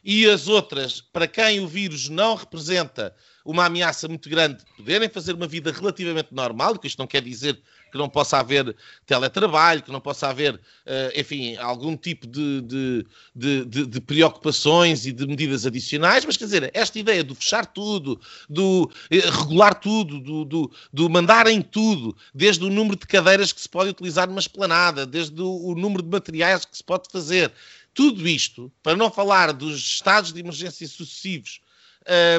e 0.04 0.28
as 0.28 0.48
outras, 0.48 1.00
para 1.00 1.26
quem 1.26 1.60
o 1.60 1.68
vírus 1.68 2.08
não 2.08 2.34
representa 2.34 3.14
uma 3.44 3.66
ameaça 3.66 4.06
muito 4.06 4.28
grande, 4.28 4.62
poderem 4.76 5.08
fazer 5.08 5.34
uma 5.34 5.46
vida 5.46 5.72
relativamente 5.72 6.28
normal, 6.32 6.78
que 6.78 6.86
isto 6.86 6.98
não 6.98 7.06
quer 7.06 7.22
dizer 7.22 7.60
que 7.90 7.98
não 7.98 8.08
possa 8.08 8.38
haver 8.38 8.76
teletrabalho, 9.04 9.82
que 9.82 9.90
não 9.90 10.00
possa 10.00 10.28
haver, 10.28 10.54
uh, 10.54 10.60
enfim, 11.18 11.56
algum 11.56 11.96
tipo 11.96 12.26
de, 12.26 12.60
de, 12.62 13.06
de, 13.34 13.86
de, 13.86 14.00
preocupações 14.00 15.06
e 15.06 15.12
de 15.12 15.26
medidas 15.26 15.66
adicionais, 15.66 16.24
mas 16.24 16.36
quer 16.36 16.44
dizer, 16.44 16.70
esta 16.72 16.98
ideia 16.98 17.24
do 17.24 17.34
fechar 17.34 17.66
tudo, 17.66 18.20
do 18.48 18.84
uh, 18.84 19.40
regular 19.40 19.74
tudo, 19.74 20.20
do, 20.20 20.44
do, 20.44 20.70
do 20.92 21.10
mandar 21.10 21.48
em 21.48 21.60
tudo, 21.60 22.16
desde 22.32 22.64
o 22.64 22.70
número 22.70 22.96
de 22.96 23.06
cadeiras 23.06 23.52
que 23.52 23.60
se 23.60 23.68
pode 23.68 23.90
utilizar 23.90 24.28
numa 24.28 24.40
esplanada, 24.40 25.04
desde 25.04 25.40
o, 25.42 25.70
o 25.70 25.74
número 25.74 26.02
de 26.02 26.08
materiais 26.08 26.64
que 26.64 26.76
se 26.76 26.84
pode 26.84 27.10
fazer, 27.10 27.52
tudo 28.00 28.26
isto, 28.26 28.72
para 28.82 28.96
não 28.96 29.10
falar 29.10 29.52
dos 29.52 29.76
estados 29.76 30.32
de 30.32 30.40
emergência 30.40 30.88
sucessivos, 30.88 31.60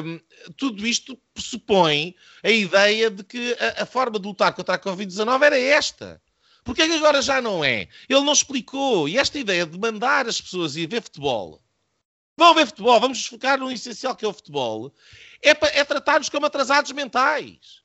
um, 0.04 0.20
tudo 0.56 0.84
isto 0.84 1.16
pressupõe 1.32 2.16
a 2.42 2.50
ideia 2.50 3.08
de 3.08 3.22
que 3.22 3.56
a, 3.60 3.84
a 3.84 3.86
forma 3.86 4.18
de 4.18 4.26
lutar 4.26 4.52
contra 4.54 4.74
a 4.74 4.78
Covid-19 4.78 5.40
era 5.40 5.56
esta. 5.56 6.20
Porque 6.64 6.82
é 6.82 6.88
que 6.88 6.94
agora 6.94 7.22
já 7.22 7.40
não 7.40 7.64
é? 7.64 7.82
Ele 8.08 8.22
não 8.22 8.32
explicou. 8.32 9.08
E 9.08 9.16
esta 9.16 9.38
ideia 9.38 9.64
de 9.64 9.78
mandar 9.78 10.26
as 10.26 10.40
pessoas 10.40 10.74
ir 10.74 10.88
ver 10.88 11.00
futebol, 11.00 11.62
vão 12.36 12.56
ver 12.56 12.66
futebol, 12.66 12.98
vamos 12.98 13.24
focar 13.24 13.60
no 13.60 13.70
essencial 13.70 14.16
que 14.16 14.24
é 14.24 14.28
o 14.28 14.32
futebol, 14.32 14.92
é, 15.40 15.50
é 15.50 15.84
tratar-nos 15.84 16.28
como 16.28 16.44
atrasados 16.44 16.90
mentais. 16.90 17.82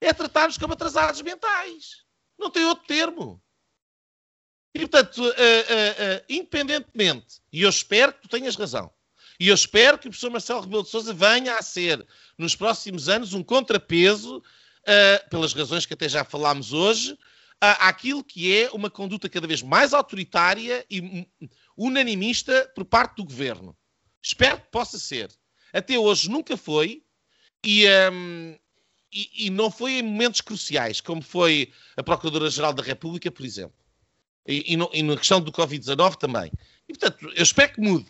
É 0.00 0.12
tratar-nos 0.12 0.58
como 0.58 0.72
atrasados 0.72 1.22
mentais. 1.22 2.04
Não 2.36 2.50
tem 2.50 2.64
outro 2.64 2.84
termo. 2.84 3.40
E, 4.76 4.80
portanto, 4.80 5.22
uh, 5.22 5.28
uh, 5.28 5.30
uh, 5.30 6.24
independentemente, 6.28 7.40
e 7.50 7.62
eu 7.62 7.70
espero 7.70 8.12
que 8.12 8.20
tu 8.20 8.28
tenhas 8.28 8.56
razão, 8.56 8.92
e 9.40 9.48
eu 9.48 9.54
espero 9.54 9.96
que 9.96 10.06
o 10.06 10.10
professor 10.10 10.30
Marcelo 10.30 10.60
Rebelo 10.60 10.82
de 10.82 10.90
Sousa 10.90 11.14
venha 11.14 11.56
a 11.56 11.62
ser, 11.62 12.06
nos 12.36 12.54
próximos 12.54 13.08
anos, 13.08 13.32
um 13.32 13.42
contrapeso 13.42 14.42
pelas 15.28 15.52
razões 15.52 15.84
que 15.84 15.94
até 15.94 16.08
já 16.08 16.24
falámos 16.24 16.72
hoje, 16.72 17.18
àquilo 17.60 18.22
que 18.22 18.56
é 18.56 18.70
uma 18.70 18.88
conduta 18.88 19.28
cada 19.28 19.46
vez 19.46 19.60
mais 19.60 19.92
autoritária 19.92 20.86
e 20.88 21.26
unanimista 21.76 22.70
por 22.72 22.84
parte 22.84 23.16
do 23.16 23.24
governo. 23.24 23.76
Espero 24.22 24.58
que 24.58 24.70
possa 24.70 24.96
ser. 24.96 25.28
Até 25.72 25.98
hoje 25.98 26.30
nunca 26.30 26.56
foi 26.56 27.02
e, 27.64 27.84
um, 28.12 28.56
e, 29.12 29.46
e 29.46 29.50
não 29.50 29.72
foi 29.72 29.94
em 29.94 30.02
momentos 30.02 30.40
cruciais, 30.40 31.00
como 31.00 31.20
foi 31.20 31.72
a 31.96 32.02
Procuradora-Geral 32.02 32.72
da 32.72 32.82
República, 32.82 33.30
por 33.30 33.44
exemplo. 33.44 33.85
E, 34.46 34.72
e, 34.72 34.76
no, 34.76 34.90
e, 34.92 35.02
na 35.02 35.16
questão 35.16 35.40
do 35.40 35.52
Covid-19 35.52 36.16
também. 36.16 36.52
E, 36.88 36.92
portanto, 36.96 37.32
eu 37.34 37.42
espero 37.42 37.72
que 37.72 37.80
mude, 37.80 38.06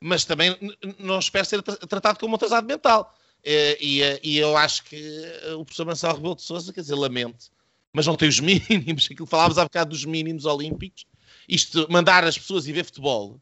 mas 0.00 0.24
também 0.24 0.56
não 0.98 1.18
espero 1.18 1.44
ser 1.44 1.62
tratado 1.62 2.18
como 2.18 2.32
um 2.32 2.36
atrasado 2.36 2.66
mental. 2.66 3.14
Eh, 3.42 3.78
e, 3.80 4.02
eh, 4.02 4.20
e, 4.22 4.38
eu 4.38 4.56
acho 4.56 4.84
que 4.84 4.96
eh, 4.96 5.54
o 5.54 5.64
professor 5.64 5.86
Marcelo 5.86 6.14
Rebelo 6.14 6.36
de 6.36 6.42
Sousa, 6.42 6.72
quer 6.72 6.82
dizer, 6.82 6.94
lamento, 6.94 7.50
mas 7.92 8.06
não 8.06 8.16
tem 8.16 8.28
os 8.28 8.38
mínimos, 8.40 9.08
aquilo 9.10 9.26
falávamos 9.26 9.58
há 9.58 9.64
bocado 9.64 9.90
dos 9.90 10.04
mínimos 10.04 10.44
olímpicos, 10.44 11.06
isto, 11.48 11.86
mandar 11.90 12.22
as 12.24 12.38
pessoas 12.38 12.66
ir 12.66 12.72
ver 12.72 12.84
futebol, 12.84 13.40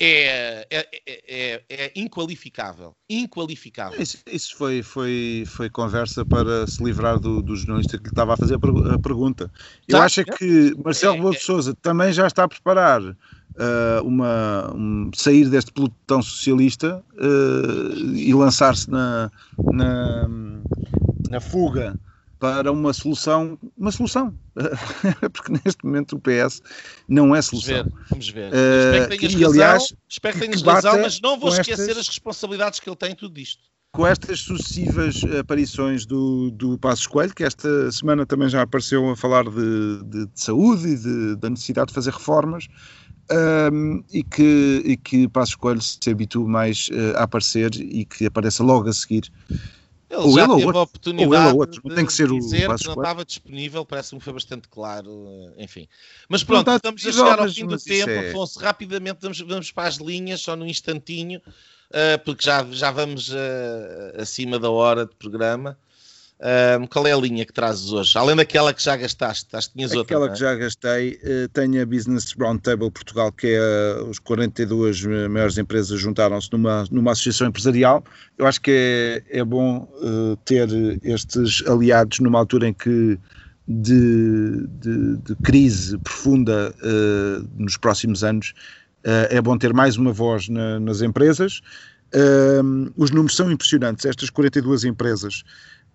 é, 0.00 0.66
é, 0.70 0.88
é, 1.06 1.62
é, 1.68 1.92
inqualificável. 1.94 2.96
Inqualificável. 3.08 4.00
Isso, 4.00 4.18
isso, 4.26 4.56
foi, 4.56 4.82
foi, 4.82 5.44
foi 5.46 5.68
conversa 5.68 6.24
para 6.24 6.66
se 6.66 6.82
livrar 6.82 7.18
do, 7.18 7.42
do 7.42 7.54
jornalista 7.54 7.98
que 7.98 8.04
lhe 8.04 8.10
estava 8.10 8.32
a 8.32 8.36
fazer 8.36 8.54
a, 8.54 8.98
pergunta. 8.98 9.52
Eu 9.86 9.98
tá. 9.98 10.04
acho 10.04 10.24
que 10.24 10.74
Marcelo 10.82 11.16
Rebelo 11.16 11.32
de 11.32 11.42
Sousa 11.42 11.74
também 11.82 12.14
já 12.14 12.26
está 12.26 12.44
a 12.44 12.48
preparar 12.48 13.02
uh, 13.02 14.02
uma, 14.02 14.72
um, 14.74 15.10
sair 15.14 15.50
deste 15.50 15.70
pelotão 15.70 16.22
socialista 16.22 17.04
uh, 17.14 18.16
e 18.16 18.32
lançar-se 18.32 18.90
na, 18.90 19.30
na, 19.58 20.28
na 21.28 21.40
fuga 21.40 21.94
para 22.40 22.72
uma 22.72 22.92
solução, 22.94 23.58
uma 23.76 23.92
solução, 23.92 24.34
porque 25.32 25.52
neste 25.52 25.84
momento 25.84 26.16
o 26.16 26.18
PS 26.18 26.62
não 27.06 27.36
é 27.36 27.42
solução. 27.42 27.84
Vamos 28.08 28.30
ver, 28.30 28.50
vamos 28.50 28.52
ver. 28.52 28.52
Uh, 28.52 28.94
espero 28.94 29.08
que 29.10 29.18
tenhas 29.18 29.34
razão, 29.34 29.50
aliás, 29.50 29.94
espero 30.08 30.34
que 30.34 30.46
tenhas 30.46 30.62
razão 30.62 31.02
mas 31.02 31.20
não 31.20 31.38
vou 31.38 31.50
esquecer 31.50 31.90
estas, 31.90 31.98
as 31.98 32.08
responsabilidades 32.08 32.80
que 32.80 32.88
ele 32.88 32.96
tem 32.96 33.12
em 33.12 33.14
tudo 33.14 33.38
isto. 33.38 33.62
Com 33.92 34.06
estas 34.06 34.40
sucessivas 34.40 35.20
aparições 35.38 36.06
do, 36.06 36.50
do 36.52 36.78
Passos 36.78 37.06
Coelho, 37.06 37.34
que 37.34 37.44
esta 37.44 37.90
semana 37.92 38.24
também 38.24 38.48
já 38.48 38.62
apareceu 38.62 39.10
a 39.10 39.16
falar 39.16 39.44
de, 39.44 40.04
de, 40.04 40.26
de 40.26 40.40
saúde 40.40 40.88
e 40.88 40.96
de, 40.96 41.36
da 41.36 41.50
necessidade 41.50 41.88
de 41.88 41.94
fazer 41.94 42.12
reformas, 42.12 42.68
um, 43.72 44.02
e, 44.12 44.22
que, 44.22 44.82
e 44.84 44.96
que 44.96 45.28
Passos 45.28 45.56
Coelho 45.56 45.82
se 45.82 46.10
habitue 46.10 46.44
mais 46.44 46.88
uh, 46.88 47.18
a 47.18 47.24
aparecer 47.24 47.74
e 47.74 48.04
que 48.04 48.26
apareça 48.26 48.62
logo 48.62 48.88
a 48.88 48.92
seguir. 48.92 49.30
Ele 50.10 50.22
ou 50.22 50.34
já 50.34 50.42
ele 50.42 50.54
teve 50.54 50.66
outro, 50.66 50.78
a 50.78 50.82
oportunidade 50.82 51.56
ou 51.56 51.64
ele 51.64 51.80
não 51.84 51.94
tem 51.94 52.04
que 52.04 52.12
ser 52.12 52.28
dizer 52.28 52.68
o 52.68 52.76
que 52.76 52.86
não 52.86 52.94
estava 52.94 53.24
disponível, 53.24 53.86
parece-me 53.86 54.18
que 54.18 54.24
foi 54.24 54.32
bastante 54.32 54.68
claro, 54.68 55.28
eh, 55.56 55.62
enfim. 55.62 55.88
Mas 56.28 56.42
pronto, 56.42 56.66
não, 56.66 56.76
estamos 56.76 57.06
a 57.06 57.12
chegar 57.12 57.38
ao 57.38 57.48
fim 57.48 57.64
do 57.64 57.78
tempo, 57.78 58.10
é... 58.10 58.30
Afonso, 58.30 58.58
rapidamente 58.58 59.18
vamos, 59.22 59.38
vamos 59.40 59.70
para 59.70 59.88
as 59.88 59.96
linhas, 59.96 60.40
só 60.40 60.56
num 60.56 60.66
instantinho, 60.66 61.38
uh, 61.38 62.18
porque 62.24 62.44
já, 62.44 62.66
já 62.72 62.90
vamos 62.90 63.28
uh, 63.28 64.20
acima 64.20 64.58
da 64.58 64.68
hora 64.68 65.06
de 65.06 65.14
programa. 65.14 65.78
Um, 66.40 66.86
qual 66.86 67.06
é 67.06 67.12
a 67.12 67.16
linha 67.18 67.44
que 67.44 67.52
trazes 67.52 67.92
hoje? 67.92 68.16
Além 68.16 68.34
daquela 68.34 68.72
que 68.72 68.82
já 68.82 68.96
gastaste, 68.96 69.54
acho 69.54 69.68
que 69.68 69.74
tinhas 69.74 69.90
Aquela 69.90 70.00
outra. 70.00 70.16
Aquela 70.16 70.32
que 70.32 70.40
já 70.40 70.54
gastei, 70.54 71.20
uh, 71.22 71.48
tenho 71.52 71.82
a 71.82 71.84
Business 71.84 72.32
Roundtable 72.32 72.90
Portugal, 72.90 73.30
que 73.30 73.48
é 73.48 74.00
uh, 74.00 74.08
os 74.08 74.18
42 74.18 75.04
maiores 75.28 75.58
empresas 75.58 76.00
juntaram-se 76.00 76.50
numa, 76.50 76.86
numa 76.90 77.12
associação 77.12 77.48
empresarial. 77.48 78.02
Eu 78.38 78.46
acho 78.46 78.58
que 78.58 79.22
é, 79.30 79.40
é 79.40 79.44
bom 79.44 79.86
uh, 80.00 80.34
ter 80.46 80.68
estes 81.02 81.62
aliados 81.66 82.20
numa 82.20 82.38
altura 82.38 82.68
em 82.68 82.72
que 82.72 83.18
de, 83.68 84.66
de, 84.80 85.16
de 85.18 85.34
crise 85.42 85.98
profunda 85.98 86.74
nos 87.56 87.76
próximos 87.76 88.24
anos. 88.24 88.52
é 89.04 89.40
bom 89.40 89.56
ter 89.56 89.72
mais 89.72 89.96
uma 89.96 90.12
voz 90.12 90.48
na, 90.48 90.80
nas 90.80 91.02
empresas. 91.02 91.60
os 92.96 93.12
números 93.12 93.36
são 93.36 93.52
impressionantes. 93.52 94.06
Estas 94.06 94.28
42 94.28 94.82
empresas 94.84 95.44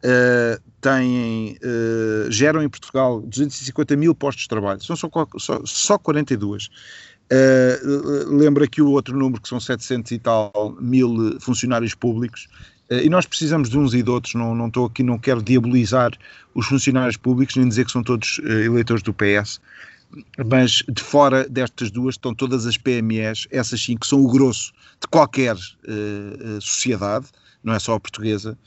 uh, 0.06 0.62
têm, 0.80 1.58
uh, 1.64 2.32
geram 2.32 2.62
em 2.62 2.70
Portugal 2.70 3.22
250 3.22 3.96
mil 3.96 4.14
postos 4.14 4.44
de 4.44 4.50
trabalho, 4.50 4.82
são 4.84 4.96
só, 4.96 5.10
só, 5.38 5.62
só 5.66 5.98
42. 5.98 6.70
Uh, 7.26 8.38
lembra 8.38 8.66
aqui 8.66 8.84
o 8.84 8.92
outro 8.92 9.18
número 9.18 9.42
que 9.42 9.50
são 9.50 9.60
700 9.60 10.12
e 10.12 10.20
tal 10.20 10.78
mil 10.80 11.40
funcionários 11.40 11.96
públicos. 11.96 12.48
Uh, 12.90 13.02
e 13.04 13.10
nós 13.10 13.26
precisamos 13.26 13.70
de 13.70 13.78
uns 13.80 13.96
e 13.96 14.04
de 14.04 14.10
outros, 14.10 14.36
não, 14.36 14.54
não 14.54 14.68
estou 14.68 14.86
aqui, 14.86 15.02
não 15.02 15.18
quero 15.18 15.42
diabolizar 15.42 16.12
os 16.54 16.68
funcionários 16.68 17.18
públicos 17.18 17.56
nem 17.56 17.68
dizer 17.68 17.86
que 17.86 17.92
são 17.92 18.04
todos 18.04 18.38
uh, 18.40 18.48
eleitores 18.48 19.02
do 19.02 19.12
PS, 19.12 19.60
mas 20.46 20.84
de 20.88 21.02
fora 21.02 21.50
destas 21.50 21.90
duas 21.90 22.14
estão 22.14 22.34
todas 22.34 22.68
as 22.68 22.78
PMEs, 22.78 23.48
essas 23.50 23.82
sim 23.82 23.98
que 23.98 24.06
são 24.06 24.24
o 24.24 24.32
grosso 24.32 24.72
de 25.02 25.08
qualquer 25.08 25.58
sociedade, 26.62 27.26
não 27.64 27.74
é 27.74 27.80
só 27.80 27.96
a 27.96 28.00
portuguesa, 28.00 28.58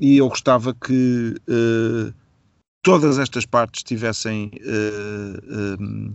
e 0.00 0.16
eu 0.16 0.28
gostava 0.28 0.74
que 0.74 1.34
uh, 1.48 2.14
todas 2.82 3.18
estas 3.18 3.44
partes 3.44 3.82
tivessem 3.82 4.50
uh, 4.64 6.14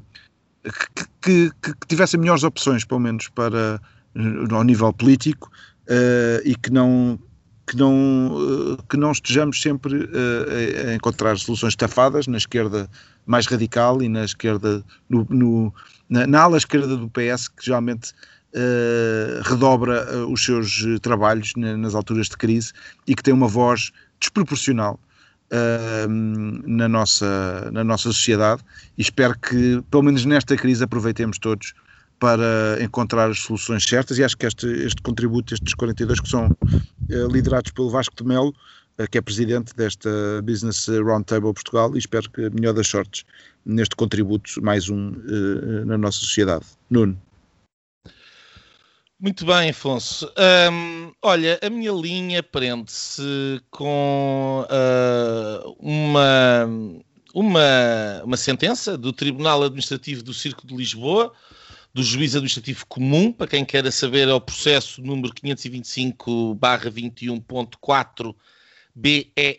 que, 0.91 1.05
que, 1.21 1.51
que, 1.61 1.87
tivessem 1.87 2.19
melhores 2.19 2.43
opções, 2.43 2.83
pelo 2.83 3.01
menos 3.01 3.27
para 3.29 3.79
ao 4.51 4.63
nível 4.63 4.93
político, 4.93 5.51
e 6.45 6.55
que 6.55 6.71
não 6.71 7.19
que 7.65 7.77
não, 7.77 8.77
que 8.89 8.97
não 8.97 9.11
estejamos 9.11 9.61
sempre 9.61 9.95
uh, 9.95 10.89
a 10.89 10.95
encontrar 10.95 11.37
soluções 11.37 11.75
tafadas 11.75 12.27
na 12.27 12.37
esquerda 12.37 12.89
mais 13.25 13.45
radical 13.47 14.01
e 14.01 14.09
na 14.09 14.25
esquerda, 14.25 14.83
no, 15.09 15.25
no 15.29 15.73
na, 16.09 16.27
na, 16.27 16.41
ala 16.41 16.57
esquerda 16.57 16.97
do 16.97 17.09
PS, 17.09 17.47
que 17.47 17.65
geralmente 17.65 18.13
redobra 19.43 20.05
uh, 20.15 20.31
os 20.31 20.43
seus 20.43 20.83
eh, 20.85 20.99
trabalhos 20.99 21.53
nas 21.55 21.95
alturas 21.95 22.27
de 22.29 22.37
crise 22.37 22.71
e 23.07 23.15
que 23.15 23.23
tem 23.23 23.33
uma 23.33 23.47
voz 23.47 23.91
desproporcional 24.19 24.99
na, 26.65 26.87
nossa, 26.87 27.69
na 27.71 27.83
nossa 27.83 28.11
sociedade 28.11 28.63
e 28.97 29.03
espero 29.03 29.37
que, 29.37 29.83
pelo 29.91 30.01
menos 30.01 30.25
nesta 30.25 30.55
crise, 30.57 30.83
aproveitemos 30.83 31.37
todos 31.37 31.75
para 32.19 32.81
encontrar 32.81 33.29
as 33.29 33.39
soluções 33.39 33.83
certas 33.83 34.17
e 34.17 34.23
acho 34.23 34.35
que 34.35 34.47
este, 34.47 34.65
este 34.65 34.99
contributo, 35.03 35.53
estes 35.53 35.75
42 35.75 36.21
que 36.21 36.29
são 36.29 36.49
liderados 37.29 37.71
pelo 37.71 37.91
Vasco 37.91 38.15
de 38.15 38.23
Melo, 38.23 38.51
que 39.11 39.19
é 39.19 39.21
presidente 39.21 39.75
desta 39.75 40.09
Business 40.43 40.87
Roundtable 40.87 41.53
Portugal 41.53 41.93
e 41.93 41.99
espero 41.99 42.31
que 42.31 42.45
a 42.45 42.49
melhor 42.49 42.73
das 42.73 42.87
sortes 42.87 43.23
neste 43.63 43.95
contributo, 43.95 44.59
mais 44.63 44.89
um 44.89 45.11
na 45.85 45.99
nossa 45.99 46.17
sociedade. 46.17 46.65
Nuno. 46.89 47.15
Muito 49.23 49.45
bem, 49.45 49.69
Afonso. 49.69 50.29
Um, 50.69 51.13
olha, 51.21 51.57
a 51.61 51.69
minha 51.69 51.93
linha 51.93 52.43
prende-se 52.43 53.61
com 53.71 54.67
uh, 54.69 55.75
uma, 55.79 56.67
uma, 57.33 58.21
uma 58.25 58.35
sentença 58.35 58.97
do 58.97 59.13
Tribunal 59.13 59.63
Administrativo 59.63 60.23
do 60.23 60.33
Circo 60.33 60.67
de 60.67 60.75
Lisboa, 60.75 61.31
do 61.93 62.03
Juiz 62.03 62.35
Administrativo 62.35 62.85
Comum, 62.85 63.31
para 63.31 63.47
quem 63.47 63.63
queira 63.63 63.91
saber, 63.91 64.27
é 64.27 64.33
o 64.33 64.41
processo 64.41 65.01
número 65.01 65.33
525-21.4 65.35 68.35
BELSB, 68.93 69.57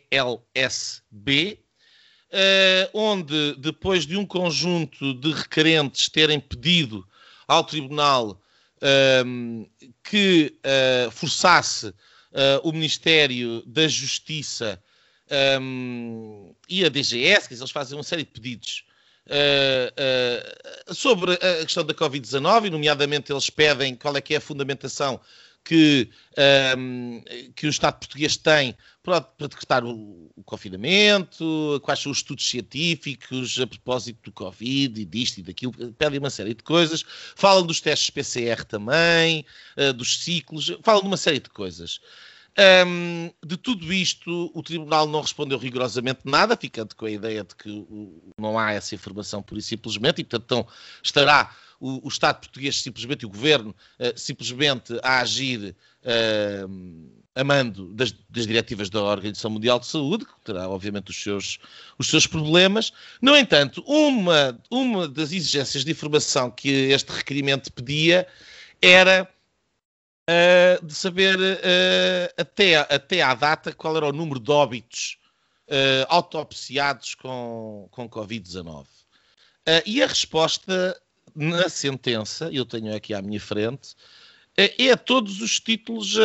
uh, 2.29 2.91
onde, 2.93 3.57
depois 3.57 4.07
de 4.07 4.19
um 4.19 4.27
conjunto 4.27 5.15
de 5.15 5.33
requerentes 5.33 6.11
terem 6.11 6.39
pedido 6.39 7.09
ao 7.49 7.65
Tribunal 7.65 8.39
que 10.03 10.55
uh, 10.59 11.11
forçasse 11.11 11.89
uh, 11.89 11.95
o 12.63 12.73
Ministério 12.73 13.63
da 13.67 13.89
Justiça 13.89 14.83
um, 15.61 16.55
e 16.69 16.85
a 16.85 16.89
DGS, 16.89 17.49
que 17.49 17.55
eles 17.55 17.71
fazem 17.71 17.97
uma 17.97 18.05
série 18.05 18.25
de 18.25 18.31
pedidos 18.31 18.85
uh, 19.27 20.95
sobre 20.95 21.33
a 21.35 21.65
questão 21.65 21.85
da 21.85 21.95
Covid-19, 21.95 22.71
nomeadamente 22.71 23.33
eles 23.33 23.49
pedem 23.49 23.95
qual 23.95 24.17
é 24.17 24.21
que 24.21 24.35
é 24.35 24.37
a 24.37 24.41
fundamentação 24.41 25.21
que, 25.65 26.11
um, 26.77 27.23
que 27.57 27.67
o 27.67 27.71
Estado 27.71 27.99
português 27.99 28.37
tem 28.37 28.77
para, 29.03 29.21
para 29.23 29.49
decretar 29.49 29.85
o, 29.85 30.31
o, 30.37 30.45
confinamento, 30.45 31.81
quais 31.83 32.01
são 32.01 32.13
os 32.13 32.19
estudos 32.19 32.49
científicos 32.49 33.59
a 33.59 33.67
propósito 33.67 34.19
do 34.25 34.33
Covid 34.33 35.01
e 35.01 35.05
disto 35.05 35.39
e 35.39 35.43
daquilo, 35.43 35.73
pedem 35.95 36.19
uma 36.19 36.31
série 36.31 36.55
de 36.55 36.63
coisas, 36.63 37.05
falam 37.35 37.67
dos 37.67 37.81
testes 37.81 38.11
PCR 38.11 38.65
também, 38.65 39.45
uh, 39.79 39.93
dos 39.95 40.23
ciclos, 40.23 40.77
falam 40.83 41.01
de 41.01 41.09
uma 41.09 41.17
série 41.17 41.41
de 41.41 41.49
coisas. 41.49 42.01
Um, 42.57 43.33
de 43.45 43.57
tudo 43.57 43.93
isto, 43.93 44.51
o 44.55 44.63
Tribunal 44.63 45.09
não 45.09 45.21
respondeu 45.21 45.59
rigorosamente 45.59 46.21
nada, 46.25 46.57
ficando 46.57 46.95
com 46.95 47.05
a 47.05 47.11
ideia 47.11 47.43
de 47.43 47.55
que 47.57 47.87
não 48.39 48.57
há 48.57 48.73
essa 48.73 48.95
informação 48.95 49.43
pura 49.43 49.59
e 49.59 49.63
simplesmente, 49.63 50.21
e 50.21 50.25
portanto 50.25 50.45
então, 50.45 50.67
estará 51.03 51.51
o, 51.81 52.07
o, 52.07 52.09
Estado 52.09 52.39
português 52.39 52.81
simplesmente, 52.81 53.27
o 53.27 53.29
Governo 53.29 53.75
uh, 53.99 54.17
simplesmente 54.17 54.97
a 55.03 55.21
agir 55.21 55.75
uh, 56.05 57.11
amando 57.35 57.93
das, 57.93 58.13
das, 58.31 58.47
diretivas 58.47 58.89
da 58.89 59.03
Organização 59.03 59.51
Mundial 59.51 59.81
de 59.81 59.87
Saúde, 59.87 60.25
que 60.25 60.33
terá 60.45 60.69
obviamente 60.69 61.11
os 61.11 61.21
seus, 61.21 61.59
os 61.99 62.07
seus 62.07 62.25
problemas. 62.25 62.93
No 63.21 63.37
entanto, 63.37 63.83
uma, 63.85 64.57
uma 64.71 65.09
das 65.09 65.33
exigências 65.33 65.85
de 65.85 65.91
informação 65.91 66.53
que 66.53 66.69
este 66.69 67.11
requerimento 67.11 67.73
pedia 67.73 68.29
era 68.81 69.29
uh, 70.29 70.85
de 70.85 70.95
saber 70.95 71.39
uh, 71.39 72.35
até, 72.37 72.77
até 72.77 73.23
à 73.23 73.35
data 73.35 73.73
qual 73.73 73.97
era 73.97 74.07
o 74.07 74.13
número 74.13 74.41
de 74.41 74.51
óbitos 74.51 75.19
uh, 75.69 76.07
autopsiados 76.09 77.15
com, 77.15 77.89
com 77.91 78.09
Covid-19. 78.09 78.87
e 79.87 80.03
a 80.03 80.07
resposta 80.07 81.01
na 81.35 81.69
sentença, 81.69 82.49
eu 82.53 82.65
tenho 82.65 82.95
aqui 82.95 83.13
à 83.13 83.21
minha 83.21 83.41
frente, 83.41 83.97
é 84.57 84.93
a 84.93 84.97
todos 84.97 85.41
os 85.41 85.59
títulos 85.59 86.17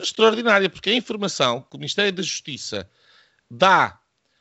extraordinária, 0.00 0.70
porque 0.70 0.90
a 0.90 0.94
informação 0.94 1.62
que 1.62 1.74
o 1.74 1.78
Ministério 1.80 2.12
da 2.12 2.22
Justiça 2.22 2.88
dá 3.50 3.98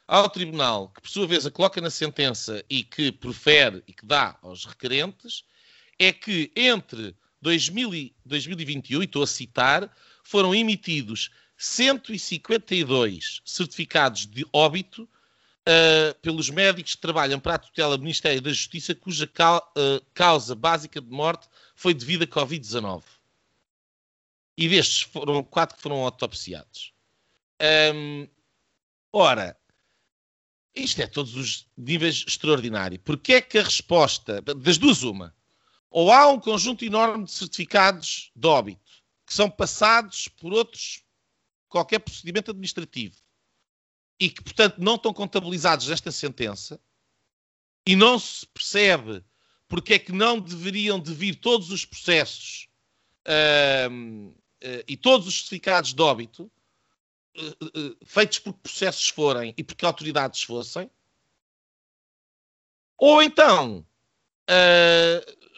ao 0.07 0.29
Tribunal, 0.29 0.89
que 0.89 1.01
por 1.01 1.09
sua 1.09 1.25
vez 1.25 1.43
a 1.43 1.49
coloca 1.49 1.81
na 1.81 1.89
sentença 1.89 2.63
e 2.69 2.83
que 2.83 3.11
profere 3.11 3.81
e 3.87 3.93
que 3.93 4.05
dá 4.05 4.37
aos 4.43 4.65
requerentes, 4.65 5.43
é 5.97 6.13
que 6.13 6.51
entre 6.55 7.15
2000 7.41 8.13
2021, 8.25 9.01
e 9.01 9.05
estou 9.05 9.23
a 9.23 9.27
citar, 9.27 9.91
foram 10.23 10.53
emitidos 10.53 11.31
152 11.57 13.41
certificados 13.45 14.25
de 14.25 14.45
óbito 14.51 15.03
uh, 15.03 16.19
pelos 16.21 16.49
médicos 16.49 16.95
que 16.95 17.01
trabalham 17.01 17.39
para 17.39 17.55
a 17.55 17.59
tutela 17.59 17.97
do 17.97 18.03
Ministério 18.03 18.41
da 18.41 18.51
Justiça, 18.51 18.95
cuja 18.95 19.25
uh, 19.25 20.05
causa 20.13 20.55
básica 20.55 21.01
de 21.01 21.09
morte 21.09 21.47
foi 21.75 21.93
devido 21.93 22.23
a 22.23 22.27
Covid-19. 22.27 23.03
E 24.57 24.69
destes 24.69 25.01
foram 25.01 25.43
quatro 25.43 25.75
que 25.75 25.81
foram 25.81 25.97
autopsiados. 25.97 26.93
Um, 27.93 28.27
ora, 29.13 29.57
isto 30.75 31.01
é 31.01 31.07
todos 31.07 31.35
os 31.35 31.67
níveis 31.77 32.23
extraordinário. 32.27 32.99
Porque 32.99 33.33
é 33.33 33.41
que 33.41 33.57
a 33.57 33.63
resposta, 33.63 34.41
das 34.41 34.77
duas, 34.77 35.03
uma, 35.03 35.33
ou 35.91 36.09
há 36.11 36.27
um 36.27 36.39
conjunto 36.39 36.85
enorme 36.85 37.25
de 37.25 37.31
certificados 37.31 38.31
de 38.33 38.47
óbito 38.47 38.81
que 39.25 39.33
são 39.33 39.49
passados 39.49 40.27
por 40.27 40.53
outros, 40.53 41.03
qualquer 41.67 41.99
procedimento 41.99 42.51
administrativo 42.51 43.15
e 44.19 44.29
que, 44.29 44.41
portanto, 44.41 44.77
não 44.77 44.95
estão 44.95 45.13
contabilizados 45.13 45.87
nesta 45.87 46.11
sentença 46.11 46.79
e 47.85 47.95
não 47.95 48.17
se 48.17 48.45
percebe 48.47 49.23
porque 49.67 49.93
é 49.93 49.99
que 49.99 50.11
não 50.11 50.39
deveriam 50.39 50.99
de 50.99 51.13
vir 51.13 51.35
todos 51.35 51.71
os 51.71 51.85
processos 51.85 52.67
uh, 53.25 53.89
uh, 53.89 54.83
e 54.87 54.97
todos 54.97 55.27
os 55.27 55.35
certificados 55.35 55.93
de 55.93 56.01
óbito 56.01 56.51
uh, 57.37 58.05
feitos 58.05 58.39
por 58.39 58.53
processos 58.53 59.07
forem 59.07 59.53
e 59.57 59.63
porque 59.63 59.85
autoridades 59.85 60.43
fossem. 60.43 60.89
Ou 62.97 63.23
então, 63.23 63.85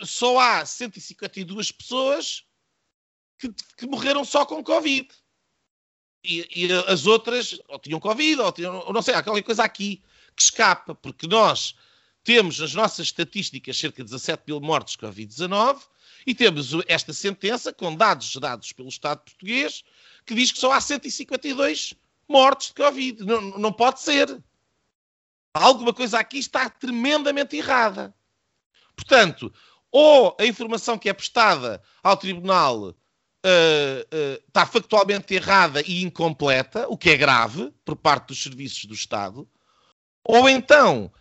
só 0.05 0.39
há 0.39 0.65
152 0.65 1.71
pessoas 1.71 2.43
que, 3.37 3.49
que 3.77 3.85
morreram 3.85 4.23
só 4.23 4.45
com 4.45 4.63
Covid. 4.63 5.07
E, 6.23 6.65
e, 6.65 6.71
as 6.87 7.05
outras 7.05 7.59
ou 7.67 7.79
tinham 7.79 7.99
Covid, 7.99 8.39
ou, 8.41 8.51
tinham, 8.51 8.77
ou 8.79 8.93
não 8.93 9.01
sei, 9.01 9.13
há 9.13 9.21
qualquer 9.21 9.43
coisa 9.43 9.63
aqui 9.63 10.01
que 10.35 10.41
escapa, 10.41 10.95
porque 10.95 11.27
nós 11.27 11.75
temos 12.23 12.59
nas 12.59 12.73
nossas 12.73 13.07
estatísticas 13.07 13.77
cerca 13.77 14.03
de 14.03 14.09
17 14.09 14.43
mil 14.47 14.61
mortes 14.61 14.95
de 14.95 14.99
Covid-19 14.99 15.81
e 16.25 16.33
temos 16.33 16.71
esta 16.87 17.11
sentença 17.11 17.73
com 17.73 17.93
dados 17.93 18.33
dados 18.37 18.71
pelo 18.71 18.87
Estado 18.87 19.19
português 19.19 19.83
que 20.25 20.33
diz 20.33 20.51
que 20.51 20.59
só 20.59 20.71
há 20.71 20.79
152 20.79 21.93
mortes 22.27 22.69
de 22.69 22.75
Covid. 22.75 23.23
Não, 23.23 23.41
não 23.41 23.73
pode 23.73 24.01
ser. 24.01 24.41
Alguma 25.53 25.93
coisa 25.93 26.17
aqui 26.17 26.39
está 26.39 26.69
tremendamente 26.69 27.57
errada. 27.57 28.15
Portanto, 28.95 29.53
ou 29.93 30.35
a 30.39 30.45
informação 30.45 30.97
que 30.97 31.07
é 31.07 31.13
prestada 31.13 31.79
ao 32.01 32.17
tribunal 32.17 32.89
uh, 32.89 32.91
uh, 32.91 34.43
está 34.47 34.65
factualmente 34.65 35.35
errada 35.35 35.83
e 35.85 36.01
incompleta, 36.01 36.87
o 36.89 36.97
que 36.97 37.11
é 37.11 37.15
grave 37.15 37.71
por 37.85 37.95
parte 37.95 38.29
dos 38.29 38.41
serviços 38.41 38.85
do 38.85 38.95
Estado, 38.95 39.47
ou 40.25 40.49
então, 40.49 41.11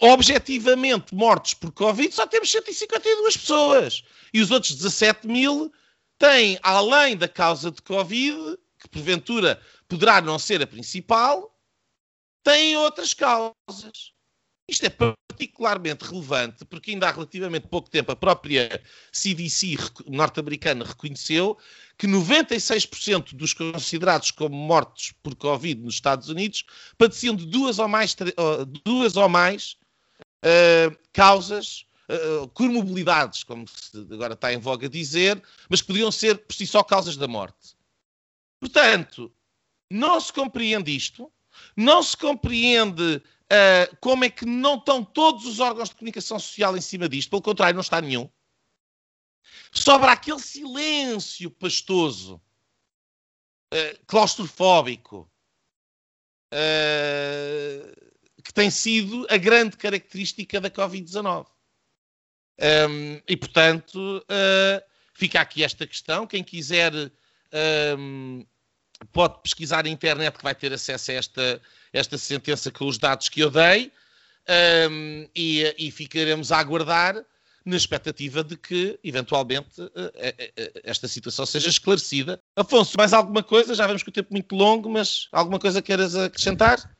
objetivamente, 0.00 1.14
mortos 1.14 1.52
por 1.52 1.70
Covid, 1.70 2.14
só 2.14 2.26
temos 2.26 2.50
152 2.50 3.36
pessoas. 3.36 4.02
E 4.32 4.40
os 4.40 4.50
outros 4.50 4.74
17 4.74 5.26
mil 5.26 5.70
têm, 6.18 6.58
além 6.62 7.16
da 7.16 7.28
causa 7.28 7.70
de 7.70 7.82
Covid, 7.82 8.56
que 8.78 8.88
porventura 8.88 9.60
poderá 9.86 10.22
não 10.22 10.38
ser 10.38 10.62
a 10.62 10.66
principal, 10.66 11.54
têm 12.42 12.76
outras 12.76 13.12
causas. 13.12 14.13
Isto 14.68 14.86
é 14.86 14.90
particularmente 14.90 16.04
relevante 16.04 16.64
porque 16.64 16.92
ainda 16.92 17.08
há 17.08 17.12
relativamente 17.12 17.68
pouco 17.68 17.90
tempo 17.90 18.12
a 18.12 18.16
própria 18.16 18.82
CDC 19.12 19.76
norte-americana 20.06 20.84
reconheceu 20.84 21.58
que 21.98 22.06
96% 22.06 23.34
dos 23.34 23.52
considerados 23.52 24.30
como 24.30 24.56
mortos 24.56 25.12
por 25.22 25.34
Covid 25.34 25.80
nos 25.82 25.94
Estados 25.94 26.28
Unidos 26.28 26.64
padeciam 26.96 27.36
de 27.36 27.46
duas 27.46 27.78
ou 27.78 27.88
mais, 27.88 28.16
duas 28.84 29.16
ou 29.16 29.28
mais 29.28 29.76
uh, 30.44 30.96
causas, 31.12 31.84
uh, 32.08 32.48
comorbilidades, 32.48 33.44
como 33.44 33.66
agora 34.10 34.34
está 34.34 34.52
em 34.52 34.58
voga 34.58 34.88
dizer, 34.88 35.42
mas 35.68 35.82
que 35.82 35.88
podiam 35.88 36.10
ser 36.10 36.38
por 36.38 36.54
si 36.54 36.66
só 36.66 36.82
causas 36.82 37.16
da 37.16 37.28
morte. 37.28 37.74
Portanto, 38.60 39.30
não 39.90 40.18
se 40.20 40.32
compreende 40.32 40.94
isto, 40.94 41.30
não 41.76 42.02
se 42.02 42.16
compreende 42.16 43.22
Uh, 43.44 43.96
como 44.00 44.24
é 44.24 44.30
que 44.30 44.46
não 44.46 44.76
estão 44.76 45.04
todos 45.04 45.44
os 45.44 45.60
órgãos 45.60 45.90
de 45.90 45.96
comunicação 45.96 46.38
social 46.38 46.76
em 46.76 46.80
cima 46.80 47.08
disto? 47.08 47.30
Pelo 47.30 47.42
contrário, 47.42 47.74
não 47.74 47.82
está 47.82 48.00
nenhum. 48.00 48.28
Sobra 49.70 50.12
aquele 50.12 50.38
silêncio 50.38 51.50
pastoso, 51.50 52.40
uh, 53.72 54.06
claustrofóbico, 54.06 55.30
uh, 56.52 58.12
que 58.42 58.52
tem 58.52 58.70
sido 58.70 59.26
a 59.28 59.36
grande 59.36 59.76
característica 59.76 60.60
da 60.60 60.70
Covid-19. 60.70 61.46
Um, 62.88 63.20
e, 63.26 63.36
portanto, 63.36 64.24
fica 65.12 65.40
aqui 65.40 65.64
esta 65.64 65.86
questão. 65.86 66.26
Quem 66.26 66.44
quiser 66.44 66.92
um, 67.98 68.46
pode 69.12 69.40
pesquisar 69.42 69.84
na 69.84 69.90
internet 69.90 70.36
que 70.36 70.44
vai 70.44 70.54
ter 70.54 70.72
acesso 70.72 71.10
a 71.10 71.14
esta 71.14 71.60
esta 71.92 72.18
sentença 72.18 72.70
com 72.70 72.86
os 72.86 72.98
dados 72.98 73.28
que 73.28 73.40
eu 73.40 73.50
dei 73.50 73.92
um, 74.90 75.28
e, 75.34 75.74
e, 75.78 75.90
ficaremos 75.90 76.52
a 76.52 76.58
aguardar 76.58 77.24
na 77.64 77.76
expectativa 77.76 78.44
de 78.44 78.56
que, 78.56 78.98
eventualmente, 79.02 79.80
eh, 79.96 80.34
eh, 80.38 80.52
eh, 80.54 80.72
esta 80.84 81.08
situação 81.08 81.46
seja 81.46 81.70
esclarecida. 81.70 82.38
Afonso, 82.54 82.94
mais 82.98 83.14
alguma 83.14 83.42
coisa? 83.42 83.74
Já 83.74 83.86
vemos 83.86 84.02
que 84.02 84.10
o 84.10 84.12
tempo 84.12 84.28
é 84.30 84.34
muito 84.34 84.54
longo, 84.54 84.90
mas 84.90 85.28
alguma 85.32 85.58
coisa 85.58 85.80
queiras 85.80 86.14
acrescentar? 86.14 86.94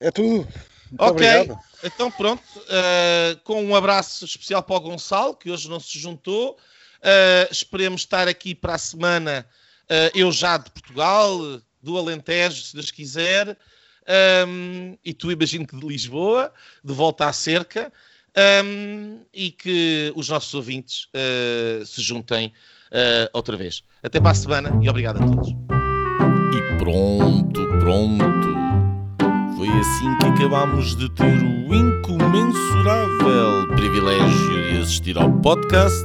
É 0.00 0.10
tudo. 0.10 0.48
Muito 0.90 1.00
ok, 1.00 1.36
obrigado. 1.36 1.60
então 1.84 2.10
pronto. 2.10 2.42
Uh, 2.56 3.38
com 3.44 3.64
um 3.64 3.76
abraço 3.76 4.24
especial 4.24 4.64
para 4.64 4.76
o 4.76 4.80
Gonçalo, 4.80 5.36
que 5.36 5.50
hoje 5.50 5.68
não 5.68 5.78
se 5.78 5.96
juntou. 5.96 6.58
Uh, 6.98 7.52
esperemos 7.52 8.00
estar 8.00 8.26
aqui 8.26 8.52
para 8.52 8.74
a 8.74 8.78
semana, 8.78 9.46
eu 10.14 10.32
já 10.32 10.56
de 10.56 10.70
Portugal, 10.70 11.38
do 11.82 11.98
Alentejo, 11.98 12.62
se 12.62 12.74
Deus 12.74 12.90
quiser 12.90 13.56
um, 14.46 14.96
e 15.04 15.12
tu 15.12 15.30
imagino 15.30 15.66
que 15.66 15.76
de 15.76 15.86
Lisboa, 15.86 16.52
de 16.82 16.92
volta 16.92 17.26
à 17.26 17.32
cerca, 17.32 17.92
um, 18.64 19.20
e 19.32 19.50
que 19.50 20.12
os 20.14 20.28
nossos 20.28 20.52
ouvintes 20.54 21.08
uh, 21.14 21.84
se 21.86 22.02
juntem 22.02 22.52
uh, 22.90 23.30
outra 23.32 23.56
vez. 23.56 23.82
Até 24.02 24.20
para 24.20 24.32
a 24.32 24.34
semana 24.34 24.78
e 24.82 24.88
obrigado 24.88 25.22
a 25.22 25.26
todos. 25.26 25.48
E 25.48 26.78
pronto, 26.78 27.66
pronto. 27.80 28.54
Foi 29.56 29.68
assim 29.68 30.18
que 30.18 30.26
acabámos 30.26 30.96
de 30.96 31.08
ter 31.14 31.24
o 31.24 31.74
incomensurável 31.74 33.68
privilégio 33.76 34.72
de 34.72 34.80
assistir 34.82 35.16
ao 35.16 35.32
podcast 35.40 36.04